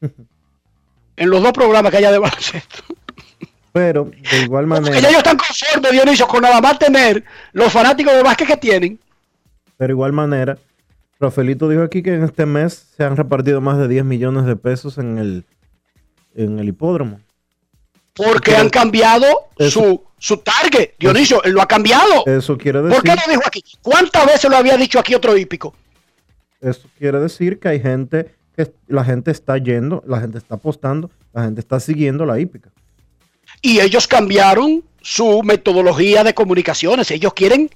en 1.17 1.31
los 1.31 1.43
dos 1.43 1.53
programas 1.53 1.91
que 1.91 1.99
haya 1.99 2.13
de 2.13 2.19
baloncesto. 2.19 2.83
Pero 3.73 4.11
de 4.31 4.43
igual 4.43 4.67
manera. 4.67 4.87
Porque 4.87 5.03
ya 5.03 5.09
ellos 5.09 5.19
están 5.19 5.37
conformes, 5.37 5.93
Dionisio, 5.93 6.27
con 6.27 6.43
nada 6.43 6.61
más 6.61 6.79
tener 6.79 7.23
los 7.53 7.73
fanáticos 7.73 8.15
de 8.15 8.23
básquet 8.23 8.49
que 8.49 8.57
tienen. 8.57 8.99
Pero 9.77 9.93
igual 9.93 10.13
manera, 10.13 10.57
Rafaelito 11.21 11.69
dijo 11.69 11.83
aquí 11.83 12.03
que 12.03 12.15
en 12.15 12.25
este 12.25 12.47
mes 12.47 12.87
se 12.97 13.05
han 13.05 13.17
repartido 13.17 13.61
más 13.61 13.77
de 13.79 13.89
10 13.89 14.05
millones 14.05 14.47
de 14.47 14.57
pesos 14.57 14.97
en 14.97 15.19
el, 15.19 15.45
en 16.35 16.59
el 16.59 16.69
hipódromo. 16.69 17.21
Porque 18.15 18.57
han 18.57 18.71
cambiado 18.71 19.27
su, 19.59 20.03
su 20.17 20.39
target. 20.39 20.93
Dionisio, 20.99 21.43
él 21.45 21.53
lo 21.53 21.61
ha 21.61 21.69
cambiado. 21.69 22.25
Eso 22.25 22.57
quiere 22.57 22.81
decir. 22.81 22.95
¿Por 22.95 23.05
qué 23.05 23.15
lo 23.15 23.31
dijo 23.31 23.43
aquí? 23.45 23.63
¿Cuántas 23.83 24.25
veces 24.25 24.51
lo 24.51 24.57
había 24.57 24.79
dicho 24.79 24.99
aquí 24.99 25.15
otro 25.15 25.37
hípico? 25.37 25.75
Eso 26.63 26.89
quiere 26.99 27.21
decir 27.21 27.59
que 27.59 27.69
hay 27.69 27.81
gente 27.81 28.35
que 28.57 28.73
la 28.89 29.05
gente 29.05 29.31
está 29.31 29.59
yendo, 29.59 30.03
la 30.07 30.21
gente 30.21 30.39
está 30.39 30.57
apostando, 30.57 31.11
la 31.33 31.45
gente 31.45 31.61
está 31.61 31.79
siguiendo 31.79 32.25
la 32.25 32.41
hípica. 32.41 32.71
Y 33.63 33.81
ellos 33.81 34.09
cambiaron 34.09 34.83
su 35.01 35.43
metodología 35.43 36.25
de 36.25 36.35
comunicaciones. 36.35 37.11
Ellos 37.11 37.35
quieren 37.35 37.71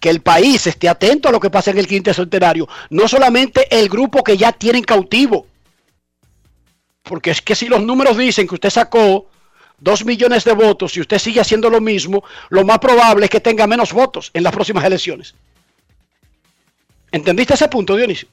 que 0.00 0.10
el 0.10 0.20
país 0.20 0.66
esté 0.66 0.88
atento 0.88 1.28
a 1.28 1.32
lo 1.32 1.40
que 1.40 1.50
pasa 1.50 1.70
en 1.70 1.78
el 1.78 1.86
quinto 1.86 2.12
centenario. 2.12 2.68
No 2.90 3.08
solamente 3.08 3.66
el 3.70 3.88
grupo 3.88 4.22
que 4.22 4.36
ya 4.36 4.52
tienen 4.52 4.82
cautivo. 4.82 5.46
Porque 7.02 7.30
es 7.30 7.40
que 7.40 7.54
si 7.54 7.68
los 7.68 7.82
números 7.82 8.16
dicen 8.16 8.46
que 8.46 8.54
usted 8.54 8.70
sacó 8.70 9.28
dos 9.78 10.04
millones 10.04 10.44
de 10.44 10.52
votos 10.52 10.96
y 10.96 11.00
usted 11.00 11.18
sigue 11.18 11.40
haciendo 11.40 11.70
lo 11.70 11.80
mismo, 11.80 12.24
lo 12.50 12.64
más 12.64 12.78
probable 12.78 13.24
es 13.24 13.30
que 13.30 13.40
tenga 13.40 13.66
menos 13.66 13.92
votos 13.92 14.30
en 14.34 14.42
las 14.42 14.52
próximas 14.52 14.84
elecciones. 14.84 15.34
¿Entendiste 17.12 17.54
ese 17.54 17.68
punto, 17.68 17.94
Dionisio? 17.94 18.28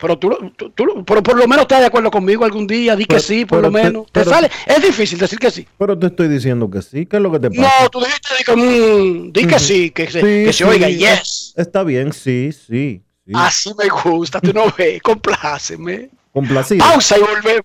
Pero 0.00 0.16
tú, 0.16 0.30
tú, 0.56 0.70
tú, 0.70 1.04
pero 1.04 1.24
por 1.24 1.36
lo 1.36 1.48
menos 1.48 1.62
estás 1.62 1.80
de 1.80 1.86
acuerdo 1.86 2.08
conmigo 2.12 2.44
algún 2.44 2.68
día, 2.68 2.94
di 2.94 3.04
que 3.04 3.18
sí, 3.18 3.44
por 3.44 3.60
lo 3.62 3.68
menos. 3.70 4.06
Te, 4.12 4.24
sale, 4.24 4.48
es 4.64 4.80
difícil 4.80 5.18
decir 5.18 5.40
que 5.40 5.50
sí. 5.50 5.66
Pero 5.76 5.98
te 5.98 6.06
estoy 6.06 6.28
diciendo 6.28 6.70
que 6.70 6.80
sí, 6.82 7.04
¿qué 7.04 7.16
es 7.16 7.22
lo 7.22 7.32
que 7.32 7.40
te 7.40 7.50
pasa? 7.50 7.62
No, 7.82 7.90
tú 7.90 7.98
dijiste 7.98 8.28
di 8.38 8.44
que, 8.44 8.54
mm, 8.56 9.32
di 9.32 9.40
que 9.44 9.56
Ujú. 9.56 9.64
sí, 9.64 9.90
que 9.90 10.06
se, 10.08 10.20
Sí, 10.20 10.26
que 10.44 10.52
se 10.52 10.52
sí, 10.52 10.62
oiga, 10.64 10.88
es- 10.88 10.98
yes. 10.98 11.54
Está 11.56 11.82
bien, 11.82 12.12
sí, 12.12 12.50
sí. 12.52 13.02
sí. 13.26 13.32
Así 13.34 13.70
me 13.76 13.88
gusta, 13.88 14.40
tú 14.40 14.52
no 14.52 14.72
ves, 14.78 15.02
compláceme. 15.02 16.10
Complacido. 16.32 16.84
Pausa 16.86 17.18
y 17.18 17.20
volvemos. 17.20 17.64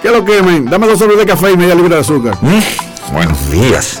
¿Qué 0.00 0.10
lo 0.10 0.24
quemen? 0.24 0.64
Dame 0.66 0.86
dos 0.86 0.98
sobres 0.98 1.18
de 1.18 1.26
café 1.26 1.50
y 1.52 1.56
media 1.56 1.74
libra 1.74 1.96
de 1.96 2.02
azúcar. 2.02 2.34
Buenos 3.12 3.50
días. 3.50 4.00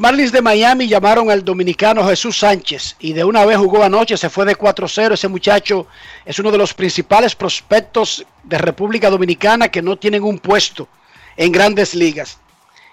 Marlins 0.00 0.32
de 0.32 0.40
Miami 0.40 0.88
llamaron 0.88 1.30
al 1.30 1.44
dominicano 1.44 2.06
Jesús 2.06 2.38
Sánchez 2.38 2.96
y 3.00 3.12
de 3.12 3.22
una 3.22 3.44
vez 3.44 3.58
jugó 3.58 3.82
anoche, 3.82 4.16
se 4.16 4.30
fue 4.30 4.46
de 4.46 4.56
4-0. 4.56 5.12
Ese 5.12 5.28
muchacho 5.28 5.86
es 6.24 6.38
uno 6.38 6.50
de 6.50 6.56
los 6.56 6.72
principales 6.72 7.34
prospectos 7.34 8.24
de 8.42 8.56
República 8.56 9.10
Dominicana 9.10 9.68
que 9.68 9.82
no 9.82 9.96
tienen 9.96 10.22
un 10.22 10.38
puesto 10.38 10.88
en 11.36 11.52
grandes 11.52 11.94
ligas. 11.94 12.38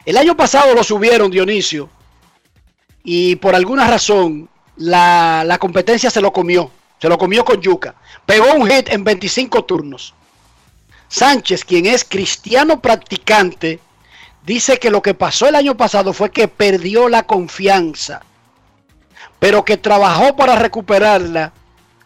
El 0.05 0.17
año 0.17 0.35
pasado 0.35 0.75
lo 0.75 0.83
subieron, 0.83 1.31
Dionisio, 1.31 1.89
y 3.03 3.37
por 3.37 3.55
alguna 3.55 3.87
razón 3.87 4.49
la, 4.75 5.43
la 5.45 5.57
competencia 5.59 6.09
se 6.09 6.21
lo 6.21 6.33
comió, 6.33 6.71
se 6.99 7.07
lo 7.07 7.17
comió 7.17 7.45
con 7.45 7.61
yuca. 7.61 7.95
Pegó 8.25 8.53
un 8.53 8.69
hit 8.69 8.89
en 8.89 9.05
25 9.05 9.63
turnos. 9.63 10.13
Sánchez, 11.07 11.63
quien 11.63 11.85
es 11.85 12.03
cristiano 12.03 12.81
practicante, 12.81 13.79
dice 14.45 14.77
que 14.77 14.89
lo 14.89 15.01
que 15.01 15.13
pasó 15.13 15.47
el 15.47 15.55
año 15.55 15.75
pasado 15.75 16.13
fue 16.13 16.31
que 16.31 16.47
perdió 16.47 17.09
la 17.09 17.23
confianza, 17.23 18.21
pero 19.39 19.65
que 19.65 19.77
trabajó 19.77 20.35
para 20.35 20.55
recuperarla 20.55 21.53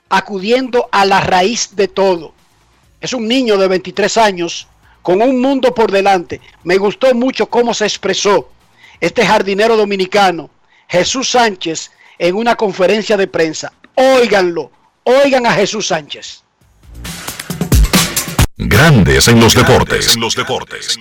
acudiendo 0.09 0.87
a 0.91 1.05
la 1.05 1.21
raíz 1.21 1.75
de 1.75 1.87
todo. 1.87 2.33
Es 3.01 3.13
un 3.13 3.27
niño 3.27 3.57
de 3.57 3.67
23 3.67 4.17
años 4.17 4.67
con 5.01 5.21
un 5.21 5.41
mundo 5.41 5.73
por 5.73 5.91
delante. 5.91 6.41
Me 6.63 6.77
gustó 6.77 7.13
mucho 7.13 7.47
cómo 7.47 7.73
se 7.73 7.85
expresó 7.85 8.49
este 8.99 9.25
jardinero 9.25 9.75
dominicano, 9.75 10.49
Jesús 10.87 11.31
Sánchez, 11.31 11.91
en 12.17 12.35
una 12.35 12.55
conferencia 12.55 13.17
de 13.17 13.27
prensa. 13.27 13.73
Óiganlo, 13.95 14.71
oigan 15.03 15.45
a 15.45 15.51
Jesús 15.51 15.87
Sánchez. 15.87 16.44
Grandes 18.57 19.27
en 19.27 19.41
los 19.41 19.53
deportes. 19.53 20.15
En 20.15 20.21
los 20.21 20.35
deportes. 20.35 20.97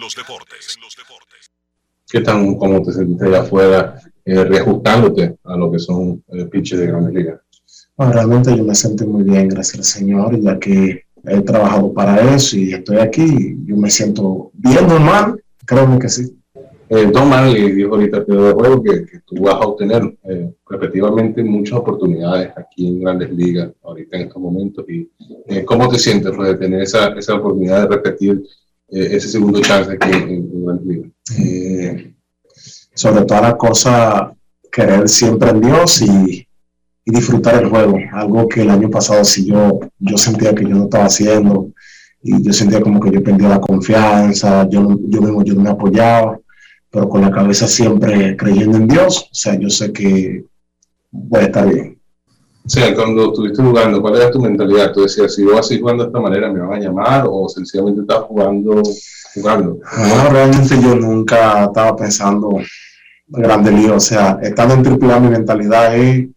¿Qué 2.11 2.21
tan 2.21 2.57
cómo 2.57 2.83
te 2.83 2.93
sentiste 2.93 3.27
allá 3.27 3.43
afuera 3.43 4.01
eh, 4.25 4.45
reajustándote 4.45 5.37
a 5.45 5.57
lo 5.57 5.71
que 5.71 5.79
son 5.79 6.23
eh, 6.33 6.45
pitches 6.47 6.81
de 6.81 6.87
grandes 6.89 7.15
ligas? 7.15 7.41
Bueno, 7.97 8.13
realmente 8.13 8.57
yo 8.57 8.65
me 8.65 8.75
siento 8.75 9.07
muy 9.07 9.23
bien, 9.23 9.49
gracias 9.49 9.79
al 9.79 9.85
Señor, 9.85 10.41
ya 10.41 10.59
que 10.59 11.05
he 11.25 11.41
trabajado 11.43 11.95
para 11.95 12.35
eso 12.35 12.57
y 12.57 12.73
estoy 12.73 12.99
aquí. 12.99 13.57
Yo 13.65 13.77
me 13.77 13.89
siento 13.89 14.51
bien 14.55 14.89
normal, 14.89 15.41
créeme 15.65 16.01
que 16.01 16.09
sí. 16.09 16.37
Eh, 16.89 17.07
Don 17.13 17.29
Manley 17.29 17.73
dijo 17.73 17.95
ahorita 17.95 18.25
que, 18.25 19.07
que 19.07 19.21
tú 19.25 19.43
vas 19.43 19.55
a 19.55 19.67
obtener 19.67 20.03
eh, 20.25 20.53
repetitivamente 20.69 21.43
muchas 21.43 21.79
oportunidades 21.79 22.51
aquí 22.57 22.87
en 22.87 23.01
grandes 23.01 23.31
ligas 23.31 23.71
ahorita 23.83 24.17
en 24.17 24.23
estos 24.25 24.43
momentos. 24.43 24.85
y 24.89 25.11
eh, 25.47 25.65
¿Cómo 25.65 25.89
te 25.89 25.99
sientes 25.99 26.33
pues, 26.37 26.49
de 26.49 26.57
tener 26.57 26.83
esa, 26.83 27.09
esa 27.15 27.35
oportunidad 27.35 27.83
de 27.83 27.97
repetir 27.97 28.43
eh, 28.91 29.09
ese 29.13 29.29
segundo 29.29 29.61
chance 29.61 29.93
aquí 29.93 30.11
en, 30.11 30.29
en 30.29 30.65
grandes 30.65 30.87
ligas? 30.87 31.11
Eh, 31.39 32.15
sobre 32.95 33.25
toda 33.25 33.41
la 33.41 33.57
cosa, 33.57 34.35
querer 34.71 35.09
siempre 35.09 35.51
en 35.51 35.61
Dios 35.63 36.03
y, 36.03 36.47
y 37.05 37.11
disfrutar 37.11 37.63
el 37.63 37.69
juego, 37.69 37.99
algo 38.13 38.49
que 38.49 38.63
el 38.63 38.71
año 38.71 38.91
pasado 38.91 39.25
sí 39.25 39.47
yo, 39.47 39.81
yo 39.99 40.17
sentía 40.17 40.55
que 40.55 40.65
yo 40.65 40.71
no 40.71 40.85
estaba 40.85 41.05
haciendo 41.05 41.73
y 42.23 42.43
yo 42.43 42.53
sentía 42.53 42.81
como 42.81 43.01
que 43.01 43.11
yo 43.11 43.23
perdía 43.23 43.49
la 43.49 43.61
confianza, 43.61 44.69
yo, 44.69 44.99
yo 45.09 45.21
mismo 45.21 45.43
yo 45.45 45.55
no 45.55 45.63
me 45.63 45.71
apoyaba, 45.71 46.39
pero 46.95 47.09
con 47.09 47.23
la 47.23 47.31
cabeza 47.33 47.67
siempre 47.67 48.37
creyendo 48.37 48.79
en 48.79 48.87
Dios, 48.87 49.29
o 49.29 49.35
sea, 49.35 49.59
yo 49.59 49.69
sé 49.69 49.93
que 49.93 50.45
voy 51.11 51.41
a 51.41 51.45
estar 51.47 51.69
bien. 51.69 51.99
O 52.65 52.69
sea, 52.69 52.95
cuando 52.95 53.33
estuviste 53.33 53.61
jugando, 53.61 54.01
¿cuál 54.01 54.15
era 54.15 54.31
tu 54.31 54.41
mentalidad? 54.41 54.93
Tú 54.93 55.03
decías, 55.03 55.35
si 55.35 55.43
yo 55.43 55.51
voy 55.51 55.59
a 55.59 55.63
seguir 55.65 55.83
jugando 55.83 56.05
de 56.05 56.11
esta 56.11 56.21
manera, 56.21 56.53
¿me 56.53 56.61
van 56.61 56.75
a 56.75 56.79
llamar? 56.79 57.27
¿O 57.29 57.49
sencillamente 57.49 58.03
estás 58.03 58.21
jugando, 58.21 58.81
jugando? 59.35 59.81
No, 59.99 60.31
realmente 60.31 60.81
yo 60.81 60.95
nunca 60.95 61.65
estaba 61.65 61.97
pensando 61.97 62.61
en 62.61 63.43
Grande 63.43 63.73
Liga. 63.73 63.95
O 63.95 64.01
sea, 64.01 64.39
estando 64.41 64.75
en 64.75 64.83
Triple 64.85 65.13
A, 65.13 65.21
mi 65.21 65.29
mentalidad 65.31 65.97
es 65.97 66.29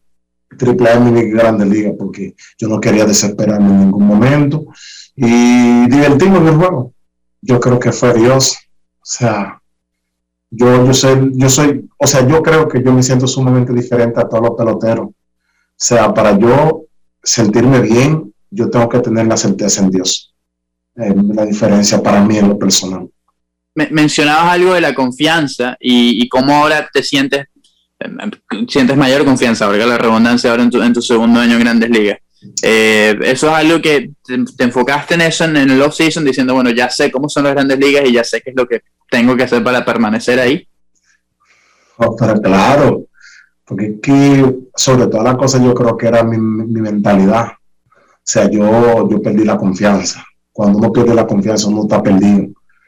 Triple 0.58 0.90
A 0.90 1.00
mi 1.00 1.30
Grande 1.30 1.68
Liga, 1.68 1.92
porque 1.98 2.36
yo 2.58 2.68
no 2.68 2.82
quería 2.82 3.06
desesperarme 3.06 3.70
en 3.70 3.80
ningún 3.82 4.08
momento 4.08 4.66
y 5.16 5.88
divertirme 5.88 6.40
en 6.40 6.48
el 6.48 6.56
juego. 6.56 6.94
Yo 7.42 7.60
creo 7.60 7.80
que 7.80 7.92
fue 7.92 8.14
Dios. 8.16 8.58
O 8.98 9.06
sea, 9.06 9.62
yo, 10.50 10.86
yo, 10.86 10.94
soy, 10.94 11.32
yo 11.34 11.50
soy, 11.50 11.88
o 11.98 12.08
sea, 12.08 12.28
yo 12.28 12.42
creo 12.42 12.68
que 12.68 12.82
yo 12.84 12.94
me 12.94 13.04
siento 13.04 13.28
sumamente 13.28 13.74
diferente 13.74 14.20
a 14.20 14.28
todos 14.28 14.44
los 14.44 14.58
peloteros. 14.58 15.08
O 15.08 15.14
sea, 15.76 16.14
para 16.14 16.38
yo 16.38 16.86
sentirme 17.22 17.82
bien, 17.82 18.34
yo 18.50 18.70
tengo 18.70 18.88
que 18.90 19.00
tener 19.00 19.28
la 19.28 19.38
certeza 19.38 19.84
en 19.84 19.92
Dios. 19.92 20.34
Eh, 20.96 21.14
la 21.34 21.46
diferencia 21.46 22.02
para 22.02 22.22
mí 22.22 22.38
en 22.38 22.50
lo 22.50 22.58
personal. 22.58 23.08
mencionabas 23.76 24.54
algo 24.54 24.74
de 24.74 24.82
la 24.82 24.96
confianza 24.96 25.78
y, 25.80 26.24
y 26.24 26.28
cómo 26.30 26.54
ahora 26.54 26.90
te 26.92 27.04
sientes, 27.04 27.46
eh, 28.00 28.66
sientes 28.68 28.98
mayor 28.98 29.24
confianza, 29.26 29.68
porque 29.68 29.86
la 29.86 29.98
redundancia 29.98 30.50
ahora 30.50 30.64
en 30.64 30.72
tu, 30.72 30.82
en 30.82 30.94
tu 30.94 31.02
segundo 31.02 31.40
año 31.40 31.54
en 31.54 31.60
Grandes 31.60 31.90
Ligas. 31.90 32.18
Eh, 32.64 33.18
eso 33.24 33.48
es 33.48 33.54
algo 33.54 33.82
que 33.82 34.12
te, 34.24 34.64
enfocaste 34.64 35.16
en 35.16 35.22
eso 35.22 35.44
en, 35.46 35.58
el 35.58 35.82
off-season 35.82 36.24
diciendo, 36.24 36.54
bueno, 36.54 36.70
ya 36.70 36.90
sé 36.90 37.12
cómo 37.12 37.30
son 37.30 37.44
las 37.44 37.54
grandes 37.54 37.80
ligas 37.80 38.08
y 38.08 38.14
ya 38.14 38.24
sé 38.24 38.42
qué 38.42 38.52
es 38.52 38.56
lo 38.56 38.68
que 38.68 38.82
tengo 39.10 39.36
que 39.36 39.44
hacer 39.44 39.64
para 39.64 39.86
permanecer 39.86 40.40
ahí. 40.40 40.68
Oh, 41.98 42.16
pero 42.16 42.40
claro, 42.42 43.06
porque 43.66 44.00
que 44.00 44.56
sobre 44.76 45.08
todas 45.08 45.24
las 45.24 45.36
cosas 45.36 45.64
yo 45.64 45.74
creo 45.74 45.98
que 45.98 46.08
era 46.08 46.24
mi, 46.24 46.38
mi, 46.38 46.82
mentalidad. 46.82 47.48
O 47.48 48.30
sea, 48.30 48.50
yo, 48.50 49.10
yo 49.10 49.22
perdí 49.22 49.44
la 49.44 49.58
confianza. 49.58 50.24
Cuando 50.52 50.80
uno 50.80 50.92
pierde 50.92 51.16
la 51.16 51.26
confianza, 51.26 51.68
uno 51.68 51.84
está 51.84 52.04
perdido. 52.04 52.48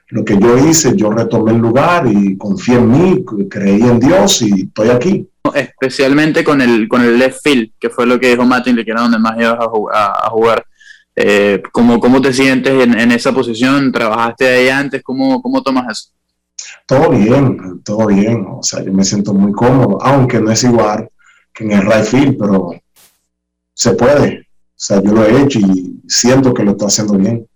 Lo 0.09 0.25
que 0.25 0.37
yo 0.37 0.57
hice, 0.57 0.95
yo 0.95 1.11
retomé 1.11 1.51
el 1.51 1.57
lugar 1.59 2.07
y 2.07 2.37
confié 2.37 2.75
en 2.75 2.91
mí, 2.91 3.25
creí 3.49 3.81
en 3.81 3.99
Dios 3.99 4.41
y 4.41 4.63
estoy 4.63 4.89
aquí 4.89 5.29
especialmente 5.55 6.43
con 6.43 6.61
el, 6.61 6.87
con 6.87 7.01
el 7.01 7.17
left 7.17 7.39
field, 7.43 7.71
que 7.79 7.89
fue 7.89 8.05
lo 8.05 8.19
que 8.19 8.29
dijo 8.29 8.45
Martin, 8.45 8.75
que 8.75 8.91
era 8.91 9.01
donde 9.01 9.19
más 9.19 9.37
ibas 9.37 9.57
a, 9.59 10.29
jugar. 10.29 10.65
Eh, 11.15 11.61
¿cómo, 11.71 11.99
¿cómo, 11.99 12.21
te 12.21 12.31
sientes 12.31 12.71
en, 12.81 12.97
en, 12.97 13.11
esa 13.11 13.33
posición? 13.33 13.91
¿Trabajaste 13.91 14.47
ahí 14.47 14.69
antes? 14.69 15.03
¿Cómo, 15.03 15.41
¿Cómo 15.41 15.61
tomas 15.61 15.85
eso? 15.91 16.09
Todo 16.85 17.09
bien, 17.09 17.81
todo 17.83 18.07
bien. 18.07 18.45
O 18.49 18.63
sea, 18.63 18.83
yo 18.83 18.93
me 18.93 19.03
siento 19.03 19.33
muy 19.33 19.51
cómodo, 19.51 19.97
aunque 20.01 20.39
no 20.39 20.51
es 20.51 20.63
igual 20.63 21.09
que 21.53 21.63
en 21.63 21.71
el 21.71 21.81
right 21.81 22.05
field, 22.05 22.37
pero 22.37 22.71
se 23.73 23.93
puede. 23.93 24.39
O 24.41 24.81
sea, 24.81 25.01
yo 25.03 25.11
lo 25.11 25.25
he 25.25 25.43
hecho 25.43 25.59
y 25.59 26.01
siento 26.07 26.53
que 26.53 26.63
lo 26.63 26.71
estoy 26.71 26.87
haciendo 26.87 27.13
bien. 27.15 27.47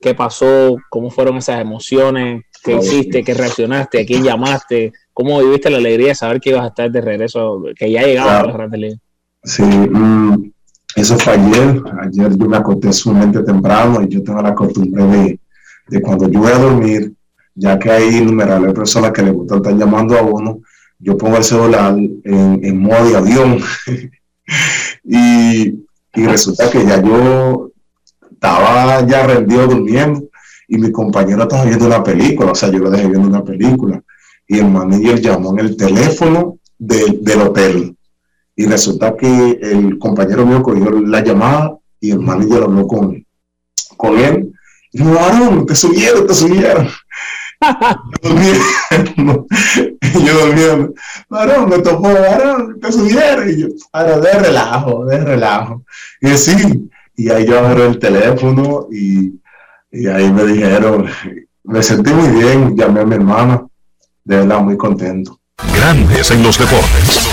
¿Qué 0.00 0.14
pasó? 0.14 0.76
¿Cómo 0.90 1.10
fueron 1.10 1.38
esas 1.38 1.60
emociones? 1.60 2.44
¿Qué 2.62 2.76
hiciste? 2.76 3.24
¿Qué 3.24 3.34
reaccionaste? 3.34 4.02
¿A 4.02 4.06
quién 4.06 4.22
llamaste? 4.22 4.92
¿Cómo 5.12 5.40
viviste 5.40 5.70
la 5.70 5.78
alegría 5.78 6.08
de 6.08 6.14
saber 6.14 6.40
que 6.40 6.50
ibas 6.50 6.64
a 6.64 6.68
estar 6.68 6.90
de 6.90 7.00
regreso, 7.00 7.62
que 7.76 7.90
ya 7.90 8.02
llegaba 8.02 8.40
a 8.40 8.46
la 8.46 8.52
Grande 8.52 8.78
Liga? 8.78 8.96
Sí, 9.42 9.62
mm, 9.62 10.52
eso 10.94 11.18
fue 11.18 11.34
ayer. 11.34 11.82
Ayer 12.00 12.36
yo 12.36 12.48
me 12.48 12.56
acosté 12.56 12.92
sumamente 12.92 13.42
temprano 13.42 14.02
y 14.02 14.08
yo 14.08 14.22
tengo 14.22 14.42
la 14.42 14.54
costumbre 14.54 15.04
de, 15.04 15.40
de 15.88 16.02
cuando 16.02 16.28
yo 16.28 16.40
voy 16.40 16.52
a 16.52 16.58
dormir, 16.58 17.12
ya 17.54 17.78
que 17.78 17.90
hay 17.90 18.16
innumerables 18.16 18.72
personas 18.74 19.12
que 19.12 19.22
le 19.22 19.30
gustan 19.30 19.58
estar 19.58 19.76
llamando 19.76 20.16
a 20.18 20.22
uno, 20.22 20.60
yo 20.98 21.16
pongo 21.16 21.36
el 21.36 21.44
celular 21.44 21.96
en, 21.96 22.60
en 22.62 22.78
modo 22.78 23.08
de 23.08 23.16
avión. 23.16 23.58
y, 25.04 25.84
y 26.14 26.26
resulta 26.26 26.70
que 26.70 26.84
ya 26.84 27.02
yo 27.02 27.70
estaba 28.30 29.06
ya 29.06 29.26
rendido 29.26 29.66
durmiendo 29.66 30.28
y 30.68 30.78
mi 30.78 30.92
compañero 30.92 31.42
estaba 31.42 31.64
viendo 31.64 31.86
una 31.86 32.02
película, 32.02 32.52
o 32.52 32.54
sea, 32.54 32.70
yo 32.70 32.78
lo 32.78 32.90
dejé 32.90 33.08
viendo 33.08 33.28
una 33.28 33.44
película 33.44 34.02
y 34.46 34.58
el 34.58 34.68
manager 34.70 35.20
llamó 35.20 35.50
en 35.52 35.66
el 35.66 35.76
teléfono 35.76 36.58
del 36.78 37.40
hotel. 37.42 37.96
Y 38.58 38.66
resulta 38.66 39.16
que 39.16 39.60
el 39.62 40.00
compañero 40.00 40.44
mío 40.44 40.64
cogió 40.64 40.90
la 40.90 41.22
llamada 41.22 41.78
y 42.00 42.10
el 42.10 42.18
manager 42.18 42.64
habló 42.64 42.88
con, 42.88 43.24
con 43.96 44.18
él. 44.18 44.52
Y 44.90 44.98
dijo, 44.98 45.14
varón, 45.14 45.64
te 45.64 45.76
subieron, 45.76 46.26
te 46.26 46.34
subieron. 46.34 46.88
yo 48.20 48.30
durmiendo, 48.30 49.46
yo 50.26 50.46
durmiendo, 50.46 50.94
varón, 51.28 51.68
me 51.68 51.78
tocó, 51.78 52.12
varón, 52.12 52.80
te 52.80 52.90
subieron. 52.90 53.48
Y 53.48 53.60
yo, 53.60 53.68
ahora 53.92 54.18
de 54.18 54.32
relajo, 54.32 55.04
de 55.04 55.18
relajo. 55.18 55.84
Y 56.20 56.28
sí, 56.30 56.90
y 57.14 57.30
ahí 57.30 57.46
yo 57.46 57.60
agarré 57.60 57.86
el 57.86 58.00
teléfono 58.00 58.88
y, 58.90 59.40
y 59.92 60.08
ahí 60.08 60.32
me 60.32 60.44
dijeron, 60.44 61.06
me 61.62 61.80
sentí 61.80 62.12
muy 62.12 62.28
bien, 62.42 62.76
llamé 62.76 63.02
a 63.02 63.04
mi 63.04 63.14
hermana 63.14 63.68
de 64.24 64.36
verdad 64.36 64.60
muy 64.60 64.76
contento. 64.76 65.40
Grandes 65.74 66.30
en 66.32 66.42
los 66.42 66.58
deportes. 66.58 67.27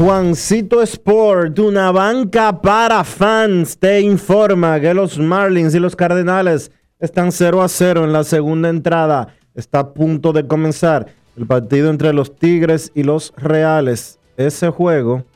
Juancito 0.00 0.80
Sport, 0.80 1.58
una 1.58 1.92
banca 1.92 2.62
para 2.62 3.04
fans, 3.04 3.76
te 3.76 4.00
informa 4.00 4.80
que 4.80 4.94
los 4.94 5.18
Marlins 5.18 5.74
y 5.74 5.78
los 5.78 5.94
Cardenales 5.94 6.72
están 6.98 7.30
0 7.30 7.60
a 7.60 7.68
0 7.68 8.04
en 8.04 8.14
la 8.14 8.24
segunda 8.24 8.70
entrada. 8.70 9.34
Está 9.54 9.80
a 9.80 9.92
punto 9.92 10.32
de 10.32 10.46
comenzar 10.46 11.08
el 11.36 11.46
partido 11.46 11.90
entre 11.90 12.14
los 12.14 12.34
Tigres 12.34 12.90
y 12.94 13.02
los 13.02 13.34
Reales. 13.36 14.18
Ese 14.38 14.70
juego 14.70 15.26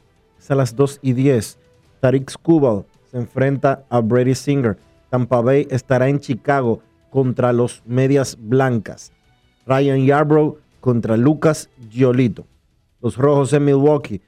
a 0.48 0.54
las 0.54 0.74
2 0.74 1.00
y 1.02 1.12
10. 1.12 1.58
Tariq 2.00 2.30
Skubal 2.30 2.86
se 3.10 3.18
enfrenta 3.18 3.84
a 3.90 4.00
Brady 4.00 4.34
Singer. 4.34 4.78
Tampa 5.10 5.42
Bay 5.42 5.68
estará 5.68 6.08
en 6.08 6.20
Chicago 6.20 6.80
contra 7.10 7.52
los 7.52 7.82
Medias 7.84 8.38
Blancas. 8.40 9.12
Ryan 9.66 10.06
Yarbrough 10.06 10.56
contra 10.80 11.18
Lucas 11.18 11.68
Giolito. 11.90 12.46
Los 13.02 13.18
Rojos 13.18 13.52
en 13.52 13.66
Milwaukee. 13.66 14.22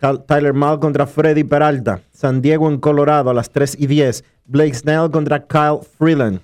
Tyler 0.00 0.54
Mal 0.54 0.80
contra 0.80 1.06
Freddy 1.06 1.44
Peralta. 1.44 2.00
San 2.10 2.40
Diego 2.40 2.68
en 2.68 2.78
Colorado 2.78 3.30
a 3.30 3.34
las 3.34 3.50
3 3.50 3.76
y 3.78 3.86
10. 3.86 4.24
Blake 4.46 4.74
Snell 4.74 5.10
contra 5.10 5.46
Kyle 5.46 5.80
Freeland. 5.98 6.40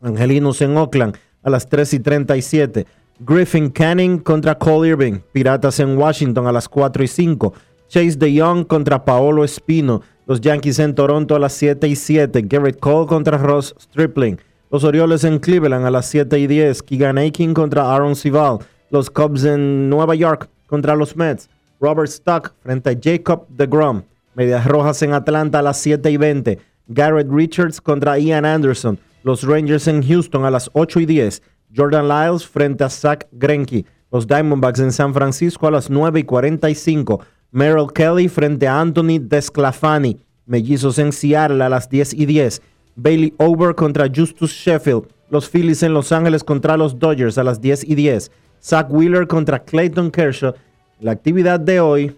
Angelinos 0.00 0.62
en 0.62 0.76
Oakland 0.76 1.16
a 1.42 1.50
las 1.50 1.68
3 1.68 1.94
y 1.94 2.00
37. 2.00 2.86
Griffin 3.20 3.68
Canning 3.70 4.18
contra 4.18 4.56
Cole 4.56 4.90
Irving. 4.90 5.18
Piratas 5.32 5.80
en 5.80 5.98
Washington 5.98 6.46
a 6.46 6.52
las 6.52 6.68
4 6.68 7.02
y 7.02 7.08
5. 7.08 7.52
Chase 7.88 8.16
DeYoung 8.16 8.64
contra 8.64 9.04
Paolo 9.04 9.42
Espino. 9.44 10.02
Los 10.26 10.40
Yankees 10.40 10.78
en 10.78 10.94
Toronto 10.94 11.34
a 11.34 11.38
las 11.40 11.54
7 11.54 11.88
y 11.88 11.96
7. 11.96 12.42
Garrett 12.42 12.78
Cole 12.78 13.06
contra 13.06 13.38
Ross 13.38 13.74
Stripling. 13.80 14.38
Los 14.70 14.84
Orioles 14.84 15.24
en 15.24 15.38
Cleveland 15.38 15.84
a 15.84 15.90
las 15.90 16.06
7 16.06 16.38
y 16.38 16.46
10. 16.46 16.82
Keegan 16.82 17.18
Aiken 17.18 17.54
contra 17.54 17.92
Aaron 17.92 18.14
Sival. 18.14 18.58
Los 18.90 19.10
Cubs 19.10 19.44
en 19.44 19.90
Nueva 19.90 20.14
York 20.14 20.48
contra 20.66 20.94
los 20.94 21.16
Mets. 21.16 21.48
Robert 21.80 22.08
Stock 22.08 22.54
frente 22.60 22.90
a 22.90 22.98
Jacob 23.00 23.46
DeGrom. 23.48 24.02
Medias 24.34 24.66
Rojas 24.66 25.02
en 25.02 25.12
Atlanta 25.12 25.60
a 25.60 25.62
las 25.62 25.78
7 25.78 26.10
y 26.10 26.16
20. 26.16 26.58
Garrett 26.88 27.28
Richards 27.30 27.80
contra 27.80 28.18
Ian 28.18 28.44
Anderson. 28.44 28.98
Los 29.22 29.42
Rangers 29.42 29.88
en 29.88 30.02
Houston 30.02 30.44
a 30.44 30.50
las 30.50 30.70
8 30.72 31.00
y 31.00 31.06
10. 31.06 31.42
Jordan 31.76 32.08
Lyles 32.08 32.46
frente 32.46 32.84
a 32.84 32.88
Zach 32.88 33.26
Greinke. 33.32 33.84
Los 34.10 34.26
Diamondbacks 34.26 34.80
en 34.80 34.92
San 34.92 35.12
Francisco 35.12 35.66
a 35.66 35.70
las 35.70 35.90
9 35.90 36.20
y 36.20 36.24
45. 36.24 37.20
Merrill 37.50 37.92
Kelly 37.92 38.28
frente 38.28 38.66
a 38.66 38.80
Anthony 38.80 39.18
Desclafani. 39.20 40.18
Mellizos 40.46 40.98
en 40.98 41.12
Seattle 41.12 41.62
a 41.62 41.68
las 41.68 41.88
10 41.88 42.14
y 42.14 42.26
10. 42.26 42.62
Bailey 42.96 43.34
Over 43.38 43.74
contra 43.74 44.08
Justus 44.14 44.50
Sheffield. 44.50 45.08
Los 45.30 45.48
Phillies 45.48 45.82
en 45.82 45.92
Los 45.92 46.10
Ángeles 46.10 46.42
contra 46.42 46.76
los 46.76 46.98
Dodgers 46.98 47.36
a 47.36 47.44
las 47.44 47.60
10 47.60 47.84
y 47.84 47.94
10. 47.94 48.30
Zach 48.62 48.86
Wheeler 48.90 49.26
contra 49.26 49.62
Clayton 49.62 50.10
Kershaw. 50.10 50.54
La 51.00 51.12
actividad 51.12 51.60
de 51.60 51.78
hoy 51.78 52.16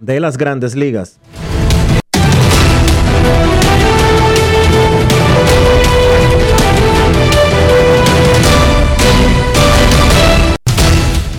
de 0.00 0.20
las 0.20 0.36
grandes 0.36 0.74
ligas. 0.74 1.18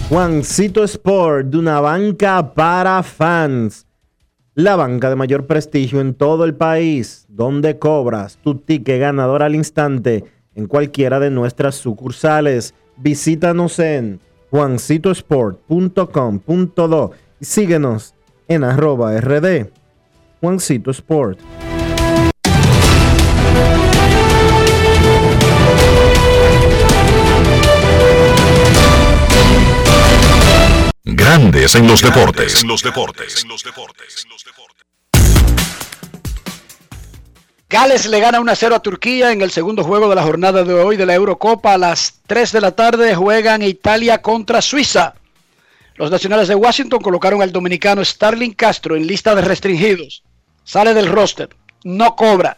Juancito 0.10 0.84
Sport, 0.84 1.46
de 1.50 1.60
una 1.60 1.80
banca 1.80 2.56
para 2.56 3.04
fans. 3.04 3.86
La 4.56 4.76
banca 4.76 5.12
de 5.12 5.16
mayor 5.16 5.46
prestigio 5.46 6.02
en 6.02 6.16
todo 6.16 6.44
el 6.44 6.56
país, 6.56 7.28
donde 7.30 7.78
cobras 7.78 8.40
tu 8.42 8.56
ticket 8.56 9.00
ganador 9.00 9.44
al 9.44 9.54
instante 9.54 10.24
en 10.56 10.66
cualquiera 10.66 11.20
de 11.20 11.30
nuestras 11.30 11.76
sucursales. 11.76 12.74
Visítanos 12.96 13.78
en 13.78 14.20
juancitosport.com.do 14.52 17.12
y 17.40 17.46
síguenos 17.46 18.14
en 18.48 18.64
arroba 18.64 19.20
rd. 19.20 19.70
Juancito 20.42 20.92
Sport. 20.92 21.40
Grandes 31.04 31.76
en 31.76 31.88
los 31.88 32.02
deportes. 32.02 32.62
En 32.62 32.68
los 32.68 32.84
deportes. 32.84 33.46
Gales 37.70 38.06
le 38.06 38.22
gana 38.22 38.40
1-0 38.40 38.74
a 38.74 38.80
Turquía 38.80 39.34
en 39.34 39.42
el 39.42 39.52
segundo 39.52 39.84
juego 39.84 40.08
de 40.08 40.16
la 40.16 40.24
jornada 40.24 40.64
de 40.64 40.74
hoy 40.74 40.96
de 40.96 41.06
la 41.06 41.16
Eurocopa. 41.16 41.74
A 41.74 41.78
las 41.78 42.22
3 42.26 42.54
de 42.54 42.62
la 42.62 42.72
tarde 42.72 43.14
juegan 43.14 43.62
Italia 43.62 44.22
contra 44.22 44.62
Suiza. 44.62 45.16
Los 45.96 46.10
nacionales 46.10 46.48
de 46.48 46.56
Washington 46.56 47.02
colocaron 47.02 47.42
al 47.42 47.52
dominicano 47.52 48.06
Starling 48.06 48.54
Castro 48.54 48.96
en 48.96 49.06
lista 49.06 49.36
de 49.36 49.42
restringidos. 49.42 50.24
Sale 50.64 50.94
del 50.94 51.08
roster. 51.08 51.50
No 51.84 52.16
cobra. 52.16 52.58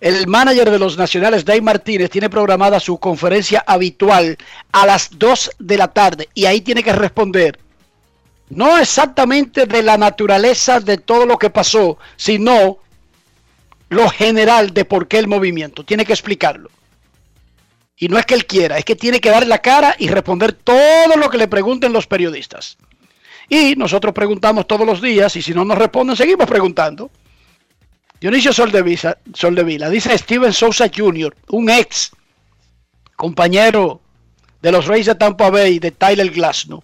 el 0.00 0.26
manager 0.26 0.70
de 0.70 0.78
los 0.78 0.98
Nacionales, 0.98 1.44
Dave 1.44 1.62
Martínez, 1.62 2.10
tiene 2.10 2.28
programada 2.28 2.80
su 2.80 2.98
conferencia 2.98 3.64
habitual 3.66 4.36
a 4.72 4.84
las 4.84 5.10
2 5.16 5.52
de 5.58 5.78
la 5.78 5.88
tarde 5.88 6.28
y 6.34 6.44
ahí 6.44 6.60
tiene 6.60 6.82
que 6.82 6.92
responder 6.92 7.58
no 8.50 8.76
exactamente 8.78 9.64
de 9.64 9.82
la 9.82 9.96
naturaleza 9.96 10.80
de 10.80 10.98
todo 10.98 11.24
lo 11.24 11.38
que 11.38 11.48
pasó, 11.48 11.96
sino 12.16 12.78
lo 13.92 14.08
general 14.08 14.72
de 14.72 14.86
por 14.86 15.06
qué 15.06 15.18
el 15.18 15.28
movimiento. 15.28 15.84
Tiene 15.84 16.06
que 16.06 16.14
explicarlo. 16.14 16.70
Y 17.98 18.08
no 18.08 18.18
es 18.18 18.24
que 18.24 18.34
él 18.34 18.46
quiera, 18.46 18.78
es 18.78 18.86
que 18.86 18.96
tiene 18.96 19.20
que 19.20 19.28
dar 19.30 19.46
la 19.46 19.58
cara 19.58 19.94
y 19.98 20.08
responder 20.08 20.54
todo 20.54 21.14
lo 21.16 21.28
que 21.28 21.36
le 21.36 21.46
pregunten 21.46 21.92
los 21.92 22.06
periodistas. 22.06 22.78
Y 23.50 23.76
nosotros 23.76 24.14
preguntamos 24.14 24.66
todos 24.66 24.86
los 24.86 25.02
días 25.02 25.36
y 25.36 25.42
si 25.42 25.52
no 25.52 25.66
nos 25.66 25.76
responden, 25.76 26.16
seguimos 26.16 26.48
preguntando. 26.48 27.10
Dionisio 28.18 28.52
Soldevila, 28.52 29.18
Soldevila 29.34 29.90
dice 29.90 30.16
Steven 30.16 30.54
Sousa 30.54 30.90
Jr., 30.94 31.36
un 31.50 31.68
ex 31.68 32.12
compañero 33.14 34.00
de 34.62 34.72
los 34.72 34.86
Reyes 34.86 35.06
de 35.06 35.16
Tampa 35.16 35.50
Bay 35.50 35.78
de 35.78 35.90
Tyler 35.90 36.30
Glasnow, 36.30 36.82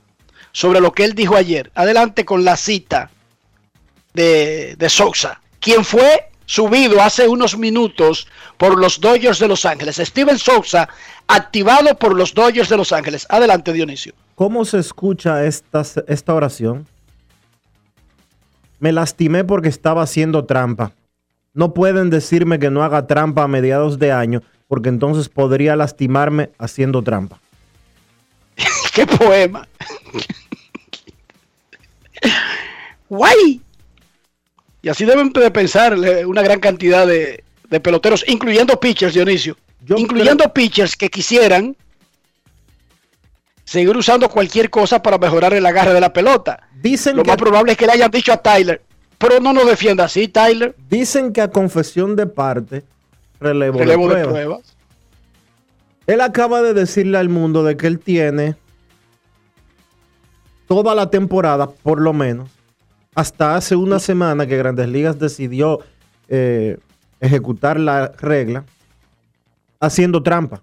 sobre 0.52 0.80
lo 0.80 0.92
que 0.92 1.04
él 1.04 1.14
dijo 1.14 1.36
ayer. 1.36 1.72
Adelante 1.74 2.26
con 2.26 2.44
la 2.44 2.56
cita 2.56 3.10
de, 4.12 4.76
de 4.76 4.88
Sousa, 4.90 5.40
quien 5.58 5.86
fue 5.86 6.27
subido 6.48 7.00
hace 7.02 7.28
unos 7.28 7.58
minutos 7.58 8.26
por 8.56 8.78
los 8.78 8.98
Dodgers 9.00 9.38
de 9.38 9.48
Los 9.48 9.66
Ángeles. 9.66 9.96
Steven 9.96 10.38
Sousa, 10.38 10.88
activado 11.26 11.94
por 11.98 12.16
los 12.16 12.32
Dodgers 12.32 12.70
de 12.70 12.78
Los 12.78 12.90
Ángeles. 12.90 13.26
Adelante, 13.28 13.72
Dionisio. 13.72 14.14
¿Cómo 14.34 14.64
se 14.64 14.78
escucha 14.78 15.44
esta, 15.44 15.82
esta 16.06 16.34
oración? 16.34 16.86
Me 18.80 18.92
lastimé 18.92 19.44
porque 19.44 19.68
estaba 19.68 20.02
haciendo 20.02 20.46
trampa. 20.46 20.92
No 21.52 21.74
pueden 21.74 22.08
decirme 22.08 22.58
que 22.58 22.70
no 22.70 22.82
haga 22.82 23.06
trampa 23.06 23.42
a 23.42 23.48
mediados 23.48 23.98
de 23.98 24.12
año, 24.12 24.42
porque 24.68 24.88
entonces 24.88 25.28
podría 25.28 25.76
lastimarme 25.76 26.50
haciendo 26.58 27.02
trampa. 27.02 27.40
¡Qué 28.94 29.06
poema! 29.06 29.68
¡Guay! 33.10 33.60
Y 34.88 34.90
así 34.90 35.04
deben 35.04 35.30
de 35.34 35.50
pensar 35.50 35.94
una 36.26 36.40
gran 36.40 36.60
cantidad 36.60 37.06
de, 37.06 37.44
de 37.68 37.78
peloteros, 37.78 38.24
incluyendo 38.26 38.80
pitchers, 38.80 39.12
Dionisio. 39.12 39.54
incluyendo 39.86 40.50
pitchers 40.50 40.96
que 40.96 41.10
quisieran 41.10 41.76
seguir 43.64 43.94
usando 43.94 44.30
cualquier 44.30 44.70
cosa 44.70 45.02
para 45.02 45.18
mejorar 45.18 45.52
el 45.52 45.66
agarre 45.66 45.92
de 45.92 46.00
la 46.00 46.10
pelota. 46.10 46.66
Dicen 46.80 47.16
Lo 47.16 47.22
que 47.22 47.28
más 47.28 47.36
probable 47.36 47.72
es 47.72 47.76
que 47.76 47.84
le 47.84 47.92
hayan 47.92 48.10
dicho 48.10 48.32
a 48.32 48.38
Tyler, 48.38 48.80
pero 49.18 49.40
no 49.40 49.52
nos 49.52 49.66
defienda 49.66 50.04
así, 50.04 50.26
Tyler. 50.26 50.74
Dicen 50.88 51.34
que 51.34 51.42
a 51.42 51.50
confesión 51.50 52.16
de 52.16 52.26
parte, 52.26 52.82
relevo, 53.40 53.80
Relevo 53.80 54.08
de, 54.08 54.14
de 54.14 54.24
pruebas. 54.24 54.46
pruebas. 54.46 54.76
Él 56.06 56.22
acaba 56.22 56.62
de 56.62 56.72
decirle 56.72 57.18
al 57.18 57.28
mundo 57.28 57.62
de 57.62 57.76
que 57.76 57.88
él 57.88 57.98
tiene 57.98 58.56
toda 60.66 60.94
la 60.94 61.10
temporada, 61.10 61.68
por 61.68 62.00
lo 62.00 62.14
menos, 62.14 62.48
hasta 63.18 63.56
hace 63.56 63.74
una 63.74 63.98
semana 63.98 64.46
que 64.46 64.56
Grandes 64.56 64.88
Ligas 64.88 65.18
decidió 65.18 65.80
eh, 66.28 66.78
ejecutar 67.18 67.80
la 67.80 68.12
regla 68.20 68.64
haciendo 69.80 70.22
trampa. 70.22 70.62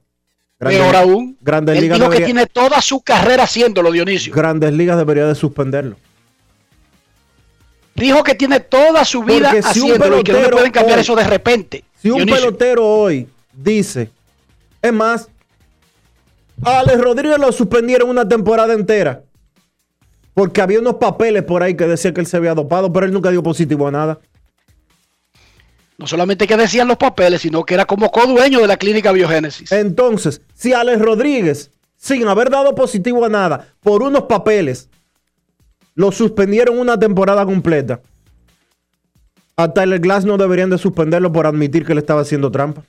Grandes- 0.57 0.79
Peor 0.81 0.95
aún, 0.95 1.37
Grandes 1.41 1.75
él 1.75 1.81
Ligas 1.81 1.99
dijo 1.99 2.09
que 2.09 2.21
tiene 2.21 2.45
toda 2.45 2.81
su 2.81 3.01
carrera 3.01 3.43
haciéndolo, 3.43 3.91
Dionisio. 3.91 4.33
Grandes 4.33 4.71
Ligas 4.71 4.97
debería 4.97 5.25
de 5.27 5.35
suspenderlo. 5.35 5.97
Dijo 7.93 8.23
que 8.23 8.35
tiene 8.35 8.61
toda 8.61 9.03
su 9.03 9.23
vida 9.23 9.51
Porque 9.51 9.61
si 9.73 9.79
un 9.81 9.85
haciéndolo 9.91 10.19
y 10.19 10.23
que 10.23 10.31
no 10.31 10.41
le 10.41 10.49
pueden 10.49 10.71
cambiar 10.71 10.97
hoy- 10.97 11.01
eso 11.01 11.15
de 11.15 11.23
repente. 11.25 11.83
Si 12.01 12.09
un 12.09 12.17
Dionisio. 12.17 12.35
pelotero 12.41 12.87
hoy 12.87 13.27
dice, 13.51 14.09
es 14.81 14.93
más, 14.93 15.27
a 16.63 16.79
Alex 16.79 17.01
Rodríguez 17.01 17.37
lo 17.37 17.51
suspendieron 17.51 18.09
una 18.09 18.25
temporada 18.25 18.73
entera. 18.73 19.23
Porque 20.35 20.61
había 20.61 20.79
unos 20.79 20.95
papeles 20.95 21.41
por 21.43 21.63
ahí 21.63 21.75
que 21.75 21.87
decían 21.87 22.13
que 22.13 22.21
él 22.21 22.27
se 22.27 22.37
había 22.37 22.53
dopado, 22.53 22.93
pero 22.93 23.07
él 23.07 23.13
nunca 23.13 23.31
dio 23.31 23.41
positivo 23.41 23.87
a 23.87 23.91
nada. 23.91 24.19
No 25.97 26.05
solamente 26.05 26.45
que 26.45 26.57
decían 26.57 26.87
los 26.87 26.97
papeles, 26.97 27.41
sino 27.41 27.63
que 27.63 27.73
era 27.73 27.85
como 27.85 28.11
codueño 28.11 28.59
de 28.59 28.67
la 28.67 28.77
clínica 28.77 29.13
Biogénesis. 29.13 29.71
Entonces, 29.71 30.41
si 30.53 30.73
Alex 30.73 31.01
Rodríguez, 31.01 31.71
sin 31.95 32.27
haber 32.27 32.49
dado 32.49 32.75
positivo 32.75 33.25
a 33.25 33.29
nada, 33.29 33.69
por 33.81 34.03
unos 34.03 34.23
papeles, 34.23 34.89
lo 35.95 36.11
suspendieron 36.11 36.77
una 36.77 36.99
temporada 36.99 37.45
completa, 37.45 38.01
a 39.57 39.71
Tyler 39.71 40.01
Glass 40.01 40.25
no 40.25 40.37
deberían 40.37 40.69
de 40.69 40.77
suspenderlo 40.77 41.31
por 41.31 41.47
admitir 41.47 41.85
que 41.85 41.93
le 41.93 42.01
estaba 42.01 42.21
haciendo 42.21 42.51
trampa. 42.51 42.83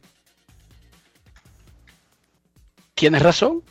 Tienes 2.95 3.23
razón. 3.23 3.63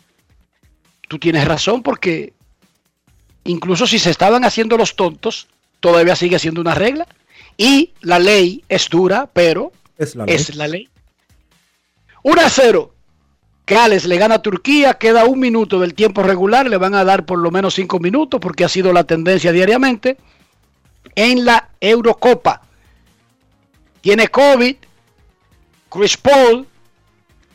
Tú 1.10 1.20
tienes 1.20 1.46
razón 1.46 1.84
porque 1.84 2.34
incluso 3.46 3.88
si 3.88 3.98
se 4.00 4.12
estaban 4.12 4.44
haciendo 4.44 4.78
los 4.78 4.96
tontos, 4.96 5.48
todavía 5.80 6.16
sigue 6.16 6.38
siendo 6.40 6.62
una 6.62 6.76
regla. 6.76 7.08
Y 7.58 7.94
la 8.02 8.20
ley 8.20 8.64
es 8.68 8.90
dura, 8.90 9.30
pero 9.32 9.72
Es 9.98 10.16
la 10.16 10.26
ley. 10.26 10.36
es 10.36 10.56
la 10.56 10.68
ley. 10.68 10.90
1 12.24 12.42
a 12.42 12.50
0. 12.50 12.92
Gales 13.68 14.06
le 14.06 14.18
gana 14.18 14.36
a 14.36 14.42
Turquía, 14.42 14.96
queda 14.96 15.26
un 15.26 15.40
minuto 15.40 15.80
del 15.80 15.94
tiempo 15.96 16.22
regular, 16.22 16.68
le 16.70 16.78
van 16.78 16.94
a 16.94 17.04
dar 17.04 17.26
por 17.26 17.40
lo 17.40 17.50
menos 17.50 17.74
cinco 17.76 18.00
minutos 18.00 18.40
porque 18.40 18.64
ha 18.64 18.70
sido 18.70 18.94
la 18.94 19.06
tendencia 19.06 19.52
diariamente. 19.52 20.18
En 21.16 21.46
la 21.46 21.70
Eurocopa 21.80 22.62
tiene 24.02 24.28
COVID, 24.28 24.76
Chris 25.90 26.18
Paul 26.18 26.68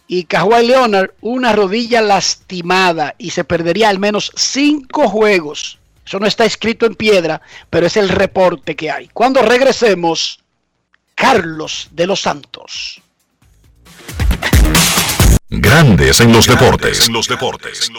y 0.08 0.24
Kawhi 0.24 0.66
Leonard 0.66 1.10
una 1.20 1.52
rodilla 1.52 2.00
lastimada 2.00 3.14
y 3.18 3.30
se 3.30 3.44
perdería 3.44 3.88
al 3.88 3.98
menos 4.00 4.32
cinco 4.34 5.08
juegos. 5.08 5.79
Eso 6.10 6.18
no 6.18 6.26
está 6.26 6.44
escrito 6.44 6.86
en 6.86 6.96
piedra, 6.96 7.40
pero 7.70 7.86
es 7.86 7.96
el 7.96 8.08
reporte 8.08 8.74
que 8.74 8.90
hay. 8.90 9.08
Cuando 9.12 9.42
regresemos, 9.42 10.40
Carlos 11.14 11.86
de 11.92 12.04
los 12.04 12.20
Santos. 12.20 13.00
Grandes 15.48 16.18
en 16.18 16.32
los 16.32 16.48
deportes. 16.48 17.06
En 17.06 17.12
los 17.12 17.28
deportes. 17.28 17.92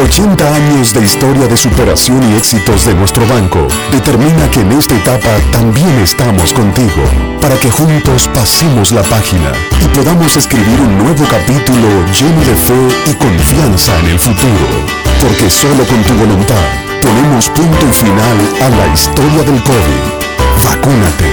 80 0.00 0.54
años 0.54 0.94
de 0.94 1.02
historia 1.02 1.46
de 1.48 1.56
superación 1.58 2.32
y 2.32 2.36
éxitos 2.38 2.86
de 2.86 2.94
nuestro 2.94 3.26
banco 3.26 3.68
determina 3.92 4.50
que 4.50 4.60
en 4.60 4.72
esta 4.72 4.96
etapa 4.96 5.36
también 5.52 5.98
estamos 5.98 6.54
contigo, 6.54 7.04
para 7.42 7.58
que 7.60 7.70
juntos 7.70 8.26
pasemos 8.28 8.90
la 8.90 9.02
página 9.02 9.52
y 9.82 9.88
podamos 9.88 10.34
escribir 10.34 10.80
un 10.80 10.96
nuevo 10.96 11.26
capítulo 11.28 12.06
lleno 12.06 12.40
de 12.40 12.56
fe 12.56 13.10
y 13.10 13.14
confianza 13.16 14.00
en 14.00 14.06
el 14.06 14.18
futuro. 14.18 15.03
Porque 15.26 15.48
solo 15.48 15.86
con 15.86 16.02
tu 16.02 16.12
voluntad 16.14 16.66
ponemos 17.00 17.48
punto 17.48 17.86
y 17.88 17.92
final 17.92 18.38
a 18.60 18.68
la 18.68 18.86
historia 18.88 19.42
del 19.42 19.62
COVID. 19.62 20.04
Vacúnate. 20.62 21.32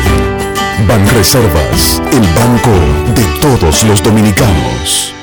Banreservas, 0.88 2.02
el 2.14 2.22
banco 2.34 2.72
de 3.14 3.26
todos 3.42 3.84
los 3.84 4.02
dominicanos. 4.02 5.14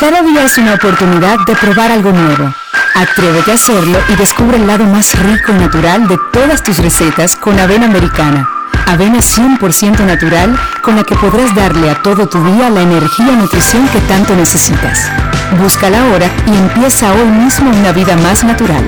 Cada 0.00 0.22
día 0.22 0.42
es 0.42 0.58
una 0.58 0.74
oportunidad 0.74 1.38
de 1.46 1.54
probar 1.54 1.92
algo 1.92 2.10
nuevo. 2.10 2.52
Atrévete 2.96 3.52
a 3.52 3.54
hacerlo 3.54 3.98
y 4.08 4.16
descubre 4.16 4.56
el 4.56 4.66
lado 4.66 4.84
más 4.86 5.16
rico 5.20 5.52
y 5.52 5.60
natural 5.60 6.08
de 6.08 6.18
todas 6.32 6.64
tus 6.64 6.78
recetas 6.78 7.36
con 7.36 7.60
avena 7.60 7.86
americana. 7.86 8.48
Avena 8.86 9.18
100% 9.18 10.04
natural 10.04 10.58
con 10.82 10.96
la 10.96 11.04
que 11.04 11.14
podrás 11.14 11.54
darle 11.54 11.90
a 11.90 12.02
todo 12.02 12.28
tu 12.28 12.42
día 12.44 12.70
la 12.70 12.82
energía 12.82 13.32
y 13.32 13.36
nutrición 13.36 13.88
que 13.88 14.00
tanto 14.00 14.34
necesitas. 14.34 15.10
Búscala 15.52 16.00
ahora 16.00 16.26
y 16.46 16.56
empieza 16.56 17.12
hoy 17.12 17.28
mismo 17.28 17.70
una 17.70 17.92
vida 17.92 18.16
más 18.16 18.44
natural. 18.44 18.84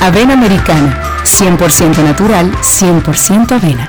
Avena 0.00 0.34
americana, 0.34 0.96
100% 1.24 2.02
natural, 2.04 2.52
100% 2.60 3.52
avena. 3.52 3.88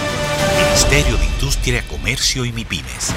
Ministerio 0.57 1.17
de 1.17 1.25
Industria, 1.25 1.83
Comercio 1.87 2.45
y 2.45 2.51
MIPIMES. 2.51 3.13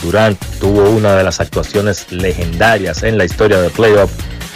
Durant 0.00 0.38
tuvo 0.60 0.88
una 0.90 1.16
de 1.16 1.24
las 1.24 1.40
actuaciones 1.40 2.12
legendarias 2.12 3.02
en 3.02 3.18
la 3.18 3.24
historia 3.24 3.60
de 3.60 3.68
playoff 3.70 4.12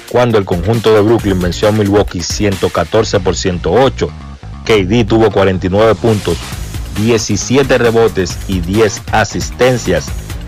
cuando 0.09 0.39
el 0.39 0.45
conjunto 0.45 0.95
de 0.95 1.01
Brooklyn 1.01 1.41
venció 1.41 1.67
a 1.67 1.73
Milwaukee 1.73 2.23
114 2.23 3.19
por 3.19 3.35
108. 3.35 4.09
KD 4.65 5.05
tuvo 5.05 5.33
49 5.33 5.97
puntos, 5.97 6.37
17 6.99 7.77
rebotes 7.77 8.39
y 8.47 8.61
10 8.61 9.03
asistencias 9.11 10.07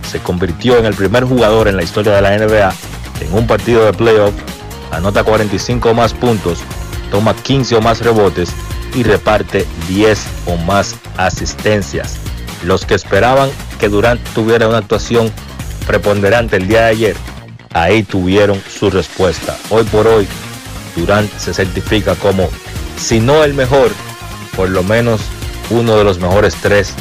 se 0.09 0.21
convirtió 0.21 0.79
en 0.79 0.85
el 0.85 0.95
primer 0.95 1.25
jugador 1.25 1.67
en 1.67 1.77
la 1.77 1.83
historia 1.83 2.13
de 2.13 2.23
la 2.23 2.39
NBA 2.39 2.73
en 3.21 3.35
un 3.35 3.49
partido 3.49 3.85
de 3.85 3.93
playoff, 3.93 4.35
anota 4.93 5.25
45 5.25 5.91
o 5.91 5.95
más 5.95 6.15
puntos, 6.15 6.61
toma 7.11 7.35
15 7.35 7.77
o 7.77 7.81
más 7.81 8.01
rebotes 8.01 8.51
y 8.95 9.03
reparte 9.03 9.67
10 9.89 10.19
o 10.47 10.57
más 10.57 10.97
asistencias. 11.17 12.17
Los 12.65 12.85
que 12.85 12.95
esperaban 12.95 13.51
que 13.79 13.89
Durant 13.89 14.21
tuviera 14.35 14.69
una 14.69 14.79
actuación 14.79 15.31
preponderante 15.87 16.57
el 16.57 16.69
día 16.69 16.83
de 16.83 16.91
ayer, 16.91 17.17
ahí 17.73 18.03
tuvieron 18.03 18.61
su 18.61 18.91
respuesta. 18.91 19.57
Hoy 19.71 19.85
por 19.85 20.07
hoy, 20.07 20.27
Durant 20.97 21.31
se 21.39 21.55
certifica 21.55 22.15
como, 22.17 22.49
si 22.99 23.21
no 23.21 23.45
el 23.45 23.55
mejor, 23.55 23.91
por 24.57 24.69
lo 24.69 24.83
menos 24.83 25.21
uno 25.71 25.97
de 25.97 26.05
los 26.05 26.19
mejores 26.19 26.57
tres 26.61 26.95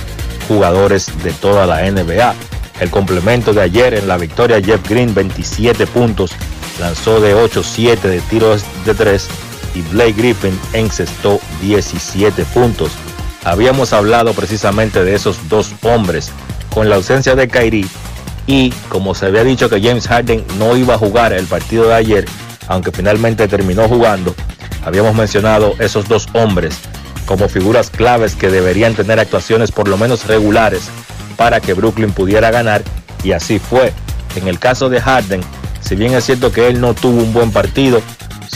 jugadores 0.48 1.11
de 1.23 1.34
toda 1.34 1.65
la 1.65 1.90
NBA. 1.90 2.34
El 2.80 2.90
complemento 2.90 3.53
de 3.53 3.61
ayer 3.61 3.94
en 3.94 4.07
la 4.07 4.18
victoria, 4.18 4.61
Jeff 4.61 4.88
Green 4.88 5.14
27 5.14 5.86
puntos, 5.88 6.31
lanzó 6.80 7.19
de 7.19 7.36
8-7 7.36 7.99
de 7.99 8.22
tiros 8.22 8.64
de 8.86 8.94
3 8.94 9.27
y 9.76 9.82
Blake 9.82 10.14
Griffin 10.14 10.58
encestó 10.74 11.40
17 11.62 12.44
puntos. 12.46 12.91
Habíamos 13.44 13.94
hablado 13.94 14.34
precisamente 14.34 15.04
de 15.04 15.16
esos 15.16 15.50
dos 15.50 15.74
hombres 15.84 16.32
con 16.74 16.90
la 16.90 16.96
ausencia 16.96 17.36
de 17.36 17.48
Kyrie 17.48 17.88
y 18.48 18.72
como 18.90 19.16
se 19.16 19.28
había 19.28 19.44
dicho 19.44 19.70
que 19.70 19.82
James 19.82 20.08
Harden 20.08 20.44
no 20.58 20.76
iba 20.76 20.96
a 20.96 20.98
jugar 20.98 21.34
el 21.34 21.46
partido 21.46 21.88
de 21.88 21.94
ayer, 21.94 22.26
aunque 22.68 22.91
finalmente 22.91 23.48
terminó 23.48 23.88
jugando, 23.88 24.36
habíamos 24.86 25.16
mencionado 25.16 25.76
esos 25.80 26.08
dos 26.08 26.28
hombres 26.34 26.80
como 27.26 27.48
figuras 27.48 27.91
claves 27.91 28.36
que 28.36 28.50
deberían 28.50 28.96
tener 28.96 29.20
actuaciones 29.20 29.72
por 29.72 29.88
lo 29.88 29.98
menos 29.98 30.26
regulares 30.26 30.90
para 31.38 31.62
que 31.62 31.74
Brooklyn 31.74 32.12
pudiera 32.12 32.50
ganar 32.50 32.84
y 33.24 33.34
así 33.34 33.60
fue. 33.60 33.94
En 34.36 34.48
el 34.48 34.58
caso 34.58 34.90
de 34.90 35.00
Harden, 35.00 35.41
si 35.80 35.96
bien 35.96 36.14
es 36.14 36.26
cierto 36.26 36.52
que 36.52 36.68
él 36.68 36.82
no 36.82 36.94
tuvo 36.94 37.22
un 37.22 37.32
buen 37.32 37.52
partido, 37.52 38.02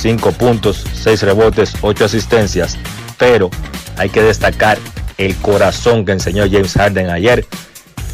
5 0.03 0.34
puntos, 0.34 0.84
6 1.01 1.21
rebotes, 1.21 1.75
8 1.81 2.03
asistencias, 2.03 2.77
pero 3.17 3.49
hay 3.95 4.09
que 4.09 4.21
destacar 4.21 4.77
el 5.17 5.34
corazón 5.38 6.03
que 6.03 6.11
enseñó 6.11 6.43
James 6.43 6.73
Harden 6.73 7.09
ayer. 7.09 7.45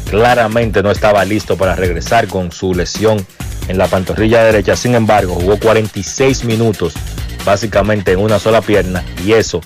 Claramente 0.08 0.84
no 0.84 0.92
estaba 0.92 1.24
listo 1.24 1.56
para 1.56 1.74
regresar 1.74 2.28
con 2.28 2.52
su 2.52 2.74
lesión 2.74 3.26
en 3.66 3.76
la 3.76 3.88
pantorrilla 3.88 4.44
derecha, 4.44 4.76
sin 4.76 4.94
embargo 4.94 5.34
jugó 5.34 5.58
46 5.58 6.44
minutos 6.44 6.94
básicamente 7.44 8.12
en 8.12 8.20
una 8.20 8.38
sola 8.38 8.62
pierna 8.62 9.04
y 9.26 9.32
eso 9.32 9.60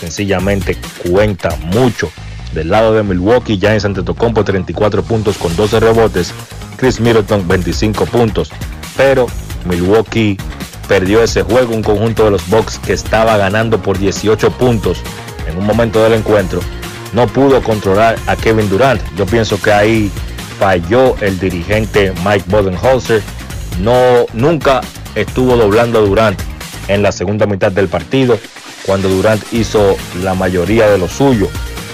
sencillamente 0.00 0.76
cuenta 1.08 1.54
mucho 1.66 2.10
del 2.54 2.70
lado 2.70 2.92
de 2.92 3.04
Milwaukee, 3.04 3.56
Giants 3.56 3.84
Antetokounmpo 3.84 4.42
34 4.42 5.04
puntos 5.04 5.38
con 5.38 5.54
12 5.54 5.78
rebotes, 5.78 6.34
Chris 6.76 6.98
Middleton 6.98 7.46
25 7.46 8.04
puntos. 8.06 8.50
Pero 8.96 9.28
Milwaukee 9.64 10.36
perdió 10.88 11.22
ese 11.22 11.42
juego, 11.42 11.74
un 11.74 11.82
conjunto 11.82 12.24
de 12.24 12.30
los 12.32 12.48
Bucks 12.48 12.78
que 12.78 12.94
estaba 12.94 13.36
ganando 13.36 13.80
por 13.80 13.98
18 13.98 14.50
puntos 14.52 14.98
en 15.46 15.58
un 15.58 15.66
momento 15.66 16.02
del 16.02 16.14
encuentro. 16.14 16.60
No 17.12 17.26
pudo 17.26 17.62
controlar 17.62 18.18
a 18.26 18.34
Kevin 18.36 18.68
Durant. 18.68 19.00
Yo 19.16 19.26
pienso 19.26 19.60
que 19.60 19.70
ahí 19.70 20.10
falló 20.58 21.14
el 21.20 21.38
dirigente 21.38 22.12
Mike 22.24 22.44
Bodenholzer. 22.48 23.22
No, 23.80 24.26
nunca 24.32 24.80
estuvo 25.14 25.56
doblando 25.56 25.98
a 25.98 26.02
Durant 26.02 26.40
en 26.88 27.02
la 27.02 27.12
segunda 27.12 27.46
mitad 27.46 27.70
del 27.70 27.88
partido, 27.88 28.38
cuando 28.86 29.08
Durant 29.08 29.42
hizo 29.52 29.96
la 30.22 30.34
mayoría 30.34 30.88
de 30.90 30.98
lo 30.98 31.08
suyo. 31.08 31.48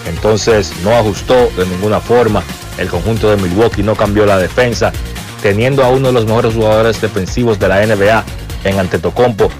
Entonces 0.08 0.72
no 0.84 0.92
ajustó 0.92 1.34
de 1.56 1.66
ninguna 1.66 2.00
forma. 2.00 2.42
El 2.78 2.88
conjunto 2.88 3.30
de 3.30 3.36
Milwaukee 3.36 3.82
no 3.82 3.94
cambió 3.94 4.26
la 4.26 4.38
defensa, 4.38 4.92
teniendo 5.42 5.84
a 5.84 5.88
uno 5.88 6.08
de 6.08 6.12
los 6.12 6.26
mejores 6.26 6.54
jugadores 6.54 7.00
defensivos 7.00 7.58
de 7.58 7.68
la 7.68 7.86
NBA 7.86 8.24
en 8.64 8.78
Antetokounmpo. 8.78 9.50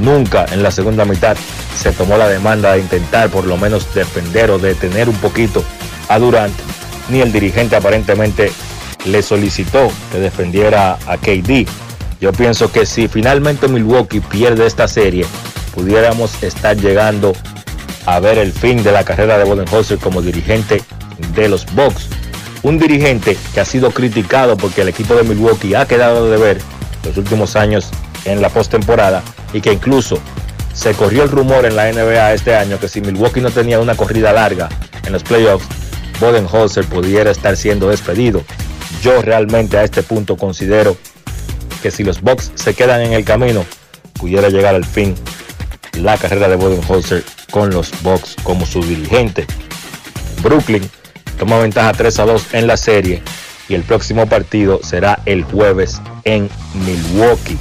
Nunca 0.00 0.46
en 0.52 0.62
la 0.62 0.70
segunda 0.70 1.04
mitad 1.04 1.36
se 1.76 1.92
tomó 1.92 2.16
la 2.16 2.28
demanda 2.28 2.72
de 2.72 2.80
intentar 2.80 3.28
por 3.28 3.44
lo 3.44 3.56
menos 3.56 3.94
defender 3.94 4.50
o 4.50 4.58
detener 4.58 5.08
un 5.08 5.16
poquito 5.16 5.62
a 6.08 6.18
Durant, 6.18 6.54
ni 7.08 7.20
el 7.20 7.32
dirigente 7.32 7.76
aparentemente 7.76 8.52
le 9.04 9.22
solicitó 9.22 9.90
que 10.10 10.18
defendiera 10.18 10.98
a 11.06 11.16
KD. 11.16 11.66
Yo 12.20 12.32
pienso 12.32 12.70
que 12.70 12.86
si 12.86 13.08
finalmente 13.08 13.68
Milwaukee 13.68 14.20
pierde 14.20 14.66
esta 14.66 14.86
serie, 14.86 15.26
pudiéramos 15.74 16.42
estar 16.42 16.76
llegando 16.76 17.32
a 18.06 18.20
ver 18.20 18.38
el 18.38 18.52
fin 18.52 18.82
de 18.82 18.92
la 18.92 19.04
carrera 19.04 19.38
de 19.38 19.44
Bodenholzer 19.44 19.98
como 19.98 20.22
dirigente 20.22 20.82
de 21.34 21.48
los 21.48 21.66
Bucks. 21.74 22.08
Un 22.62 22.78
dirigente 22.78 23.36
que 23.52 23.60
ha 23.60 23.64
sido 23.64 23.90
criticado 23.90 24.56
porque 24.56 24.82
el 24.82 24.88
equipo 24.88 25.14
de 25.14 25.24
Milwaukee 25.24 25.74
ha 25.74 25.86
quedado 25.86 26.30
de 26.30 26.36
ver 26.36 26.60
los 27.04 27.16
últimos 27.16 27.56
años 27.56 27.90
en 28.24 28.42
la 28.42 28.48
postemporada 28.48 29.22
y 29.52 29.60
que 29.60 29.72
incluso 29.72 30.18
se 30.74 30.94
corrió 30.94 31.22
el 31.22 31.30
rumor 31.30 31.66
en 31.66 31.76
la 31.76 31.92
NBA 31.92 32.32
este 32.32 32.54
año 32.56 32.78
que 32.80 32.88
si 32.88 33.00
Milwaukee 33.00 33.40
no 33.40 33.50
tenía 33.50 33.80
una 33.80 33.94
corrida 33.94 34.32
larga 34.32 34.68
en 35.04 35.12
los 35.12 35.22
playoffs, 35.22 35.66
Bodenholzer 36.20 36.84
pudiera 36.86 37.30
estar 37.30 37.56
siendo 37.56 37.88
despedido. 37.88 38.42
Yo 39.02 39.20
realmente 39.22 39.76
a 39.76 39.84
este 39.84 40.02
punto 40.02 40.36
considero 40.36 40.96
que 41.82 41.90
si 41.90 42.04
los 42.04 42.20
Bucks 42.20 42.52
se 42.54 42.74
quedan 42.74 43.02
en 43.02 43.12
el 43.12 43.24
camino, 43.24 43.64
pudiera 44.14 44.48
llegar 44.48 44.74
al 44.74 44.84
fin 44.84 45.14
la 45.94 46.16
carrera 46.16 46.48
de 46.48 46.56
Bodenholzer 46.56 47.24
con 47.50 47.70
los 47.70 47.90
Bucks 48.02 48.36
como 48.42 48.64
su 48.64 48.82
dirigente. 48.82 49.46
Brooklyn 50.42 50.88
toma 51.38 51.58
ventaja 51.58 51.92
3 51.92 52.18
a 52.20 52.24
2 52.24 52.54
en 52.54 52.66
la 52.66 52.76
serie 52.76 53.22
y 53.68 53.74
el 53.74 53.82
próximo 53.82 54.26
partido 54.26 54.80
será 54.82 55.18
el 55.26 55.42
jueves 55.44 56.00
en 56.24 56.48
Milwaukee. 56.74 57.58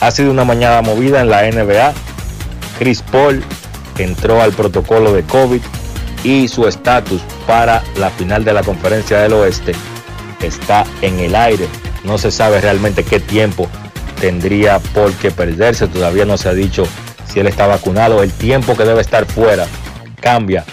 Ha 0.00 0.10
sido 0.10 0.30
una 0.30 0.44
mañana 0.44 0.80
movida 0.82 1.20
en 1.20 1.28
la 1.28 1.42
NBA. 1.50 1.92
Chris 2.78 3.02
Paul 3.02 3.42
entró 3.98 4.40
al 4.40 4.52
protocolo 4.52 5.12
de 5.12 5.24
COVID 5.24 5.60
y 6.24 6.48
su 6.48 6.66
estatus 6.66 7.20
para 7.46 7.82
la 7.96 8.10
final 8.10 8.44
de 8.44 8.52
la 8.52 8.62
conferencia 8.62 9.18
del 9.18 9.32
oeste 9.32 9.72
está 10.42 10.84
en 11.02 11.18
el 11.18 11.34
aire. 11.34 11.68
No 12.04 12.18
se 12.18 12.30
sabe 12.30 12.60
realmente 12.60 13.04
qué 13.04 13.20
tiempo 13.20 13.68
tendría 14.20 14.78
por 14.78 15.12
qué 15.14 15.30
perderse. 15.30 15.88
Todavía 15.88 16.24
no 16.24 16.36
se 16.36 16.48
ha 16.48 16.54
dicho 16.54 16.84
si 17.26 17.40
él 17.40 17.48
está 17.48 17.66
vacunado. 17.66 18.22
El 18.22 18.32
tiempo 18.32 18.76
que 18.76 18.84
debe 18.84 19.00
estar 19.00 19.26
fuera 19.26 19.66
cambia 20.20 20.64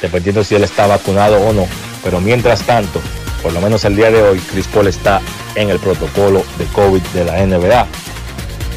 dependiendo 0.00 0.42
si 0.44 0.54
él 0.54 0.64
está 0.64 0.86
vacunado 0.86 1.38
o 1.40 1.52
no. 1.52 1.66
Pero 2.02 2.20
mientras 2.20 2.62
tanto, 2.62 3.00
por 3.42 3.52
lo 3.52 3.60
menos 3.60 3.84
el 3.84 3.96
día 3.96 4.10
de 4.10 4.22
hoy, 4.22 4.40
Chris 4.50 4.66
Paul 4.68 4.86
está 4.86 5.20
en 5.54 5.68
el 5.68 5.78
protocolo 5.78 6.42
de 6.58 6.64
COVID 6.66 7.02
de 7.14 7.24
la 7.24 7.44
NBA. 7.44 7.86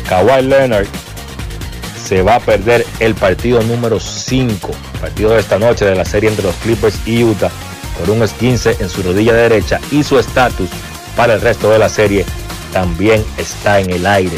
Kawhi 0.07 0.43
Leonard 0.43 0.87
se 2.03 2.21
va 2.21 2.35
a 2.35 2.39
perder 2.39 2.85
el 2.99 3.15
partido 3.15 3.61
número 3.63 3.99
5, 3.99 4.69
partido 4.99 5.31
de 5.31 5.39
esta 5.39 5.57
noche 5.57 5.85
de 5.85 5.95
la 5.95 6.05
serie 6.05 6.29
entre 6.29 6.45
los 6.45 6.55
Clippers 6.55 6.99
y 7.05 7.23
Utah, 7.23 7.49
por 7.97 8.09
un 8.09 8.21
esquince 8.23 8.75
en 8.79 8.89
su 8.89 9.01
rodilla 9.01 9.33
derecha 9.33 9.79
y 9.91 10.03
su 10.03 10.19
estatus 10.19 10.69
para 11.15 11.35
el 11.35 11.41
resto 11.41 11.69
de 11.69 11.79
la 11.79 11.89
serie 11.89 12.25
también 12.73 13.23
está 13.37 13.79
en 13.79 13.89
el 13.91 14.05
aire. 14.05 14.37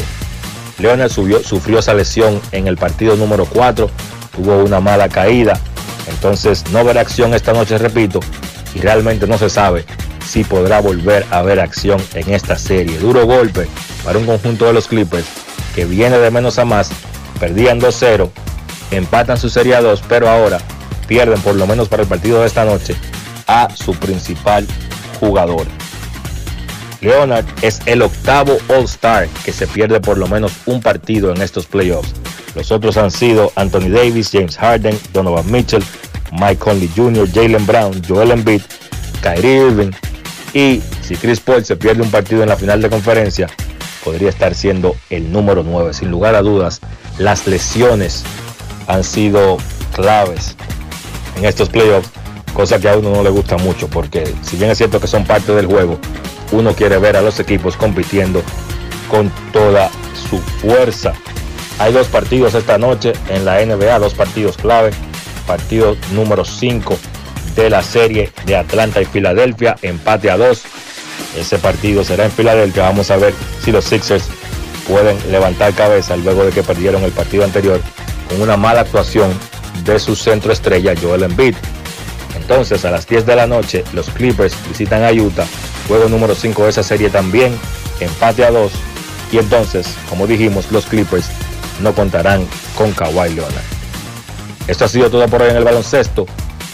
Leonard 0.78 1.10
sufrió 1.10 1.78
esa 1.78 1.94
lesión 1.94 2.40
en 2.52 2.66
el 2.66 2.76
partido 2.76 3.16
número 3.16 3.46
4, 3.46 3.90
tuvo 4.36 4.58
una 4.58 4.80
mala 4.80 5.08
caída, 5.08 5.58
entonces 6.08 6.64
no 6.70 6.84
verá 6.84 7.00
acción 7.00 7.34
esta 7.34 7.52
noche, 7.52 7.78
repito, 7.78 8.20
y 8.74 8.80
realmente 8.80 9.26
no 9.26 9.38
se 9.38 9.50
sabe 9.50 9.84
si 10.24 10.44
podrá 10.44 10.80
volver 10.80 11.24
a 11.30 11.42
ver 11.42 11.60
acción 11.60 12.00
en 12.14 12.32
esta 12.32 12.56
serie. 12.58 12.98
Duro 12.98 13.26
golpe 13.26 13.66
para 14.04 14.18
un 14.18 14.26
conjunto 14.26 14.66
de 14.66 14.74
los 14.74 14.86
Clippers 14.86 15.45
que 15.76 15.84
viene 15.84 16.18
de 16.18 16.30
menos 16.30 16.58
a 16.58 16.64
más, 16.64 16.90
perdían 17.38 17.78
2-0, 17.80 18.30
empatan 18.90 19.38
su 19.38 19.50
serie 19.50 19.76
a 19.76 19.82
2, 19.82 20.02
pero 20.08 20.28
ahora 20.28 20.58
pierden 21.06 21.38
por 21.42 21.54
lo 21.54 21.66
menos 21.66 21.88
para 21.88 22.02
el 22.02 22.08
partido 22.08 22.40
de 22.40 22.46
esta 22.46 22.64
noche 22.64 22.96
a 23.46 23.68
su 23.76 23.94
principal 23.94 24.66
jugador. 25.20 25.66
Leonard 27.02 27.44
es 27.60 27.80
el 27.84 28.00
octavo 28.00 28.56
All-Star 28.68 29.28
que 29.44 29.52
se 29.52 29.66
pierde 29.66 30.00
por 30.00 30.16
lo 30.16 30.26
menos 30.26 30.52
un 30.64 30.80
partido 30.80 31.30
en 31.30 31.42
estos 31.42 31.66
playoffs. 31.66 32.14
Los 32.54 32.72
otros 32.72 32.96
han 32.96 33.10
sido 33.10 33.52
Anthony 33.54 33.90
Davis, 33.90 34.30
James 34.32 34.56
Harden, 34.56 34.98
Donovan 35.12 35.50
Mitchell, 35.52 35.84
Mike 36.32 36.56
Conley 36.56 36.90
Jr., 36.96 37.28
Jalen 37.30 37.66
Brown, 37.66 38.02
Joel 38.08 38.30
Embiid, 38.30 38.62
Kyrie 39.22 39.66
Irving 39.66 39.90
y 40.54 40.80
si 41.02 41.16
Chris 41.16 41.38
Paul 41.38 41.62
se 41.66 41.76
pierde 41.76 42.02
un 42.02 42.10
partido 42.10 42.42
en 42.42 42.48
la 42.48 42.56
final 42.56 42.80
de 42.80 42.88
conferencia, 42.88 43.46
podría 44.06 44.28
estar 44.28 44.54
siendo 44.54 44.94
el 45.10 45.32
número 45.32 45.64
9. 45.64 45.92
Sin 45.92 46.12
lugar 46.12 46.36
a 46.36 46.42
dudas, 46.42 46.80
las 47.18 47.48
lesiones 47.48 48.22
han 48.86 49.02
sido 49.02 49.56
claves 49.96 50.54
en 51.36 51.44
estos 51.44 51.68
playoffs, 51.68 52.08
cosa 52.54 52.78
que 52.78 52.88
a 52.88 52.96
uno 52.96 53.10
no 53.10 53.24
le 53.24 53.30
gusta 53.30 53.56
mucho, 53.56 53.88
porque 53.88 54.32
si 54.42 54.56
bien 54.56 54.70
es 54.70 54.78
cierto 54.78 55.00
que 55.00 55.08
son 55.08 55.24
parte 55.24 55.52
del 55.52 55.66
juego, 55.66 55.98
uno 56.52 56.72
quiere 56.72 56.98
ver 56.98 57.16
a 57.16 57.20
los 57.20 57.40
equipos 57.40 57.76
compitiendo 57.76 58.44
con 59.10 59.28
toda 59.52 59.90
su 60.30 60.38
fuerza. 60.38 61.12
Hay 61.80 61.92
dos 61.92 62.06
partidos 62.06 62.54
esta 62.54 62.78
noche 62.78 63.12
en 63.28 63.44
la 63.44 63.60
NBA, 63.66 63.98
dos 63.98 64.14
partidos 64.14 64.56
clave. 64.56 64.92
Partido 65.48 65.96
número 66.12 66.44
5 66.44 66.96
de 67.56 67.70
la 67.70 67.82
serie 67.82 68.30
de 68.46 68.54
Atlanta 68.54 69.02
y 69.02 69.04
Filadelfia, 69.04 69.76
empate 69.82 70.30
a 70.30 70.36
dos. 70.36 70.62
Ese 71.36 71.58
partido 71.58 72.04
será 72.04 72.24
en 72.24 72.30
Filadelfia. 72.30 72.84
Vamos 72.84 73.10
a 73.10 73.16
ver 73.16 73.34
si 73.62 73.72
los 73.72 73.84
Sixers 73.84 74.24
pueden 74.88 75.16
levantar 75.30 75.74
cabeza 75.74 76.16
luego 76.16 76.44
de 76.44 76.52
que 76.52 76.62
perdieron 76.62 77.02
el 77.02 77.12
partido 77.12 77.44
anterior 77.44 77.80
con 78.28 78.40
una 78.40 78.56
mala 78.56 78.82
actuación 78.82 79.30
de 79.84 79.98
su 79.98 80.16
centro 80.16 80.52
estrella 80.52 80.94
Joel 81.00 81.24
Embiid. 81.24 81.54
Entonces 82.36 82.84
a 82.84 82.90
las 82.90 83.06
10 83.06 83.26
de 83.26 83.36
la 83.36 83.46
noche 83.46 83.84
los 83.92 84.08
Clippers 84.10 84.54
visitan 84.68 85.02
a 85.02 85.12
Utah, 85.12 85.46
juego 85.88 86.08
número 86.08 86.34
5 86.34 86.64
de 86.64 86.70
esa 86.70 86.82
serie 86.82 87.10
también, 87.10 87.58
empate 88.00 88.44
a 88.44 88.50
2 88.50 88.72
y 89.32 89.38
entonces, 89.38 89.88
como 90.08 90.26
dijimos, 90.26 90.70
los 90.70 90.86
Clippers 90.86 91.26
no 91.82 91.92
contarán 91.92 92.46
con 92.76 92.92
Kawhi 92.92 93.34
Leonard. 93.34 93.64
Esto 94.68 94.84
ha 94.84 94.88
sido 94.88 95.10
todo 95.10 95.26
por 95.28 95.42
hoy 95.42 95.50
en 95.50 95.56
el 95.56 95.64
baloncesto. 95.64 96.26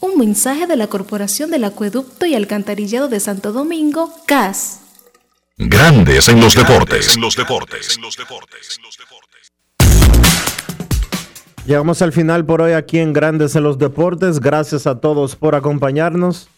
Un 0.00 0.16
mensaje 0.16 0.66
de 0.66 0.76
la 0.76 0.86
Corporación 0.86 1.50
del 1.50 1.64
Acueducto 1.64 2.24
y 2.24 2.34
Alcantarillado 2.34 3.08
de 3.08 3.20
Santo 3.20 3.52
Domingo, 3.52 4.10
CAS. 4.26 4.80
Grandes 5.58 6.26
en 6.30 6.40
los 6.40 6.54
deportes. 6.54 7.14
En 7.14 7.20
los 7.20 7.36
deportes. 7.36 7.98
Llegamos 11.66 12.00
al 12.00 12.12
final 12.12 12.46
por 12.46 12.62
hoy 12.62 12.72
aquí 12.72 12.98
en 12.98 13.12
Grandes 13.12 13.54
en 13.56 13.62
los 13.62 13.78
Deportes. 13.78 14.40
Gracias 14.40 14.86
a 14.86 14.98
todos 15.00 15.36
por 15.36 15.54
acompañarnos. 15.54 16.48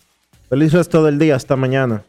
Feliz 0.48 0.72
resto 0.72 1.02
del 1.02 1.18
día. 1.18 1.34
Hasta 1.34 1.56
mañana. 1.56 2.04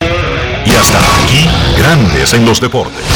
Y 0.00 0.70
hasta 0.70 0.98
aquí, 0.98 1.46
Grandes 1.78 2.32
en 2.32 2.46
los 2.46 2.58
Deportes. 2.58 3.15